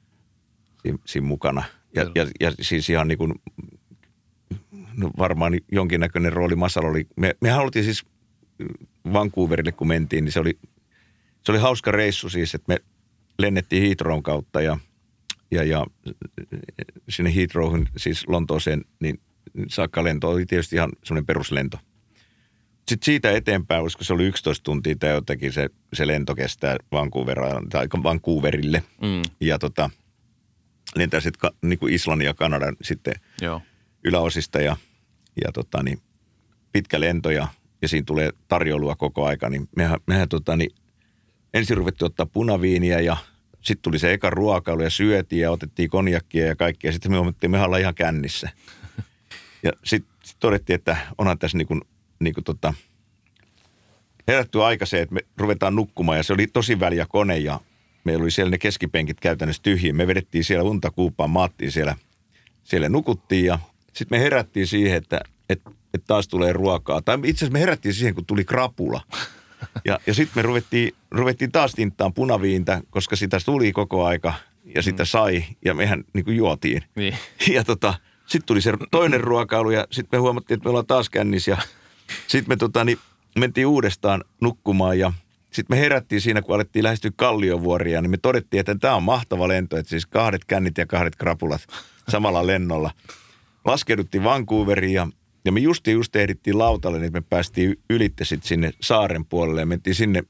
Siinä, 0.82 0.98
siinä 1.06 1.28
mukana. 1.28 1.64
Ja, 1.96 2.12
ja, 2.16 2.28
ja 2.40 2.52
siis 2.62 2.90
ihan 2.90 3.08
niin 3.08 3.18
kuin, 3.18 3.34
no 4.98 5.12
varmaan 5.18 5.54
jonkinnäköinen 5.72 6.34
rooli 6.34 6.56
Masalla 6.56 6.90
oli. 6.90 7.08
Me, 7.16 7.36
me 7.42 7.50
haluttiin 7.50 7.86
siis 7.86 8.06
Vancouverille, 9.14 9.72
kun 9.72 9.88
mentiin, 9.88 10.26
niin 10.26 10.32
se 10.32 10.40
oli, 10.40 10.60
se 11.46 11.52
oli 11.52 11.60
hauska 11.60 11.92
reissu 11.92 12.30
siis, 12.30 12.56
että 12.56 12.74
me 12.74 12.78
lennettiin 13.40 13.84
Heathrown 13.84 14.24
kautta 14.24 14.62
ja, 14.62 14.78
ja, 15.52 15.64
ja 15.64 15.86
sinne 17.10 17.36
Heathrowhun, 17.36 17.88
siis 17.98 18.28
Lontooseen, 18.28 18.86
niin 19.00 19.20
saakka 19.68 20.04
lento 20.04 20.30
oli 20.30 20.46
tietysti 20.46 20.76
ihan 20.76 20.92
semmoinen 21.04 21.26
peruslento. 21.26 21.78
Sitten 22.88 23.06
siitä 23.06 23.32
eteenpäin, 23.32 23.84
koska 23.84 24.04
se 24.04 24.14
oli 24.14 24.26
11 24.26 24.64
tuntia 24.64 24.96
tai 24.96 25.10
jotenkin 25.10 25.54
se, 25.54 25.70
se 25.94 26.08
lento 26.08 26.36
kestää 26.36 26.78
Vancouveraan, 26.92 27.70
tai 27.70 27.88
Vancouverille. 28.04 28.84
Mm. 29.02 29.22
Ja 29.40 29.60
tota, 29.60 29.90
lentää 30.96 31.20
sitten 31.20 31.52
niin 31.62 31.80
kuin 31.80 31.94
Islannin 31.94 32.26
ja 32.26 32.34
Kanadan 32.34 32.76
sitten 32.82 33.14
Joo. 33.42 33.62
yläosista 34.04 34.62
ja, 34.62 34.78
ja 35.46 35.52
tota, 35.52 35.84
niin, 35.84 36.00
pitkä 36.72 37.00
lento 37.00 37.32
ja, 37.32 37.48
ja 37.82 37.88
siinä 37.88 38.04
tulee 38.06 38.30
tarjoulua 38.48 38.96
koko 38.96 39.26
aika, 39.26 39.50
niin 39.50 39.70
mehän, 39.76 40.00
mehän 40.08 40.30
tota, 40.30 40.56
niin, 40.56 40.76
ensin 41.54 41.78
ruvettiin 41.78 42.06
ottaa 42.06 42.26
punaviiniä 42.26 43.00
ja 43.00 43.18
sitten 43.62 43.82
tuli 43.82 44.00
se 44.00 44.14
eka 44.14 44.30
ruokailu 44.30 44.82
ja 44.82 44.90
syötiin 44.90 45.42
ja 45.42 45.52
otettiin 45.52 45.90
konjakkia 45.90 46.46
ja 46.46 46.56
kaikkea. 46.56 46.92
Sitten 46.92 47.12
me 47.12 47.18
huomattiin, 47.18 47.52
me 47.52 47.62
ollaan 47.62 47.82
ihan 47.82 47.96
kännissä. 47.96 48.50
Ja 49.66 49.72
sitten 49.84 50.14
sit 50.24 50.38
todettiin, 50.40 50.76
että 50.76 50.98
onhan 51.18 51.40
tässä 51.40 51.58
niin 51.58 51.68
kuin, 51.68 51.82
niin 52.24 52.34
kuin 52.34 52.44
tota, 52.44 52.74
herätty 54.28 54.64
aika 54.64 54.86
se, 54.86 55.02
että 55.02 55.16
me 55.16 55.22
ruvetaan 55.38 55.76
nukkumaan 55.76 56.18
ja 56.18 56.24
se 56.24 56.34
oli 56.34 56.48
tosi 56.48 56.80
väliä 56.80 57.06
kone 57.10 57.38
ja 57.38 57.60
meillä 58.04 58.22
oli 58.22 58.32
siellä 58.32 58.50
ne 58.50 58.58
keskipenkit 58.58 59.20
käytännössä 59.20 59.64
tyhjiä. 59.64 59.94
Me 59.94 60.08
vedettiin 60.08 60.44
siellä 60.44 60.64
unta 60.64 60.92
kuupaan, 60.92 61.30
maattiin 61.30 61.72
siellä, 61.72 61.96
siellä 62.64 62.90
nukuttiin 62.90 63.46
ja 63.46 63.60
sitten 63.94 64.18
me 64.18 64.24
herättiin 64.24 64.68
siihen, 64.68 64.98
että, 64.98 65.22
että, 65.50 65.72
että 65.94 66.08
taas 66.08 66.28
tulee 66.28 66.54
ruokaa. 66.54 67.02
Tai 67.02 67.16
itse 67.24 67.46
asiassa 67.46 67.54
me 67.54 67.60
herättiin 67.60 67.94
siihen, 67.94 68.16
kun 68.16 68.26
tuli 68.26 68.46
krapula. 68.46 69.02
Ja, 69.86 70.00
ja 70.08 70.14
sitten 70.14 70.34
me 70.36 70.42
ruvettiin, 70.42 70.96
ruvettiin 71.12 71.52
taas 71.52 71.72
tinttaan 71.72 72.14
punaviintä, 72.14 72.82
koska 72.90 73.16
sitä 73.16 73.38
tuli 73.46 73.72
koko 73.72 74.06
aika 74.06 74.34
ja 74.76 74.82
sitä 74.82 75.06
sai 75.06 75.44
ja 75.66 75.74
mehän 75.74 76.04
niin 76.14 76.26
kuin 76.26 76.38
juotiin. 76.38 76.84
Niin. 76.96 77.18
Ja 77.54 77.64
tota, 77.64 77.94
sitten 78.26 78.48
tuli 78.48 78.62
se 78.62 78.74
toinen 78.92 79.22
ruokailu 79.22 79.72
ja 79.72 79.88
sitten 79.92 80.18
me 80.18 80.22
huomattiin, 80.22 80.56
että 80.56 80.66
me 80.66 80.70
ollaan 80.70 80.86
taas 80.86 81.10
kännissä 81.10 81.52
ja 81.52 81.58
sitten 82.28 82.50
me 82.50 82.56
tota, 82.56 82.86
niin, 82.86 82.98
mentiin 83.40 83.68
uudestaan 83.68 84.24
nukkumaan 84.42 85.00
ja 85.00 85.14
sitten 85.52 85.78
me 85.78 85.82
herättiin 85.82 86.22
siinä, 86.22 86.42
kun 86.42 86.56
alettiin 86.56 86.84
lähestyä 86.84 87.12
kalliovuoria, 87.16 88.02
niin 88.02 88.12
me 88.12 88.18
todettiin, 88.18 88.60
että 88.60 88.76
tämä 88.76 88.96
on 88.96 89.04
mahtava 89.04 89.48
lento, 89.48 89.78
että 89.78 89.90
siis 89.90 90.06
kahdet 90.06 90.46
kännit 90.46 90.78
ja 90.78 90.86
kahdet 90.86 91.16
krapulat 91.16 91.62
samalla 92.10 92.48
lennolla. 92.48 92.92
Laskeuduttiin 93.66 94.24
Vancouveriin 94.24 94.94
ja, 94.94 95.08
ja 95.46 95.52
me 95.52 95.60
just 95.60 95.88
just 95.88 96.16
ehdittiin 96.16 96.58
lautalle, 96.58 97.00
niin 97.00 97.14
me 97.14 97.22
päästiin 97.22 97.80
ylitte 97.90 98.26
sitten 98.26 98.48
sinne 98.48 98.72
saaren 98.82 99.26
puolelle 99.26 99.62
ja 99.62 99.66
mentiin 99.66 99.96
sinne 99.96 100.24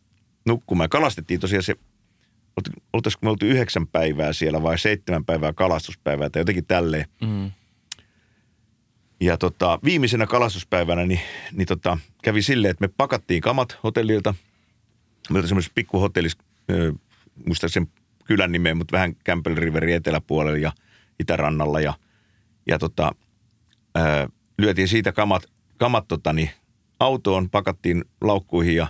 nukkumaan. 0.45 0.89
Kalastettiin 0.89 1.39
tosiaan 1.39 1.63
se, 1.63 1.75
oltaisiko 2.93 3.25
me 3.25 3.29
oltu 3.29 3.45
yhdeksän 3.45 3.87
päivää 3.87 4.33
siellä 4.33 4.63
vai 4.63 4.79
seitsemän 4.79 5.25
päivää 5.25 5.53
kalastuspäivää 5.53 6.29
tai 6.29 6.39
jotenkin 6.39 6.65
tälleen. 6.65 7.05
Mm. 7.21 7.51
Ja 9.19 9.37
tota, 9.37 9.79
viimeisenä 9.83 10.27
kalastuspäivänä 10.27 11.05
niin, 11.05 11.19
niin 11.51 11.67
tota, 11.67 11.97
kävi 12.23 12.41
silleen, 12.41 12.71
että 12.71 12.87
me 12.87 12.93
pakattiin 12.97 13.41
kamat 13.41 13.77
hotellilta. 13.83 14.33
Me 15.29 15.37
oltiin 15.37 15.47
semmoisessa 15.47 15.71
pikkuhotellissa, 15.75 16.37
ö, 16.71 16.93
muista 17.45 17.67
sen 17.67 17.87
kylän 18.25 18.51
nimeä, 18.51 18.75
mutta 18.75 18.91
vähän 18.97 19.15
Campbell 19.15 19.55
Riverin 19.55 19.95
eteläpuolella 19.95 20.57
ja 20.57 20.71
itärannalla. 21.19 21.79
Ja, 21.79 21.93
ja 22.67 22.79
tota, 22.79 23.11
ö, 23.97 24.27
lyötiin 24.57 24.87
siitä 24.87 25.11
kamat, 25.11 25.43
kamat 25.77 26.07
tota, 26.07 26.33
niin, 26.33 26.49
autoon, 26.99 27.49
pakattiin 27.49 28.05
laukkuihin 28.21 28.75
ja 28.75 28.87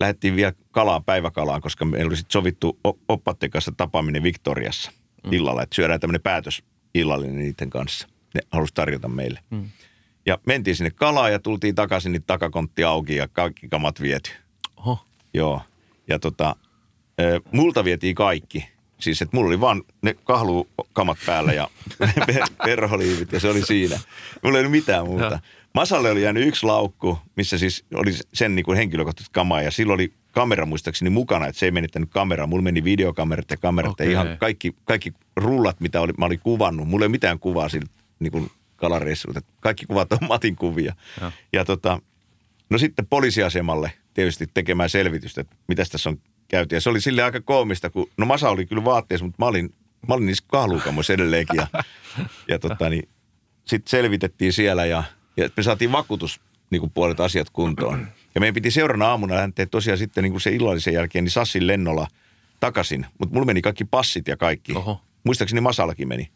lähdettiin 0.00 0.36
vielä 0.36 0.52
kalaan, 0.70 1.04
päiväkalaan, 1.04 1.60
koska 1.60 1.84
meillä 1.84 2.08
oli 2.08 2.16
sit 2.16 2.30
sovittu 2.30 2.78
oppaiden 3.08 3.50
kanssa 3.50 3.72
tapaaminen 3.76 4.22
Victoriassa 4.22 4.92
illalla, 5.32 5.62
että 5.62 5.74
syödään 5.74 6.00
tämmöinen 6.00 6.22
päätös 6.22 6.62
illallinen 6.94 7.38
niiden 7.38 7.70
kanssa. 7.70 8.08
Ne 8.34 8.40
halusi 8.50 8.74
tarjota 8.74 9.08
meille. 9.08 9.40
Mm. 9.50 9.68
Ja 10.26 10.38
mentiin 10.46 10.76
sinne 10.76 10.90
kalaan 10.90 11.32
ja 11.32 11.38
tultiin 11.38 11.74
takaisin, 11.74 12.12
niin 12.12 12.24
takakontti 12.26 12.84
auki 12.84 13.16
ja 13.16 13.28
kaikki 13.28 13.68
kamat 13.68 14.00
viety. 14.00 14.30
Oho. 14.76 15.06
Joo. 15.34 15.62
Ja 16.08 16.18
tota, 16.18 16.56
ö, 17.20 17.40
multa 17.52 17.84
vietiin 17.84 18.14
kaikki. 18.14 18.68
Siis, 19.00 19.22
että 19.22 19.36
mulla 19.36 19.48
oli 19.48 19.60
vaan 19.60 19.82
ne 20.02 20.14
kahlukamat 20.24 21.18
päällä 21.26 21.52
ja 21.52 21.68
perholiivit 22.64 23.32
ja 23.32 23.40
se 23.40 23.48
oli 23.48 23.62
siinä. 23.62 23.98
Mulla 24.42 24.58
ei 24.58 24.62
ollut 24.62 24.70
mitään 24.70 25.06
muuta. 25.06 25.24
Joo. 25.24 25.38
Masalle 25.74 26.10
oli 26.10 26.22
jäänyt 26.22 26.46
yksi 26.46 26.66
laukku, 26.66 27.18
missä 27.36 27.58
siis 27.58 27.84
oli 27.94 28.12
sen 28.34 28.54
niin 28.54 28.64
kuin 28.64 28.76
henkilökohtaiset 28.76 29.32
kamaa 29.32 29.62
ja 29.62 29.70
silloin 29.70 29.94
oli 29.94 30.12
kamera 30.32 30.66
muistaakseni 30.66 31.10
mukana, 31.10 31.46
että 31.46 31.58
se 31.58 31.66
ei 31.66 31.72
menettänyt 31.72 32.10
kameraa. 32.10 32.46
Mulla 32.46 32.62
meni 32.62 32.84
videokamerat 32.84 33.50
ja 33.50 33.56
kamerat 33.56 33.92
Okei. 33.92 34.06
ja 34.06 34.12
ihan 34.12 34.38
kaikki, 34.38 34.74
kaikki 34.84 35.12
rullat, 35.36 35.80
mitä 35.80 36.00
oli, 36.00 36.12
mä 36.18 36.24
olin 36.24 36.40
kuvannut. 36.40 36.88
Mulla 36.88 37.04
ei 37.04 37.06
ole 37.06 37.10
mitään 37.10 37.38
kuvaa 37.38 37.68
sillä 37.68 37.86
niin 38.24 38.32
kuin 38.32 38.50
kalareissulta. 38.76 39.40
Kaikki 39.60 39.86
kuvat 39.86 40.12
on 40.12 40.18
Matin 40.28 40.56
kuvia. 40.56 40.94
Joo. 41.20 41.32
Ja 41.52 41.64
tota, 41.64 42.00
no 42.70 42.78
sitten 42.78 43.06
poliisiasemalle 43.06 43.92
tietysti 44.14 44.46
tekemään 44.54 44.90
selvitystä, 44.90 45.40
että 45.40 45.56
mitä 45.68 45.84
tässä 45.92 46.10
on 46.10 46.18
käyty. 46.48 46.74
Ja 46.74 46.80
se 46.80 46.90
oli 46.90 47.00
sille 47.00 47.22
aika 47.22 47.40
koomista, 47.40 47.90
kun 47.90 48.10
no 48.16 48.26
Masa 48.26 48.50
oli 48.50 48.66
kyllä 48.66 48.84
vaatteessa, 48.84 49.24
mutta 49.24 49.42
mä 49.42 49.46
olin, 49.46 49.74
mä 50.08 50.14
olin 50.14 50.26
niissä 50.26 50.44
kahluukamoissa 50.46 51.12
edelleenkin. 51.12 51.56
Ja, 51.56 51.84
ja 52.48 52.58
tota, 52.58 52.90
niin, 52.90 53.08
sitten 53.64 53.90
selvitettiin 53.90 54.52
siellä 54.52 54.84
ja, 54.84 55.02
ja 55.36 55.48
me 55.56 55.62
saatiin 55.62 55.92
vakuutus 55.92 56.40
niin 56.70 56.80
kuin 56.80 56.92
puolet 56.92 57.20
asiat 57.20 57.50
kuntoon. 57.50 58.08
Ja 58.34 58.40
meidän 58.40 58.54
piti 58.54 58.70
seuraavana 58.70 59.10
aamuna 59.10 59.34
lähteä 59.34 59.66
tosiaan 59.66 59.98
sitten 59.98 60.22
niin 60.22 60.32
kuin 60.32 60.40
se 60.40 60.50
illallisen 60.50 60.94
jälkeen 60.94 61.24
niin 61.24 61.32
Sassin 61.32 61.66
lennolla 61.66 62.06
takaisin. 62.60 63.06
Mutta 63.18 63.34
mulla 63.34 63.46
meni 63.46 63.62
kaikki 63.62 63.84
passit 63.84 64.28
ja 64.28 64.36
kaikki. 64.36 64.72
Oho. 64.76 65.00
Muistaakseni 65.24 65.60
Masallakin 65.60 66.08
meni. 66.08 66.30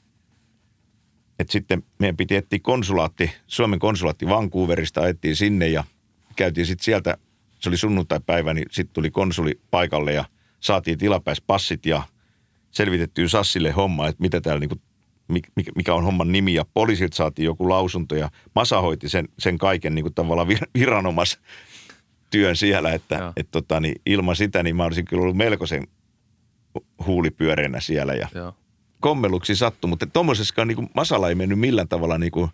Et 1.39 1.51
sitten 1.51 1.83
meidän 1.99 2.17
piti 2.17 2.37
etsiä 2.37 2.59
konsulaatti, 2.63 3.31
Suomen 3.47 3.79
konsulaatti 3.79 4.29
Vancouverista, 4.29 5.01
ajettiin 5.01 5.37
sinne 5.37 5.69
ja 5.69 5.85
käytiin 6.37 6.67
sitten 6.67 6.85
sieltä, 6.85 7.17
se 7.59 7.69
oli 7.69 7.77
sunnuntai-päivä, 7.77 8.55
niin 8.55 8.67
sitten 8.71 8.95
tuli 8.95 9.11
konsuli 9.11 9.61
paikalle 9.71 10.13
ja 10.13 10.25
saatiin 10.61 10.99
tilapäispassit 10.99 11.87
ja 11.87 12.03
selvitettiin 12.71 13.29
Sassille 13.29 13.71
homma, 13.71 14.09
että 14.09 14.23
mitä 14.23 14.41
täällä 14.41 14.61
niinku, 14.61 14.77
mikä, 15.77 15.95
on 15.95 16.05
homman 16.05 16.33
nimi 16.33 16.55
ja 16.55 16.65
poliisilta 16.75 17.17
saatiin 17.17 17.47
joku 17.47 17.69
lausunto 17.69 18.15
ja 18.15 18.31
Masa 18.55 18.81
hoiti 18.81 19.09
sen, 19.09 19.29
sen 19.39 19.59
kaiken 19.59 19.95
niinku 19.95 20.11
tavallaan 20.11 20.49
vir, 20.49 20.59
viranomaistyön 20.75 22.57
siellä, 22.57 22.93
että 22.93 23.33
et 23.37 23.49
tota, 23.51 23.81
niin 23.81 24.01
ilman 24.07 24.37
sitä 24.37 24.63
niin 24.63 24.77
mä 24.77 24.85
olisin 24.85 25.05
kyllä 25.05 25.23
ollut 25.23 25.37
melkoisen 25.37 25.87
huulipyöreänä 27.07 27.81
siellä 27.81 28.15
ja 28.15 28.29
Joo. 28.35 28.55
Kommeluksi 29.01 29.57
sattui, 29.57 29.89
mutta 29.89 30.07
tuommoisessakaan 30.07 30.69
niin 30.69 30.91
Masala 30.95 31.29
ei 31.29 31.35
mennyt 31.35 31.59
millään 31.59 31.89
tavalla 31.89 32.19
niin 32.19 32.33
kuin, 32.33 32.51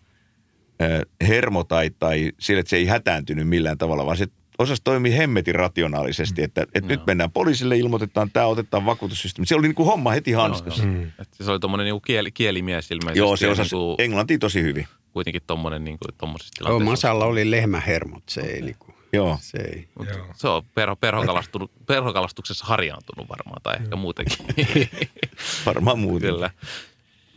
äh, 0.82 1.28
hermo 1.28 1.64
tai, 1.64 1.90
tai 1.98 2.32
sille, 2.40 2.60
että 2.60 2.70
se 2.70 2.76
ei 2.76 2.86
hätääntynyt 2.86 3.48
millään 3.48 3.78
tavalla, 3.78 4.06
vaan 4.06 4.16
se 4.16 4.26
osasi 4.58 4.82
toimia 4.84 5.16
hemmetin 5.16 5.54
rationaalisesti, 5.54 6.42
että, 6.42 6.62
että 6.62 6.78
Joo. 6.78 6.88
nyt 6.88 7.06
mennään 7.06 7.30
poliisille, 7.30 7.76
ilmoitetaan 7.78 8.30
tämä, 8.32 8.46
otetaan 8.46 8.86
vakuutussysteemi. 8.86 9.46
Se 9.46 9.54
oli 9.54 9.68
niin 9.68 9.74
kuin 9.74 9.86
homma 9.86 10.10
heti 10.10 10.32
hanskassa. 10.32 10.82
Joo, 10.82 10.92
Joo, 10.92 11.02
joo. 11.02 11.10
Et 11.18 11.28
se 11.32 11.50
oli 11.50 11.60
tommonen 11.60 11.84
niinku 11.84 12.00
kieli, 12.00 12.32
kielimies 12.32 12.90
ilmeisesti. 12.90 13.18
joo 13.18 13.36
se 13.36 13.48
osasi 13.48 13.76
niinku 13.76 13.96
englantia 13.98 14.38
tosi 14.38 14.62
hyvin. 14.62 14.86
kuitenkin 15.12 15.42
niinku 15.78 16.04
tommosessa 16.18 16.52
Joo, 16.60 16.66
tilanteessa. 16.68 16.90
Masalla 16.90 17.24
oli 17.24 17.50
lehmähermot, 17.50 18.22
se 18.28 18.40
ei 18.40 18.62
niinku, 18.62 18.83
Joo. 19.14 19.38
se 19.40 19.58
ei. 19.58 19.88
Mut 19.98 20.08
Joo. 20.08 20.26
Se 20.34 20.48
on 20.48 20.62
perho, 20.74 20.96
perhokalastunut, 20.96 21.86
perhokalastuksessa 21.86 22.64
harjaantunut 22.64 23.28
varmaan, 23.28 23.62
tai 23.62 23.76
ehkä 23.76 23.96
muutenkin. 23.96 24.38
Varmaan 25.66 25.98
muuten. 25.98 26.34
Kyllä. 26.34 26.50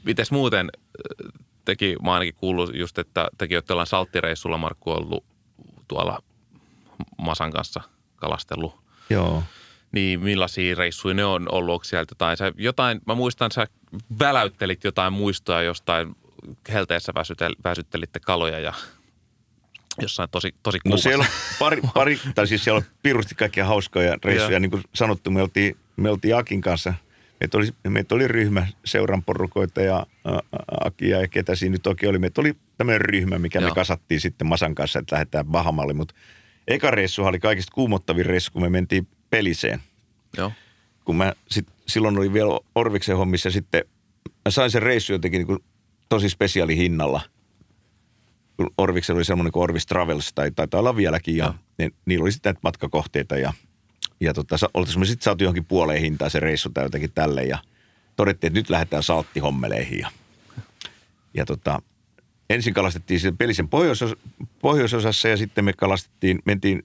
Mites 0.04 0.32
muuten 0.32 0.70
teki, 1.66 1.96
mä 2.04 2.14
ainakin 2.14 2.34
kuullut 2.34 2.76
just, 2.76 2.98
että 2.98 3.30
teki 3.38 3.56
olette 3.56 3.74
jollain 3.74 3.88
salttireissulla 3.88 4.58
Markku 4.58 4.92
ollut 4.92 5.26
tuolla 5.88 6.24
Masan 7.18 7.52
kanssa 7.52 7.82
kalastellut. 8.16 8.76
Joo. 9.10 9.44
Niin 9.92 10.20
millaisia 10.20 10.76
reissuja 10.76 11.14
ne 11.14 11.26
on 11.26 11.48
ollut? 11.52 11.74
Onko 11.74 11.84
sieltä 11.84 12.12
jotain, 12.12 12.38
sä, 12.38 12.52
jotain, 12.58 13.02
mä 13.06 13.16
muistan, 13.16 13.52
sä 13.52 13.68
väläyttelit 14.20 14.84
jotain 14.84 15.14
muistoja 15.14 15.62
jostain 15.62 16.16
helteessä 16.70 17.14
väsytel, 17.16 17.56
väsyttelitte 17.64 18.20
kaloja 18.20 18.60
ja 18.60 18.74
jossain 20.02 20.30
tosi, 20.30 20.56
tosi 20.64 20.78
No 20.78 20.82
kuumassa. 20.84 21.10
siellä 21.10 21.24
on 21.24 21.30
pari, 21.60 21.82
pari, 21.94 22.20
tai 22.36 22.48
siis 22.48 22.64
siellä 22.64 22.78
on 22.78 22.84
pirusti 23.04 23.36
kaikkia 23.36 23.66
hauskoja 23.66 24.18
reissuja. 24.24 24.52
Joo. 24.52 24.60
Niin 24.60 24.72
kuin 24.72 24.84
sanottu, 24.96 25.32
me 25.32 25.42
oltiin, 25.42 25.78
me 25.98 26.10
oltiin 26.10 26.36
Akin 26.36 26.62
kanssa. 26.62 26.94
Meitä 27.40 27.58
oli, 27.58 27.68
meitä 27.90 28.16
oli 28.16 28.28
ryhmä, 28.28 28.68
seuran 28.86 29.24
porukoita 29.24 29.82
ja 29.82 30.06
Akia 30.84 31.22
ja 31.22 31.28
ketä 31.28 31.56
siinä 31.56 31.72
nyt 31.74 31.82
toki 31.82 32.08
oli. 32.08 32.20
Meitä 32.20 32.42
oli 32.42 32.56
tämmöinen 32.78 33.02
ryhmä, 33.02 33.40
mikä 33.40 33.60
Joo. 33.60 33.70
me 33.70 33.76
kasattiin 33.76 34.22
sitten 34.22 34.48
Masan 34.48 34.76
kanssa, 34.76 35.00
että 35.00 35.16
lähdetään 35.16 35.46
Bahamalle. 35.46 35.94
Mutta 35.94 36.16
eka 36.68 36.92
reissuhan 36.92 37.30
oli 37.30 37.40
kaikista 37.40 37.72
kuumottavin 37.74 38.26
reissu, 38.26 38.52
kun 38.52 38.62
me 38.62 38.70
mentiin 38.70 39.08
Peliseen. 39.30 39.80
Joo. 40.38 40.52
Kun 41.06 41.16
mä 41.16 41.34
sit, 41.50 41.68
silloin 41.88 42.18
oli 42.18 42.34
vielä 42.34 42.60
Orviksen 42.76 43.18
hommissa 43.18 43.48
ja 43.48 43.52
sitten 43.54 43.84
mä 44.46 44.52
sain 44.52 44.72
sen 44.72 44.82
reissu 44.82 45.14
jotenkin 45.14 45.40
niin 45.40 45.48
kuin 45.48 45.60
tosi 46.10 46.30
spesiaali 46.30 46.78
Orviksella 48.78 49.18
oli 49.18 49.26
semmoinen 49.26 49.52
kuin 49.52 49.64
Orvis 49.64 49.86
Travels, 49.86 50.34
tai 50.34 50.52
taitaa 50.52 50.80
olla 50.80 50.96
vieläkin, 50.96 51.38
ja 51.38 51.46
Joo. 51.46 51.56
ne, 51.78 51.90
niillä 52.06 52.24
oli 52.24 52.32
sitten 52.32 52.50
näitä 52.50 52.60
matkakohteita, 52.64 53.38
ja, 53.38 53.54
ja 54.20 54.34
tota, 54.34 54.56
oltaisiin 54.74 55.00
me 55.00 55.06
sitten 55.06 55.24
saatu 55.24 55.44
johonkin 55.44 55.66
puoleen 55.66 56.02
hintaan 56.02 56.32
se 56.32 56.40
reissu 56.40 56.70
tai 56.70 56.86
jotenkin 56.86 57.12
tälle, 57.12 57.44
ja 57.44 57.58
todettiin, 58.16 58.50
että 58.50 58.60
nyt 58.60 58.70
lähdetään 58.70 59.04
salttihommeleihin. 59.04 60.00
Ja, 60.00 60.12
ja 61.34 61.46
tota, 61.46 61.82
ensin 62.50 62.74
kalastettiin 62.74 63.20
siellä 63.20 63.38
pelisen 63.38 63.70
pohjoisos, 63.70 64.16
pohjoisosassa 64.62 65.28
ja 65.28 65.38
sitten 65.38 65.66
me 65.66 65.74
kalastettiin, 65.74 66.40
mentiin 66.46 66.84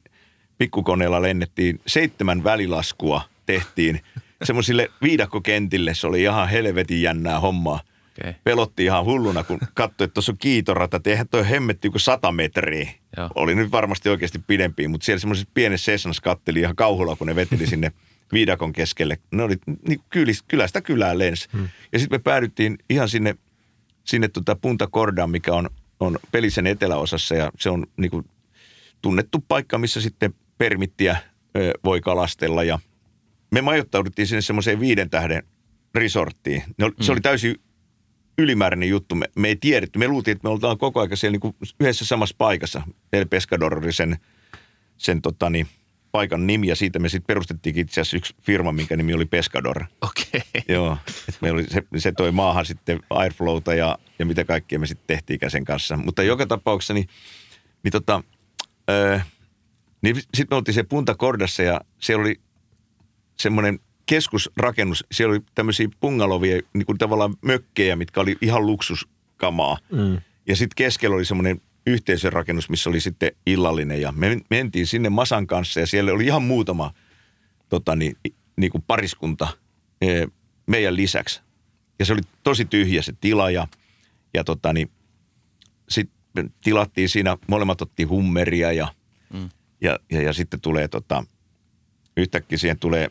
pikkukoneella, 0.58 1.22
lennettiin 1.22 1.80
seitsemän 1.86 2.44
välilaskua 2.44 3.22
tehtiin 3.46 4.00
semmoisille 4.44 4.90
viidakkokentille. 5.02 5.94
Se 5.94 6.06
oli 6.06 6.22
ihan 6.22 6.48
helvetin 6.48 7.02
jännää 7.02 7.40
hommaa. 7.40 7.80
Okay. 8.20 8.34
Pelotti 8.44 8.84
ihan 8.84 9.04
hulluna, 9.04 9.44
kun 9.44 9.58
katsoi, 9.74 10.04
että 10.04 10.14
tuossa 10.14 10.32
on 10.32 10.38
kiitorata, 10.38 10.96
että 10.96 11.10
eihän 11.10 11.28
toi 11.28 11.50
hemmetti 11.50 11.90
kuin 11.90 12.00
sata 12.00 12.32
metriä. 12.32 12.90
Joo. 13.16 13.30
Oli 13.34 13.54
nyt 13.54 13.72
varmasti 13.72 14.08
oikeasti 14.08 14.38
pidempiä, 14.46 14.88
mutta 14.88 15.04
siellä 15.04 15.20
semmoisessa 15.20 15.50
pienessä 15.54 15.92
Cessnas 15.92 16.20
katteli 16.20 16.60
ihan 16.60 16.76
kauhulla, 16.76 17.16
kun 17.16 17.26
ne 17.26 17.34
veteli 17.34 17.66
sinne 17.66 17.92
viidakon 18.32 18.72
keskelle. 18.72 19.18
Ne 19.30 19.42
oli 19.42 19.56
niin 19.88 20.00
kylis, 20.10 20.42
kylästä 20.42 20.80
kylään 20.80 21.18
lens. 21.18 21.48
Hmm. 21.52 21.68
Ja 21.92 21.98
sitten 21.98 22.18
me 22.18 22.22
päädyttiin 22.22 22.78
ihan 22.90 23.08
sinne, 23.08 23.34
sinne 24.04 24.28
tota 24.28 24.56
Punta 24.56 24.86
Cordaan, 24.86 25.30
mikä 25.30 25.54
on, 25.54 25.70
on 26.00 26.18
pelisen 26.32 26.66
eteläosassa 26.66 27.34
ja 27.34 27.52
se 27.58 27.70
on 27.70 27.86
niin 27.96 28.10
kuin 28.10 28.26
tunnettu 29.02 29.44
paikka, 29.48 29.78
missä 29.78 30.00
sitten 30.00 30.34
permittiä 30.58 31.16
ö, 31.56 31.72
voi 31.84 32.00
kalastella 32.00 32.64
ja 32.64 32.78
me 33.50 33.62
majoittauduttiin 33.62 34.26
sinne 34.26 34.40
semmoiseen 34.42 34.80
viiden 34.80 35.10
tähden 35.10 35.42
resorttiin. 35.94 36.62
Ne 36.78 36.84
oli, 36.84 36.94
mm. 36.98 37.02
Se 37.02 37.12
oli 37.12 37.20
täysin 37.20 37.54
ylimääräinen 38.38 38.88
juttu. 38.88 39.14
Me, 39.14 39.26
me 39.36 39.48
ei 39.48 39.56
tiedetty. 39.56 39.98
Me 39.98 40.08
luultiin, 40.08 40.32
että 40.32 40.48
me 40.48 40.52
oltaan 40.52 40.78
koko 40.78 41.00
ajan 41.00 41.16
siellä 41.16 41.32
niin 41.32 41.40
kuin 41.40 41.56
yhdessä 41.80 42.04
samassa 42.04 42.34
paikassa. 42.38 42.82
El 43.12 43.26
Pescador 43.26 43.78
oli 43.78 43.92
sen, 43.92 44.16
sen 44.96 45.22
tota 45.22 45.50
niin, 45.50 45.66
paikan 46.12 46.46
nimi 46.46 46.66
ja 46.66 46.76
siitä 46.76 46.98
me 46.98 47.08
sitten 47.08 47.26
perustettiin 47.26 47.78
itse 47.78 48.00
asiassa 48.00 48.16
yksi 48.16 48.34
firma, 48.40 48.72
minkä 48.72 48.96
nimi 48.96 49.14
oli 49.14 49.26
Pescador. 49.26 49.84
Okei. 50.02 50.24
Okay. 50.34 50.62
Joo, 50.76 50.98
et 51.28 51.38
meillä 51.40 51.56
oli, 51.56 51.66
se, 51.68 51.82
se 51.96 52.12
toi 52.12 52.32
maahan 52.32 52.66
sitten 52.66 53.00
Airflowta 53.10 53.74
ja, 53.74 53.98
ja 54.18 54.26
mitä 54.26 54.44
kaikkea 54.44 54.78
me 54.78 54.86
sitten 54.86 55.16
tehtiin 55.16 55.50
sen 55.50 55.64
kanssa. 55.64 55.96
Mutta 55.96 56.22
joka 56.22 56.46
tapauksessa 56.46 56.94
niin, 56.94 57.08
niin 57.82 57.92
tota, 57.92 58.22
öö, 58.90 59.20
niin 60.02 60.16
sitten 60.16 60.46
me 60.50 60.56
oltiin 60.56 60.74
se 60.74 60.82
Punta 60.82 61.14
Cordassa 61.14 61.62
ja 61.62 61.80
siellä 61.98 62.22
oli 62.22 62.40
semmoinen 63.38 63.78
keskusrakennus. 64.06 65.04
Siellä 65.12 65.32
oli 65.32 65.42
tämmöisiä 65.54 65.88
pungalovia, 66.00 66.60
niin 66.74 66.86
kuin 66.86 66.98
tavallaan 66.98 67.34
mökkejä, 67.42 67.96
mitkä 67.96 68.20
oli 68.20 68.36
ihan 68.40 68.66
luksuskamaa. 68.66 69.78
Mm. 69.92 70.20
Ja 70.46 70.56
sitten 70.56 70.76
keskellä 70.76 71.16
oli 71.16 71.24
semmoinen 71.24 71.60
yhteisörakennus, 71.86 72.70
missä 72.70 72.90
oli 72.90 73.00
sitten 73.00 73.32
illallinen. 73.46 74.00
Ja 74.00 74.12
me 74.12 74.40
mentiin 74.50 74.86
sinne 74.86 75.08
Masan 75.08 75.46
kanssa 75.46 75.80
ja 75.80 75.86
siellä 75.86 76.12
oli 76.12 76.26
ihan 76.26 76.42
muutama 76.42 76.94
tota, 77.68 77.96
niin, 77.96 78.16
niin 78.56 78.72
kuin 78.72 78.84
pariskunta 78.86 79.48
e, 80.00 80.26
meidän 80.66 80.96
lisäksi. 80.96 81.40
Ja 81.98 82.04
se 82.04 82.12
oli 82.12 82.20
tosi 82.42 82.64
tyhjä 82.64 83.02
se 83.02 83.12
tila 83.20 83.50
ja, 83.50 83.68
ja 84.34 84.44
tota, 84.44 84.72
niin, 84.72 84.90
sitten 85.88 86.54
tilattiin 86.64 87.08
siinä, 87.08 87.36
molemmat 87.46 87.82
otti 87.82 88.04
hummeria 88.04 88.72
ja, 88.72 88.94
mm. 89.32 89.48
ja, 89.80 89.98
ja, 90.10 90.22
ja 90.22 90.32
sitten 90.32 90.60
tulee 90.60 90.88
tota, 90.88 91.24
yhtäkkiä 92.16 92.58
siihen 92.58 92.78
tulee 92.78 93.10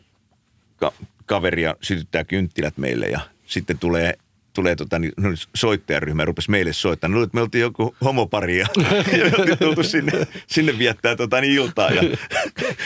ka- 0.82 1.06
kaveri 1.26 1.62
ja 1.62 1.76
sytyttää 1.80 2.24
kynttilät 2.24 2.76
meille 2.76 3.06
ja 3.06 3.20
sitten 3.46 3.78
tulee 3.78 4.14
tulee 4.52 4.76
tota, 4.76 4.98
niin, 4.98 5.12
no, 5.16 5.28
soittajaryhmä 5.54 6.24
rupesi 6.24 6.50
meille 6.50 6.72
soittaa. 6.72 7.10
No, 7.10 7.22
että 7.22 7.34
me 7.34 7.40
oltiin 7.40 7.62
joku 7.62 7.96
homopari 8.04 8.58
ja, 8.58 8.66
ja 9.18 9.30
me 9.30 9.32
oltiin 9.38 9.58
tultu 9.58 9.82
sinne, 9.82 10.12
sinne 10.46 10.78
viettää 10.78 11.16
tota, 11.16 11.40
niin 11.40 11.52
iltaa. 11.52 11.90
Ja, 11.90 12.02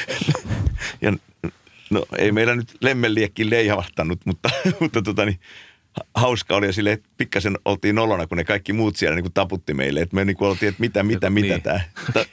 ja, 1.03 1.13
no 1.91 2.07
ei 2.19 2.33
meillä 2.33 2.57
nyt 2.57 2.77
lemmenliekki 2.81 3.51
leijavahtanut, 3.51 4.21
mutta, 4.25 4.51
mutta 4.81 5.03
tota, 5.03 5.25
niin, 5.25 5.41
hauska 6.15 6.57
oli 6.57 6.67
ja 6.67 6.73
sille 6.73 6.99
pikkasen 7.17 7.59
oltiin 7.65 7.95
nolona, 7.95 8.27
kun 8.27 8.39
ne 8.39 8.45
kaikki 8.45 8.73
muut 8.73 8.97
siellä 8.97 9.15
niin 9.15 9.25
kuin 9.25 9.33
taputti 9.33 9.75
meille. 9.75 10.01
Että 10.01 10.15
me 10.17 10.25
niin 10.25 10.37
kuin 10.37 10.49
oltiin, 10.49 10.69
että 10.69 10.81
mitä, 10.81 11.03
mitä, 11.03 11.31
mitä 11.31 11.49
niin. 11.49 11.63
tämä. 11.63 11.81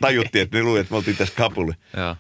Tajuttiin, 0.02 0.42
että 0.42 0.58
ne 0.58 0.64
luuli, 0.64 0.80
että 0.80 0.92
me 0.92 0.98
oltiin 0.98 1.18
tässä 1.18 1.36
kapulle. 1.36 1.76
Joo. 1.98 2.16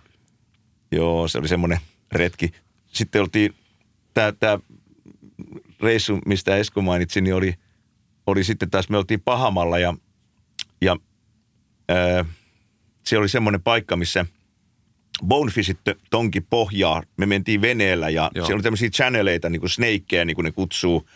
Joo, 0.91 1.27
se 1.27 1.37
oli 1.37 1.47
semmoinen 1.47 1.79
retki. 2.11 2.51
Sitten 2.93 3.21
oltiin, 3.21 3.55
tämä, 4.13 4.59
reissu, 5.81 6.19
mistä 6.25 6.55
Esko 6.55 6.81
mainitsi, 6.81 7.21
niin 7.21 7.35
oli, 7.35 7.53
oli 8.27 8.43
sitten 8.43 8.69
taas, 8.69 8.89
me 8.89 8.97
oltiin 8.97 9.21
Pahamalla 9.21 9.79
ja, 9.79 9.93
ja 10.81 10.97
ää, 11.89 12.25
se 13.03 13.17
oli 13.17 13.29
semmoinen 13.29 13.61
paikka, 13.61 13.95
missä 13.95 14.25
Bonefisit 15.25 15.79
tonki 16.09 16.41
pohjaa. 16.41 17.03
Me 17.17 17.25
mentiin 17.25 17.61
veneellä 17.61 18.09
ja 18.09 18.31
Joo. 18.35 18.45
siellä 18.45 18.57
oli 18.57 18.63
tämmöisiä 18.63 18.89
channeleita, 18.89 19.49
niin 19.49 19.59
kuin 19.59 19.69
snakeja, 19.69 20.25
niin 20.25 20.35
kuin 20.35 20.45
ne 20.45 20.51
kutsuu. 20.51 21.09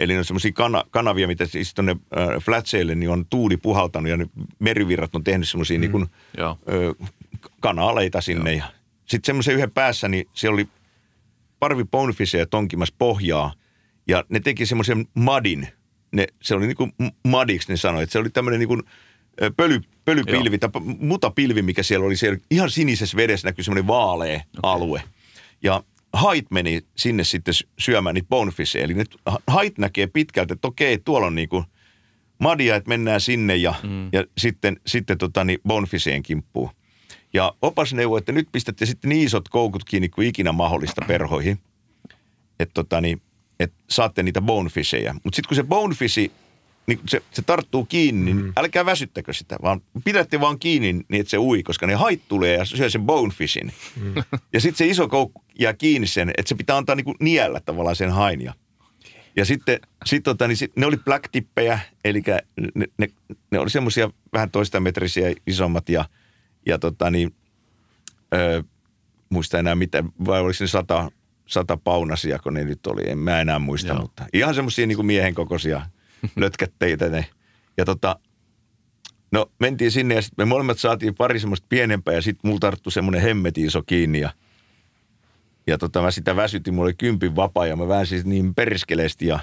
Eli 0.00 0.12
ne 0.12 0.18
on 0.18 0.24
semmoisia 0.24 0.52
kana, 0.52 0.84
kanavia, 0.90 1.26
mitä 1.26 1.46
siis 1.46 1.74
tuonne 1.74 1.92
äh, 1.92 2.42
Flatseille 2.42 2.94
niin 2.94 3.10
on 3.10 3.26
tuuli 3.30 3.56
puhaltanut 3.56 4.10
ja 4.10 4.16
ne 4.16 4.26
merivirrat 4.58 5.16
on 5.16 5.24
tehnyt 5.24 5.48
semmoisia 5.48 5.78
mm. 5.78 5.80
niin 5.80 5.90
kuin, 5.90 6.06
kanaleita 7.60 8.20
sinne. 8.20 8.52
Joo. 8.52 8.58
Ja 8.58 8.72
sitten 9.06 9.26
semmoisen 9.26 9.54
yhden 9.54 9.70
päässä, 9.70 10.08
niin 10.08 10.28
siellä 10.32 10.54
oli 10.54 10.68
parvi 11.64 11.84
bonefisejä 11.84 12.46
tonkimassa 12.46 12.94
pohjaa 12.98 13.52
ja 14.08 14.24
ne 14.28 14.40
teki 14.40 14.66
semmoisen 14.66 15.06
madin. 15.14 15.68
Ne, 16.12 16.26
se 16.42 16.54
oli 16.54 16.66
niin 16.66 16.76
kuin 16.76 16.92
madiksi 17.28 17.68
ne 17.68 17.76
sanoi, 17.76 18.02
että 18.02 18.12
se 18.12 18.18
oli 18.18 18.30
tämmöinen 18.30 18.58
niin 18.58 18.68
kuin 18.68 18.82
pöly, 19.56 19.80
pölypilvi, 20.04 20.58
tai 20.58 20.70
mutapilvi, 20.98 21.62
mikä 21.62 21.82
siellä 21.82 22.06
oli. 22.06 22.16
Siellä 22.16 22.38
ihan 22.50 22.70
sinisessä 22.70 23.16
vedessä 23.16 23.48
näkyi 23.48 23.64
semmoinen 23.64 23.86
vaalea 23.86 24.36
okay. 24.36 24.70
alue. 24.72 25.02
Ja 25.62 25.82
hait 26.12 26.50
meni 26.50 26.82
sinne 26.96 27.24
sitten 27.24 27.54
syömään 27.78 28.14
niitä 28.14 28.28
bonefisejä. 28.28 28.84
Eli 28.84 28.94
ne 28.94 29.04
hait 29.46 29.78
näkee 29.78 30.06
pitkältä, 30.06 30.54
että 30.54 30.68
okei, 30.68 30.98
tuolla 30.98 31.26
on 31.26 31.34
niin 31.34 31.48
kuin 31.48 31.64
madia, 32.38 32.76
että 32.76 32.88
mennään 32.88 33.20
sinne 33.20 33.56
ja, 33.56 33.74
mm. 33.82 34.08
ja 34.12 34.24
sitten, 34.38 34.76
sitten 34.86 35.18
tota, 35.18 35.44
niin 35.44 35.58
bonefiseen 35.68 36.22
kimppuun. 36.22 36.70
Ja 37.34 37.54
opas 37.62 37.94
neuvoi, 37.94 38.18
että 38.18 38.32
nyt 38.32 38.48
pistätte 38.52 38.86
sitten 38.86 39.08
niin 39.08 39.26
isot 39.26 39.48
koukut 39.48 39.84
kiinni 39.84 40.08
kuin 40.08 40.28
ikinä 40.28 40.52
mahdollista 40.52 41.04
perhoihin, 41.06 41.58
että 42.60 42.74
tota, 42.74 43.00
niin, 43.00 43.22
et 43.60 43.72
saatte 43.90 44.22
niitä 44.22 44.40
bonefishejä. 44.40 45.12
Mutta 45.12 45.36
sitten 45.36 45.48
kun 45.48 45.56
se 45.56 45.62
bonefishi, 45.62 46.32
niin 46.86 47.00
se, 47.08 47.22
se 47.32 47.42
tarttuu 47.42 47.84
kiinni, 47.84 48.24
niin 48.24 48.36
mm. 48.36 48.42
niin 48.42 48.52
älkää 48.56 48.86
väsyttäkö 48.86 49.32
sitä, 49.32 49.56
vaan 49.62 49.80
pidätte 50.04 50.40
vaan 50.40 50.58
kiinni 50.58 50.92
niin, 50.92 51.20
että 51.20 51.30
se 51.30 51.38
ui, 51.38 51.62
koska 51.62 51.86
ne 51.86 51.94
hait 51.94 52.22
tulee 52.28 52.56
ja 52.56 52.64
syö 52.64 52.90
sen 52.90 53.02
bonefishin. 53.02 53.72
Mm. 54.00 54.14
Ja 54.52 54.60
sitten 54.60 54.78
se 54.78 54.86
iso 54.86 55.08
koukku 55.08 55.44
jää 55.58 55.72
kiinni 55.72 56.06
sen, 56.06 56.30
että 56.38 56.48
se 56.48 56.54
pitää 56.54 56.76
antaa 56.76 56.96
niinku 56.96 57.14
niellä 57.20 57.60
tavallaan 57.60 57.96
sen 57.96 58.10
hain. 58.10 58.40
Ja, 58.40 58.54
ja 59.36 59.44
sitten 59.44 59.78
sit, 60.04 60.22
tota, 60.22 60.48
niin 60.48 60.56
sit, 60.56 60.76
ne 60.76 60.86
oli 60.86 60.96
black 60.96 61.28
tippejä, 61.32 61.78
eli 62.04 62.22
ne, 62.74 62.86
ne, 62.98 63.08
ne 63.50 63.58
oli 63.58 63.70
semmoisia 63.70 64.10
vähän 64.32 64.50
toista 64.50 64.80
metrisiä 64.80 65.32
isommat 65.46 65.88
ja– 65.88 66.04
ja 66.66 66.78
tota 66.78 67.10
niin, 67.10 67.34
öö, 68.34 68.62
muista 69.28 69.58
enää 69.58 69.74
mitä, 69.74 70.04
vai 70.26 70.40
oliko 70.40 70.52
se 70.52 70.66
sata, 70.66 71.10
sata 71.46 71.76
paunasia, 71.76 72.38
kun 72.38 72.54
ne 72.54 72.64
nyt 72.64 72.86
oli, 72.86 73.10
en 73.10 73.18
mä 73.18 73.40
enää 73.40 73.58
muista, 73.58 73.92
Joo. 73.92 74.02
mutta 74.02 74.26
ihan 74.32 74.54
semmoisia 74.54 74.86
niin 74.86 75.06
miehen 75.06 75.34
kokoisia 75.34 75.86
lötkätteitä 76.36 77.08
ne. 77.08 77.26
Ja 77.76 77.84
tota, 77.84 78.16
no 79.32 79.46
mentiin 79.60 79.90
sinne 79.90 80.14
ja 80.14 80.22
sitten 80.22 80.46
me 80.46 80.48
molemmat 80.48 80.78
saatiin 80.78 81.14
pari 81.14 81.38
semmoista 81.38 81.66
pienempää 81.68 82.14
ja 82.14 82.22
sitten 82.22 82.48
mulla 82.48 82.60
tarttu 82.60 82.90
semmoinen 82.90 83.22
hemmeti 83.22 83.62
iso 83.62 83.82
kiinni 83.82 84.20
ja 84.20 84.30
ja 85.66 85.78
tota, 85.78 86.02
mä 86.02 86.10
sitä 86.10 86.36
väsytin, 86.36 86.74
mulla 86.74 86.86
oli 86.86 86.94
kympin 86.94 87.36
vapaa 87.36 87.66
ja 87.66 87.76
mä 87.76 87.88
väänsin 87.88 88.22
niin 88.24 88.54
perskeleesti 88.54 89.26
ja, 89.26 89.38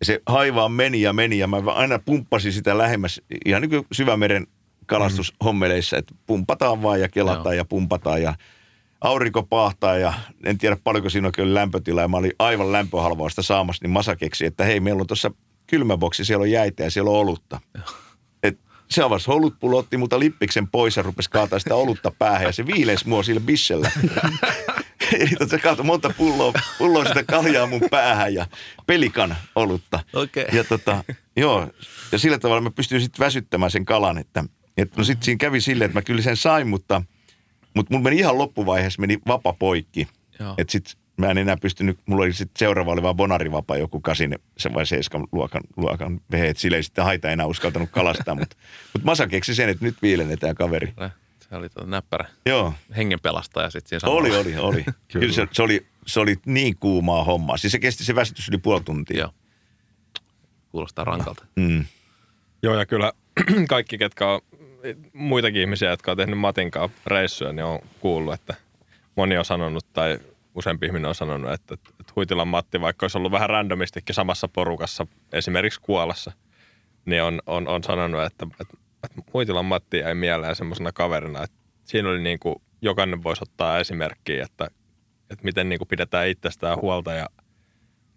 ja 0.00 0.06
se 0.06 0.22
haivaan 0.26 0.72
meni 0.72 1.00
ja 1.00 1.12
meni 1.12 1.38
ja 1.38 1.46
mä 1.46 1.56
aina 1.56 1.98
pumppasin 1.98 2.52
sitä 2.52 2.78
lähemmäs 2.78 3.20
ihan 3.44 3.62
niin 3.62 3.70
kuin 3.70 3.86
syvämeren 3.92 4.46
kalastushommeleissa, 4.92 5.96
että 5.96 6.14
pumpataan 6.26 6.82
vaan 6.82 7.00
ja 7.00 7.08
kelataan 7.08 7.54
Joo. 7.54 7.60
ja 7.60 7.64
pumpataan 7.64 8.22
ja 8.22 8.34
aurinko 9.02 9.42
pahtaa 9.42 9.96
ja 9.96 10.12
en 10.44 10.58
tiedä 10.58 10.76
paljonko 10.84 11.10
siinä 11.10 11.28
on 11.28 11.32
kyllä 11.32 11.54
lämpötila 11.54 12.00
ja 12.00 12.08
mä 12.08 12.16
olin 12.16 12.32
aivan 12.38 12.72
lämpöhalvausta 12.72 13.42
saamassa, 13.42 13.84
niin 13.84 13.90
Masa 13.90 14.16
keksi, 14.16 14.46
että 14.46 14.64
hei 14.64 14.80
meillä 14.80 15.00
on 15.00 15.06
tuossa 15.06 15.30
kylmäboksi, 15.66 16.24
siellä 16.24 16.42
on 16.42 16.50
jäitä 16.50 16.82
ja 16.82 16.90
siellä 16.90 17.10
on 17.10 17.16
olutta. 17.16 17.60
Et 18.42 18.58
se 18.90 19.02
avasi 19.02 19.30
olutpullo, 19.30 19.78
otti 19.78 19.96
multa 19.96 20.18
lippiksen 20.18 20.68
pois 20.68 20.96
ja 20.96 21.02
rupesi 21.02 21.30
kaataa 21.30 21.58
sitä 21.58 21.74
olutta 21.74 22.10
päähän 22.18 22.46
ja 22.46 22.52
se 22.52 22.66
viilensi 22.66 23.08
mua 23.08 23.22
sillä 23.22 23.40
bissellä. 23.40 23.90
Eli 25.20 25.48
se 25.48 25.58
kaatoi 25.58 25.84
monta 25.84 26.12
pulloa, 26.18 26.52
pulloa 26.78 27.04
sitä 27.04 27.24
kaljaa 27.24 27.66
mun 27.66 27.82
päähän 27.90 28.34
ja 28.34 28.46
pelikan 28.86 29.36
olutta. 29.54 30.00
Okay. 30.14 30.44
Ja 30.52 30.64
tota, 30.64 31.04
joo, 31.36 31.68
ja 32.12 32.18
sillä 32.18 32.38
tavalla 32.38 32.60
mä 32.60 32.70
pystyin 32.70 33.00
sitten 33.00 33.24
väsyttämään 33.24 33.70
sen 33.70 33.84
kalan, 33.84 34.18
että– 34.18 34.44
et 34.76 34.96
no 34.96 35.04
sitten 35.04 35.24
siinä 35.24 35.38
kävi 35.38 35.60
silleen, 35.60 35.86
että 35.86 35.98
mä 35.98 36.02
kyllä 36.02 36.22
sen 36.22 36.36
sain, 36.36 36.68
mutta, 36.68 37.02
mutta 37.74 37.94
mulla 37.94 38.04
meni 38.04 38.16
ihan 38.16 38.38
loppuvaiheessa 38.38 39.00
meni 39.00 39.18
vapa 39.26 39.52
poikki. 39.52 40.08
Että 40.58 40.72
sitten 40.72 40.94
mä 41.16 41.26
en 41.30 41.38
enää 41.38 41.56
pystynyt, 41.56 41.98
mulla 42.06 42.24
oli 42.24 42.32
sitten 42.32 42.58
seuraava 42.58 42.92
oli 42.92 43.02
vaan 43.02 43.16
bonarivapa 43.16 43.76
joku 43.76 44.00
kasin, 44.00 44.38
se 44.58 44.74
vai 44.74 44.86
seiskan 44.86 45.26
luokan, 45.32 45.62
luokan 45.76 46.20
vehe, 46.30 46.48
että 46.48 46.60
sille 46.60 46.76
ei 46.76 46.82
sitten 46.82 47.04
haita 47.04 47.30
enää 47.30 47.46
uskaltanut 47.46 47.90
kalastaa, 47.90 48.34
mutta, 48.34 48.56
mutta 48.92 49.06
Masa 49.06 49.26
keksi 49.26 49.54
sen, 49.54 49.68
että 49.68 49.84
nyt 49.84 49.96
viilennetään 50.02 50.54
kaveri. 50.54 50.94
Se 51.48 51.56
oli 51.56 51.68
tuo 51.68 51.86
näppärä 51.86 52.28
Joo. 52.46 52.74
hengenpelastaja 52.96 53.70
sitten 53.70 54.00
siinä 54.00 54.12
Oli, 54.12 54.36
oli, 54.36 54.56
oli. 54.56 54.84
kyllä 55.12 55.32
se, 55.32 55.48
se, 55.52 55.62
oli 55.62 55.86
se 56.06 56.20
oli 56.20 56.36
niin 56.46 56.76
kuumaa 56.76 57.24
hommaa. 57.24 57.56
Siis 57.56 57.72
se 57.72 57.78
kesti 57.78 58.04
se 58.04 58.14
väsytys 58.14 58.48
yli 58.48 58.58
puoli 58.58 58.80
tuntia. 58.84 59.18
Joo. 59.18 59.34
Kuulostaa 60.70 61.04
rankalta. 61.04 61.46
Mm. 61.56 61.84
Joo, 62.62 62.74
ja 62.78 62.86
kyllä 62.86 63.12
kaikki, 63.68 63.98
ketkä 63.98 64.28
on 64.28 64.40
muitakin 65.12 65.60
ihmisiä, 65.60 65.90
jotka 65.90 66.10
on 66.10 66.16
tehnyt 66.16 66.38
Matinkaan 66.38 66.90
reissuja, 67.06 67.52
niin 67.52 67.64
on 67.64 67.78
kuullut, 68.00 68.34
että 68.34 68.54
moni 69.16 69.38
on 69.38 69.44
sanonut 69.44 69.86
tai 69.92 70.18
useampi 70.54 70.86
ihminen 70.86 71.08
on 71.08 71.14
sanonut, 71.14 71.52
että, 71.52 71.74
että, 71.74 72.12
Huitilan 72.16 72.48
Matti, 72.48 72.80
vaikka 72.80 73.04
olisi 73.04 73.18
ollut 73.18 73.32
vähän 73.32 73.50
randomistikin 73.50 74.14
samassa 74.14 74.48
porukassa, 74.48 75.06
esimerkiksi 75.32 75.80
Kuolassa, 75.80 76.32
niin 77.04 77.22
on, 77.22 77.42
on, 77.46 77.68
on 77.68 77.84
sanonut, 77.84 78.22
että, 78.22 78.46
että, 78.60 78.76
että 79.04 79.22
Huitilan 79.32 79.64
Matti 79.64 79.98
jäi 79.98 80.14
mieleen 80.14 80.56
semmoisena 80.56 80.92
kaverina, 80.92 81.42
että 81.42 81.56
siinä 81.84 82.08
oli 82.08 82.22
niin 82.22 82.38
kuin, 82.38 82.56
jokainen 82.82 83.22
voisi 83.22 83.42
ottaa 83.42 83.78
esimerkkiä, 83.78 84.44
että, 84.44 84.70
että 85.30 85.44
miten 85.44 85.68
niin 85.68 85.78
kuin 85.78 85.88
pidetään 85.88 86.28
itsestään 86.28 86.80
huolta 86.80 87.12
ja 87.12 87.26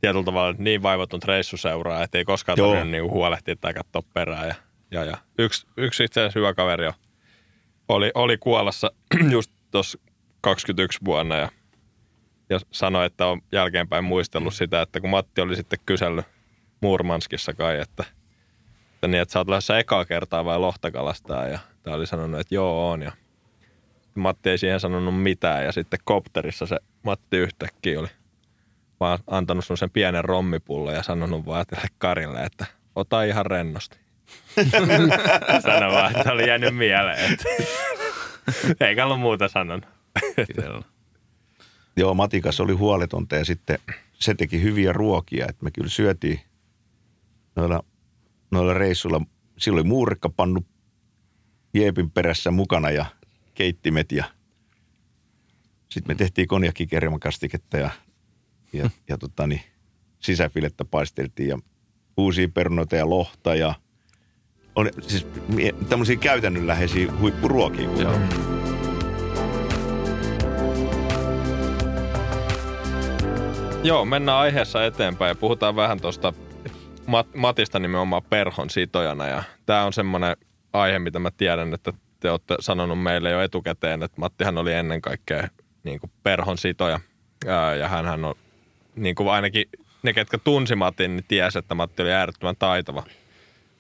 tietyllä 0.02 0.26
tavalla 0.26 0.56
niin 0.58 0.84
vaivaton 0.84 1.20
reissuseuraa, 1.26 2.04
että 2.04 2.18
ei 2.18 2.26
koskaan 2.26 2.58
tarvinnut 2.58 2.90
niin 2.90 3.12
huolehtia 3.12 3.56
tai 3.56 3.74
katsoa 3.74 4.02
perään. 4.14 4.48
Ja, 4.48 4.56
ja, 4.92 5.04
ja. 5.04 5.18
Yksi, 5.38 5.68
yksi 5.78 6.04
itse 6.04 6.22
asiassa 6.22 6.40
hyvä 6.40 6.54
kaveri 6.54 6.86
oli, 7.88 8.12
oli 8.16 8.38
Kuolassa 8.38 8.92
just 9.32 9.52
tuossa 9.72 10.00
21 10.42 11.00
vuonna 11.06 11.36
ja, 11.36 11.50
ja 12.50 12.60
sanoi, 12.72 13.06
että 13.06 13.28
on 13.28 13.42
jälkeenpäin 13.52 14.04
muistellut 14.04 14.54
sitä, 14.54 14.82
että 14.82 15.02
kun 15.02 15.10
Matti 15.10 15.42
oli 15.42 15.56
sitten 15.56 15.80
kysellyt 15.86 16.26
Murmanskissa 16.82 17.54
kai, 17.54 17.80
että, 17.80 18.04
että, 18.94 19.08
niin, 19.08 19.22
että 19.22 19.34
sä 19.34 19.40
oot 19.40 19.50
lähdössä 19.50 19.80
ekaa 19.80 20.06
kertaa 20.06 20.46
vai 20.46 20.60
lohtakalasta 20.60 21.34
ja 21.34 21.60
tämä 21.84 21.96
oli 21.96 22.08
sanonut, 22.08 22.40
että 22.40 22.56
joo 22.56 22.92
on 22.92 23.02
ja 23.02 23.12
Matti 24.16 24.50
ei 24.50 24.58
siihen 24.58 24.80
sanonut 24.80 25.22
mitään 25.22 25.66
ja 25.66 25.72
sitten 25.72 26.00
kopterissa 26.04 26.66
se 26.66 26.78
Matti 27.04 27.38
yhtäkkiä 27.38 28.00
oli 28.00 28.08
vaan 29.00 29.20
antanut 29.28 29.66
sen 29.76 29.90
pienen 29.90 30.26
rommipullon 30.26 30.94
ja 30.94 31.04
sanonut 31.04 31.46
vaan 31.46 31.66
tälle 31.66 31.88
Karille, 31.98 32.44
että 32.44 32.66
ota 32.96 33.24
ihan 33.24 33.46
rennosti. 33.46 34.05
Sano 35.64 35.92
vaan, 35.92 36.18
että 36.18 36.34
oli 36.34 36.48
jäänyt 36.48 36.76
mieleen, 36.76 37.34
että 37.34 37.46
eikä 38.88 39.06
ollut 39.06 39.20
muuta. 39.20 39.50
Itsellä. 40.50 40.82
Joo, 41.98 42.14
Matikas 42.14 42.60
oli 42.60 42.74
huoletonta 42.74 43.36
ja 43.36 43.46
sitten 43.46 43.80
se 44.14 44.34
teki 44.34 44.62
hyviä 44.62 44.94
ruokia, 44.94 45.46
että 45.50 45.64
me 45.64 45.72
kyllä 45.72 45.90
syötiin 45.90 46.40
noilla, 47.56 47.84
noilla 48.52 48.74
reissuilla. 48.74 49.22
Silloin 49.58 49.84
oli 49.84 49.90
muurikkapannu 49.90 50.66
Jeepin 51.74 52.12
perässä 52.12 52.52
mukana 52.52 52.92
ja 52.92 53.06
keittimet 53.54 54.12
ja 54.12 54.26
sitten 55.90 56.16
me 56.16 56.18
tehtiin 56.18 56.48
konjakkikermakastiketta 56.48 57.78
ja, 57.78 57.90
ja, 58.74 58.90
ja 59.10 59.18
tota 59.18 59.48
niin, 59.48 59.62
sisäfilettä 60.20 60.86
paisteltiin 60.86 61.50
ja 61.50 61.60
uusia 62.18 62.48
perunoita 62.54 62.96
ja 62.96 63.10
lohta 63.10 63.56
ja 63.56 63.74
on, 64.76 64.90
siis 65.02 65.28
tämmöisiä 65.90 66.16
käytännönläheisiä 66.16 67.12
huippuruokia. 67.20 67.90
Joo. 67.98 68.14
Joo, 73.84 74.06
mennään 74.06 74.38
aiheessa 74.38 74.86
eteenpäin 74.86 75.30
ja 75.30 75.36
puhutaan 75.36 75.76
vähän 75.76 76.02
tuosta 76.02 76.34
Mat- 77.08 77.38
Matista 77.38 77.80
nimenomaan 77.80 78.24
perhon 78.30 78.70
sitojana. 78.70 79.28
Ja 79.28 79.44
tämä 79.66 79.84
on 79.84 79.94
semmoinen 79.94 80.38
aihe, 80.74 81.00
mitä 81.00 81.20
mä 81.20 81.32
tiedän, 81.32 81.74
että 81.74 81.94
te 82.20 82.32
olette 82.32 82.56
sanonut 82.60 83.04
meille 83.04 83.32
jo 83.32 83.42
etukäteen, 83.42 84.04
että 84.04 84.22
Mattihan 84.22 84.58
oli 84.58 84.74
ennen 84.74 85.02
kaikkea 85.02 85.48
niin 85.84 86.00
kuin 86.00 86.12
perhon 86.24 86.58
sitoja. 86.58 87.00
Ää, 87.48 87.76
Ja 87.76 87.88
hän 87.88 88.26
on, 88.26 88.36
niin 88.96 89.16
kuin 89.16 89.30
ainakin 89.30 89.66
ne, 90.04 90.14
ketkä 90.14 90.38
tunsi 90.38 90.76
Matin, 90.76 91.16
niin 91.16 91.26
tiesi, 91.28 91.60
että 91.60 91.76
Matti 91.76 92.02
oli 92.02 92.12
äärettömän 92.14 92.56
taitava 92.60 93.04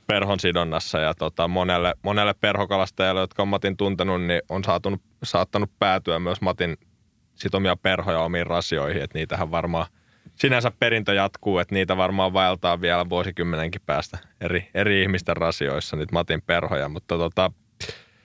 perhon 0.07 0.40
sidonnassa. 0.40 0.99
Ja 0.99 1.14
tota, 1.14 1.48
monelle, 1.48 1.94
monelle 2.02 2.34
perhokalastajalle, 2.34 3.22
jotka 3.22 3.41
on 3.41 3.48
Matin 3.48 3.77
tuntenut, 3.77 4.22
niin 4.22 4.41
on 4.49 4.64
saatunut, 4.64 5.02
saattanut 5.23 5.72
päätyä 5.80 6.19
myös 6.19 6.41
Matin 6.41 6.77
sitomia 7.36 7.76
perhoja 7.76 8.19
omiin 8.19 8.48
rasioihin, 8.48 9.02
että 9.02 9.18
niitähän 9.18 9.52
varmaan 9.52 9.88
sinänsä 10.36 10.72
perintö 10.80 11.14
jatkuu, 11.14 11.60
että 11.60 11.76
niitä 11.76 11.98
varmaan 11.98 12.34
vaeltaa 12.34 12.82
vielä 12.82 13.10
vuosikymmenenkin 13.10 13.82
päästä 13.86 14.18
eri, 14.41 14.69
eri 14.73 15.02
ihmisten 15.02 15.38
rasioissa, 15.38 15.98
niitä 15.98 16.14
Matin 16.14 16.41
perhoja, 16.41 16.90
mutta 16.90 17.18
tota, 17.18 17.52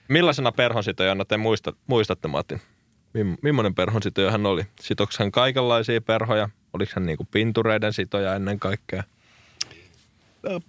millaisena 0.07 0.51
perhonsitojana 0.51 1.25
te 1.25 1.37
muistat, 1.37 1.75
muistatte 1.87 2.27
Matin? 2.27 2.61
Mim, 3.13 3.37
millainen 3.41 3.75
perhonsitoja 3.75 4.31
hän 4.31 4.45
oli? 4.45 4.63
Sitoksi 4.79 5.19
hän 5.19 5.31
kaikenlaisia 5.31 6.01
perhoja? 6.01 6.49
Oliko 6.73 6.91
hän 6.95 7.05
niinku 7.05 7.27
pintureiden 7.31 7.93
sitoja 7.93 8.35
ennen 8.35 8.59
kaikkea? 8.59 9.03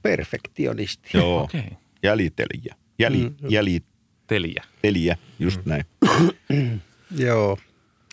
Perfektionisti. 0.02 1.08
Joo, 1.14 1.42
Okei. 1.42 1.60
Okay. 1.60 1.76
jäljitelijä. 2.02 2.74
Jäli, 2.98 3.22
Mm. 3.22 3.34
Jäljitelijä, 3.48 5.16
just 5.38 5.60
näin. 5.66 5.84
Joo, 7.26 7.58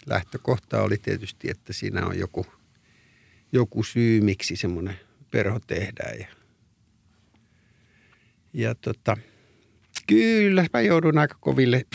lähtökohta 0.05 0.81
oli 0.81 0.97
tietysti, 0.97 1.49
että 1.49 1.73
siinä 1.73 2.05
on 2.05 2.19
joku, 2.19 2.45
joku 3.51 3.83
syy, 3.83 4.21
miksi 4.21 4.55
semmoinen 4.55 4.99
perho 5.31 5.59
tehdään. 5.67 6.19
Ja, 6.19 6.27
ja 8.53 8.75
tota, 8.75 9.17
kyllä 10.07 10.65
mä 10.73 10.81
joudun 10.81 11.17
aika 11.17 11.35
koville. 11.39 11.85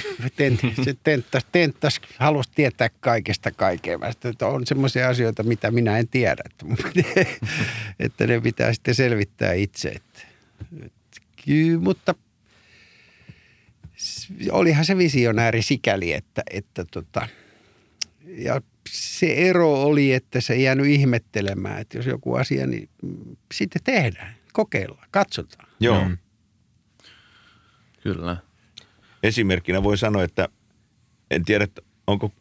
Se 0.84 0.94
tenttas, 1.02 1.46
tenttas 1.52 2.00
halusi 2.18 2.50
tietää 2.54 2.88
kaikesta 3.00 3.50
että 4.30 4.46
on 4.46 4.66
semmoisia 4.66 5.08
asioita, 5.08 5.42
mitä 5.42 5.70
minä 5.70 5.98
en 5.98 6.08
tiedä. 6.08 6.42
Että, 7.98 8.26
ne 8.26 8.40
pitää 8.40 8.72
sitten 8.72 8.94
selvittää 8.94 9.52
itse. 9.52 9.88
Että, 9.88 10.20
kyllä, 11.44 11.80
mutta 11.80 12.14
olihan 14.50 14.84
se 14.84 14.98
visionääri 14.98 15.62
sikäli, 15.62 16.12
että, 16.12 16.42
että 16.50 16.84
tota, 16.84 17.28
ja 18.26 18.60
se 18.88 19.34
ero 19.34 19.82
oli, 19.82 20.12
että 20.12 20.40
se 20.40 20.52
ei 20.52 20.62
jäänyt 20.62 20.86
ihmettelemään, 20.86 21.80
että 21.80 21.98
jos 21.98 22.06
joku 22.06 22.34
asia, 22.34 22.66
niin 22.66 22.88
sitten 23.54 23.82
tehdään, 23.84 24.34
kokeillaan, 24.52 25.08
katsotaan. 25.10 25.68
Joo. 25.80 26.04
Mm. 26.04 26.18
Kyllä. 28.04 28.36
Esimerkkinä 29.22 29.82
voi 29.82 29.98
sanoa, 29.98 30.22
että 30.24 30.48
en 31.30 31.44
tiedä, 31.44 31.66
onko 32.06 32.32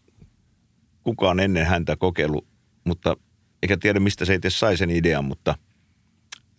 kukaan 1.04 1.40
ennen 1.40 1.66
häntä 1.66 1.96
kokeillut, 1.96 2.48
mutta 2.84 3.18
eikä 3.62 3.78
tiedä, 3.78 4.00
mistä 4.00 4.26
se 4.26 4.34
itse 4.34 4.50
sai 4.50 4.78
sen 4.78 4.90
idean, 4.90 5.26
mutta 5.26 5.56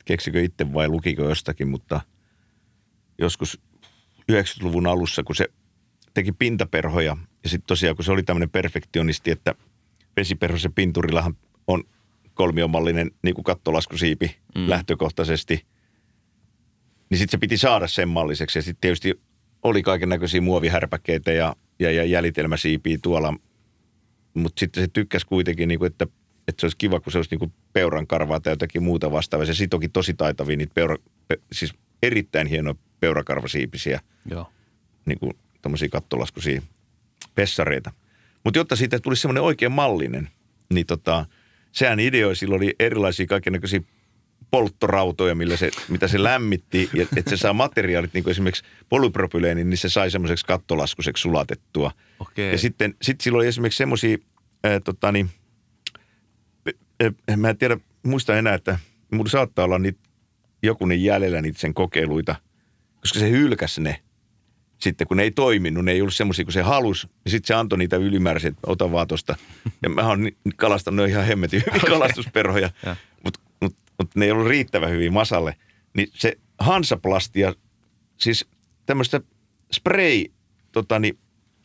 keksikö 0.04 0.42
itse 0.42 0.72
vai 0.72 0.88
lukiko 0.88 1.22
jostakin, 1.22 1.68
mutta 1.68 2.00
joskus 3.18 3.60
90-luvun 4.32 4.86
alussa, 4.86 5.22
kun 5.22 5.36
se 5.36 5.48
teki 6.14 6.32
pintaperhoja, 6.32 7.16
ja 7.44 7.48
sitten 7.48 7.66
tosiaan, 7.66 7.96
kun 7.96 8.04
se 8.04 8.12
oli 8.12 8.22
tämmöinen 8.22 8.50
perfektionisti, 8.50 9.30
että 9.30 9.54
vesiperhosen 10.16 10.72
pinturillahan 10.72 11.36
on 11.66 11.84
kolmiomallinen 12.34 13.10
niin 13.22 13.34
kuin 13.34 13.44
kattolaskusiipi 13.44 14.36
mm. 14.54 14.70
lähtökohtaisesti, 14.70 15.66
niin 17.10 17.18
sitten 17.18 17.38
se 17.38 17.40
piti 17.40 17.56
saada 17.56 17.88
sen 17.88 18.08
malliseksi. 18.08 18.58
Ja 18.58 18.62
sitten 18.62 18.80
tietysti 18.80 19.20
oli 19.62 19.82
kaiken 19.82 20.08
näköisiä 20.08 20.40
muovihärpäkkeitä 20.40 21.32
ja, 21.32 21.56
ja, 21.78 21.90
ja 21.90 22.04
jäljitelmäsiipiä 22.04 22.98
tuolla, 23.02 23.34
mutta 24.34 24.60
sitten 24.60 24.82
se 24.82 24.88
tykkäsi 24.92 25.26
kuitenkin, 25.26 25.68
niin 25.68 25.78
kuin, 25.78 25.92
että, 25.92 26.06
että 26.48 26.60
se 26.60 26.66
olisi 26.66 26.76
kiva, 26.76 27.00
kun 27.00 27.12
se 27.12 27.18
olisi 27.18 27.30
niin 27.30 27.38
kuin 27.38 27.52
peuran 27.72 28.06
karvaa 28.06 28.40
tai 28.40 28.52
jotakin 28.52 28.82
muuta 28.82 29.12
vastaavaa. 29.12 29.46
Se 29.46 29.54
sitoki 29.54 29.88
tosi 29.88 30.14
taitavia 30.14 30.56
niitä 30.56 30.74
peura, 30.74 30.96
pe, 31.28 31.38
siis 31.52 31.74
erittäin 32.02 32.46
hienoja 32.46 32.74
peurakarvasiipisiä 33.00 34.00
Joo. 34.30 34.50
niin 35.06 35.18
kuin 35.18 35.32
tämmöisiä 35.62 35.88
kattolaskuisia 35.88 36.62
pessareita. 37.34 37.92
Mutta 38.44 38.58
jotta 38.58 38.76
siitä 38.76 39.00
tulisi 39.00 39.22
semmoinen 39.22 39.42
oikein 39.42 39.72
mallinen, 39.72 40.28
niin 40.74 40.86
tota, 40.86 41.26
sehän 41.72 42.00
ideoi, 42.00 42.36
sillä 42.36 42.56
oli 42.56 42.74
erilaisia 42.78 43.26
kaikennäköisiä 43.26 43.80
polttorautoja, 44.54 45.34
millä 45.34 45.56
se, 45.56 45.70
mitä 45.88 46.08
se 46.08 46.22
lämmitti, 46.22 46.90
ja 46.94 47.06
että 47.16 47.30
se 47.30 47.36
saa 47.36 47.52
materiaalit, 47.52 48.14
niin 48.14 48.24
kuin 48.24 48.30
esimerkiksi 48.30 48.64
polypropyleeni, 48.88 49.64
niin 49.64 49.78
se 49.78 49.88
sai 49.88 50.10
semmoiseksi 50.10 50.46
kattolaskuiseksi 50.46 51.20
sulatettua. 51.20 51.90
Okei. 52.18 52.52
Ja 52.52 52.58
sitten 52.58 52.94
sit 53.02 53.20
sillä 53.20 53.36
oli 53.36 53.46
esimerkiksi 53.46 53.76
semmoisia, 53.76 54.18
tota 54.84 55.12
niin, 55.12 55.30
eh, 57.00 57.36
mä 57.36 57.50
en 57.50 57.58
tiedä, 57.58 57.78
muista 58.02 58.38
enää, 58.38 58.54
että 58.54 58.78
mulla 59.12 59.30
saattaa 59.30 59.64
olla 59.64 59.78
niitä, 59.78 60.00
jokunen 60.62 61.04
jäljellä 61.04 61.42
niitä 61.42 61.58
sen 61.60 61.74
kokeiluita, 61.74 62.34
koska 63.00 63.18
se 63.18 63.30
hylkäsi 63.30 63.80
ne. 63.80 64.00
Sitten 64.78 65.06
kun 65.06 65.16
ne 65.16 65.22
ei 65.22 65.30
toiminut, 65.30 65.84
ne 65.84 65.92
ei 65.92 66.00
ollut 66.00 66.14
semmoisia 66.14 66.44
kuin 66.44 66.52
se 66.52 66.62
halus, 66.62 67.08
niin 67.24 67.30
sitten 67.30 67.46
se 67.46 67.54
antoi 67.54 67.78
niitä 67.78 67.96
ylimääräisiä, 67.96 68.48
että 68.48 68.60
ota 68.66 68.92
vaan 68.92 69.08
tosta. 69.08 69.36
Ja 69.82 69.88
mä 69.88 70.08
oon 70.08 70.28
kalastanut 70.56 71.08
ihan 71.08 71.24
hemmetin 71.24 71.62
hyvin 71.66 71.80
kalastusperhoja, 71.80 72.70
Ja. 72.86 72.96
Mutta 73.98 74.04
mut, 74.04 74.14
mut 74.14 74.14
ne 74.16 74.24
ei 74.24 74.30
ollut 74.30 74.48
riittävän 74.48 74.90
hyvin 74.90 75.12
masalle. 75.12 75.56
Niin 75.96 76.08
se 76.14 76.38
hansaplastia, 76.58 77.54
siis 78.16 78.46
tämmöistä 78.86 79.20
spray, 79.72 80.24
tota 80.72 80.98
niin, 80.98 81.18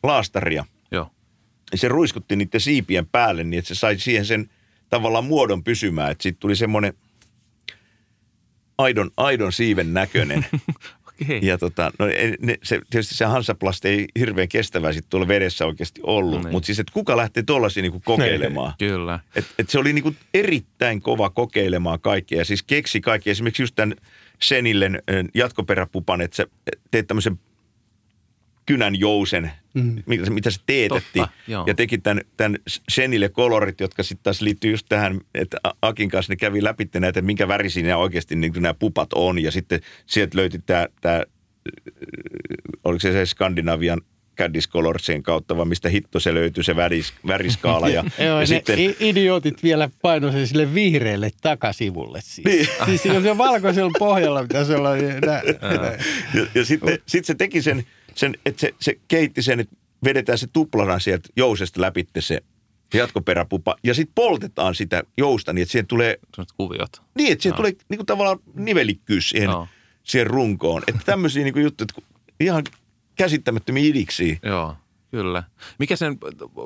laastaria, 0.04 0.66
Joo. 0.92 1.12
se 1.76 1.88
ruiskutti 1.88 2.36
niiden 2.36 2.62
siipien 2.62 3.08
päälle 3.08 3.44
niin, 3.44 3.60
että 3.60 3.68
se 3.68 3.76
sai 3.76 4.00
siihen 4.00 4.26
sen 4.26 4.50
tavallaan 4.90 5.26
muodon 5.26 5.64
pysymään. 5.64 6.12
Että 6.12 6.24
siitä 6.24 6.40
tuli 6.40 6.56
semmoinen 6.56 6.94
aidon, 8.78 9.12
aidon 9.18 9.54
siiven 9.54 9.94
näköinen. 9.94 10.46
Okei. 11.22 11.40
Ja 11.44 11.58
tota, 11.58 11.92
no, 12.00 12.06
ne, 12.40 12.58
se, 12.64 12.82
tietysti 12.90 13.16
se 13.16 13.26
Hansaplast 13.26 13.86
ei 13.86 14.08
hirveän 14.20 14.50
kestävää 14.50 14.94
sitten 14.94 15.10
tuolla 15.10 15.28
vedessä 15.28 15.66
oikeasti 15.66 16.02
ollut. 16.04 16.44
Niin. 16.44 16.52
Mutta 16.52 16.66
siis, 16.66 16.80
että 16.80 16.94
kuka 16.94 17.18
lähtee 17.18 17.44
tuollaisia 17.44 17.84
niinku 17.84 18.02
kokeilemaan? 18.06 18.74
Kyllä. 18.80 19.20
Et, 19.36 19.46
et 19.60 19.70
se 19.70 19.80
oli 19.80 19.94
niinku 19.94 20.16
erittäin 20.34 21.02
kova 21.02 21.30
kokeilemaan 21.30 22.00
kaikkea. 22.00 22.38
Ja 22.38 22.46
siis 22.46 22.64
keksi 22.64 23.02
kaikki. 23.02 23.30
Esimerkiksi 23.30 23.64
just 23.64 23.76
tämän 23.76 23.96
Senillen 24.42 25.02
jatkoperäpupan, 25.34 26.22
että 26.22 26.38
sä 26.38 26.46
teet 26.92 27.08
tämmöisen 27.08 27.40
kynän 28.70 29.00
jousen, 29.00 29.52
mm. 29.74 30.04
mitä, 30.06 30.26
se- 30.26 30.32
mitä 30.32 30.52
se 30.52 30.60
teetettiin. 30.66 31.24
Totta, 31.26 31.42
joo. 31.48 31.64
ja 31.68 31.74
teki 31.74 31.98
tämän, 31.98 32.22
tämän 32.38 32.58
Senille 32.90 33.30
kolorit, 33.30 33.80
jotka 33.80 34.04
sitten 34.04 34.24
taas 34.24 34.42
liittyy 34.42 34.72
just 34.72 34.86
tähän, 34.90 35.22
että 35.36 35.58
Akin 35.82 36.10
kanssa 36.10 36.32
ne 36.34 36.36
kävi 36.38 36.64
läpi 36.64 36.90
näitä, 36.94 37.08
että 37.08 37.22
minkä 37.22 37.48
värisiä 37.48 37.98
oikeasti 37.98 38.36
niin 38.36 38.54
nämä 38.56 38.74
pupat 38.74 39.14
on. 39.14 39.40
Ja 39.40 39.52
sitten 39.52 39.80
sieltä 40.06 40.38
löytyi 40.38 40.60
tämä, 40.66 40.88
tämä 41.02 41.24
oliko 42.84 43.00
se 43.00 43.12
se 43.12 43.26
Skandinavian 43.26 44.02
Caddis 44.38 44.70
Colorsien 44.70 45.24
kautta, 45.24 45.58
vai 45.58 45.66
mistä 45.66 45.90
hitto 45.90 46.20
se 46.20 46.34
löytyi, 46.34 46.64
se 46.64 46.76
väris, 46.76 47.14
väriskaala. 47.28 47.90
Ja, 47.90 48.04
Joo, 48.20 48.28
ja 48.28 48.40
ne 48.40 48.46
sitten, 48.46 48.80
i- 48.80 48.96
idiootit 49.00 49.64
vielä 49.64 49.90
painoi 50.02 50.32
sen 50.32 50.48
sille 50.48 50.74
vihreälle 50.74 51.32
takasivulle 51.42 52.20
siis. 52.24 52.46
Niin. 52.46 52.68
Siis 52.86 53.02
siinä 53.02 53.18
on 53.18 53.24
se 53.24 53.38
valkoisella 53.38 53.92
pohjalla 54.00 54.40
olla. 54.78 54.96
niin 54.96 55.08
nä, 55.22 55.42
nä. 55.82 55.98
Ja, 56.34 56.48
ja 56.56 56.66
sitten 56.66 57.00
sit 57.06 57.26
se 57.26 57.36
teki 57.36 57.62
sen, 57.62 57.84
sen 58.20 58.38
että 58.46 58.62
se, 58.62 58.76
se 58.80 59.00
keitti 59.08 59.42
sen, 59.42 59.60
että 59.60 59.76
vedetään 60.04 60.38
se 60.38 60.48
tuplana 60.54 61.00
sieltä 61.00 61.30
jousesta 61.36 61.82
läpi 61.82 62.08
se 62.20 62.40
jatkoperäpupa. 62.94 63.76
Ja 63.84 63.94
sitten 63.94 64.16
poltetaan 64.16 64.76
sitä 64.76 65.04
jousta 65.18 65.54
niin, 65.54 65.62
että 65.64 65.72
siihen 65.72 65.88
tulee, 65.88 66.20
Sellaiset 66.36 66.58
kuviot. 66.58 67.02
niin, 67.16 67.32
että 67.32 67.44
siihen 67.44 67.54
Joo. 67.54 67.58
tulee 67.58 67.72
niin 67.90 67.98
kuin 67.98 68.06
tavallaan 68.06 68.40
nivelikkyys 68.54 69.30
siihen, 69.30 69.50
Joo. 69.50 69.68
siihen 70.04 70.28
runkoon. 70.28 70.84
Että 70.88 71.02
tämmöisiä 71.06 71.44
niin 71.44 71.54
kuin 71.54 71.64
juttuja, 71.64 71.88
että 71.90 72.16
ihan 72.40 72.64
käsittämättömiä 73.16 73.84
idiksiä. 73.84 74.38
Joo, 74.44 74.76
kyllä. 75.12 75.44
Mikä 75.80 75.96
sen 75.96 76.18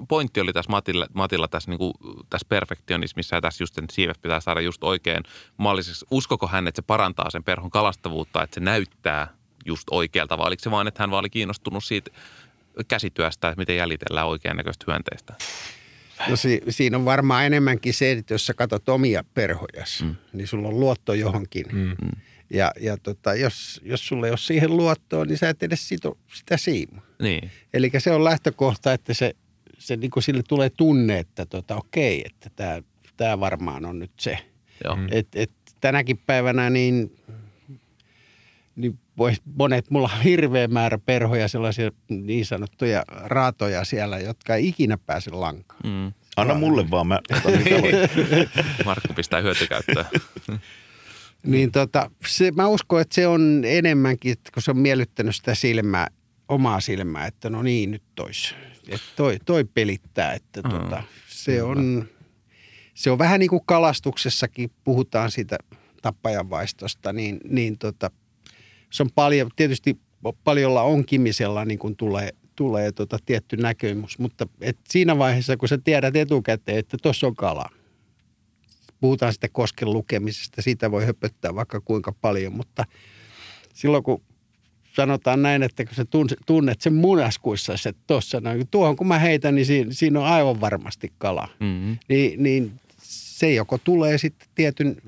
pointti 0.07 0.39
oli 0.41 0.53
tässä 0.53 0.71
Matilla, 0.71 1.07
Matilla 1.13 1.47
tässä, 1.47 1.71
niin 1.71 1.79
kuin, 1.79 1.93
tässä 2.29 2.45
perfektionismissa 2.49 3.35
ja 3.35 3.41
tässä 3.41 3.63
just 3.63 3.75
sen 3.75 3.85
siivet 3.91 4.21
pitää 4.21 4.39
saada 4.39 4.61
just 4.61 4.83
oikein 4.83 5.23
malliseksi. 5.57 6.05
Uskoko 6.11 6.47
hän, 6.47 6.67
että 6.67 6.81
se 6.81 6.85
parantaa 6.87 7.29
sen 7.29 7.43
perhon 7.43 7.71
kalastavuutta, 7.71 8.43
että 8.43 8.55
se 8.55 8.59
näyttää 8.59 9.42
just 9.65 9.83
oikealta 9.91 10.37
vai 10.37 10.47
oliko 10.47 10.63
se 10.63 10.71
vaan, 10.71 10.87
että 10.87 11.03
hän 11.03 11.11
vaan 11.11 11.19
oli 11.19 11.29
kiinnostunut 11.29 11.83
siitä 11.83 12.11
käsityöstä, 12.87 13.47
että 13.49 13.61
miten 13.61 13.75
jäljitellään 13.75 14.27
oikean 14.27 14.57
näköistä 14.57 14.85
hyönteistä? 14.87 15.33
No 16.29 16.35
si, 16.35 16.61
siinä 16.69 16.97
on 16.97 17.05
varmaan 17.05 17.45
enemmänkin 17.45 17.93
se, 17.93 18.11
että 18.11 18.33
jos 18.33 18.45
sä 18.45 18.53
katsot 18.53 18.89
omia 18.89 19.23
perhojas, 19.33 20.03
mm. 20.03 20.15
niin 20.33 20.47
sulla 20.47 20.67
on 20.67 20.79
luotto 20.79 21.13
johonkin. 21.13 21.65
Mm. 21.71 21.95
Ja, 22.49 22.71
ja 22.79 22.97
tota, 22.97 23.35
jos, 23.35 23.81
jos 23.83 24.07
sulla 24.07 24.27
ei 24.27 24.31
ole 24.31 24.37
siihen 24.37 24.77
luottoa, 24.77 25.25
niin 25.25 25.37
sä 25.37 25.49
et 25.49 25.63
edes 25.63 25.89
sito 25.89 26.17
sitä 26.33 26.57
siimua. 26.57 27.01
Niin, 27.21 27.51
Eli 27.73 27.91
se 27.97 28.11
on 28.11 28.23
lähtökohta, 28.23 28.93
että 28.93 29.13
se, 29.13 29.35
se 29.77 29.95
niin 29.95 30.11
kuin 30.11 30.23
sille 30.23 30.43
tulee 30.47 30.69
tunne, 30.69 31.19
että 31.19 31.45
tota, 31.45 31.75
okei, 31.75 32.23
että 32.25 32.49
tämä, 32.55 32.81
tämä 33.17 33.39
varmaan 33.39 33.85
on 33.85 33.99
nyt 33.99 34.11
se. 34.19 34.37
joo. 34.83 34.95
Mm. 34.95 35.07
Et, 35.11 35.27
et 35.35 35.51
tänäkin 35.81 36.17
päivänä 36.17 36.69
niin, 36.69 37.15
niin 38.75 38.99
voi, 39.17 39.33
monet, 39.57 39.89
mulla 39.89 40.09
on 40.15 40.21
hirveä 40.23 40.67
määrä 40.67 40.97
perhoja, 40.97 41.47
sellaisia 41.47 41.91
niin 42.09 42.45
sanottuja 42.45 43.03
raatoja 43.07 43.83
siellä, 43.85 44.19
jotka 44.19 44.55
ei 44.55 44.67
ikinä 44.67 44.97
pääse 44.97 45.31
lankaan. 45.31 45.79
Mm. 45.83 46.13
Anna 46.37 46.53
mulle 46.53 46.89
vaan, 46.91 47.07
mä 47.07 47.19
voi. 47.43 47.91
Markku 48.85 49.13
pistää 49.13 49.41
hyötykäyttöön. 49.41 50.05
Niin 51.45 51.71
tota, 51.71 52.11
se, 52.27 52.51
mä 52.51 52.67
uskon, 52.67 53.01
että 53.01 53.15
se 53.15 53.27
on 53.27 53.61
enemmänkin, 53.65 54.31
että 54.31 54.51
kun 54.53 54.63
se 54.63 54.71
on 54.71 54.77
miellyttänyt 54.77 55.35
sitä 55.35 55.55
silmää, 55.55 56.07
omaa 56.47 56.79
silmää, 56.79 57.27
että 57.27 57.49
no 57.49 57.61
niin, 57.63 57.91
nyt 57.91 58.03
tois. 58.15 58.55
Että 58.89 59.05
toi, 59.15 59.37
toi 59.45 59.63
pelittää, 59.63 60.33
että 60.33 60.61
Mm. 60.61 60.69
tota, 60.69 61.03
se 61.27 61.63
on, 61.63 62.05
se 62.93 63.11
on 63.11 63.17
vähän 63.17 63.39
niin 63.39 63.49
kuin 63.49 63.61
kalastuksessakin, 63.65 64.71
puhutaan 64.83 65.31
siitä 65.31 65.57
tappajanvaistosta, 66.01 67.13
niin, 67.13 67.39
niin 67.49 67.77
tota, 67.77 68.11
se 68.93 69.03
on 69.03 69.09
paljon, 69.15 69.49
tietysti 69.55 69.97
paljolla 70.43 70.81
onkimisella 70.81 71.65
niin 71.65 71.79
kuin 71.79 71.95
tulee, 71.95 72.29
tulee 72.55 72.91
tota 72.91 73.17
tietty 73.25 73.57
näkemys, 73.57 74.19
mutta 74.19 74.47
et 74.61 74.77
siinä 74.89 75.17
vaiheessa, 75.17 75.57
kun 75.57 75.69
sä 75.69 75.77
tiedät 75.77 76.15
etukäteen, 76.15 76.77
että 76.77 76.97
tuossa 77.01 77.27
on 77.27 77.35
kala, 77.35 77.69
puhutaan 78.99 79.33
sitä 79.33 79.49
kosken 79.49 79.93
lukemisesta, 79.93 80.61
siitä 80.61 80.91
voi 80.91 81.05
höpöttää 81.05 81.55
vaikka 81.55 81.81
kuinka 81.81 82.11
paljon, 82.21 82.53
mutta 82.53 82.85
silloin 83.73 84.03
kun 84.03 84.21
sanotaan 84.95 85.41
näin, 85.41 85.63
että 85.63 85.85
kun 85.85 85.95
sä 85.95 86.03
tun- 86.03 86.43
tunnet 86.45 86.81
sen 86.81 86.93
munaskuissa, 86.93 87.73
että 87.73 88.03
tuossa, 88.07 88.41
no, 88.41 88.49
tuohon 88.71 88.95
kun 88.95 89.07
mä 89.07 89.19
heitän, 89.19 89.55
niin 89.55 89.65
siinä, 89.65 89.91
siinä 89.93 90.19
on 90.19 90.25
aivan 90.25 90.61
varmasti 90.61 91.13
kala. 91.17 91.47
Mm. 91.59 91.97
Niin, 92.09 92.43
niin 92.43 92.71
se 93.03 93.53
joko 93.53 93.77
tulee 93.77 94.17
sitten 94.17 94.47
tietyn 94.55 95.01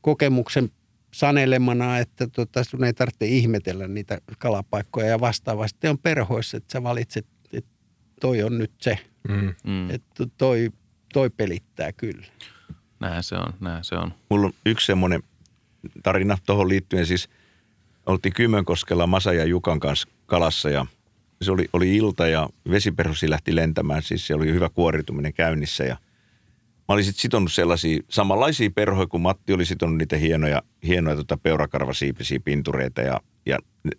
kokemuksen 0.00 0.70
sanelemana, 1.14 1.98
että 1.98 2.26
tota, 2.26 2.64
sun 2.64 2.84
ei 2.84 2.92
tarvitse 2.92 3.26
ihmetellä 3.26 3.88
niitä 3.88 4.18
kalapaikkoja 4.38 5.06
ja 5.08 5.20
vastaavasti 5.20 5.88
on 5.88 5.98
perhoissa, 5.98 6.56
että 6.56 6.72
sä 6.72 6.82
valitset, 6.82 7.26
että 7.52 7.70
toi 8.20 8.42
on 8.42 8.58
nyt 8.58 8.72
se, 8.80 8.98
Mm. 9.28 9.54
Mm. 9.64 9.90
että 9.90 10.26
toi, 10.38 10.70
toi 11.12 11.30
pelittää 11.30 11.92
kyllä. 11.92 12.26
Näin 13.00 13.22
se 13.22 13.34
on, 13.34 13.54
näin 13.60 13.84
se 13.84 13.94
on. 13.94 14.14
Mulla 14.30 14.46
on 14.46 14.52
yksi 14.66 14.86
semmoinen 14.86 15.22
tarina 16.02 16.38
tuohon 16.46 16.68
liittyen. 16.68 17.06
Siis 17.06 17.28
oltiin 18.06 18.32
Kymenkoskella 18.32 19.06
Masa 19.06 19.32
ja 19.32 19.44
Jukan 19.44 19.80
kanssa 19.80 20.08
kalassa 20.26 20.70
ja 20.70 20.86
se 21.42 21.52
oli, 21.52 21.68
oli 21.72 21.96
ilta 21.96 22.26
ja 22.26 22.48
vesiperhosi 22.70 23.30
lähti 23.30 23.56
lentämään. 23.56 24.02
Siis 24.02 24.26
se 24.26 24.34
oli 24.34 24.52
hyvä 24.52 24.68
kuorituminen 24.68 25.34
käynnissä 25.34 25.84
ja 25.84 25.96
mä 26.88 26.94
olin 26.94 27.04
sitten 27.04 27.22
sitonut 27.22 27.52
sellaisia 27.52 28.00
samanlaisia 28.08 28.70
perhoja 28.70 29.06
kuin 29.06 29.20
Matti 29.20 29.52
oli 29.52 29.66
sitonut 29.66 29.96
niitä 29.96 30.16
hienoja, 30.16 30.62
hienoja 30.86 31.16
tota 31.16 31.36
peurakarvasiipisiä 31.36 32.40
pintureita 32.44 33.00
ja, 33.00 33.20
ja 33.46 33.58
ne, 33.82 33.90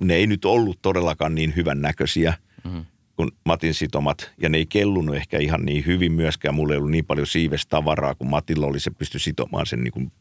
ne 0.00 0.14
ei 0.14 0.26
nyt 0.26 0.44
ollut 0.44 0.78
todellakaan 0.82 1.34
niin 1.34 1.56
hyvän 1.56 1.80
näköisiä 1.80 2.34
Mm. 2.64 2.84
kuin 3.16 3.30
Matin 3.44 3.74
sitomat. 3.74 4.32
Ja 4.42 4.48
ne 4.48 4.58
ei 4.58 4.66
kellunut 4.66 5.16
ehkä 5.16 5.38
ihan 5.38 5.64
niin 5.64 5.86
hyvin 5.86 6.12
myöskään. 6.12 6.54
Mulla 6.54 6.74
ei 6.74 6.78
ollut 6.78 6.90
niin 6.90 7.06
paljon 7.06 7.26
siivestavaraa 7.26 8.14
kuin 8.14 8.30
Matilla 8.30 8.66
oli. 8.66 8.80
Se 8.80 8.90
pystyi 8.90 9.20
sitomaan 9.20 9.66
sen 9.66 9.84
niin 9.84 9.92
kuin, 9.92 10.12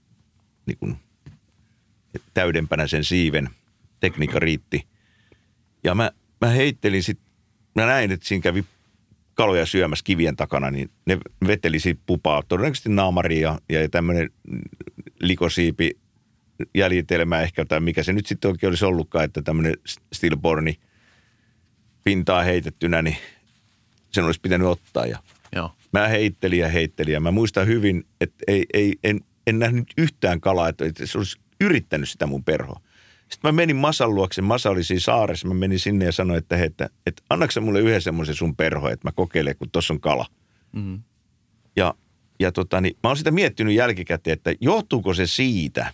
niin 0.65 0.77
kuin 0.77 0.95
täydempänä 2.33 2.87
sen 2.87 3.03
siiven. 3.03 3.49
Tekniikka 3.99 4.39
riitti. 4.39 4.87
Ja 5.83 5.95
mä, 5.95 6.11
mä 6.41 6.47
heittelin 6.47 7.03
sitten, 7.03 7.27
mä 7.75 7.85
näin, 7.85 8.11
että 8.11 8.27
siinä 8.27 8.41
kävi 8.41 8.65
kaloja 9.41 9.65
syömässä 9.65 10.03
kivien 10.03 10.35
takana, 10.35 10.71
niin 10.71 10.89
ne 11.05 11.17
veteli 11.47 11.79
siitä 11.79 12.01
pupaa. 12.05 12.43
Todennäköisesti 12.47 12.89
naamari 12.89 13.41
ja, 13.41 13.59
ja 13.69 13.89
tämmöinen 13.89 14.29
likosiipi 15.19 15.91
jäljitelmä 16.75 17.41
ehkä, 17.41 17.65
tai 17.65 17.79
mikä 17.79 18.03
se 18.03 18.13
nyt 18.13 18.25
sitten 18.25 18.51
oikein 18.51 18.71
olisi 18.71 18.85
ollutkaan, 18.85 19.25
että 19.25 19.41
tämmöinen 19.41 19.73
stillborni 20.13 20.79
pintaa 22.03 22.43
heitettynä, 22.43 23.01
niin 23.01 23.17
sen 24.11 24.23
olisi 24.23 24.39
pitänyt 24.41 24.67
ottaa. 24.67 25.05
Ja 25.05 25.19
Joo. 25.55 25.71
mä 25.93 26.07
heittelin 26.07 26.59
ja 26.59 26.69
heittelin 26.69 27.13
ja 27.13 27.19
mä 27.19 27.31
muistan 27.31 27.67
hyvin, 27.67 28.05
että 28.21 28.43
ei, 28.47 28.65
ei, 28.73 28.95
en, 29.03 29.21
en 29.47 29.59
nähnyt 29.59 29.87
yhtään 29.97 30.41
kalaa, 30.41 30.69
että, 30.69 30.85
että 30.85 31.05
se 31.05 31.17
olisi 31.17 31.39
yrittänyt 31.61 32.09
sitä 32.09 32.27
mun 32.27 32.43
perhoa. 32.43 32.81
Sitten 33.31 33.47
mä 33.47 33.51
menin 33.51 33.75
Masan 33.75 34.15
luokse, 34.15 34.41
Masa 34.41 34.69
oli 34.69 34.83
siinä 34.83 34.99
saaressa, 34.99 35.47
mä 35.47 35.53
menin 35.53 35.79
sinne 35.79 36.05
ja 36.05 36.11
sanoin, 36.11 36.37
että, 36.37 36.57
hei, 36.57 36.65
että, 36.65 36.89
että 37.05 37.23
annaks 37.29 37.53
sä 37.53 37.61
mulle 37.61 37.79
yhden 37.79 38.01
semmoisen 38.01 38.35
sun 38.35 38.55
perho, 38.55 38.89
että 38.89 39.07
mä 39.07 39.11
kokeilen, 39.11 39.57
kun 39.57 39.69
tossa 39.71 39.93
on 39.93 40.01
kala. 40.01 40.25
Mm. 40.71 41.01
Ja, 41.75 41.93
ja 42.39 42.51
tota, 42.51 42.81
niin, 42.81 42.97
mä 43.03 43.09
oon 43.09 43.17
sitä 43.17 43.31
miettinyt 43.31 43.75
jälkikäteen, 43.75 44.33
että 44.33 44.53
johtuuko 44.61 45.13
se 45.13 45.27
siitä, 45.27 45.93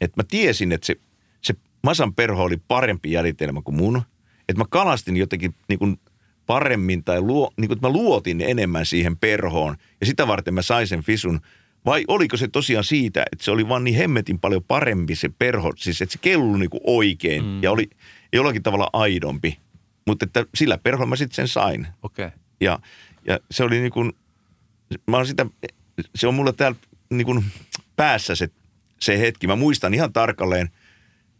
että 0.00 0.20
mä 0.20 0.24
tiesin, 0.28 0.72
että 0.72 0.86
se, 0.86 0.96
se 1.42 1.54
Masan 1.82 2.14
perho 2.14 2.42
oli 2.44 2.56
parempi 2.68 3.12
jäljitelmä 3.12 3.62
kuin 3.62 3.76
mun. 3.76 4.02
Että 4.48 4.60
mä 4.60 4.66
kalastin 4.70 5.16
jotenkin 5.16 5.54
niin 5.68 5.78
kuin 5.78 6.00
paremmin 6.46 7.04
tai 7.04 7.20
luo, 7.20 7.52
niin 7.56 7.68
kuin, 7.68 7.76
että 7.76 7.88
mä 7.88 7.92
luotin 7.92 8.40
enemmän 8.40 8.86
siihen 8.86 9.16
perhoon 9.16 9.76
ja 10.00 10.06
sitä 10.06 10.26
varten 10.26 10.54
mä 10.54 10.62
sain 10.62 10.86
sen 10.86 11.02
fisun. 11.02 11.40
Vai 11.86 12.04
oliko 12.08 12.36
se 12.36 12.48
tosiaan 12.48 12.84
siitä, 12.84 13.22
että 13.32 13.44
se 13.44 13.50
oli 13.50 13.68
vaan 13.68 13.84
niin 13.84 13.96
hemmetin 13.96 14.38
paljon 14.38 14.64
parempi 14.64 15.14
se 15.14 15.28
perho, 15.38 15.72
siis 15.76 16.02
että 16.02 16.12
se 16.12 16.18
kellui 16.22 16.58
niin 16.58 16.70
kuin 16.70 16.80
oikein 16.84 17.44
mm. 17.44 17.62
ja 17.62 17.72
oli 17.72 17.90
jollakin 18.32 18.62
tavalla 18.62 18.90
aidompi. 18.92 19.58
Mutta 20.06 20.24
että 20.24 20.46
sillä 20.54 20.78
perholla 20.78 21.08
mä 21.08 21.16
sitten 21.16 21.36
sen 21.36 21.48
sain. 21.48 21.86
Okei. 22.02 22.26
Okay. 22.26 22.38
Ja, 22.60 22.78
ja 23.26 23.38
se 23.50 23.64
oli 23.64 23.80
niin 23.80 23.92
kuin, 23.92 24.12
mä 25.06 25.16
oon 25.16 25.26
sitä, 25.26 25.46
se 26.14 26.26
on 26.26 26.34
mulla 26.34 26.52
täällä 26.52 26.78
niin 27.10 27.26
kuin 27.26 27.44
päässä 27.96 28.34
se, 28.34 28.48
se 29.00 29.18
hetki. 29.18 29.46
Mä 29.46 29.56
muistan 29.56 29.94
ihan 29.94 30.12
tarkalleen, 30.12 30.70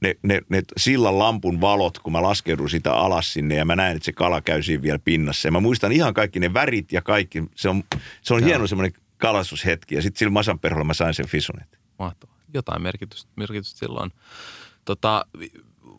ne, 0.00 0.14
ne, 0.22 0.40
ne 0.48 0.62
sillan 0.76 1.18
lampun 1.18 1.60
valot, 1.60 1.98
kun 1.98 2.12
mä 2.12 2.22
laskeudun 2.22 2.70
sitä 2.70 2.92
alas 2.92 3.32
sinne 3.32 3.54
ja 3.54 3.64
mä 3.64 3.76
näen, 3.76 3.96
että 3.96 4.04
se 4.04 4.12
kala 4.12 4.40
käy 4.40 4.62
siinä 4.62 4.82
vielä 4.82 4.98
pinnassa. 4.98 5.48
Ja 5.48 5.52
mä 5.52 5.60
muistan 5.60 5.92
ihan 5.92 6.14
kaikki 6.14 6.40
ne 6.40 6.54
värit 6.54 6.92
ja 6.92 7.02
kaikki. 7.02 7.42
Se 7.56 7.68
on, 7.68 7.82
se 8.22 8.34
on 8.34 8.44
hieno 8.44 8.66
semmoinen 8.66 9.00
kalastushetki 9.20 9.94
ja 9.94 10.02
sitten 10.02 10.18
sillä 10.18 10.30
masan 10.30 10.58
perholla 10.58 10.84
mä 10.84 10.94
sain 10.94 11.14
sen 11.14 11.28
fisunet. 11.28 11.80
Mahtavaa. 11.98 12.36
Jotain 12.54 12.82
merkitystä, 12.82 13.30
merkitystä 13.36 13.78
silloin. 13.78 14.12
Tota, 14.84 15.26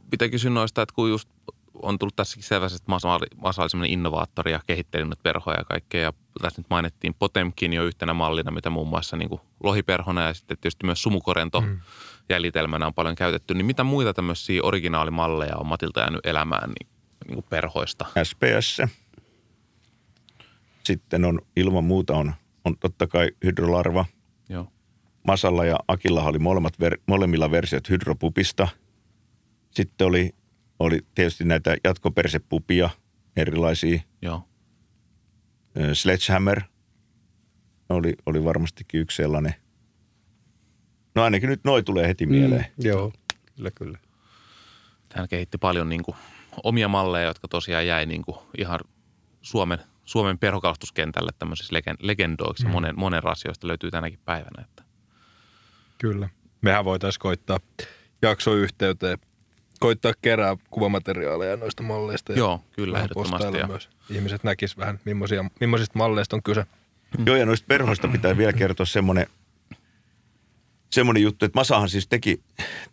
pitää 0.10 0.30
kysyä 0.30 0.52
noista, 0.52 0.82
että 0.82 0.96
kun 0.96 1.10
just 1.10 1.30
on 1.74 2.00
tullut 2.00 2.16
tässäkin 2.16 2.44
selvästi, 2.44 2.76
että 2.76 2.92
Masa 2.92 3.14
oli, 3.14 3.26
Masa 3.38 3.62
oli 3.62 3.92
innovaattori 3.94 4.52
ja 4.52 4.60
kehitteli 4.68 5.06
nyt 5.06 5.24
perhoja 5.24 5.58
ja 5.58 5.66
kaikkea. 5.66 6.02
Ja 6.02 6.14
tässä 6.42 6.62
nyt 6.62 6.70
mainittiin 6.70 7.14
Potemkin 7.14 7.74
jo 7.74 7.84
yhtenä 7.84 8.14
mallina, 8.14 8.52
mitä 8.52 8.70
muun 8.70 8.88
muassa 8.88 9.18
niin 9.18 9.30
kuin 9.30 9.42
lohiperhona 9.64 10.22
ja 10.22 10.34
sitten 10.34 10.58
tietysti 10.58 10.86
myös 10.86 11.04
sumukorento 11.04 11.62
mm. 11.62 11.80
jäljitelmänä 12.30 12.88
on 12.88 12.94
paljon 12.94 13.16
käytetty. 13.16 13.54
Niin 13.54 13.66
mitä 13.66 13.84
muita 13.84 14.14
tämmöisiä 14.14 14.62
originaalimalleja 14.64 15.58
on 15.58 15.68
Matilta 15.68 16.00
jäänyt 16.00 16.26
elämään 16.26 16.70
niin, 16.70 16.90
niin 17.28 17.34
kuin 17.34 17.46
perhoista? 17.50 18.06
SPS. 18.24 18.82
Sitten 20.84 21.26
on 21.26 21.42
ilman 21.56 21.84
muuta 21.84 22.14
on, 22.14 22.34
on 22.66 22.78
totta 22.78 23.08
kai 23.08 23.32
hydrolarva. 23.46 24.06
Joo. 24.50 24.68
Masalla 25.28 25.66
ja 25.66 25.78
Akilla 25.88 26.24
oli 26.24 26.40
molemmat 26.40 26.80
ver, 26.80 26.98
molemmilla 27.08 27.52
versiot 27.52 27.90
hydropupista. 27.90 28.68
Sitten 29.72 30.08
oli, 30.08 30.36
oli 30.80 31.00
tietysti 31.16 31.44
näitä 31.44 31.78
jatkopersepupia 31.84 32.90
erilaisia. 33.36 34.02
Joo. 34.22 34.44
Sledgehammer 35.94 36.62
oli, 37.90 38.16
oli 38.26 38.44
varmastikin 38.44 39.02
yksi 39.02 39.18
sellainen. 39.18 39.56
No 41.16 41.24
ainakin 41.24 41.50
nyt 41.50 41.64
noi 41.64 41.84
tulee 41.84 42.08
heti 42.08 42.26
mieleen. 42.26 42.66
Mm, 42.78 42.86
joo, 42.86 43.14
kyllä, 43.56 43.72
kyllä. 43.72 43.98
Hän 45.14 45.28
kehitti 45.30 45.58
paljon 45.58 45.90
niin 45.90 46.04
kuin, 46.04 46.16
omia 46.64 46.88
malleja, 46.88 47.28
jotka 47.28 47.48
tosiaan 47.48 47.88
jäi 47.88 48.06
niin 48.06 48.22
kuin, 48.22 48.38
ihan 48.58 48.80
Suomen, 49.42 49.80
Suomen 50.06 50.40
perhokalastuskentälle 50.40 51.32
tämmöisiksi 51.40 51.74
legen, 51.74 51.96
legendoiksi. 52.00 52.66
Mm. 52.66 52.72
Monen, 52.72 53.00
monen 53.00 53.24
rasioista 53.24 53.68
löytyy 53.68 53.92
tänäkin 53.92 54.20
päivänä. 54.26 54.64
Että. 54.64 54.84
Kyllä. 55.98 56.30
Mehän 56.62 56.86
voitaisiin 56.86 57.22
koittaa 57.22 57.60
jaksoyhteyteen, 58.22 59.18
koittaa 59.80 60.14
kerää 60.22 60.58
kuvamateriaaleja 60.70 61.58
noista 61.58 61.84
malleista. 61.84 62.32
ja 62.32 62.38
Joo, 62.38 62.62
kyllä, 62.72 62.98
ehdottomasti. 62.98 63.32
postailla 63.32 63.58
Ja, 63.58 63.68
Myös. 63.68 63.90
Ihmiset 64.10 64.44
näkis 64.44 64.78
vähän, 64.78 65.00
millaisia, 65.06 65.46
millaisista 65.60 65.98
malleista 65.98 66.36
on 66.36 66.44
kyse. 66.44 66.66
Joo, 67.26 67.36
ja 67.36 67.46
noista 67.46 67.66
perhoista 67.68 68.08
pitää 68.08 68.38
vielä 68.38 68.54
kertoa 68.54 68.86
semmoinen, 68.86 69.28
semmoinen 70.92 71.24
juttu, 71.24 71.46
että 71.46 71.60
Masahan 71.60 71.90
siis 71.90 72.08
teki, 72.08 72.44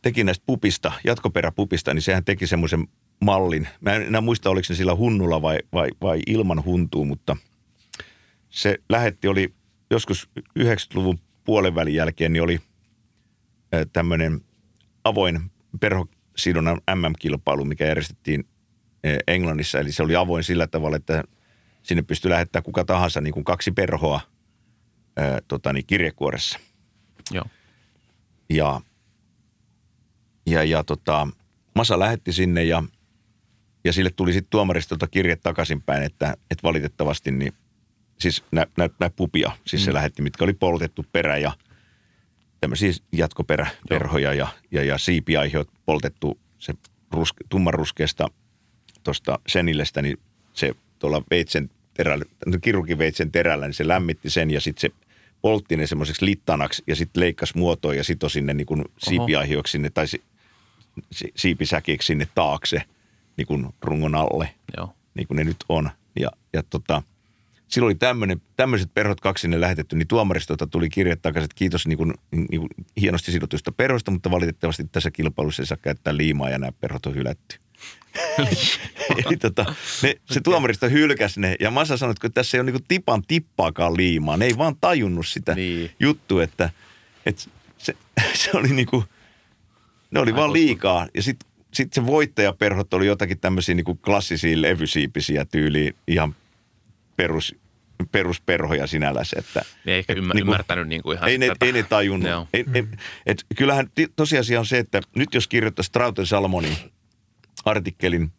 teki 0.02 0.24
näistä 0.24 0.44
pupista, 0.46 0.92
jatkoperäpupista, 1.04 1.94
niin 1.94 2.02
sehän 2.02 2.24
teki 2.24 2.46
semmoisen 2.46 2.88
mallin. 3.20 3.68
Mä 3.80 3.94
en 3.94 4.02
enää 4.02 4.20
muista, 4.20 4.50
oliko 4.50 4.64
se 4.64 4.74
sillä 4.74 4.96
hunnulla 4.96 5.42
vai, 5.42 5.58
vai, 5.72 5.88
vai 6.00 6.20
ilman 6.26 6.64
huntua, 6.64 7.04
mutta 7.04 7.36
se 8.50 8.78
lähetti, 8.88 9.28
oli 9.28 9.54
joskus 9.90 10.30
90-luvun 10.58 11.18
puolen 11.44 11.74
välin 11.74 11.94
jälkeen, 11.94 12.32
niin 12.32 12.42
oli 12.42 12.60
tämmöinen 13.92 14.40
avoin 15.04 15.50
perhosidonnan 15.80 16.80
MM-kilpailu, 16.94 17.64
mikä 17.64 17.86
järjestettiin 17.86 18.44
Englannissa. 19.26 19.78
Eli 19.78 19.92
se 19.92 20.02
oli 20.02 20.16
avoin 20.16 20.44
sillä 20.44 20.66
tavalla, 20.66 20.96
että 20.96 21.24
sinne 21.82 22.02
pystyi 22.02 22.30
lähettämään 22.30 22.64
kuka 22.64 22.84
tahansa 22.84 23.20
niin 23.20 23.34
kuin 23.34 23.44
kaksi 23.44 23.72
perhoa 23.72 24.20
ää, 25.16 25.40
tota, 25.48 25.72
niin 25.72 25.86
kirjekuoressa. 25.86 26.58
joo. 27.30 27.44
Ja, 28.50 28.80
ja, 30.46 30.64
ja 30.64 30.84
tota, 30.84 31.28
Masa 31.74 31.98
lähetti 31.98 32.32
sinne 32.32 32.64
ja, 32.64 32.82
ja 33.88 33.92
sille 33.92 34.10
tuli 34.10 34.32
sitten 34.32 34.50
tuomaristolta 34.50 35.06
kirje 35.06 35.36
takaisinpäin, 35.36 36.02
että, 36.02 36.36
että 36.50 36.62
valitettavasti 36.62 37.30
niin, 37.30 37.52
siis 38.18 38.44
nä, 38.52 38.66
nä, 38.76 38.88
nä 39.00 39.10
pupia, 39.10 39.52
siis 39.66 39.82
mm. 39.82 39.84
se 39.84 39.94
lähetti, 39.94 40.22
mitkä 40.22 40.44
oli 40.44 40.52
poltettu 40.52 41.06
perä 41.12 41.38
ja 41.38 41.52
tämmöisiä 42.60 42.92
jatkoperäperhoja 43.12 44.34
ja, 44.34 44.48
ja, 44.70 44.84
ja 44.84 44.98
siipiaihiot 44.98 45.68
poltettu 45.86 46.38
se 46.58 46.74
rus, 47.10 47.34
tummanruskeasta 47.48 48.28
tuosta 49.04 49.38
senillestä, 49.46 50.02
niin 50.02 50.18
se 50.52 50.74
tuolla 50.98 51.22
veitsen 51.30 51.70
terällä, 51.94 52.24
kirurgiveitsen 52.60 53.32
terällä, 53.32 53.66
niin 53.66 53.74
se 53.74 53.88
lämmitti 53.88 54.30
sen 54.30 54.50
ja 54.50 54.60
sitten 54.60 54.80
se 54.80 55.08
poltti 55.42 55.76
ne 55.76 55.86
semmoiseksi 55.86 56.24
littanaksi 56.24 56.82
ja 56.86 56.96
sitten 56.96 57.20
leikkasi 57.20 57.58
muotoa 57.58 57.94
ja 57.94 58.04
sitten 58.04 58.30
sinne 58.30 58.54
niin 58.54 58.66
kuin 58.66 58.84
siipiaihioksi 58.98 59.72
sinne 59.72 59.90
tai 59.90 60.08
si, 60.08 60.22
si, 61.12 61.32
siipisäkiksi 61.36 62.06
sinne 62.06 62.28
taakse 62.34 62.82
niin 63.38 63.46
kuin 63.46 63.68
rungon 63.82 64.14
alle, 64.14 64.54
Joo. 64.76 64.94
niin 65.14 65.26
kuin 65.28 65.36
ne 65.36 65.44
nyt 65.44 65.56
on. 65.68 65.90
Ja, 66.20 66.30
ja 66.52 66.62
tota, 66.62 67.02
silloin 67.68 67.88
oli 67.88 67.94
tämmöinen, 67.94 68.42
tämmöiset 68.56 68.94
perhot 68.94 69.20
kaksi 69.20 69.42
sinne 69.42 69.60
lähetetty, 69.60 69.96
niin 69.96 70.08
tuomaristolta 70.08 70.66
tuli 70.66 70.88
kirje 70.88 71.16
takaisin, 71.16 71.44
että 71.44 71.54
kiitos 71.58 71.86
niin 71.86 71.98
kuin, 71.98 72.14
niin 72.30 72.60
kuin 72.60 72.68
hienosti 73.00 73.32
sidotusta 73.32 73.72
perhosta, 73.72 74.10
mutta 74.10 74.30
valitettavasti 74.30 74.84
tässä 74.92 75.10
kilpailussa 75.10 75.62
ei 75.62 75.66
saa 75.66 75.78
käyttää 75.82 76.16
liimaa 76.16 76.50
ja 76.50 76.58
nämä 76.58 76.72
perhot 76.72 77.06
on 77.06 77.14
hylätty. 77.14 77.56
Eli 79.26 79.36
tota, 79.36 79.74
ne, 80.02 80.14
se 80.30 80.40
tuomaristo 80.40 80.88
hylkäsi 80.88 81.40
ne 81.40 81.56
ja 81.60 81.70
Masa 81.70 81.96
sanoi, 81.96 82.10
että 82.12 82.28
tässä 82.28 82.56
ei 82.56 82.60
ole 82.60 82.70
niinku 82.70 82.84
tipan 82.88 83.22
tippaakaan 83.28 83.96
liimaa. 83.96 84.36
Ne 84.36 84.44
ei 84.44 84.58
vaan 84.58 84.76
tajunnut 84.80 85.26
sitä 85.26 85.54
Niin. 85.54 85.90
juttua, 86.00 86.42
että, 86.42 86.70
että 87.26 87.42
se, 87.78 87.96
se 88.34 88.50
oli 88.54 88.68
niinku, 88.68 89.04
ne 90.10 90.20
oli 90.20 90.34
vaan 90.34 90.52
liikaa. 90.52 91.06
Ja 91.14 91.22
sitten 91.22 91.47
sit 91.74 91.92
se 91.92 92.06
voittajaperhot 92.06 92.94
oli 92.94 93.06
jotakin 93.06 93.38
tämmöisiä 93.40 93.74
niinku 93.74 93.94
klassisia 93.94 94.62
levysiipisiä 94.62 95.44
tyyliin 95.44 95.94
ihan 96.08 96.34
perus, 97.16 97.54
perusperhoja 98.12 98.86
sinällänsä. 98.86 99.36
Että, 99.38 99.62
Ne 99.84 99.92
ei 99.92 99.98
ehkä 99.98 100.12
et 100.12 100.18
ymmär, 100.18 100.34
niinku- 100.34 100.52
ymmärtänyt 100.52 100.88
niin 100.88 101.02
kuin 101.02 101.16
ihan 101.16 101.28
ei 101.30 101.38
ne, 101.38 101.46
tätä. 101.48 101.66
ei 101.66 101.72
ne 101.72 101.82
tajunnut. 101.82 102.30
Joo. 102.30 102.48
Ei, 102.52 102.64
ei, 102.74 102.84
et 103.26 103.44
kyllähän 103.56 103.90
tosiasia 104.16 104.60
on 104.60 104.66
se, 104.66 104.78
että 104.78 105.00
nyt 105.16 105.34
jos 105.34 105.48
kirjoittaisi 105.48 105.92
Trauten 105.92 106.26
Salmonin 106.26 106.76
artikkelin 107.64 108.32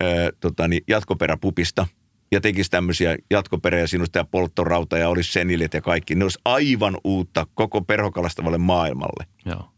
ää, 0.00 0.08
tota, 0.40 0.68
niin 0.68 0.82
jatkoperäpupista 0.88 1.86
ja 2.32 2.40
tekisi 2.40 2.70
tämmöisiä 2.70 3.16
jatkoperä 3.30 3.78
ja 3.78 3.88
sinusta 3.88 4.18
ja 4.18 4.24
polttorauta 4.24 4.98
ja 4.98 5.08
olisi 5.08 5.32
senilit 5.32 5.74
ja 5.74 5.80
kaikki, 5.80 6.14
ne 6.14 6.24
olisi 6.24 6.38
aivan 6.44 6.98
uutta 7.04 7.46
koko 7.54 7.80
perhokalastavalle 7.80 8.58
maailmalle. 8.58 9.26
Joo. 9.44 9.68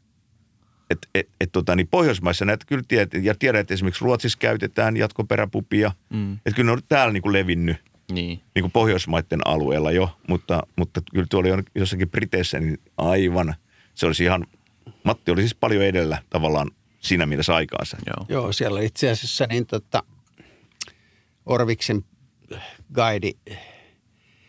Et, 0.92 1.08
et, 1.14 1.28
et, 1.40 1.52
tota, 1.52 1.76
niin 1.76 1.88
Pohjoismaissa 1.88 2.44
näitä 2.44 2.66
kyllä 2.66 2.82
tiedät, 2.88 3.14
ja 3.24 3.34
tiedät, 3.34 3.60
että 3.60 3.74
esimerkiksi 3.74 4.04
Ruotsissa 4.04 4.38
käytetään 4.38 4.96
jatkoperäpupia. 4.96 5.92
Mm. 6.10 6.32
Että 6.32 6.52
kyllä 6.56 6.66
ne 6.68 6.72
on 6.72 6.82
täällä 6.88 7.12
niin 7.12 7.22
kuin 7.22 7.32
levinnyt 7.32 7.76
Niin. 8.12 8.40
niin 8.54 8.62
kuin 8.62 8.72
Pohjoismaiden 8.72 9.40
alueella 9.44 9.92
jo, 9.92 10.18
mutta, 10.28 10.62
mutta 10.76 11.00
kyllä 11.12 11.26
tuolla 11.30 11.48
jo- 11.48 11.62
jossakin 11.74 12.10
Briteissä 12.10 12.60
niin 12.60 12.78
aivan, 12.96 13.54
se 13.94 14.06
olisi 14.06 14.24
ihan, 14.24 14.46
Matti 15.04 15.30
oli 15.30 15.40
siis 15.40 15.54
paljon 15.54 15.82
edellä 15.84 16.22
tavallaan 16.30 16.70
siinä 17.00 17.26
mielessä 17.26 17.54
aikaansa. 17.54 17.96
Joo. 18.06 18.26
Joo, 18.28 18.52
siellä 18.52 18.80
itse 18.80 19.10
asiassa 19.10 19.46
niin 19.46 19.66
tota, 19.66 20.02
Orviksen 21.46 22.04
guide 22.94 23.32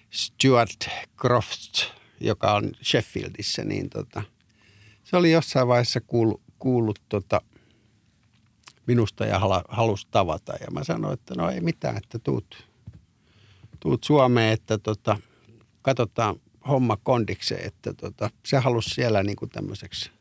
Stuart 0.10 0.90
Crofts, 1.22 1.92
joka 2.20 2.54
on 2.54 2.72
Sheffieldissä, 2.84 3.64
niin 3.64 3.90
tota, 3.90 4.24
se 5.14 5.18
oli 5.18 5.32
jossain 5.32 5.68
vaiheessa 5.68 6.02
kuullut, 6.02 6.42
kuullut 6.60 7.00
tota, 7.10 7.42
minusta 8.88 9.26
ja 9.26 9.42
halusi 9.70 10.08
tavata. 10.12 10.54
Ja 10.54 10.72
mä 10.72 10.84
sanoin, 10.84 11.14
että 11.14 11.36
no 11.38 11.50
ei 11.50 11.62
mitään, 11.62 11.98
että 11.98 12.20
tuut, 12.20 12.68
tuut 13.80 14.04
Suomeen, 14.04 14.54
että 14.54 14.78
tota, 14.78 15.18
katsotaan 15.82 16.36
homma 16.68 16.98
kondikseen, 16.98 17.68
että 17.68 17.94
tota, 17.94 18.30
se 18.46 18.58
halusi 18.58 18.90
siellä 18.90 19.24
niin 19.24 19.36
kuin 19.36 19.50
tämmöiseksi 19.50 20.12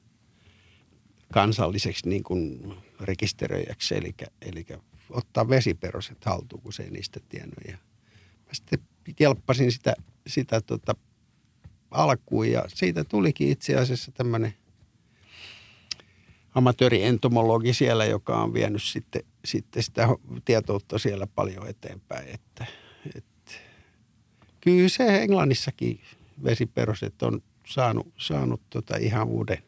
kansalliseksi 1.32 2.08
niin 2.08 2.22
kuin 2.22 2.74
rekisteröijäksi, 3.00 3.94
eli, 3.96 4.14
eli 4.42 4.66
ottaa 5.10 5.48
vesiperoset 5.48 6.24
haltuun, 6.24 6.62
kun 6.62 6.72
se 6.72 6.82
ei 6.82 6.90
niistä 6.90 7.20
tiennyt. 7.28 7.64
Ja 7.68 7.76
mä 8.46 8.52
sitten 8.52 8.78
kelppasin 9.16 9.72
sitä, 9.72 9.94
sitä 10.26 10.60
tota 10.60 10.94
alkuun 11.90 12.50
ja 12.50 12.64
siitä 12.68 13.04
tulikin 13.04 13.48
itse 13.48 13.76
asiassa 13.76 14.12
tämmöinen 14.12 14.54
amatöörientomologi 16.54 17.74
siellä, 17.74 18.04
joka 18.04 18.42
on 18.42 18.54
vienyt 18.54 18.82
sitten, 18.82 19.22
sitten 19.44 19.82
sitä 19.82 20.08
tietoutta 20.44 20.98
siellä 20.98 21.26
paljon 21.26 21.68
eteenpäin. 21.68 22.28
Että, 22.28 22.66
että 23.16 23.52
kyllä 24.60 24.88
se 24.88 25.22
Englannissakin 25.22 26.00
vesiperoset 26.44 27.22
on 27.22 27.42
saanut, 27.66 28.12
saanut 28.16 28.60
tota 28.70 28.96
ihan 28.96 29.28
uuden, 29.28 29.58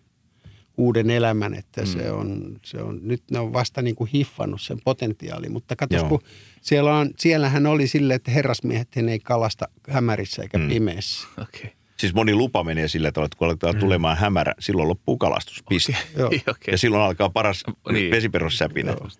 uuden 0.76 1.10
elämän, 1.10 1.54
että 1.54 1.80
mm. 1.80 1.86
se, 1.86 2.10
on, 2.10 2.58
se 2.64 2.82
on, 2.82 3.00
nyt 3.02 3.22
ne 3.30 3.38
on 3.38 3.52
vasta 3.52 3.82
niin 3.82 3.96
kuin 3.96 4.10
hiffannut 4.14 4.60
sen 4.62 4.78
potentiaali, 4.84 5.48
mutta 5.48 5.76
katsos, 5.76 6.00
Joo. 6.00 6.08
kun 6.08 6.20
siellä 6.62 6.96
on, 6.96 7.10
siellähän 7.18 7.66
oli 7.66 7.86
silleen, 7.86 8.16
että 8.16 8.30
herrasmiehet 8.30 8.96
he 8.96 9.00
ei 9.00 9.18
kalasta 9.18 9.68
hämärissä 9.88 10.42
eikä 10.42 10.58
Mm. 10.58 10.68
pimeässä. 10.68 11.28
Okay. 11.42 11.70
Siis 11.96 12.14
moni 12.14 12.34
lupa 12.34 12.64
menee 12.64 12.88
sillä 12.88 13.12
tavalla, 13.12 13.26
että 13.26 13.38
kun 13.38 13.46
aletaan 13.46 13.74
mm. 13.74 13.80
tulemaan 13.80 14.16
hämärä, 14.16 14.54
silloin 14.58 14.88
loppuu 14.88 15.16
kalastus. 15.16 15.62
Piste. 15.68 15.96
Joo. 16.16 16.26
Okei. 16.26 16.72
Ja 16.72 16.78
silloin 16.78 17.02
alkaa 17.02 17.30
paras 17.30 17.64
Niin. 17.92 18.10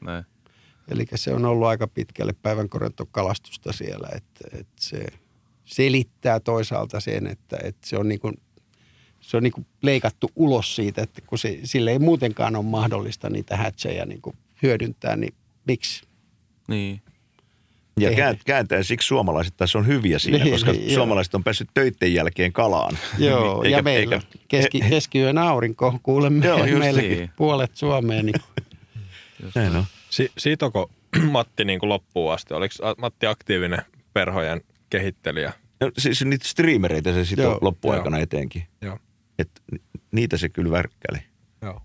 niin. 0.00 0.06
näin. 0.06 0.24
Eli 0.88 1.06
se 1.14 1.34
on 1.34 1.44
ollut 1.44 1.68
aika 1.68 1.86
pitkälle 1.86 2.32
päivän 2.42 2.68
kalastusta 3.12 3.72
siellä, 3.72 4.08
että, 4.14 4.44
että 4.52 4.72
se 4.80 5.06
selittää 5.64 6.40
toisaalta 6.40 7.00
sen, 7.00 7.26
että, 7.26 7.58
että 7.62 7.88
se 7.88 7.98
on 7.98 8.08
niin 8.08 8.20
kuin, 8.20 8.34
se 9.20 9.36
on 9.36 9.42
niin 9.42 9.52
kuin 9.52 9.66
leikattu 9.82 10.30
ulos 10.36 10.76
siitä, 10.76 11.02
että 11.02 11.20
kun 11.26 11.38
se, 11.38 11.60
sille 11.64 11.90
ei 11.90 11.98
muutenkaan 11.98 12.56
ole 12.56 12.64
mahdollista 12.64 13.30
niitä 13.30 13.56
hätsejä 13.56 14.06
niin 14.06 14.22
kuin 14.22 14.36
hyödyntää, 14.62 15.16
niin 15.16 15.34
miksi? 15.66 16.06
Niin. 16.68 17.02
Ja 18.00 18.10
Ei. 18.10 18.16
kään- 18.16 18.38
kääntäen 18.46 18.84
siksi 18.84 19.06
suomalaiset 19.08 19.56
tässä 19.56 19.78
on 19.78 19.86
hyviä 19.86 20.18
siinä, 20.18 20.38
Niin, 20.38 20.50
koska 20.52 20.72
niin, 20.72 20.86
joo. 20.86 20.94
suomalaiset 20.94 21.34
on 21.34 21.44
päässyt 21.44 21.68
töitten 21.74 22.14
jälkeen 22.14 22.52
kalaan. 22.52 22.98
Joo, 23.18 23.62
Eikä- 23.62 23.76
ja 23.76 23.82
meillä 23.82 24.14
eikä- 24.16 24.26
keski, 24.48 24.80
keskiyön 24.90 25.38
aurinko, 25.38 25.98
kuulemme 26.02 26.46
Joo, 26.46 26.64
just 26.64 26.78
meilläkin 26.78 27.10
niin. 27.10 27.30
puolet 27.36 27.76
Suomeen, 27.76 28.26
niin 28.26 28.34
Näin 29.54 29.76
on. 29.76 29.84
Si- 30.10 30.32
sitoko 30.38 30.90
Matti 31.30 31.64
niin 31.64 31.80
kuin 31.80 31.88
loppuun 31.88 32.32
asti? 32.32 32.54
Oliko 32.54 32.74
Matti 32.98 33.26
aktiivinen 33.26 33.82
perhojen 34.12 34.60
kehittelijä? 34.90 35.52
No, 35.80 35.90
siis 35.98 36.24
niitä 36.24 36.48
striimereitä 36.48 37.12
se 37.14 37.24
sitten 37.24 37.42
Joo, 37.42 37.58
loppuaikana 37.60 38.18
eteenkin. 38.18 38.62
Joo. 38.82 38.98
Et 39.38 39.50
ni- 39.72 39.80
niitä 40.12 40.36
se 40.36 40.48
kyllä 40.48 40.70
värkkäli. 40.70 41.18
Joo. 41.62 41.80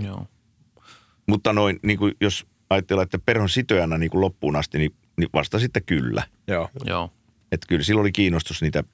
Joo. 0.00 0.26
Mutta 1.26 1.52
noin, 1.52 1.78
niin 1.82 1.98
kuin 1.98 2.14
jos 2.20 2.46
ajatellaan, 2.70 3.04
että 3.04 3.18
perhon 3.18 3.48
sitojana 3.48 3.98
niin 3.98 4.10
kuin 4.10 4.20
loppuun 4.20 4.56
asti, 4.56 4.78
niin, 4.78 4.94
niin 5.16 5.28
vasta 5.34 5.58
sitten 5.58 5.84
kyllä. 5.84 6.22
Joo. 6.46 6.70
Joo. 6.84 7.12
Että 7.52 7.66
kyllä 7.68 7.82
sillä 7.82 8.00
oli 8.00 8.12
kiinnostus 8.12 8.62
niitä 8.62 8.84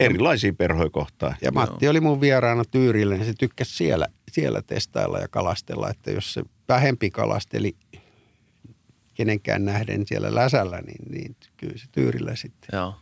erilaisia 0.00 0.52
perhoja 0.52 0.90
kohtaan. 0.90 1.36
Ja 1.42 1.52
Matti 1.52 1.88
oli 1.88 2.00
mun 2.00 2.20
vieraana 2.20 2.64
Tyyrillä, 2.64 3.14
niin 3.14 3.26
se 3.26 3.34
tykkäsi 3.38 3.76
siellä, 3.76 4.06
siellä 4.32 4.62
testailla 4.62 5.18
ja 5.18 5.28
kalastella, 5.28 5.90
että 5.90 6.10
jos 6.10 6.34
se 6.34 6.42
vähempi 6.68 7.10
kalasteli 7.10 7.76
kenenkään 9.14 9.64
nähden 9.64 10.06
siellä 10.06 10.34
läsällä, 10.34 10.80
niin, 10.80 11.12
niin 11.12 11.36
kyllä 11.56 11.78
se 11.78 11.86
Tyyrillä 11.92 12.36
sitten 12.36 12.68
Joo. 12.72 12.94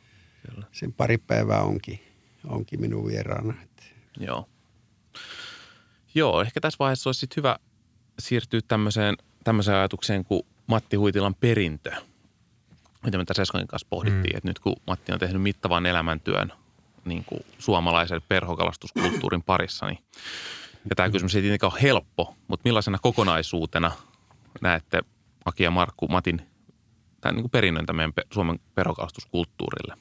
Kyllä. 0.50 0.66
sen 0.72 0.92
pari 0.92 1.18
päivää 1.18 1.62
onkin, 1.62 2.00
onkin 2.46 2.80
minun 2.80 3.06
vieraana. 3.06 3.54
Joo. 4.20 4.48
Joo, 6.14 6.40
ehkä 6.40 6.60
tässä 6.60 6.76
vaiheessa 6.78 7.08
olisi 7.08 7.20
sit 7.20 7.36
hyvä 7.36 7.56
siirtyä 8.18 8.60
tämmöiseen, 8.68 9.16
tämmöiseen 9.44 9.76
ajatukseen 9.76 10.24
kuin 10.24 10.42
Matti 10.66 10.96
Huitilan 10.96 11.34
perintö. 11.34 11.92
Mitä 13.06 13.18
me 13.18 13.24
tässä 13.24 13.42
Eskonin 13.42 13.66
kanssa 13.66 13.86
pohdittiin, 13.90 14.34
mm. 14.34 14.36
että 14.36 14.48
nyt 14.48 14.58
kun 14.58 14.76
Matti 14.86 15.12
on 15.12 15.18
tehnyt 15.18 15.42
mittavan 15.42 15.86
elämäntyön 15.86 16.52
niin 17.04 17.24
kuin 17.24 17.40
suomalaisen 17.58 18.20
perhokalastuskulttuurin 18.28 19.42
parissa, 19.42 19.86
niin 19.86 19.98
ja 20.90 20.96
tämä 20.96 21.10
kysymys 21.10 21.34
ei 21.34 21.42
tietenkään 21.42 21.72
ole 21.72 21.82
helppo, 21.82 22.34
mutta 22.48 22.64
millaisena 22.64 22.98
kokonaisuutena 23.02 23.92
näette 24.60 25.02
Aki 25.44 25.64
ja 25.64 25.70
Markku 25.70 26.08
Matin 26.08 26.42
tämän 27.20 27.34
niin 27.34 27.42
kuin 27.42 27.50
perinnön 27.50 27.86
tämän 27.86 27.96
meidän 27.96 28.12
Suomen 28.32 28.58
perhokalastuskulttuurille? 28.74 29.96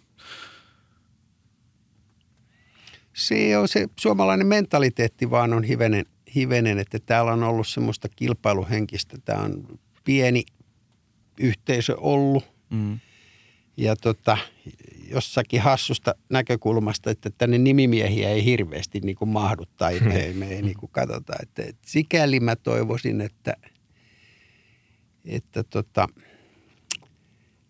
se 3.15 3.57
on 3.57 3.67
se 3.67 3.87
suomalainen 3.99 4.47
mentaliteetti 4.47 5.29
vaan 5.29 5.53
on 5.53 5.63
hivenen, 5.63 6.05
hivenen, 6.35 6.79
että 6.79 6.99
täällä 6.99 7.31
on 7.31 7.43
ollut 7.43 7.67
semmoista 7.67 8.09
kilpailuhenkistä. 8.09 9.17
Tämä 9.25 9.41
on 9.41 9.79
pieni 10.03 10.43
yhteisö 11.39 11.95
ollut 11.97 12.54
Mm. 12.69 12.99
ja 13.77 13.95
tota, 13.95 14.37
jossakin 15.09 15.61
hassusta 15.61 16.15
näkökulmasta, 16.29 17.11
että 17.11 17.29
tänne 17.37 17.57
nimimiehiä 17.57 18.29
ei 18.29 18.45
hirveästi 18.45 18.99
niin 18.99 19.15
kuin 19.15 19.29
mahdu 19.29 19.63
tai 19.77 19.99
me, 19.99 20.31
me 20.33 20.47
ei 20.47 20.61
niin 20.61 20.77
kuin 20.77 20.91
katsota. 20.91 21.33
Että, 21.41 21.63
että 21.63 21.81
sikäli 21.85 22.39
mä 22.39 22.55
toivoisin, 22.55 23.21
että, 23.21 23.53
että 25.25 25.63
tota, 25.63 26.07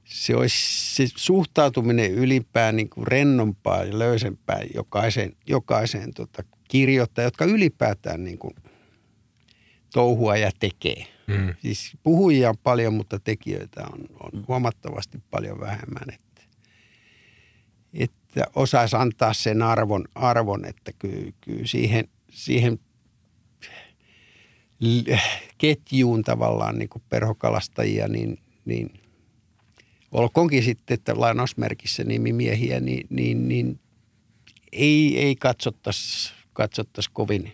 se 0.05 0.35
olisi 0.35 0.95
se 0.95 1.13
suhtautuminen 1.15 2.11
ylipään 2.11 2.75
niin 2.75 2.89
kuin 2.89 3.07
rennompaa 3.07 3.83
ja 3.83 3.99
löysempää 3.99 4.61
jokaiseen, 4.73 5.35
jokaiseen 5.47 6.13
tota 6.13 6.43
kirjoittaja, 6.67 7.27
jotka 7.27 7.45
ylipäätään 7.45 8.23
niin 8.23 8.37
kuin 8.37 8.53
touhua 9.95 10.37
ja 10.37 10.51
tekee. 10.59 11.07
Mm. 11.27 11.55
Siis 11.61 11.97
puhujia 12.03 12.49
on 12.49 12.57
paljon, 12.63 12.93
mutta 12.93 13.19
tekijöitä 13.19 13.83
on, 13.93 13.99
on 14.19 14.45
huomattavasti 14.47 15.17
paljon 15.31 15.59
vähemmän. 15.59 16.03
Että, 16.13 16.41
että 17.93 18.45
osaisi 18.55 18.95
antaa 18.95 19.33
sen 19.33 19.61
arvon, 19.61 20.05
arvon 20.15 20.65
että 20.65 20.91
kyllä, 20.99 21.31
kyllä 21.41 21.65
siihen, 21.65 22.07
siihen 22.29 22.79
ketjuun 25.57 26.21
tavallaan 26.21 26.79
niin 26.79 26.89
kuin 26.89 27.03
perhokalastajia, 27.09 28.07
niin, 28.07 28.39
niin 28.65 28.99
olkoonkin 30.11 30.63
sitten, 30.63 30.93
että 30.93 31.13
lainausmerkissä 31.19 32.03
nimimiehiä, 32.03 32.79
niin, 32.79 33.07
niin, 33.09 33.47
niin 33.47 33.79
ei, 34.71 35.19
ei 35.19 35.35
katsottaisi 35.35 36.33
katsottais 36.53 37.09
kovin, 37.09 37.53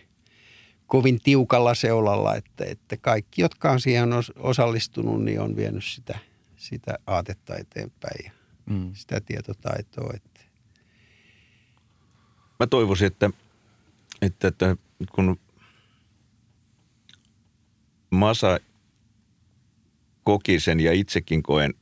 kovin 0.92 1.20
tiukalla 1.22 1.74
seulalla, 1.74 2.34
että, 2.34 2.64
että 2.64 2.96
kaikki, 2.96 3.42
jotka 3.42 3.70
on 3.70 3.80
siihen 3.80 4.08
os- 4.12 4.32
osallistunut, 4.36 5.24
niin 5.24 5.40
on 5.40 5.56
vienyt 5.56 5.84
sitä, 5.84 6.18
sitä 6.56 6.98
aatetta 7.06 7.56
eteenpäin 7.56 8.24
ja 8.24 8.32
Mm. 8.66 8.94
sitä 8.94 9.20
tietotaitoa. 9.20 10.12
Että. 10.14 10.40
Mä 12.60 12.66
toivoisin, 12.66 13.06
että, 13.06 13.30
että, 14.22 14.48
että 14.48 14.76
kun 15.14 15.40
Masa 18.10 18.58
koki 20.24 20.60
sen 20.60 20.80
ja 20.80 20.92
itsekin 20.92 21.42
koen, 21.42 21.74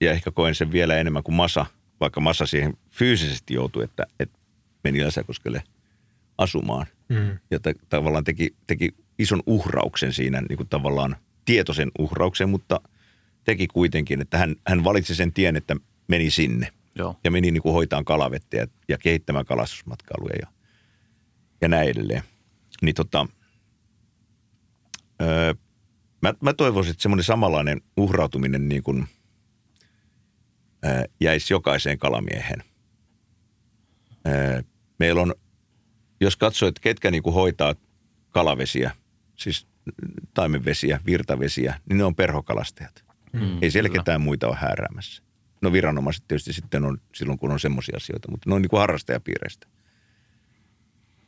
ja 0.00 0.10
ehkä 0.10 0.30
koen 0.30 0.54
sen 0.54 0.72
vielä 0.72 0.96
enemmän 0.96 1.22
kuin 1.22 1.34
Masa, 1.34 1.66
vaikka 2.00 2.20
Masa 2.20 2.46
siihen 2.46 2.76
fyysisesti 2.90 3.54
joutui, 3.54 3.84
että, 3.84 4.06
että 4.20 4.38
meni 4.84 5.04
Läsäkoskelle 5.04 5.62
asumaan. 6.38 6.86
Mm. 7.10 7.38
Ja 7.50 7.60
ta- 7.60 7.74
tavallaan 7.88 8.24
teki, 8.24 8.56
teki 8.66 8.94
ison 9.18 9.42
uhrauksen 9.46 10.12
siinä, 10.12 10.40
niin 10.40 10.56
kuin 10.56 10.68
tavallaan 10.68 11.16
tietoisen 11.44 11.90
uhrauksen, 11.98 12.48
mutta 12.48 12.80
teki 13.44 13.66
kuitenkin, 13.66 14.20
että 14.20 14.38
hän, 14.38 14.56
hän 14.66 14.84
valitsi 14.84 15.14
sen 15.14 15.32
tien, 15.32 15.56
että 15.56 15.76
meni 16.08 16.30
sinne 16.30 16.72
Joo. 16.94 17.16
ja 17.24 17.30
meni 17.30 17.50
niin 17.50 17.62
kuin 17.62 17.72
hoitaan 17.72 18.04
kalavettä 18.04 18.56
ja, 18.56 18.66
ja 18.88 18.98
kehittämään 18.98 19.44
kalastusmatkailuja 19.44 20.36
ja, 20.40 20.46
ja 21.60 21.68
näin 21.68 21.88
edelleen. 21.88 22.22
Niin 22.82 22.94
tota, 22.94 23.26
öö, 25.22 25.54
mä, 26.22 26.34
mä 26.42 26.52
toivoisin, 26.52 26.90
että 26.90 27.02
semmoinen 27.02 27.24
samanlainen 27.24 27.80
uhrautuminen 27.96 28.68
niin 28.68 28.82
kuin, 28.82 29.06
öö, 30.84 31.04
jäisi 31.20 31.54
jokaiseen 31.54 31.98
kalamiehen. 31.98 32.62
Öö, 34.28 34.62
meillä 34.98 35.22
on, 35.22 35.34
jos 36.20 36.36
katsoo, 36.36 36.68
että 36.68 36.80
ketkä 36.80 37.10
niin 37.10 37.22
kuin 37.22 37.34
hoitaa 37.34 37.74
kalavesiä, 38.30 38.90
siis 39.36 39.66
taimenvesiä, 40.34 41.00
virtavesiä, 41.06 41.80
niin 41.88 41.98
ne 41.98 42.04
on 42.04 42.14
perhokalastajat. 42.14 43.04
Mm, 43.32 43.58
Ei 43.62 43.70
siellä 43.70 43.88
kyllä. 43.88 44.02
ketään 44.02 44.20
muita 44.20 44.48
ole 44.48 44.56
hääräämässä. 44.56 45.22
No 45.60 45.72
viranomaiset 45.72 46.24
tietysti 46.28 46.52
sitten 46.52 46.84
on 46.84 46.98
silloin, 47.14 47.38
kun 47.38 47.50
on 47.50 47.60
semmoisia 47.60 47.96
asioita, 47.96 48.30
mutta 48.30 48.50
ne 48.50 48.54
on 48.54 48.62
niin 48.62 48.70
kuin 48.70 48.80
harrastajapiireistä. 48.80 49.66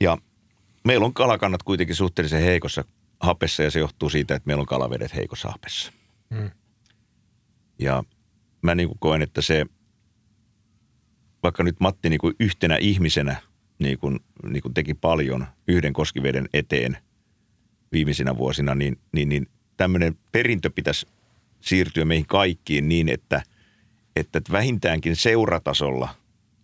Ja 0.01 0.19
meillä 0.85 1.07
on 1.07 1.15
kalakannat 1.15 1.63
kuitenkin 1.63 1.97
suhteellisen 1.97 2.43
heikossa 2.43 2.85
hapessa 3.21 3.63
ja 3.63 3.71
se 3.71 3.79
johtuu 3.79 4.11
siitä, 4.11 4.35
että 4.35 4.47
meillä 4.47 4.61
on 4.61 4.67
kalavedet 4.67 5.15
heikossa 5.15 5.51
hapessa. 5.51 5.93
Mm. 6.31 6.51
Ja 7.79 8.05
mä 8.63 8.75
niin 8.75 8.89
kuin 8.89 8.99
koen, 8.99 9.23
että 9.23 9.43
se, 9.43 9.67
vaikka 11.43 11.63
nyt 11.63 11.81
Matti 11.81 12.09
niin 12.09 12.21
kuin 12.21 12.35
yhtenä 12.41 12.77
ihmisenä 12.77 13.37
niin 13.83 13.99
kuin, 13.99 14.21
niin 14.47 14.63
kuin 14.63 14.75
teki 14.75 14.95
paljon 14.95 15.47
yhden 15.69 15.93
koskiveden 15.93 16.49
eteen 16.53 16.97
viimeisinä 17.93 18.37
vuosina, 18.37 18.75
niin, 18.75 18.99
niin, 19.13 19.29
niin 19.29 19.49
tämmöinen 19.77 20.19
perintö 20.33 20.71
pitäisi 20.71 21.07
siirtyä 21.61 22.05
meihin 22.05 22.27
kaikkiin 22.27 22.89
niin, 22.89 23.09
että, 23.09 23.43
että 24.17 24.41
vähintäänkin 24.53 25.17
seuratasolla 25.17 26.09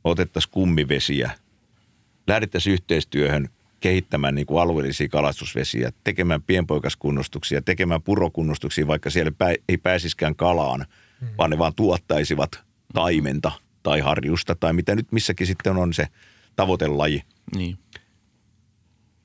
otettaisiin 0.05 0.53
kummivesiä, 0.53 1.31
lähdettäisiin 2.27 2.75
yhteistyöhön 2.75 3.49
kehittämään 3.81 4.35
niin 4.35 4.47
kuin 4.47 4.63
alueellisia 4.63 5.09
kalastusvesiä, 5.09 5.93
tekemään 6.05 6.43
pienpoikaskunnostuksia, 6.43 7.63
tekemään 7.63 8.03
purokunnostuksia, 8.03 8.87
vaikka 8.87 9.11
siellä 9.11 9.33
ei 9.69 9.77
pääsiskään 9.77 10.37
kalaan, 10.37 10.87
mm. 11.21 11.29
vaan 11.39 11.51
ne 11.51 11.59
vaan 11.59 11.75
tuottaisivat 11.75 12.61
taimenta 12.95 13.53
tai 13.83 14.01
harjusta 14.01 14.55
tai 14.55 14.73
mitä 14.73 14.95
nyt 14.95 15.13
missäkin 15.13 15.47
sitten 15.47 15.77
on 15.77 15.95
se 15.95 16.07
tavoitelaji, 16.59 17.23
Niin. 17.57 17.79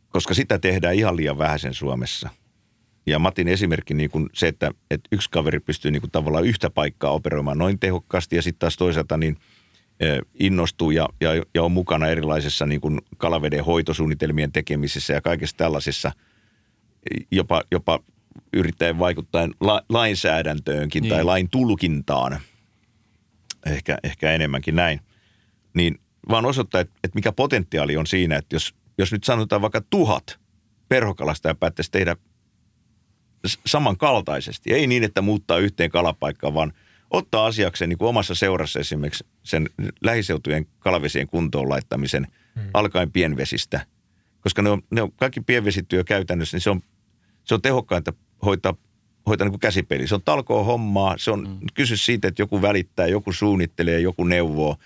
koska 0.09 0.33
sitä 0.33 0.59
tehdään 0.59 0.95
ihan 0.95 1.15
liian 1.15 1.37
vähäisen 1.37 1.73
Suomessa. 1.73 2.29
Ja 3.05 3.19
Matin 3.19 3.47
esimerkki 3.47 3.93
niin 3.93 4.09
kuin 4.09 4.29
se, 4.33 4.47
että, 4.47 4.71
että 4.91 5.09
yksi 5.11 5.29
kaveri 5.29 5.59
pystyy 5.59 5.91
niin 5.91 6.01
kuin 6.01 6.11
tavallaan 6.11 6.45
yhtä 6.45 6.69
paikkaa 6.69 7.11
operoimaan 7.11 7.57
noin 7.57 7.79
tehokkaasti 7.79 8.35
ja 8.35 8.41
sitten 8.41 8.59
taas 8.59 8.77
toisaalta 8.77 9.17
niin 9.17 9.37
innostuu 10.39 10.91
ja, 10.91 11.09
ja, 11.21 11.29
ja 11.53 11.63
on 11.63 11.71
mukana 11.71 12.07
erilaisissa 12.07 12.65
niin 12.65 12.81
kuin 12.81 13.01
kalaveden 13.17 13.65
hoitosuunnitelmien 13.65 14.51
tekemisessä 14.51 15.13
ja 15.13 15.21
kaikessa 15.21 15.57
tällaisessa, 15.57 16.11
jopa, 17.31 17.63
jopa 17.71 17.99
yrittäen 18.53 18.99
vaikuttaa 18.99 19.49
la, 19.59 19.81
lainsäädäntöönkin 19.89 21.01
niin. 21.01 21.13
tai 21.13 21.23
lain 21.23 21.49
tulkintaan, 21.49 22.39
ehkä, 23.65 23.97
ehkä 24.03 24.31
enemmänkin 24.31 24.75
näin, 24.75 24.99
niin 25.73 25.99
vaan 26.29 26.45
osoittaa, 26.45 26.81
että, 26.81 26.93
että 27.03 27.15
mikä 27.15 27.31
potentiaali 27.31 27.97
on 27.97 28.07
siinä, 28.07 28.35
että 28.35 28.55
jos, 28.55 28.75
jos 28.97 29.11
nyt 29.11 29.23
sanotaan 29.23 29.61
vaikka 29.61 29.81
tuhat 29.89 30.39
perhokalastajaa 30.89 31.55
päättäisi 31.55 31.91
tehdä 31.91 32.15
samankaltaisesti. 33.65 34.73
Ei 34.73 34.87
niin, 34.87 35.03
että 35.03 35.21
muuttaa 35.21 35.57
yhteen 35.57 35.89
kalapaikkaan, 35.89 36.53
vaan 36.53 36.73
ottaa 37.11 37.45
asiakseen 37.45 37.89
niin 37.89 37.97
kuin 37.97 38.09
omassa 38.09 38.35
seurassa 38.35 38.79
esimerkiksi 38.79 39.25
sen 39.43 39.69
lähiseutujen 40.03 40.67
kalavesien 40.79 41.27
kuntoon 41.27 41.69
laittamisen 41.69 42.27
hmm. 42.55 42.69
alkaen 42.73 43.11
pienvesistä. 43.11 43.85
Koska 44.41 44.61
ne 44.61 44.69
on, 44.69 44.81
ne 44.91 45.01
on 45.01 45.11
kaikki 45.11 45.41
pienvesityö 45.41 46.03
käytännössä, 46.03 46.55
niin 46.55 46.61
se 46.61 46.69
on, 46.69 46.81
se 47.43 47.53
on 47.53 47.61
tehokkainta 47.61 48.13
hoitaa, 48.45 48.75
hoitaa 49.27 49.45
niin 49.45 49.51
kuin 49.51 49.59
käsipeli. 49.59 50.07
Se 50.07 50.15
on 50.15 50.21
talkoa 50.25 50.63
hommaa, 50.63 51.17
se 51.17 51.31
on 51.31 51.47
hmm. 51.47 51.67
kysy 51.73 51.97
siitä, 51.97 52.27
että 52.27 52.41
joku 52.41 52.61
välittää, 52.61 53.07
joku 53.07 53.33
suunnittelee, 53.33 53.99
joku 53.99 54.23
neuvoo. 54.23 54.77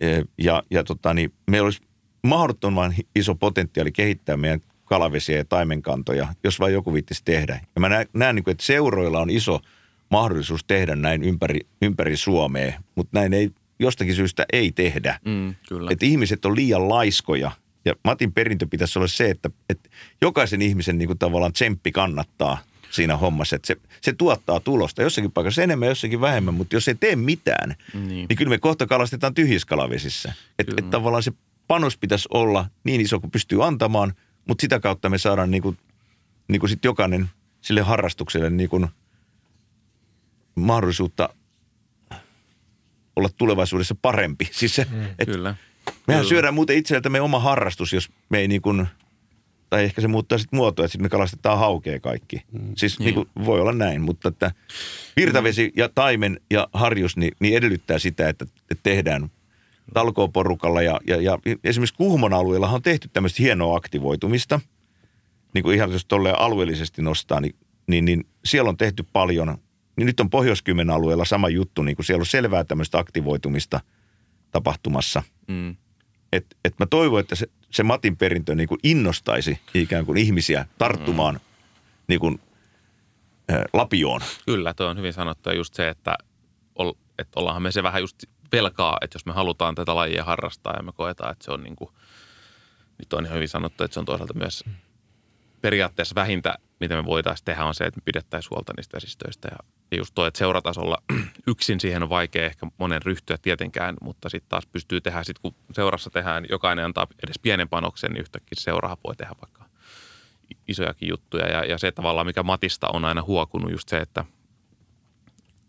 Eh, 0.00 0.24
Ja, 0.38 0.62
ja 0.70 0.84
tota, 0.84 1.14
niin 1.14 1.32
meillä 1.50 1.66
olisi 1.66 1.80
mahdottoman 2.26 2.94
iso 3.14 3.34
potentiaali 3.34 3.92
kehittää 3.92 4.36
meidän 4.36 4.60
kalavesiä 4.84 5.36
ja 5.36 5.44
taimenkantoja, 5.44 6.28
jos 6.44 6.60
vain 6.60 6.74
joku 6.74 6.94
viittisi 6.94 7.22
tehdä. 7.24 7.60
Ja 7.74 7.80
mä 7.80 7.88
näen, 7.88 8.06
näen 8.12 8.34
niin 8.34 8.44
kuin, 8.44 8.52
että 8.52 8.64
seuroilla 8.64 9.20
on 9.20 9.30
iso 9.30 9.60
mahdollisuus 10.10 10.64
tehdä 10.64 10.96
näin 10.96 11.22
ympäri, 11.22 11.60
ympäri 11.82 12.16
Suomea, 12.16 12.72
mutta 12.94 13.18
näin 13.18 13.34
ei 13.34 13.50
jostakin 13.78 14.14
syystä 14.14 14.46
ei 14.52 14.72
tehdä. 14.72 15.20
Mm, 15.24 15.54
kyllä. 15.68 15.90
Että 15.92 16.06
ihmiset 16.06 16.44
on 16.44 16.56
liian 16.56 16.88
laiskoja. 16.88 17.50
Ja 17.84 17.94
Matin 18.04 18.32
perintö 18.32 18.66
pitäisi 18.66 18.98
olla 18.98 19.08
se, 19.08 19.30
että, 19.30 19.50
että 19.68 19.90
jokaisen 20.20 20.62
ihmisen 20.62 20.98
niin 20.98 21.06
kuin 21.06 21.18
tavallaan 21.18 21.52
tsemppi 21.52 21.92
kannattaa 21.92 22.58
siinä 22.90 23.16
hommassa. 23.16 23.56
Että 23.56 23.66
se, 23.66 23.76
se 24.00 24.12
tuottaa 24.12 24.60
tulosta. 24.60 25.02
Jossakin 25.02 25.32
paikassa 25.32 25.62
enemmän, 25.62 25.88
jossakin 25.88 26.20
vähemmän, 26.20 26.54
mutta 26.54 26.76
jos 26.76 26.88
ei 26.88 26.94
tee 26.94 27.16
mitään, 27.16 27.74
Niin. 27.94 28.26
niin 28.28 28.36
kyllä 28.36 28.50
me 28.50 28.58
kohta 28.58 28.86
kalastetaan 28.86 29.34
tyhjissä 29.34 29.68
kalavesissä. 29.68 30.32
Että 30.58 30.74
et 30.78 30.90
tavallaan 30.90 31.22
se 31.22 31.32
panos 31.68 31.96
pitäisi 31.96 32.28
olla 32.34 32.66
niin 32.84 33.00
iso 33.00 33.20
kuin 33.20 33.30
pystyy 33.30 33.66
antamaan, 33.66 34.14
mutta 34.48 34.62
sitä 34.62 34.80
kautta 34.80 35.08
me 35.08 35.18
saadaan 35.18 35.50
niin 35.50 35.62
kuin, 35.62 35.78
niin 36.48 36.60
kuin 36.60 36.70
sit 36.70 36.84
jokainen 36.84 37.30
sille 37.60 37.80
harrastukselle 37.80 38.50
niin 38.50 38.70
kuin 38.70 38.86
mahdollisuutta 40.54 41.28
olla 43.16 43.28
tulevaisuudessa 43.36 43.94
parempi. 44.02 44.48
Siis 44.52 44.74
se, 44.74 44.86
mm, 44.90 45.04
et 45.18 45.28
Kyllä. 45.28 45.54
mehän 46.06 46.20
Kyllä. 46.20 46.28
syödään 46.28 46.54
muuten 46.54 46.76
itseltämme 46.76 47.20
oma 47.20 47.38
harrastus, 47.38 47.92
jos 47.92 48.08
me 48.28 48.38
ei 48.38 48.48
niin 48.48 48.62
kuin, 48.62 48.86
tai 49.70 49.84
ehkä 49.84 50.00
se 50.00 50.08
muuttaa 50.08 50.38
sitten 50.38 50.56
muotoa, 50.56 50.84
että 50.84 50.92
sitten 50.92 51.04
me 51.04 51.08
kalastetaan 51.08 51.58
haukea 51.58 52.00
kaikki. 52.00 52.42
Mm. 52.52 52.72
Siis 52.76 52.98
niin. 52.98 53.04
Niin. 53.04 53.14
kuin, 53.14 53.46
voi 53.46 53.60
olla 53.60 53.72
näin, 53.72 54.00
mutta 54.00 54.28
että 54.28 54.52
virtavesi 55.16 55.72
ja 55.76 55.88
taimen 55.88 56.40
ja 56.50 56.68
harjus 56.72 57.16
niin, 57.16 57.32
niin 57.40 57.56
edellyttää 57.56 57.98
sitä, 57.98 58.28
että, 58.28 58.46
että 58.70 58.82
tehdään 58.82 59.30
talkooporukalla 59.94 60.82
ja, 60.82 61.00
ja, 61.06 61.16
ja 61.16 61.38
esimerkiksi 61.64 61.96
Kuhmon 61.96 62.32
alueella 62.32 62.68
on 62.68 62.82
tehty 62.82 63.08
tämmöistä 63.12 63.42
hienoa 63.42 63.76
aktivoitumista, 63.76 64.60
niin 65.54 65.62
kuin 65.62 65.76
ihan 65.76 65.92
jos 65.92 66.04
tolleen 66.04 66.38
alueellisesti 66.38 67.02
nostaa, 67.02 67.40
niin, 67.40 67.54
niin, 67.86 68.04
niin 68.04 68.26
siellä 68.44 68.68
on 68.68 68.76
tehty 68.76 69.04
paljon, 69.12 69.58
niin 69.96 70.06
nyt 70.06 70.20
on 70.20 70.30
pohjois 70.30 70.64
alueella 70.92 71.24
sama 71.24 71.48
juttu, 71.48 71.82
niin 71.82 71.96
kuin 71.96 72.06
siellä 72.06 72.22
on 72.22 72.26
selvää 72.26 72.64
tämmöistä 72.64 72.98
aktivoitumista 72.98 73.80
tapahtumassa. 74.50 75.22
Mm. 75.48 75.76
Et, 76.32 76.46
et 76.64 76.74
mä 76.78 76.86
toivon, 76.86 77.20
että 77.20 77.34
se, 77.34 77.46
se 77.70 77.82
Matin 77.82 78.16
perintö 78.16 78.54
niin 78.54 78.68
kuin 78.68 78.80
innostaisi 78.82 79.60
ikään 79.74 80.06
kuin 80.06 80.18
ihmisiä 80.18 80.66
tarttumaan 80.78 81.34
mm. 81.34 81.40
niin 82.06 82.20
kuin, 82.20 82.40
ä, 83.52 83.64
lapioon. 83.72 84.20
Kyllä, 84.46 84.74
tuo 84.74 84.86
on 84.86 84.98
hyvin 84.98 85.12
sanottu. 85.12 85.48
Ja 85.48 85.56
just 85.56 85.74
se, 85.74 85.88
että, 85.88 86.14
ol, 86.74 86.92
että 87.18 87.40
ollaanhan 87.40 87.62
me 87.62 87.72
se 87.72 87.82
vähän 87.82 88.02
just 88.02 88.22
velkaa, 88.52 88.98
että 89.00 89.16
jos 89.16 89.26
me 89.26 89.32
halutaan 89.32 89.74
tätä 89.74 89.94
lajia 89.94 90.24
harrastaa 90.24 90.76
ja 90.76 90.82
me 90.82 90.92
koetaan, 90.92 91.32
että 91.32 91.44
se 91.44 91.50
on 91.50 91.62
niin 91.62 91.76
kuin, 91.76 91.90
nyt 92.98 93.12
on 93.12 93.24
ihan 93.24 93.34
hyvin 93.34 93.48
sanottu, 93.48 93.84
että 93.84 93.94
se 93.94 94.00
on 94.00 94.06
toisaalta 94.06 94.34
myös 94.34 94.64
periaatteessa 95.60 96.14
vähintä, 96.14 96.58
mitä 96.80 96.96
me 96.96 97.04
voitaisiin 97.04 97.44
tehdä, 97.44 97.64
on 97.64 97.74
se, 97.74 97.84
että 97.84 97.98
me 97.98 98.02
pidettäisiin 98.04 98.50
huolta 98.50 98.72
niistä 98.76 98.96
vesistöistä. 98.96 99.48
Ja, 99.50 99.58
ja 99.90 99.96
just 99.96 100.14
tuo, 100.14 100.26
että 100.26 100.38
seuratasolla 100.38 101.02
yksin 101.46 101.80
siihen 101.80 102.02
on 102.02 102.08
vaikea 102.08 102.46
ehkä 102.46 102.66
monen 102.78 103.02
ryhtyä 103.02 103.36
tietenkään, 103.42 103.96
mutta 104.00 104.28
sitten 104.28 104.48
taas 104.48 104.66
pystyy 104.66 105.00
tehdä, 105.00 105.24
sit 105.24 105.38
kun 105.38 105.54
seurassa 105.72 106.10
tehdään, 106.10 106.46
jokainen 106.50 106.84
antaa 106.84 107.06
edes 107.24 107.38
pienen 107.38 107.68
panoksen, 107.68 108.12
niin 108.12 108.20
yhtäkkiä 108.20 108.56
seurahan 108.58 108.96
voi 109.04 109.16
tehdä 109.16 109.34
vaikka 109.40 109.64
isojakin 110.68 111.08
juttuja. 111.08 111.46
Ja, 111.46 111.64
ja 111.64 111.78
se 111.78 111.92
tavallaan, 111.92 112.26
mikä 112.26 112.42
Matista 112.42 112.88
on 112.92 113.04
aina 113.04 113.22
huokunut, 113.22 113.70
just 113.70 113.88
se, 113.88 113.96
että, 113.98 114.24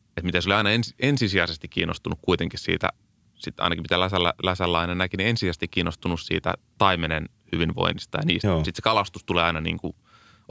että 0.07 0.23
miten 0.23 0.41
se 0.41 0.49
oli 0.49 0.55
aina 0.55 0.71
ens, 0.71 0.95
ensisijaisesti 0.99 1.67
kiinnostunut 1.67 2.19
kuitenkin 2.21 2.59
siitä, 2.59 2.89
sit 3.35 3.59
ainakin 3.59 3.83
mitä 3.83 3.99
Läsällä, 3.99 4.33
Läsällä 4.43 4.79
aina 4.79 4.95
näki, 4.95 5.17
niin 5.17 5.29
ensisijaisesti 5.29 5.67
kiinnostunut 5.67 6.21
siitä 6.21 6.53
taimenen 6.77 7.29
hyvinvoinnista 7.51 8.17
ja 8.17 8.25
niistä. 8.25 8.55
Sitten 8.55 8.75
se 8.75 8.81
kalastus 8.81 9.23
tulee 9.23 9.43
aina 9.43 9.61
niin 9.61 9.77
kuin, 9.77 9.95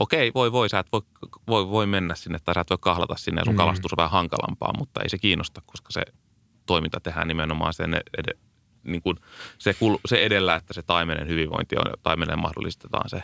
okei, 0.01 0.31
voi, 0.35 0.52
voi, 0.52 0.68
sä 0.68 0.78
et 0.78 0.86
voi, 0.93 1.02
voi, 1.48 1.68
voi 1.68 1.86
mennä 1.86 2.14
sinne 2.14 2.39
tai 2.44 2.55
sä 2.55 2.60
et 2.60 2.70
voi 2.70 2.78
kahlata 2.81 3.16
sinne 3.16 3.40
ja 3.40 3.44
sun 3.44 3.55
Mm. 3.55 3.56
kalastus 3.56 3.93
on 3.93 3.97
vähän 3.97 4.10
hankalampaa, 4.10 4.72
mutta 4.78 5.01
ei 5.02 5.09
se 5.09 5.18
kiinnosta, 5.18 5.62
koska 5.66 5.93
se 5.93 6.02
toiminta 6.66 7.01
tehdään 7.01 7.28
nimenomaan 7.28 7.74
sen 7.74 7.94
ed- 7.94 8.39
niin 8.85 9.02
kuin 9.02 9.16
se, 9.59 9.74
kul, 9.74 9.97
se 10.06 10.16
edellä, 10.24 10.55
että 10.55 10.74
se 10.74 10.82
taimenen 10.82 11.28
hyvinvointi 11.28 11.77
on, 11.77 11.85
taimenen 12.02 12.39
mahdollistetaan 12.39 13.09
se 13.10 13.22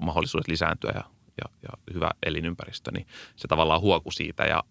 mahdollisuudet 0.00 0.48
lisääntyä 0.48 0.92
ja, 0.94 1.04
ja, 1.40 1.44
ja 1.62 1.94
hyvä 1.94 2.10
elinympäristö, 2.26 2.90
niin 2.90 3.06
se 3.36 3.48
tavallaan 3.48 3.80
huoku 3.80 4.10
siitä. 4.10 4.42
Ja, 4.44 4.64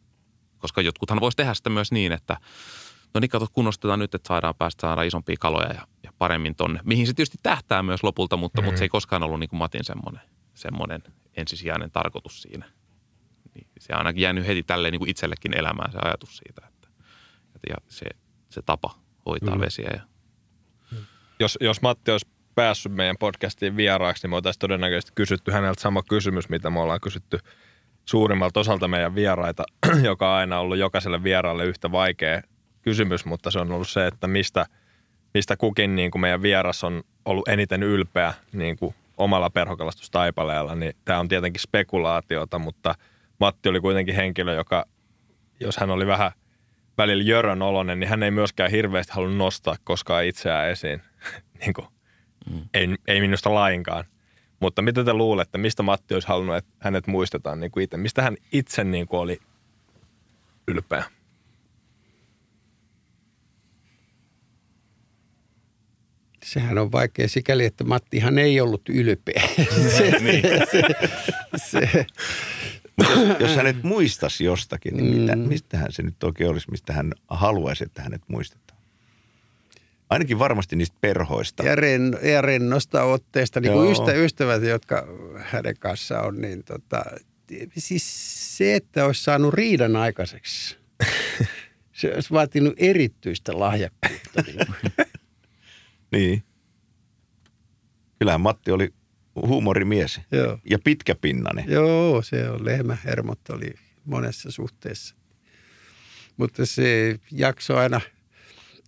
koska 0.57 0.81
jotkuthan 0.81 1.19
voisi 1.21 1.35
tehdä 1.37 1.53
sitä 1.53 1.69
myös 1.69 1.91
niin, 1.91 2.11
että 2.11 2.37
no 3.13 3.19
niin 3.19 3.29
kato, 3.29 3.47
kunnostetaan 3.53 3.99
nyt, 3.99 4.15
että 4.15 4.27
saadaan 4.27 4.55
päästä 4.55 4.81
saada 4.81 5.03
isompia 5.03 5.35
kaloja 5.39 5.73
ja, 5.73 5.87
ja 6.03 6.11
paremmin 6.17 6.55
tonne. 6.55 6.79
Mihin 6.83 7.07
se 7.07 7.13
tietysti 7.13 7.37
tähtää 7.43 7.83
myös 7.83 8.03
lopulta, 8.03 8.37
mutta, 8.37 8.61
mm. 8.61 8.65
mutta 8.65 8.79
se 8.79 8.85
ei 8.85 8.89
koskaan 8.89 9.23
ollut 9.23 9.39
niin 9.39 9.49
kuin 9.49 9.57
Matin 9.57 9.83
semmoinen, 9.83 10.21
semmoinen 10.59 11.03
ensisijainen 11.37 11.91
tarkoitus 11.91 12.41
siinä. 12.41 12.65
Niin 13.55 13.67
se 13.79 13.93
on 13.93 13.97
ainakin 13.97 14.21
jäänyt 14.21 14.47
heti 14.47 14.63
tälleen 14.63 14.91
niin 14.91 14.99
kuin 14.99 15.09
itsellekin 15.09 15.57
elämään 15.57 15.91
se 15.91 15.97
ajatus 16.01 16.37
siitä, 16.37 16.61
että, 16.67 16.87
että 17.55 17.67
ja 17.69 17.75
se, 17.87 18.05
se 18.49 18.61
tapa 18.61 18.95
hoitaa 19.25 19.55
mm. 19.55 19.61
vesiä 19.61 19.89
ja 19.93 20.01
jos, 21.39 21.57
jos 21.61 21.81
Matti 21.81 22.11
olisi 22.11 22.27
päässyt 22.55 22.91
meidän 22.91 23.17
podcastiin 23.19 23.77
vieraaksi, 23.77 24.23
niin 24.23 24.29
me 24.29 24.35
oltaisiin 24.35 24.59
todennäköisesti 24.59 25.11
kysytty 25.15 25.51
häneltä 25.51 25.81
sama 25.81 26.03
kysymys, 26.03 26.49
mitä 26.49 26.69
me 26.69 26.79
ollaan 26.79 27.01
kysytty 27.01 27.39
suurimmalta 28.05 28.59
osalta 28.59 28.87
meidän 28.87 29.15
vieraita, 29.15 29.63
joka 30.03 30.31
on 30.31 30.35
aina 30.35 30.59
ollut 30.59 30.77
jokaiselle 30.77 31.23
vieraalle 31.23 31.65
yhtä 31.65 31.91
vaikea 31.91 32.41
kysymys, 32.81 33.25
mutta 33.25 33.51
se 33.51 33.59
on 33.59 33.71
ollut 33.71 33.89
se, 33.89 34.07
että 34.07 34.27
mistä, 34.27 34.65
mistä 35.33 35.57
kukin 35.57 35.95
niin 35.95 36.11
kuin 36.11 36.21
meidän 36.21 36.41
vieras 36.41 36.83
on 36.83 37.03
ollut 37.25 37.47
eniten 37.47 37.83
ylpeä 37.83 38.33
niin 38.53 38.77
kuin 38.77 38.95
omalla 39.19 39.49
perhokalastustaipaleella, 39.49 40.75
niin 40.75 40.93
tämä 41.05 41.19
on 41.19 41.27
tietenkin 41.27 41.61
spekulaatiota, 41.61 42.59
mutta 42.59 42.95
Matti 43.39 43.69
oli 43.69 43.79
kuitenkin 43.79 44.15
henkilö, 44.15 44.53
joka, 44.53 44.85
jos 45.59 45.77
hän 45.77 45.89
oli 45.89 46.07
vähän 46.07 46.31
välillä 46.97 47.23
jörön 47.23 47.61
olonen, 47.61 47.99
niin 47.99 48.09
hän 48.09 48.23
ei 48.23 48.31
myöskään 48.31 48.71
hirveästi 48.71 49.13
halunnut 49.13 49.37
nostaa 49.37 49.75
koskaan 49.83 50.25
itseään 50.25 50.69
esiin. 50.69 51.01
niin 51.59 51.73
kuin, 51.73 51.87
mm. 52.51 52.61
ei, 52.73 52.87
ei 53.07 53.21
minusta 53.21 53.53
lainkaan. 53.53 54.03
Mutta 54.59 54.81
mitä 54.81 55.03
te 55.03 55.13
luulette, 55.13 55.57
mistä 55.57 55.83
Matti 55.83 56.13
olisi 56.13 56.27
halunnut, 56.27 56.55
että 56.55 56.71
hänet 56.79 57.07
muistetaan 57.07 57.59
niin 57.59 57.71
kuin 57.71 57.83
itse? 57.83 57.97
Mistä 57.97 58.21
hän 58.21 58.37
itse 58.51 58.83
niin 58.83 59.07
kuin 59.07 59.19
oli 59.19 59.39
ylpeä? 60.67 61.03
Sehän 66.49 66.77
on 66.77 66.91
vaikea 66.91 67.27
sikäli, 67.27 67.65
että 67.65 67.83
Mattihan 67.83 68.37
ei 68.37 68.61
ollut 68.61 68.81
ylpeä. 68.89 69.43
se, 69.97 70.11
Niin. 70.19 70.41
se, 70.71 70.81
se, 71.69 72.05
jos, 72.99 73.39
jos 73.39 73.55
hänet 73.55 73.83
muistaisi 73.83 74.43
jostakin, 74.43 74.97
niin 74.97 75.05
mitä, 75.21 75.35
Mm. 75.35 75.41
mistähän 75.41 75.91
se 75.91 76.03
nyt 76.03 76.23
oikein 76.23 76.49
olisi, 76.49 76.71
mistä 76.71 76.93
hän 76.93 77.11
haluaisi, 77.27 77.83
että 77.83 78.01
hänet 78.01 78.21
muistetaan? 78.27 78.79
Ainakin 80.09 80.39
varmasti 80.39 80.75
niistä 80.75 80.97
perhoista. 81.01 81.63
ja, 81.63 81.75
ren, 81.75 82.17
ja 82.23 82.41
rennosta 82.41 83.03
otteesta, 83.03 83.59
niin 83.59 83.73
kuin 83.73 83.91
ystä, 83.91 84.13
ystävät, 84.13 84.63
jotka 84.63 85.07
hänen 85.37 85.75
kanssaan 85.79 86.25
on, 86.27 86.41
niin 86.41 86.63
tota, 86.63 87.03
siis 87.77 88.03
se, 88.57 88.75
että 88.75 89.05
olisi 89.05 89.23
saanut 89.23 89.53
riidan 89.53 89.95
aikaiseksi, 89.95 90.77
se 91.93 92.13
olisi 92.15 92.29
vaatinut 92.31 92.73
erityistä 92.77 93.59
lahjakkuutta. 93.59 94.41
Niin. 94.47 94.57
Niin. 96.11 96.43
Kyllähän 98.19 98.41
Matti 98.41 98.71
oli 98.71 98.93
huumorimies 99.35 100.21
Joo. 100.31 100.59
ja 100.69 100.79
pitkäpinnainen. 100.79 101.65
Joo, 101.67 102.21
se 102.21 102.49
on 102.49 102.65
lehmähermot 102.65 103.49
oli 103.49 103.73
monessa 104.05 104.51
suhteessa. 104.51 105.15
Mutta 106.37 106.65
se 106.65 107.19
jakso 107.31 107.77
aina 107.77 108.01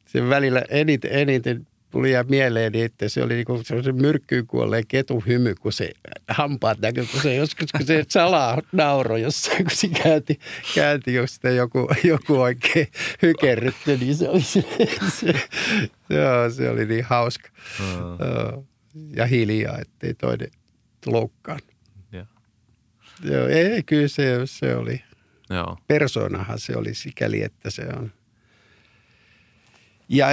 se 0.05 0.29
välillä 0.29 0.63
eniten, 0.69 1.11
eniten 1.11 1.67
tuli 1.91 2.11
ja 2.11 2.23
mieleen, 2.23 2.75
että 2.75 3.09
se 3.09 3.23
oli 3.23 3.35
niin 3.35 3.65
se, 3.65 3.83
se 3.83 3.91
myrkkyyn 3.91 4.47
kuolleen 4.47 4.87
ketun 4.87 5.23
hymy, 5.27 5.55
kun 5.55 5.73
se 5.73 5.91
hampaat 6.27 6.79
näkyy, 6.79 7.05
kun 7.11 7.21
se 7.21 7.35
joskus, 7.35 7.71
kun 7.71 7.85
se 7.85 8.05
salaa 8.09 8.61
nauro 8.71 9.17
jossain, 9.17 9.63
kun 9.63 9.71
se 9.71 9.87
käänti, 9.87 10.39
käänti 10.75 11.13
jos 11.13 11.35
sitä 11.35 11.49
joku, 11.49 11.87
joku 12.03 12.41
oikein 12.41 12.87
hykerrytti, 13.21 13.97
niin 13.97 14.15
se 14.15 14.29
oli, 14.29 14.41
se, 14.41 14.63
se, 15.19 15.33
joo, 16.09 16.49
se 16.49 16.69
oli 16.69 16.85
niin 16.85 17.05
hauska. 17.05 17.49
Mm. 17.79 18.65
Ja 19.15 19.25
hiljaa, 19.25 19.79
ettei 19.79 20.13
toinen 20.13 20.51
loukkaan. 21.05 21.59
Joo. 22.11 22.25
Joo, 23.23 23.47
ei, 23.47 23.83
kyllä 23.83 24.07
se, 24.07 24.39
se 24.45 24.75
oli. 24.75 25.03
Joo. 25.49 25.77
Persoonahan 25.87 26.59
se 26.59 26.77
oli 26.77 26.93
sikäli, 26.93 27.43
että 27.43 27.69
se 27.69 27.87
on. 27.97 28.11
Ja 30.09 30.27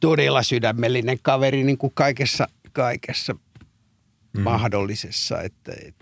todella 0.00 0.42
sydämellinen 0.42 1.18
kaveri 1.22 1.64
niin 1.64 1.78
kuin 1.78 1.92
kaikessa, 1.94 2.48
kaikessa 2.72 3.32
mm. 3.32 4.42
mahdollisessa. 4.42 5.42
Että, 5.42 5.72
et, 5.86 5.94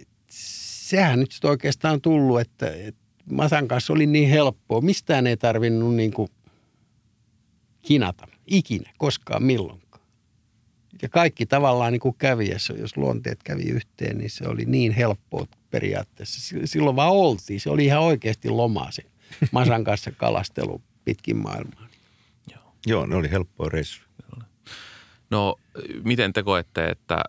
et, 0.00 0.08
sehän 0.30 1.20
nyt 1.20 1.44
oikeastaan 1.44 1.94
on 1.94 2.00
tullut, 2.00 2.40
että 2.40 2.70
et 2.74 2.96
Masan 3.30 3.68
kanssa 3.68 3.92
oli 3.92 4.06
niin 4.06 4.28
helppoa. 4.28 4.80
Mistään 4.80 5.26
ei 5.26 5.36
tarvinnut 5.36 5.94
niin 5.94 6.12
kuin 6.12 6.28
kinata 7.82 8.28
ikinä, 8.46 8.90
koskaan 8.98 9.42
milloinkaan. 9.42 10.02
Ja 11.02 11.08
kaikki 11.08 11.46
tavallaan 11.46 11.92
niin 11.92 12.00
kuin 12.00 12.14
kävi, 12.18 12.50
jos 12.78 12.96
luonteet 12.96 13.42
kävi 13.42 13.62
yhteen, 13.62 14.18
niin 14.18 14.30
se 14.30 14.48
oli 14.48 14.64
niin 14.64 14.92
helppoa 14.92 15.46
periaatteessa. 15.70 16.56
Silloin 16.64 16.96
vaan 16.96 17.12
oltiin. 17.12 17.60
Se 17.60 17.70
oli 17.70 17.84
ihan 17.84 18.02
oikeasti 18.02 18.48
lomaa 18.48 18.90
se 18.90 19.02
Masan 19.52 19.84
kanssa 19.84 20.10
kalastelu 20.10 20.82
pitkin 21.04 21.36
maailmaa. 21.36 21.85
Joo, 22.86 23.06
ne 23.06 23.16
oli 23.16 23.30
helppoa 23.30 23.68
reissu. 23.68 24.02
No, 25.30 25.56
miten 26.04 26.32
te 26.32 26.42
koette, 26.42 26.86
että 26.86 27.24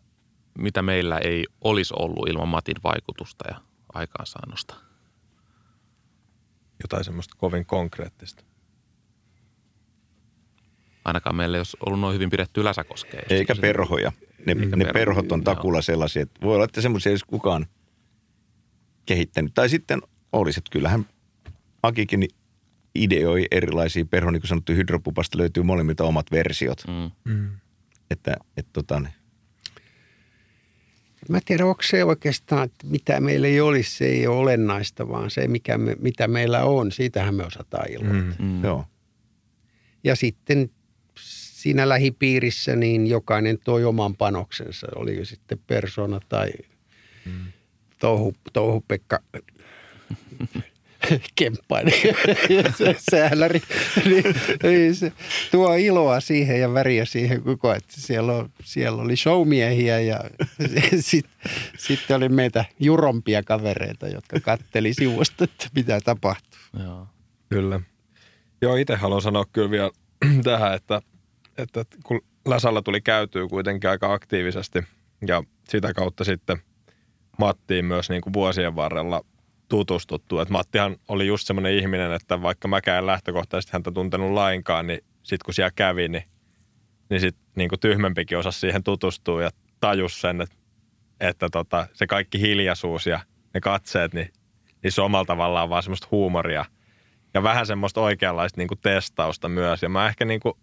mitä 0.58 0.82
meillä 0.82 1.18
ei 1.18 1.46
olisi 1.62 1.94
ollut 2.00 2.30
ilman 2.30 2.48
Matin 2.48 2.76
vaikutusta 2.84 3.46
ja 3.52 3.62
aikaansaannosta? 3.94 4.76
Jotain 6.84 7.04
semmoista 7.04 7.36
kovin 7.38 7.66
konkreettista. 7.66 8.44
Ainakaan 11.06 11.36
meillä 11.36 11.58
ei 11.58 11.60
olisi 11.60 11.78
ollut 11.86 12.00
noin 12.00 12.14
hyvin 12.14 12.30
pidetty 12.30 12.64
Läsäkoskea. 12.64 13.22
Eikä 13.30 13.56
perhoja. 13.62 14.12
Ne, 14.46 14.56
Eikä 14.62 14.76
ne 14.76 14.86
perhot 14.94 15.32
on 15.32 15.44
takulla 15.44 15.82
sellaisia, 15.82 16.22
että 16.22 16.42
voi 16.42 16.56
olla, 16.56 16.66
että 16.66 16.82
semmoisia 16.82 17.12
ei 17.12 17.18
kukaan 17.28 17.66
kehittänyt. 19.06 19.54
Tai 19.54 19.70
sitten 19.70 20.02
olisi, 20.32 20.60
että 20.60 20.72
kyllähän 20.72 21.06
Akikin 21.84 22.28
ideoi 23.04 23.46
erilaisia 23.52 24.06
perho, 24.06 24.32
niin 24.32 24.42
kuin 24.42 24.50
sanottu, 24.50 24.74
hydropupasta 24.74 25.38
löytyy 25.38 25.64
molemmilta 25.64 26.04
omat 26.04 26.32
versiot. 26.32 26.84
Mm. 26.88 27.34
Mm. 27.34 27.50
Että, 28.12 28.38
et, 28.58 28.68
tota, 28.74 29.00
ne. 29.00 29.14
Mä 31.30 31.40
tiedä, 31.46 31.66
onko 31.66 31.84
se 31.84 32.04
oikeastaan, 32.04 32.66
että 32.66 32.88
mitä 32.88 33.20
meillä 33.20 33.48
ei 33.48 33.62
olisi, 33.62 33.98
se 33.98 34.06
ei 34.06 34.28
ole 34.28 34.38
olennaista, 34.38 35.10
vaan 35.10 35.32
se, 35.32 35.48
mikä 35.48 35.78
me, 35.78 35.96
mitä 36.00 36.28
meillä 36.28 36.64
on, 36.64 36.92
siitähän 36.92 37.36
me 37.36 37.46
osataan 37.46 37.92
iloita. 37.92 38.14
Mm. 38.40 38.46
Mm. 38.46 38.64
Joo. 38.64 38.86
Ja 40.04 40.16
sitten 40.16 40.70
siinä 41.58 41.90
lähipiirissä 41.90 42.76
niin 42.76 43.08
jokainen 43.08 43.58
toi 43.64 43.86
oman 43.86 44.16
panoksensa, 44.16 44.88
oli 44.96 45.26
sitten 45.26 45.60
persona 45.68 46.20
tai 46.30 46.52
mm. 47.26 47.46
touhu, 48.00 48.34
touhupekka 48.54 49.20
kemppaili 51.36 51.92
se 52.78 52.96
säälläri, 53.12 53.62
niin, 54.06 54.24
niin 54.64 54.96
se 54.96 55.12
tuo 55.52 55.76
iloa 55.76 56.20
siihen 56.20 56.62
ja 56.62 56.74
väriä 56.74 57.06
siihen 57.06 57.44
koko, 57.44 57.74
että 57.74 58.02
siellä, 58.02 58.34
on, 58.34 58.50
siellä 58.64 59.02
oli 59.02 59.16
showmiehiä 59.16 60.00
ja 60.00 60.20
sitten 61.00 61.52
sit 61.78 62.12
oli 62.16 62.30
meitä 62.30 62.66
jurompia 62.80 63.44
kavereita, 63.44 64.08
jotka 64.08 64.40
katteli 64.40 64.94
sivusta, 64.94 65.44
että 65.44 65.68
mitä 65.76 66.00
tapahtuu. 66.02 66.60
Joo. 66.84 67.08
Kyllä. 67.50 67.80
Joo, 68.62 68.76
itse 68.76 68.96
haluan 68.96 69.22
sanoa 69.22 69.46
kyllä 69.54 69.72
vielä 69.72 69.92
tähän, 70.44 70.74
että, 70.74 71.02
että 71.58 71.86
kun 72.04 72.22
Läsalla 72.46 72.82
tuli 72.82 73.02
käytyä 73.02 73.48
kuitenkin 73.48 73.90
aika 73.90 74.14
aktiivisesti 74.14 74.84
ja 75.28 75.44
sitä 75.70 75.94
kautta 75.94 76.24
sitten 76.24 76.58
Mattiin 77.40 77.86
myös 77.86 78.10
niin 78.10 78.22
kuin 78.22 78.34
vuosien 78.34 78.76
varrella– 78.76 79.22
tutustuttu. 79.70 80.40
Et 80.40 80.50
Mattihan 80.50 80.98
oli 81.08 81.28
just 81.28 81.48
semmoinen 81.48 81.74
ihminen, 81.74 82.14
että 82.14 82.42
vaikka 82.42 82.68
mäkään 82.68 83.06
lähtökohtaisesti 83.06 83.74
häntä 83.74 83.92
tuntenut 83.92 84.32
lainkaan, 84.32 84.88
niin 84.88 85.00
sitten 85.24 85.46
kun 85.46 85.54
siellä 85.54 85.72
kävi, 85.76 86.08
niin, 86.08 86.24
niin 87.10 87.22
sitten 87.22 87.44
niin 87.56 87.70
tyhmempikin 87.82 88.38
osasi 88.38 88.60
siihen 88.60 88.84
tutustua 88.84 89.44
ja 89.44 89.50
tajus 89.80 90.22
sen, 90.22 90.42
että, 90.42 90.56
että 91.20 91.50
tota, 91.52 91.88
se 91.94 92.08
kaikki 92.08 92.42
hiljaisuus 92.42 93.06
ja 93.08 93.20
ne 93.54 93.62
katseet, 93.62 94.14
niin, 94.14 94.34
niin 94.84 94.92
se 94.92 95.02
omalla 95.02 95.26
tavallaan 95.26 95.70
vaan 95.70 95.84
semmoista 95.84 96.08
huumoria 96.12 96.66
ja 97.34 97.44
vähän 97.44 97.66
semmoista 97.66 98.02
oikeanlaista 98.02 98.62
niin 98.62 98.80
testausta 98.82 99.50
myös. 99.50 99.84
Ja 99.84 99.90
mä 99.90 100.08
ehkä 100.08 100.26
niin 100.26 100.40
kuin, 100.40 100.54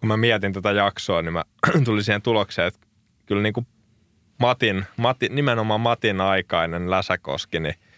kun 0.00 0.08
mä 0.08 0.16
mietin 0.16 0.52
tätä 0.52 0.72
jaksoa, 0.72 1.22
niin 1.22 1.32
mä 1.32 1.44
tulin 1.84 2.04
siihen 2.04 2.22
tulokseen, 2.22 2.68
että 2.68 2.86
kyllä 3.26 3.42
niin 3.42 3.52
kuin 3.52 3.66
Matin, 4.38 4.84
Matin, 4.96 5.34
nimenomaan 5.34 5.80
Matin 5.80 6.20
aikainen 6.20 6.90
Läsäkoski, 6.90 7.60
niin– 7.60 7.74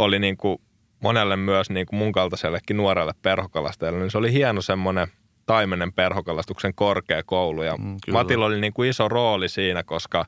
oli 0.00 0.18
niin 0.18 0.36
kuin 0.36 0.58
monelle 1.00 1.36
myös 1.36 1.70
niin 1.70 1.86
kuin 1.86 1.98
mun 1.98 2.12
kaltaisellekin 2.12 2.76
nuorelle 2.76 3.12
perhokalastajalle, 3.22 4.00
niin 4.00 4.10
se 4.10 4.18
oli 4.18 4.32
hieno 4.32 4.62
semmoinen 4.62 5.08
taimenen 5.46 5.92
perhokalastuksen 5.92 6.74
korkeakoulu. 6.74 7.62
Ja 7.62 7.76
mm, 7.76 7.96
Matilla 8.12 8.46
oli 8.46 8.60
niin 8.60 8.72
kuin 8.72 8.88
iso 8.88 9.08
rooli 9.08 9.48
siinä, 9.48 9.82
koska, 9.82 10.26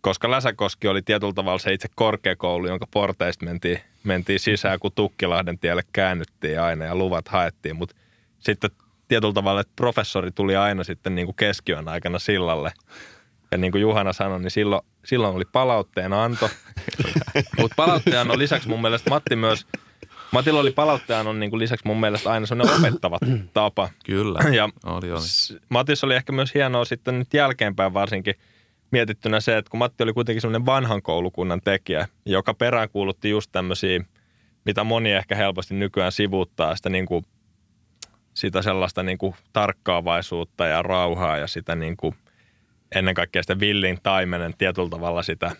koska 0.00 0.30
Läsäkoski 0.30 0.88
oli 0.88 1.02
tietyllä 1.02 1.32
tavalla 1.32 1.58
se 1.58 1.72
itse 1.72 1.88
korkeakoulu, 1.94 2.66
jonka 2.66 2.86
porteista 2.90 3.44
mentiin, 3.44 3.80
mentiin 4.04 4.40
sisään, 4.40 4.78
kun 4.78 4.92
Tukkilahden 4.94 5.58
tielle 5.58 5.82
käännyttiin 5.92 6.60
aina 6.60 6.84
ja 6.84 6.94
luvat 6.94 7.28
haettiin. 7.28 7.76
Mutta 7.76 7.96
sitten 8.38 8.70
tietyllä 9.08 9.34
tavalla, 9.34 9.60
että 9.60 9.72
professori 9.76 10.30
tuli 10.30 10.56
aina 10.56 10.84
sitten 10.84 11.14
niin 11.14 11.26
kuin 11.26 11.36
keskiyön 11.36 11.88
aikana 11.88 12.18
sillalle– 12.18 12.72
ja 13.52 13.58
niin 13.58 13.72
kuin 13.72 13.82
Juhana 13.82 14.12
sanoi, 14.12 14.40
niin 14.40 14.50
silloin, 14.50 14.82
silloin 15.04 15.36
oli 15.36 15.44
palautteen 15.52 16.12
anto. 16.12 16.50
Mutta 17.60 17.74
palautteen 17.76 18.30
on 18.30 18.38
lisäksi 18.38 18.68
mun 18.68 18.82
mielestä 18.82 19.10
Matti 19.10 19.36
myös, 19.36 19.66
Matilla 20.32 20.60
oli 20.60 20.70
palautteen 20.70 21.26
on 21.26 21.40
niin 21.40 21.50
kuin 21.50 21.60
lisäksi 21.60 21.86
mun 21.86 22.00
mielestä 22.00 22.30
aina 22.30 22.46
sellainen 22.46 22.76
opettava 22.76 23.18
tapa. 23.52 23.88
Kyllä, 24.04 24.40
ja 24.56 24.68
oli, 24.84 25.12
oli. 25.12 25.58
Matissa 25.68 26.06
oli 26.06 26.14
ehkä 26.14 26.32
myös 26.32 26.54
hienoa 26.54 26.84
sitten 26.84 27.18
nyt 27.18 27.34
jälkeenpäin 27.34 27.94
varsinkin 27.94 28.34
mietittynä 28.90 29.40
se, 29.40 29.56
että 29.56 29.70
kun 29.70 29.78
Matti 29.78 30.02
oli 30.02 30.12
kuitenkin 30.12 30.40
sellainen 30.40 30.66
vanhan 30.66 31.02
koulukunnan 31.02 31.60
tekijä, 31.64 32.08
joka 32.26 32.54
peräänkuulutti 32.54 33.30
just 33.30 33.52
tämmöisiä, 33.52 34.04
mitä 34.64 34.84
moni 34.84 35.12
ehkä 35.12 35.34
helposti 35.34 35.74
nykyään 35.74 36.12
sivuuttaa, 36.12 36.76
sitä 36.76 36.88
niin 36.88 37.06
kuin 37.06 37.24
sitä 38.34 38.62
sellaista 38.62 39.02
niin 39.02 39.18
kuin 39.18 39.34
tarkkaavaisuutta 39.52 40.66
ja 40.66 40.82
rauhaa 40.82 41.36
ja 41.36 41.46
sitä 41.46 41.74
niin 41.74 41.96
kuin– 41.96 42.14
ennen 42.94 43.14
kaikkea 43.14 43.42
sitä 43.42 43.60
villin 43.60 43.98
taimenen 44.02 44.54
tietyllä 44.58 44.88
tavalla 44.88 45.22
sitä 45.22 45.50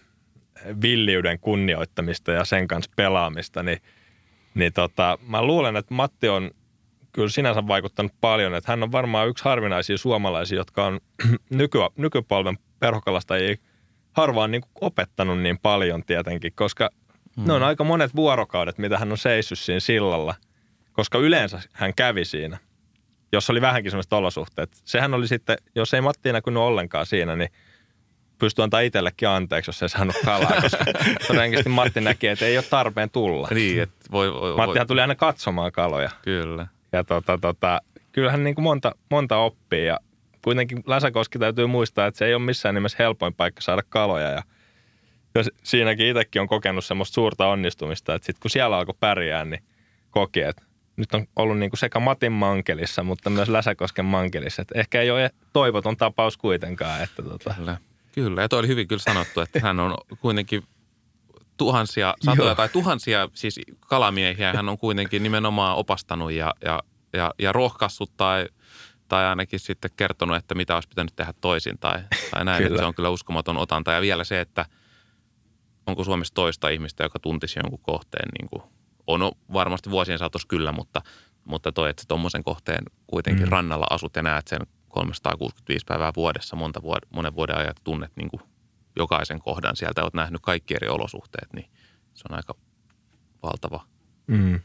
villiyden 0.83 1.39
kunnioittamista 1.41 2.33
ja 2.33 2.45
sen 2.45 2.69
kanssa 2.69 2.91
pelaamista, 2.97 3.63
niin, 3.63 3.79
niin 4.55 4.73
tota, 4.73 5.19
mä 5.27 5.43
luulen, 5.43 5.77
että 5.77 5.95
Matti 5.95 6.29
on 6.29 6.51
kyllä 7.13 7.29
sinänsä 7.29 7.67
vaikuttanut 7.67 8.13
paljon, 8.21 8.55
että 8.55 8.73
hän 8.73 8.83
on 8.83 8.93
varmaan 8.93 9.29
yksi 9.29 9.45
harvinaisia 9.45 9.99
suomalaisia, 9.99 10.59
jotka 10.59 10.87
on 10.87 11.01
nyky, 11.51 11.79
nykypolven 11.97 12.59
perhokalastajia 12.79 13.57
harvaan 14.13 14.51
niin 14.51 14.63
opettanut 14.81 15.41
niin 15.41 15.59
paljon 15.59 16.05
tietenkin, 16.05 16.53
koska 16.55 16.91
hmm. 17.37 17.47
ne 17.47 17.53
on 17.53 17.63
aika 17.63 17.85
monet 17.85 18.17
vuorokaudet, 18.17 18.79
mitä 18.79 18.99
hän 18.99 19.13
on 19.13 19.19
seissyt 19.19 19.59
siinä 19.59 19.81
sillalla, 19.81 20.35
koska 20.93 21.19
yleensä 21.19 21.63
hän 21.73 21.95
kävi 21.95 22.25
siinä– 22.25 22.59
jos 23.33 23.51
oli 23.51 23.61
vähänkin 23.61 23.91
sellaiset 23.91 24.13
olosuhteet. 24.13 24.71
Sehän 24.85 25.15
oli 25.15 25.29
sitten, 25.29 25.57
jos 25.75 25.95
ei 25.95 26.01
Matti 26.01 26.33
näkynyt 26.33 26.63
ollenkaan 26.63 27.07
siinä, 27.07 27.37
niin 27.37 27.51
pystyi 28.39 28.63
antaa 28.63 28.81
itsellekin 28.81 29.29
anteeksi, 29.29 29.69
jos 29.69 29.83
ei 29.83 29.89
saanut 29.89 30.17
kalaa, 30.25 30.61
koska 30.63 30.85
todennäköisesti 31.27 31.71
Matti 31.71 32.01
näki, 32.01 32.27
että 32.27 32.47
ei 32.47 32.57
ole 32.57 32.65
tarpeen 32.71 33.11
tulla. 33.11 33.49
Niin, 33.51 33.83
että 33.83 34.07
voi, 34.13 34.35
voi, 34.35 34.57
Mattihan 34.57 34.87
tuli 34.87 35.01
aina 35.01 35.15
katsomaan 35.15 35.73
kaloja. 35.73 36.11
Kyllä. 36.23 36.67
Ja 36.93 37.05
tota, 37.05 37.39
tota, 37.39 37.81
kyllähän 38.13 38.45
niin 38.45 38.55
kuin 38.55 38.63
monta, 38.63 38.93
monta 39.11 39.37
oppii 39.37 39.87
ja 39.87 39.99
kuitenkin 40.45 40.83
Läsäkoski 40.87 41.39
täytyy 41.39 41.67
muistaa, 41.67 42.07
että 42.07 42.19
se 42.19 42.27
ei 42.27 42.35
ole 42.35 42.43
missään 42.43 42.75
nimessä 42.75 42.97
helpoin 42.99 43.35
paikka 43.35 43.61
saada 43.61 43.83
kaloja 43.89 44.31
ja 44.31 44.43
jos 45.35 45.51
siinäkin 45.63 46.07
itsekin 46.07 46.43
on 46.43 46.49
kokenut 46.49 46.85
semmoista 46.85 47.15
suurta 47.15 47.47
onnistumista, 47.47 48.15
että 48.15 48.27
sitten 48.27 48.41
kun 48.43 48.51
siellä 48.51 48.77
alkoi 48.77 48.95
pärjää, 49.01 49.45
niin 49.45 49.63
koki, 50.11 50.41
että 50.41 50.63
nyt 51.01 51.15
on 51.15 51.27
ollut 51.37 51.59
niin 51.59 51.71
kuin 51.71 51.79
sekä 51.79 52.01
Matin 52.01 52.33
mankelissa, 52.33 53.03
mutta 53.03 53.31
myös 53.31 53.49
Läsäkosken 53.49 54.05
mankelissa. 54.05 54.63
Että 54.63 54.81
ehkä 54.81 55.01
ei 55.01 55.11
ole 55.11 55.31
toivoton 55.53 55.97
tapaus 55.97 56.37
kuitenkaan. 56.37 57.03
Että 57.03 57.23
tota. 57.23 57.55
Kyllä. 57.55 57.77
Kyllä, 58.13 58.43
ja 58.43 58.49
toi 58.49 58.59
oli 58.59 58.69
hyvin 58.69 58.89
kyllä 58.89 59.03
sanottu, 59.03 59.41
että 59.41 59.61
hän 59.61 59.81
on 59.81 59.95
kuitenkin 60.21 60.63
tuhansia, 61.57 62.15
satoja 62.21 62.49
Joo. 62.49 62.55
tai 62.55 62.69
tuhansia 62.69 63.29
siis 63.35 63.61
kalamiehiä 63.81 64.53
hän 64.53 64.69
on 64.69 64.79
kuitenkin 64.79 65.23
nimenomaan 65.23 65.77
opastanut 65.77 66.33
ja, 66.33 66.55
ja 66.65 66.83
ja, 67.13 67.35
ja 67.39 67.53
rohkaissut 67.53 68.17
tai, 68.17 68.49
tai 69.09 69.27
ainakin 69.27 69.61
sitten 69.61 69.91
kertonut, 69.97 70.37
että 70.37 70.55
mitä 70.55 70.75
olisi 70.75 70.89
pitänyt 70.89 71.17
tehdä 71.17 71.35
toisin 71.41 71.79
tai, 71.79 72.03
tai 72.31 72.45
näin. 72.45 72.67
Että 72.67 72.79
se 72.79 72.85
on 72.85 72.95
kyllä 72.95 73.11
uskomaton 73.11 73.57
otanta. 73.57 73.93
Ja 73.93 74.01
vielä 74.01 74.25
se, 74.25 74.41
että 74.41 74.67
onko 75.87 76.05
Suomessa 76.05 76.35
toista 76.35 76.69
ihmistä, 76.69 77.03
joka 77.03 77.19
tuntisi 77.19 77.59
jonkun 77.59 77.81
kohteen 77.83 78.29
niin 78.39 78.49
kuin, 78.49 78.63
on 79.13 79.33
varmasti 79.53 79.91
vuosien 79.91 80.19
saatossa 80.19 80.49
kyllä, 80.49 80.73
mutta, 80.73 81.03
mutta 81.45 81.73
toi, 81.73 81.91
että 81.91 82.03
tuommoisen 82.09 82.45
kohteen 82.45 82.85
kuitenkin 83.07 83.47
mm. 83.47 83.51
rannalla 83.51 83.87
asut 83.91 84.17
ja 84.17 84.23
näet 84.23 84.49
sen 84.49 84.61
365 84.89 85.87
päivää 85.89 86.13
vuodessa 86.17 86.57
monta 86.57 86.81
vuod- 86.81 87.09
monen 87.11 87.35
vuoden 87.35 87.57
ajan 87.57 87.75
tunnet 87.85 88.13
niin 88.17 88.31
kuin 88.31 88.43
jokaisen 88.97 89.39
kohdan 89.39 89.77
sieltä, 89.77 90.03
olet 90.03 90.15
nähnyt 90.15 90.41
kaikki 90.43 90.75
eri 90.75 90.89
olosuhteet, 90.89 91.53
niin 91.53 91.71
se 92.15 92.25
on 92.31 92.37
aika 92.37 92.55
valtava 93.43 93.87
mm. 94.27 94.61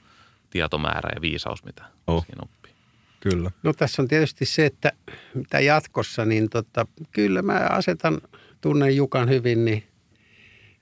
tietomäärä 0.50 1.10
ja 1.16 1.22
viisaus, 1.22 1.64
mitä 1.64 1.86
oh. 2.08 2.26
siinä 2.26 2.42
oppii. 2.44 2.74
Kyllä. 3.20 3.52
No 3.64 3.74
tässä 3.74 4.02
on 4.02 4.08
tietysti 4.08 4.46
se, 4.46 4.66
että 4.66 4.92
mitä 5.34 5.60
jatkossa, 5.60 6.26
niin 6.26 6.50
tota, 6.50 6.88
kyllä 7.12 7.42
mä 7.42 7.54
asetan, 7.54 8.22
tunnen 8.62 8.96
Jukan 8.96 9.30
hyvin, 9.30 9.66
niin, 9.66 9.84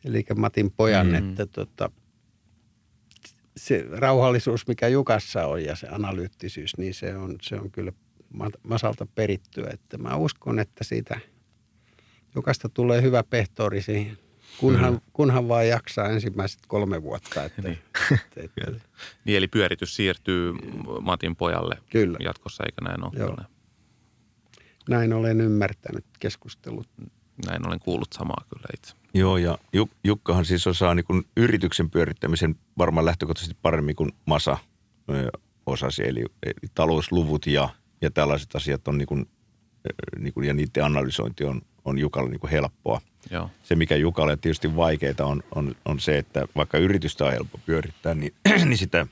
eli 0.05 0.25
Matin 0.35 0.71
pojan, 0.71 1.07
mm. 1.07 1.15
että 1.15 1.45
tota, 1.45 1.91
se 3.57 3.85
rauhallisuus, 3.91 4.67
mikä 4.67 4.87
Jukassa 4.87 5.45
on 5.45 5.63
ja 5.63 5.75
se 5.75 5.87
analyyttisyys, 5.87 6.77
niin 6.77 6.93
se 6.93 7.17
on, 7.17 7.35
se 7.41 7.55
on 7.55 7.71
kyllä 7.71 7.91
Masalta 8.63 9.05
perittyä. 9.15 9.69
Että 9.73 9.97
mä 9.97 10.15
uskon, 10.15 10.59
että 10.59 10.83
siitä 10.83 11.19
Jukasta 12.35 12.69
tulee 12.69 13.01
hyvä 13.01 13.23
pehtori 13.23 13.81
siihen, 13.81 14.17
kunhan, 14.59 14.93
mm. 14.93 14.99
kunhan 15.13 15.47
vaan 15.47 15.67
jaksaa 15.67 16.09
ensimmäiset 16.09 16.59
kolme 16.67 17.03
vuotta. 17.03 17.43
Että, 17.43 17.61
niin. 17.61 17.79
että, 18.11 18.41
että, 18.43 18.79
niin 19.25 19.37
eli 19.37 19.47
pyöritys 19.47 19.95
siirtyy 19.95 20.53
Matin 21.01 21.35
pojalle 21.35 21.77
kyllä. 21.89 22.17
jatkossa, 22.21 22.63
eikä 22.63 22.81
näin 22.81 23.03
ole? 23.03 23.11
Joo. 23.19 23.37
Näin 24.89 25.13
olen 25.13 25.41
ymmärtänyt 25.41 26.05
keskustelut. 26.19 26.87
Näin 27.47 27.67
olen 27.67 27.79
kuullut 27.79 28.13
samaa 28.13 28.45
kyllä 28.49 28.65
itse. 28.73 28.95
Joo, 29.13 29.37
ja 29.37 29.57
Jukkahan 30.03 30.45
siis 30.45 30.67
osaa 30.67 30.95
niin 30.95 31.25
yrityksen 31.37 31.89
pyörittämisen 31.89 32.55
varmaan 32.77 33.05
lähtökohtaisesti 33.05 33.57
paremmin 33.61 33.95
kuin 33.95 34.11
Masa 34.25 34.57
osasi. 35.65 36.07
Eli, 36.07 36.25
eli 36.43 36.69
talousluvut 36.75 37.47
ja, 37.47 37.69
ja 38.01 38.11
tällaiset 38.11 38.55
asiat 38.55 38.87
on 38.87 38.97
niin 38.97 39.07
kuin, 39.07 39.29
niin 40.19 40.33
kuin, 40.33 40.47
ja 40.47 40.53
niiden 40.53 40.85
analysointi 40.85 41.43
on, 41.43 41.61
on 41.85 41.99
Jukalle 41.99 42.29
niin 42.29 42.39
kuin 42.39 42.51
helppoa. 42.51 43.01
Joo. 43.31 43.49
Se, 43.63 43.75
mikä 43.75 43.95
Jukalle 43.95 44.37
tietysti 44.37 44.75
vaikeita 44.75 45.25
on, 45.25 45.43
on, 45.55 45.75
on 45.85 45.99
se, 45.99 46.17
että 46.17 46.47
vaikka 46.55 46.77
yritystä 46.77 47.25
on 47.25 47.31
helppo 47.31 47.59
pyörittää, 47.65 48.13
niin, 48.13 48.33
niin 48.65 48.77
sitä 48.77 49.07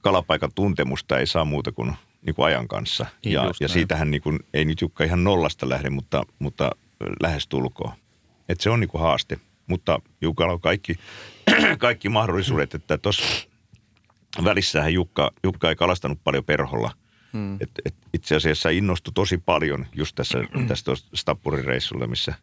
kalapaikan 0.00 0.50
tuntemusta 0.54 1.18
ei 1.18 1.26
saa 1.26 1.44
muuta 1.44 1.72
kuin, 1.72 1.92
niin 2.26 2.34
kuin 2.34 2.46
ajan 2.46 2.68
kanssa. 2.68 3.06
Niin 3.24 3.32
ja, 3.32 3.50
ja 3.60 3.68
siitähän 3.68 4.10
niin 4.10 4.22
kuin, 4.22 4.38
ei 4.54 4.64
nyt 4.64 4.80
Jukka 4.80 5.04
ihan 5.04 5.24
nollasta 5.24 5.68
lähde, 5.68 5.90
mutta, 5.90 6.22
mutta 6.38 6.70
lähestulkoon. 7.22 7.92
Että 8.48 8.62
se 8.62 8.70
on 8.70 8.80
niin 8.80 8.88
kuin 8.88 9.02
haaste. 9.02 9.40
Mutta 9.66 10.00
Jukalla 10.20 10.52
on 10.52 10.60
kaikki, 10.60 10.94
kaikki 11.78 12.08
mahdollisuudet, 12.08 12.74
että 12.74 12.98
tuossa 12.98 13.48
välissähän 14.44 14.92
Jukka, 14.94 15.30
Jukka 15.44 15.68
ei 15.68 15.76
kalastanut 15.76 16.18
paljon 16.24 16.44
perholla. 16.44 16.90
Hmm. 17.32 17.54
Et, 17.60 17.70
et 17.84 17.94
itse 18.14 18.36
asiassa 18.36 18.70
innostui 18.70 19.12
tosi 19.14 19.38
paljon 19.38 19.86
just 19.94 20.14
tässä, 20.14 20.38
tästä 20.68 20.92
Stappurireissulle, 21.14 22.06
missä 22.06 22.34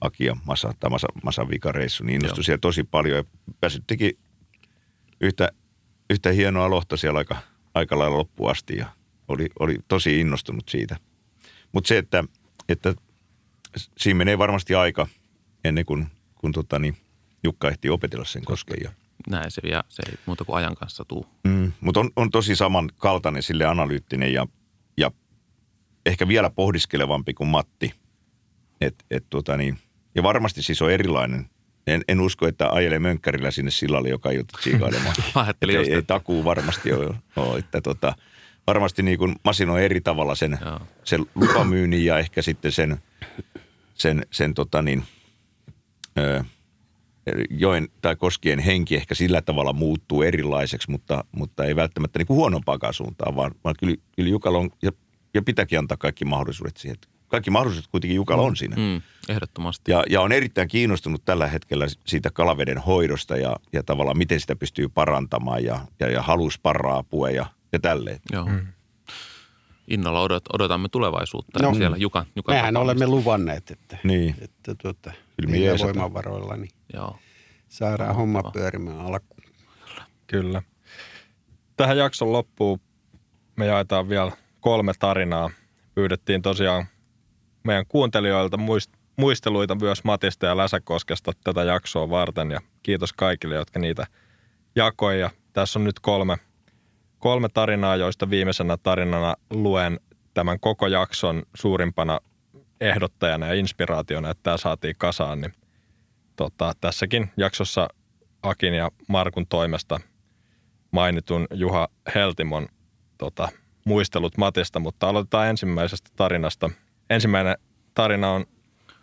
Aki 0.00 0.24
ja 0.24 0.36
Masa, 0.44 0.74
tai 0.80 0.90
Masa, 0.90 1.06
Masan 1.22 1.50
vikareissu, 1.50 2.04
niin 2.04 2.14
innostui 2.14 2.38
Joo. 2.40 2.44
siellä 2.44 2.60
tosi 2.60 2.84
paljon. 2.84 3.16
Ja 3.16 3.24
pääsit 3.60 3.84
teki 3.86 4.18
yhtä, 5.20 5.52
yhtä 6.10 6.30
hienoa 6.30 6.70
lohta 6.70 6.96
siellä 6.96 7.18
aika, 7.18 7.36
aika 7.74 7.98
lailla 7.98 8.18
loppuun 8.18 8.50
asti 8.50 8.76
ja 8.76 8.86
oli, 9.32 9.48
oli 9.58 9.78
tosi 9.88 10.20
innostunut 10.20 10.68
siitä. 10.68 10.96
Mutta 11.72 11.88
se, 11.88 11.98
että, 11.98 12.24
että 12.68 12.94
siinä 13.98 14.18
menee 14.18 14.38
varmasti 14.38 14.74
aika 14.74 15.06
ennen 15.64 15.86
kuin, 15.86 16.06
kun 16.34 16.52
tota, 16.52 16.78
niin, 16.78 16.96
Jukka 17.44 17.68
ehti 17.68 17.90
opetella 17.90 18.24
sen 18.24 18.44
kosken. 18.44 18.76
Ja... 18.84 18.90
Näin 19.30 19.50
se 19.50 19.62
vielä, 19.62 19.82
se 19.88 20.02
ei 20.10 20.14
muuta 20.26 20.44
kuin 20.44 20.56
ajan 20.56 20.74
kanssa 20.74 21.04
tuu. 21.04 21.26
Mm, 21.44 21.72
mutta 21.80 22.00
on, 22.00 22.10
on 22.16 22.30
tosi 22.30 22.56
samankaltainen 22.56 23.42
sille 23.42 23.64
analyyttinen 23.64 24.32
ja, 24.32 24.46
ja 24.96 25.10
ehkä 26.06 26.28
vielä 26.28 26.50
pohdiskelevampi 26.50 27.34
kuin 27.34 27.48
Matti. 27.48 27.94
Et, 28.80 29.04
et, 29.10 29.24
tota, 29.30 29.56
niin, 29.56 29.78
ja 30.14 30.22
varmasti 30.22 30.62
siis 30.62 30.82
on 30.82 30.90
erilainen. 30.90 31.46
En, 31.86 32.02
en 32.08 32.20
usko, 32.20 32.46
että 32.46 32.70
ajelee 32.70 32.98
mönkkärillä 32.98 33.50
sinne 33.50 33.70
sillalle, 33.70 34.08
joka 34.08 34.30
ei 34.30 34.36
joutu 34.36 34.56
tsiikailemaan. 34.58 35.14
ei, 35.68 35.92
ei 35.94 36.02
takuu 36.02 36.44
varmasti 36.44 36.92
ole. 36.92 37.14
ole 37.36 37.58
että 37.58 37.80
tota, 37.80 38.14
varmasti 38.66 39.02
niin 39.02 39.18
kuin 39.18 39.34
masinoi 39.44 39.84
eri 39.84 40.00
tavalla 40.00 40.34
sen, 40.34 40.58
sen 41.04 41.26
lupamyynnin 41.34 42.04
ja 42.04 42.18
ehkä 42.18 42.42
sitten 42.42 42.72
sen, 42.72 42.98
sen, 43.94 44.26
sen 44.30 44.54
tota 44.54 44.82
niin, 44.82 45.04
ö, 46.18 46.44
joen 47.50 47.88
tai 48.02 48.16
koskien 48.16 48.58
henki 48.58 48.96
ehkä 48.96 49.14
sillä 49.14 49.42
tavalla 49.42 49.72
muuttuu 49.72 50.22
erilaiseksi, 50.22 50.90
mutta, 50.90 51.24
mutta 51.32 51.64
ei 51.64 51.76
välttämättä 51.76 52.18
niin 52.18 52.26
kuin 52.26 52.36
huonompaakaan 52.36 52.94
suuntaan, 52.94 53.36
vaan, 53.36 53.54
vaan 53.64 53.74
kyllä, 53.78 53.96
kyllä 54.16 54.30
Jukalla 54.30 54.58
on, 54.58 54.70
ja, 54.82 54.92
ja 55.34 55.42
pitääkin 55.42 55.78
antaa 55.78 55.96
kaikki 55.96 56.24
mahdollisuudet 56.24 56.76
siihen. 56.76 56.96
Kaikki 57.28 57.50
mahdollisuudet 57.50 57.90
kuitenkin 57.90 58.16
Jukalla 58.16 58.42
on 58.42 58.56
siinä. 58.56 58.76
Mm, 58.76 59.02
ehdottomasti. 59.28 59.90
Ja, 59.90 60.04
ja 60.10 60.20
on 60.20 60.32
erittäin 60.32 60.68
kiinnostunut 60.68 61.24
tällä 61.24 61.46
hetkellä 61.46 61.86
siitä 62.06 62.30
kalaveden 62.30 62.78
hoidosta 62.78 63.36
ja, 63.36 63.56
ja 63.72 63.82
tavallaan 63.82 64.18
miten 64.18 64.40
sitä 64.40 64.56
pystyy 64.56 64.88
parantamaan 64.88 65.64
ja, 65.64 65.80
ja, 66.00 66.10
ja 66.10 66.22
halus 66.22 66.58
paraa 66.58 66.98
apua 66.98 67.30
ja, 67.30 67.46
ja 67.72 67.78
tälleen. 67.78 68.20
Joo. 68.32 68.46
Mm 68.46 68.66
innolla 69.88 70.20
odot, 70.20 70.44
odotamme 70.52 70.88
tulevaisuutta 70.88 71.62
no, 71.62 71.74
siellä 71.74 71.96
Jukan, 71.96 72.26
Jukan 72.36 72.56
Mehän 72.56 72.76
olemme 72.76 73.06
luvanneet, 73.06 73.70
että, 73.70 73.98
niin. 74.04 74.34
että 74.40 74.74
tuota, 74.74 75.12
niillä 75.46 75.78
voimavaroilla 75.78 76.56
niin 76.56 76.70
Joo. 76.94 77.18
saadaan 77.68 78.14
homma 78.14 78.42
pyörimään 78.42 79.00
alkuun. 79.00 79.42
Kyllä. 79.86 80.04
Kyllä. 80.26 80.62
Tähän 81.76 81.98
jakson 81.98 82.32
loppuun 82.32 82.80
me 83.56 83.66
jaetaan 83.66 84.08
vielä 84.08 84.32
kolme 84.60 84.92
tarinaa. 84.98 85.50
Pyydettiin 85.94 86.42
tosiaan 86.42 86.86
meidän 87.64 87.86
kuuntelijoilta 87.88 88.56
muist, 88.56 88.92
muisteluita 89.16 89.74
myös 89.74 90.04
Matista 90.04 90.46
ja 90.46 90.56
Läsäkoskesta 90.56 91.32
tätä 91.44 91.64
jaksoa 91.64 92.10
varten 92.10 92.50
ja 92.50 92.60
kiitos 92.82 93.12
kaikille, 93.12 93.54
jotka 93.54 93.78
niitä 93.78 94.06
jakoi 94.76 95.20
ja 95.20 95.30
tässä 95.52 95.78
on 95.78 95.84
nyt 95.84 96.00
kolme– 96.00 96.36
kolme 97.22 97.48
tarinaa, 97.48 97.96
joista 97.96 98.30
viimeisenä 98.30 98.76
tarinana 98.76 99.34
luen 99.50 100.00
tämän 100.34 100.60
koko 100.60 100.86
jakson 100.86 101.42
suurimpana 101.54 102.20
ehdottajana 102.80 103.46
ja 103.46 103.54
inspiraationa, 103.54 104.30
että 104.30 104.42
tämä 104.42 104.56
saatiin 104.56 104.94
kasaan, 104.98 105.40
niin 105.40 105.52
tota, 106.36 106.72
tässäkin 106.80 107.30
jaksossa 107.36 107.88
Akin 108.42 108.74
ja 108.74 108.90
Markun 109.08 109.46
toimesta 109.46 110.00
mainitun 110.90 111.46
Juha 111.54 111.88
Heltimon 112.14 112.68
tota, 113.18 113.48
muistelut 113.84 114.38
Matista, 114.38 114.80
mutta 114.80 115.08
aloitetaan 115.08 115.48
ensimmäisestä 115.48 116.10
tarinasta. 116.16 116.70
Ensimmäinen 117.10 117.56
tarina 117.94 118.30
on 118.30 118.46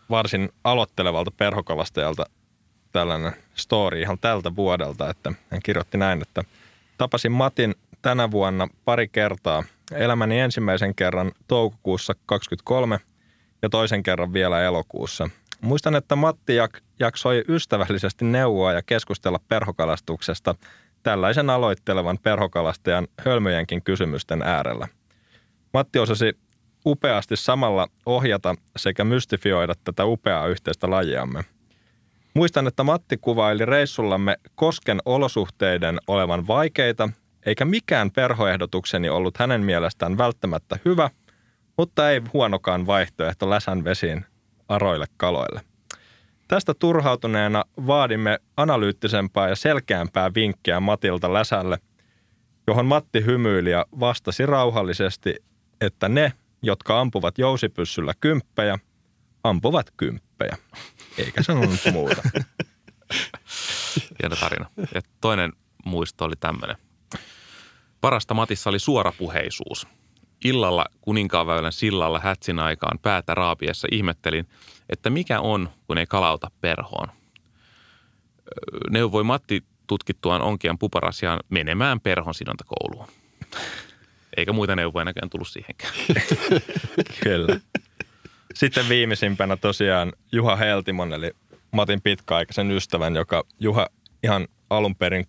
varsin 0.09 0.49
aloittelevalta 0.63 1.31
perhokalastajalta 1.31 2.25
tällainen 2.91 3.33
story 3.55 4.01
ihan 4.01 4.19
tältä 4.19 4.55
vuodelta, 4.55 5.09
että 5.09 5.33
hän 5.51 5.61
kirjoitti 5.63 5.97
näin, 5.97 6.21
että 6.21 6.43
tapasin 6.97 7.31
Matin 7.31 7.75
tänä 8.01 8.31
vuonna 8.31 8.67
pari 8.85 9.07
kertaa. 9.07 9.63
Elämäni 9.91 10.39
ensimmäisen 10.39 10.95
kerran 10.95 11.31
toukokuussa 11.47 12.13
23 12.25 12.99
ja 13.61 13.69
toisen 13.69 14.03
kerran 14.03 14.33
vielä 14.33 14.63
elokuussa. 14.63 15.29
Muistan, 15.61 15.95
että 15.95 16.15
Matti 16.15 16.57
jak- 16.57 16.81
jaksoi 16.99 17.43
ystävällisesti 17.47 18.25
neuvoa 18.25 18.73
ja 18.73 18.81
keskustella 18.85 19.39
perhokalastuksesta 19.47 20.55
tällaisen 21.03 21.49
aloittelevan 21.49 22.17
perhokalastajan 22.23 23.07
hölmöjenkin 23.25 23.81
kysymysten 23.83 24.41
äärellä. 24.41 24.87
Matti 25.73 25.99
osasi 25.99 26.37
upeasti 26.85 27.35
samalla 27.35 27.87
ohjata 28.05 28.55
sekä 28.77 29.03
mystifioida 29.03 29.73
tätä 29.83 30.05
upeaa 30.05 30.47
yhteistä 30.47 30.89
lajiamme. 30.89 31.43
Muistan, 32.33 32.67
että 32.67 32.83
Matti 32.83 33.17
kuvaili 33.17 33.65
reissullamme 33.65 34.35
kosken 34.55 34.99
olosuhteiden 35.05 35.97
olevan 36.07 36.47
vaikeita 36.47 37.09
eikä 37.45 37.65
mikään 37.65 38.11
perhoehdotukseni 38.11 39.09
ollut 39.09 39.37
hänen 39.37 39.61
mielestään 39.61 40.17
välttämättä 40.17 40.79
hyvä, 40.85 41.09
mutta 41.77 42.11
ei 42.11 42.21
huonokaan 42.33 42.87
vaihtoehto 42.87 43.49
läsän 43.49 43.83
vesiin 43.83 44.25
aroille 44.69 45.05
kaloille. 45.17 45.61
Tästä 46.47 46.73
turhautuneena 46.73 47.63
vaadimme 47.87 48.39
analyyttisempaa 48.57 49.49
ja 49.49 49.55
selkeämpää 49.55 50.33
vinkkiä 50.35 50.79
Matilta 50.79 51.33
läsälle, 51.33 51.79
johon 52.67 52.85
Matti 52.85 53.25
hymyili 53.25 53.71
ja 53.71 53.85
vastasi 53.99 54.45
rauhallisesti, 54.45 55.35
että 55.81 56.09
ne, 56.09 56.33
jotka 56.61 56.99
ampuvat 56.99 57.37
jousipyssyllä 57.37 58.13
kymppejä, 58.19 58.79
ampuvat 59.43 59.91
kymppejä. 59.97 60.57
Eikä 61.17 61.43
sanonut 61.43 61.79
muuta. 61.91 62.21
Hieno 64.21 64.35
tarina. 64.35 64.69
Ja 64.95 65.01
toinen 65.21 65.53
muisto 65.85 66.25
oli 66.25 66.35
tämmöinen. 66.39 66.88
Parasta 68.01 68.33
Matissa 68.33 68.69
oli 68.69 68.79
suorapuheisuus. 68.79 69.87
Illalla 70.45 70.85
Kuninkaanväylän 71.01 71.71
sillalla 71.71 72.19
hätsin 72.19 72.59
aikaan 72.59 72.99
päätä 72.99 73.35
raapiessa 73.35 73.87
ihmettelin, 73.91 74.47
että 74.89 75.09
mikä 75.09 75.39
on, 75.39 75.69
kun 75.87 75.97
ei 75.97 76.05
kalauta 76.05 76.51
perhoon. 76.61 77.07
Neuvoi 78.89 79.23
Matti 79.23 79.63
tutkittuaan 79.87 80.41
onkian 80.41 80.77
puparasiaan 80.77 81.39
menemään 81.49 81.99
perhon 81.99 82.33
sidontakouluun. 82.33 83.07
Eikä 84.37 84.53
muita 84.53 84.75
neuvoja 84.75 85.05
näköjään 85.05 85.29
tullut 85.29 85.47
siihenkään. 85.47 85.93
Kyllä. 87.23 87.59
Sitten 88.53 88.89
viimeisimpänä 88.89 89.57
tosiaan 89.57 90.13
Juha 90.31 90.55
Heltimon, 90.55 91.13
eli 91.13 91.31
Matin 91.71 92.01
pitkäaikaisen 92.01 92.71
ystävän, 92.71 93.15
joka 93.15 93.43
Juha 93.59 93.87
ihan 94.23 94.47
alun 94.69 94.95
perin 94.95 95.27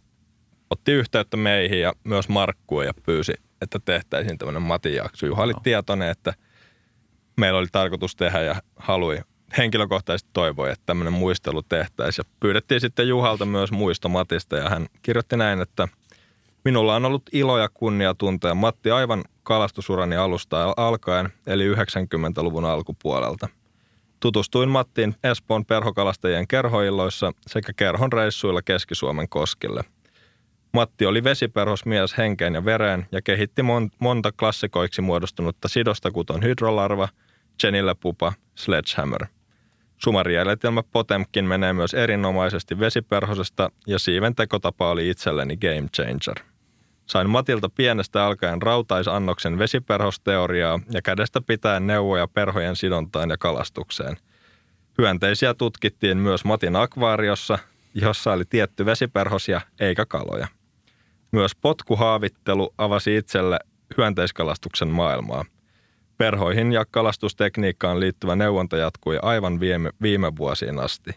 otti 0.70 0.92
yhteyttä 0.92 1.36
meihin 1.36 1.80
ja 1.80 1.92
myös 2.05 2.28
Markkuun 2.28 2.86
ja 2.86 2.92
pyysi, 3.06 3.32
että 3.62 3.78
tehtäisiin 3.84 4.38
tämmöinen 4.38 4.62
Matin 4.62 4.94
jakso. 4.94 5.26
Juha 5.26 5.42
oli 5.42 5.52
tietoinen, 5.62 6.10
että 6.10 6.34
meillä 7.36 7.59
oli 7.59 7.66
tarkoitus 7.72 8.16
tehdä 8.16 8.40
ja 8.40 8.62
halui 8.76 9.20
henkilökohtaisesti 9.59 10.30
toivoi, 10.32 10.70
että 10.70 10.86
tämmöinen 10.86 11.12
muistelu 11.12 11.62
tehtäisiin. 11.62 12.24
Ja 12.26 12.34
pyydettiin 12.40 12.80
sitten 12.80 13.09
Juhalta 13.09 13.47
myös 13.47 13.72
muisto 13.72 14.09
Matista 14.09 14.56
ja 14.56 14.68
hän 14.68 14.86
kirjoitti 15.02 15.36
näin, 15.36 15.60
että 15.60 15.88
minulla 16.64 16.97
on 16.97 17.05
ollut 17.05 17.22
ilo 17.32 17.59
ja 17.59 17.68
kunnia 17.74 18.14
tuntea 18.14 18.55
Matti 18.55 18.90
aivan 18.90 19.24
kalastusurani 19.42 20.16
alusta 20.16 20.74
alkaen, 20.76 21.28
eli 21.47 21.74
90-luvun 21.74 22.64
alkupuolelta. 22.64 23.48
Tutustuin 24.20 24.68
Mattiin 24.68 25.14
Espoon 25.24 25.66
perhokalastajien 25.66 26.48
kerhoilloissa 26.48 27.32
sekä 27.47 27.72
kerhon 27.76 28.12
reissuilla 28.12 28.62
Keski-Suomen 28.62 29.28
koskille. 29.28 29.84
Matti 30.72 31.06
oli 31.06 31.24
vesiperhosmies 31.24 32.18
henkeen 32.18 32.55
ja 32.55 32.64
vereen 32.64 33.06
ja 33.12 33.22
kehitti 33.22 33.62
mon- 33.62 33.97
monta 33.98 34.32
klassikoiksi 34.32 35.02
muodostunutta 35.02 35.68
sidosta 35.68 36.10
kuton 36.10 36.42
hydrolarva, 36.42 37.09
Jenille 37.62 37.94
pupa, 37.94 38.32
sledgehammer– 38.55 39.26
Sumarijäljetelmä 40.02 40.82
Potemkin 40.82 41.44
menee 41.44 41.72
myös 41.72 41.94
erinomaisesti 41.94 42.80
vesiperhosesta 42.80 43.70
ja 43.86 43.98
siiven 43.98 44.34
tekotapa 44.34 44.90
oli 44.90 45.09
itselleni 45.09 45.56
game 45.56 45.88
changer. 45.97 46.47
Sain 47.06 47.30
Matilta 47.30 47.68
pienestä 47.68 48.26
alkaen 48.26 48.62
rautaisannoksen 48.62 49.59
vesiperhosteoriaa 49.59 50.80
ja 50.90 51.02
kädestä 51.02 51.40
pitää 51.40 51.80
neuvoja 51.80 52.28
perhojen 52.28 52.76
sidontaan 52.76 53.30
ja 53.30 53.36
kalastukseen. 53.36 54.16
Hyönteisiä 54.98 55.55
tutkittiin 55.55 56.18
myös 56.18 56.44
Matin 56.44 56.76
akvaariossa, 56.76 57.59
jossa 57.94 58.32
oli 58.32 58.44
tietty 58.44 58.86
vesiperhosia 58.86 59.60
eikä 59.80 60.06
kaloja. 60.06 60.48
Myös 61.32 61.57
potkuhaavittelu 61.57 62.74
avasi 62.78 63.16
itselle 63.16 63.59
hyönteiskalastuksen 63.97 64.89
maailmaa– 64.89 65.44
Perhoihin 66.20 66.73
ja 66.73 66.85
kalastustekniikkaan 66.90 68.01
liittyvä 68.01 68.36
neuvonta 68.36 68.77
jatkui 68.77 69.19
aivan 69.23 69.61
viime, 69.61 69.90
viime 70.02 70.36
vuosiin 70.36 70.78
asti. 70.78 71.11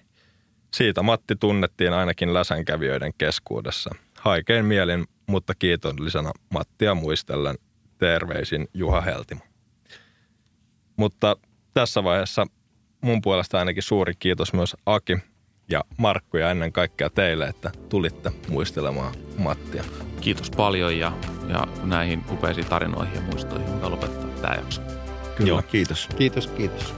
Siitä 0.73 1.03
Matti 1.03 1.35
tunnettiin 1.35 1.93
ainakin 1.93 2.33
läsänkävijöiden 2.33 3.13
keskuudessa. 3.17 3.95
Haikein 4.19 4.65
mielin, 4.65 5.05
mutta 5.27 5.53
kiitollisena 5.59 6.31
Mattia 6.49 6.95
muistellen 6.95 7.55
terveisin 7.97 8.67
Juha 8.73 9.01
Heltimo. 9.01 9.41
Mutta 10.97 11.35
tässä 11.73 12.03
vaiheessa 12.03 12.45
mun 13.01 13.21
puolesta 13.21 13.59
ainakin 13.59 13.83
suuri 13.83 14.13
kiitos 14.19 14.53
myös 14.53 14.75
Aki 14.85 15.17
ja 15.69 15.83
Markku 15.97 16.37
ja 16.37 16.51
ennen 16.51 16.71
kaikkea 16.71 17.09
teille, 17.09 17.47
että 17.47 17.71
tulitte 17.89 18.31
muistelemaan 18.49 19.13
Mattia. 19.37 19.83
Kiitos 20.21 20.51
paljon 20.51 20.99
ja, 20.99 21.11
ja 21.47 21.67
näihin 21.83 22.23
upeisiin 22.31 22.67
tarinoihin 22.67 23.15
ja 23.15 23.21
muistoihin. 23.21 23.75
Hyvä 23.75 23.89
lopettaa 23.89 24.29
tämä 24.41 24.55
jakso. 24.55 24.81
Kyllä, 25.35 25.49
Joo. 25.49 25.61
kiitos. 25.61 26.09
Kiitos, 26.17 26.47
kiitos. 26.47 26.93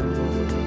thank 0.00 0.52
you 0.52 0.59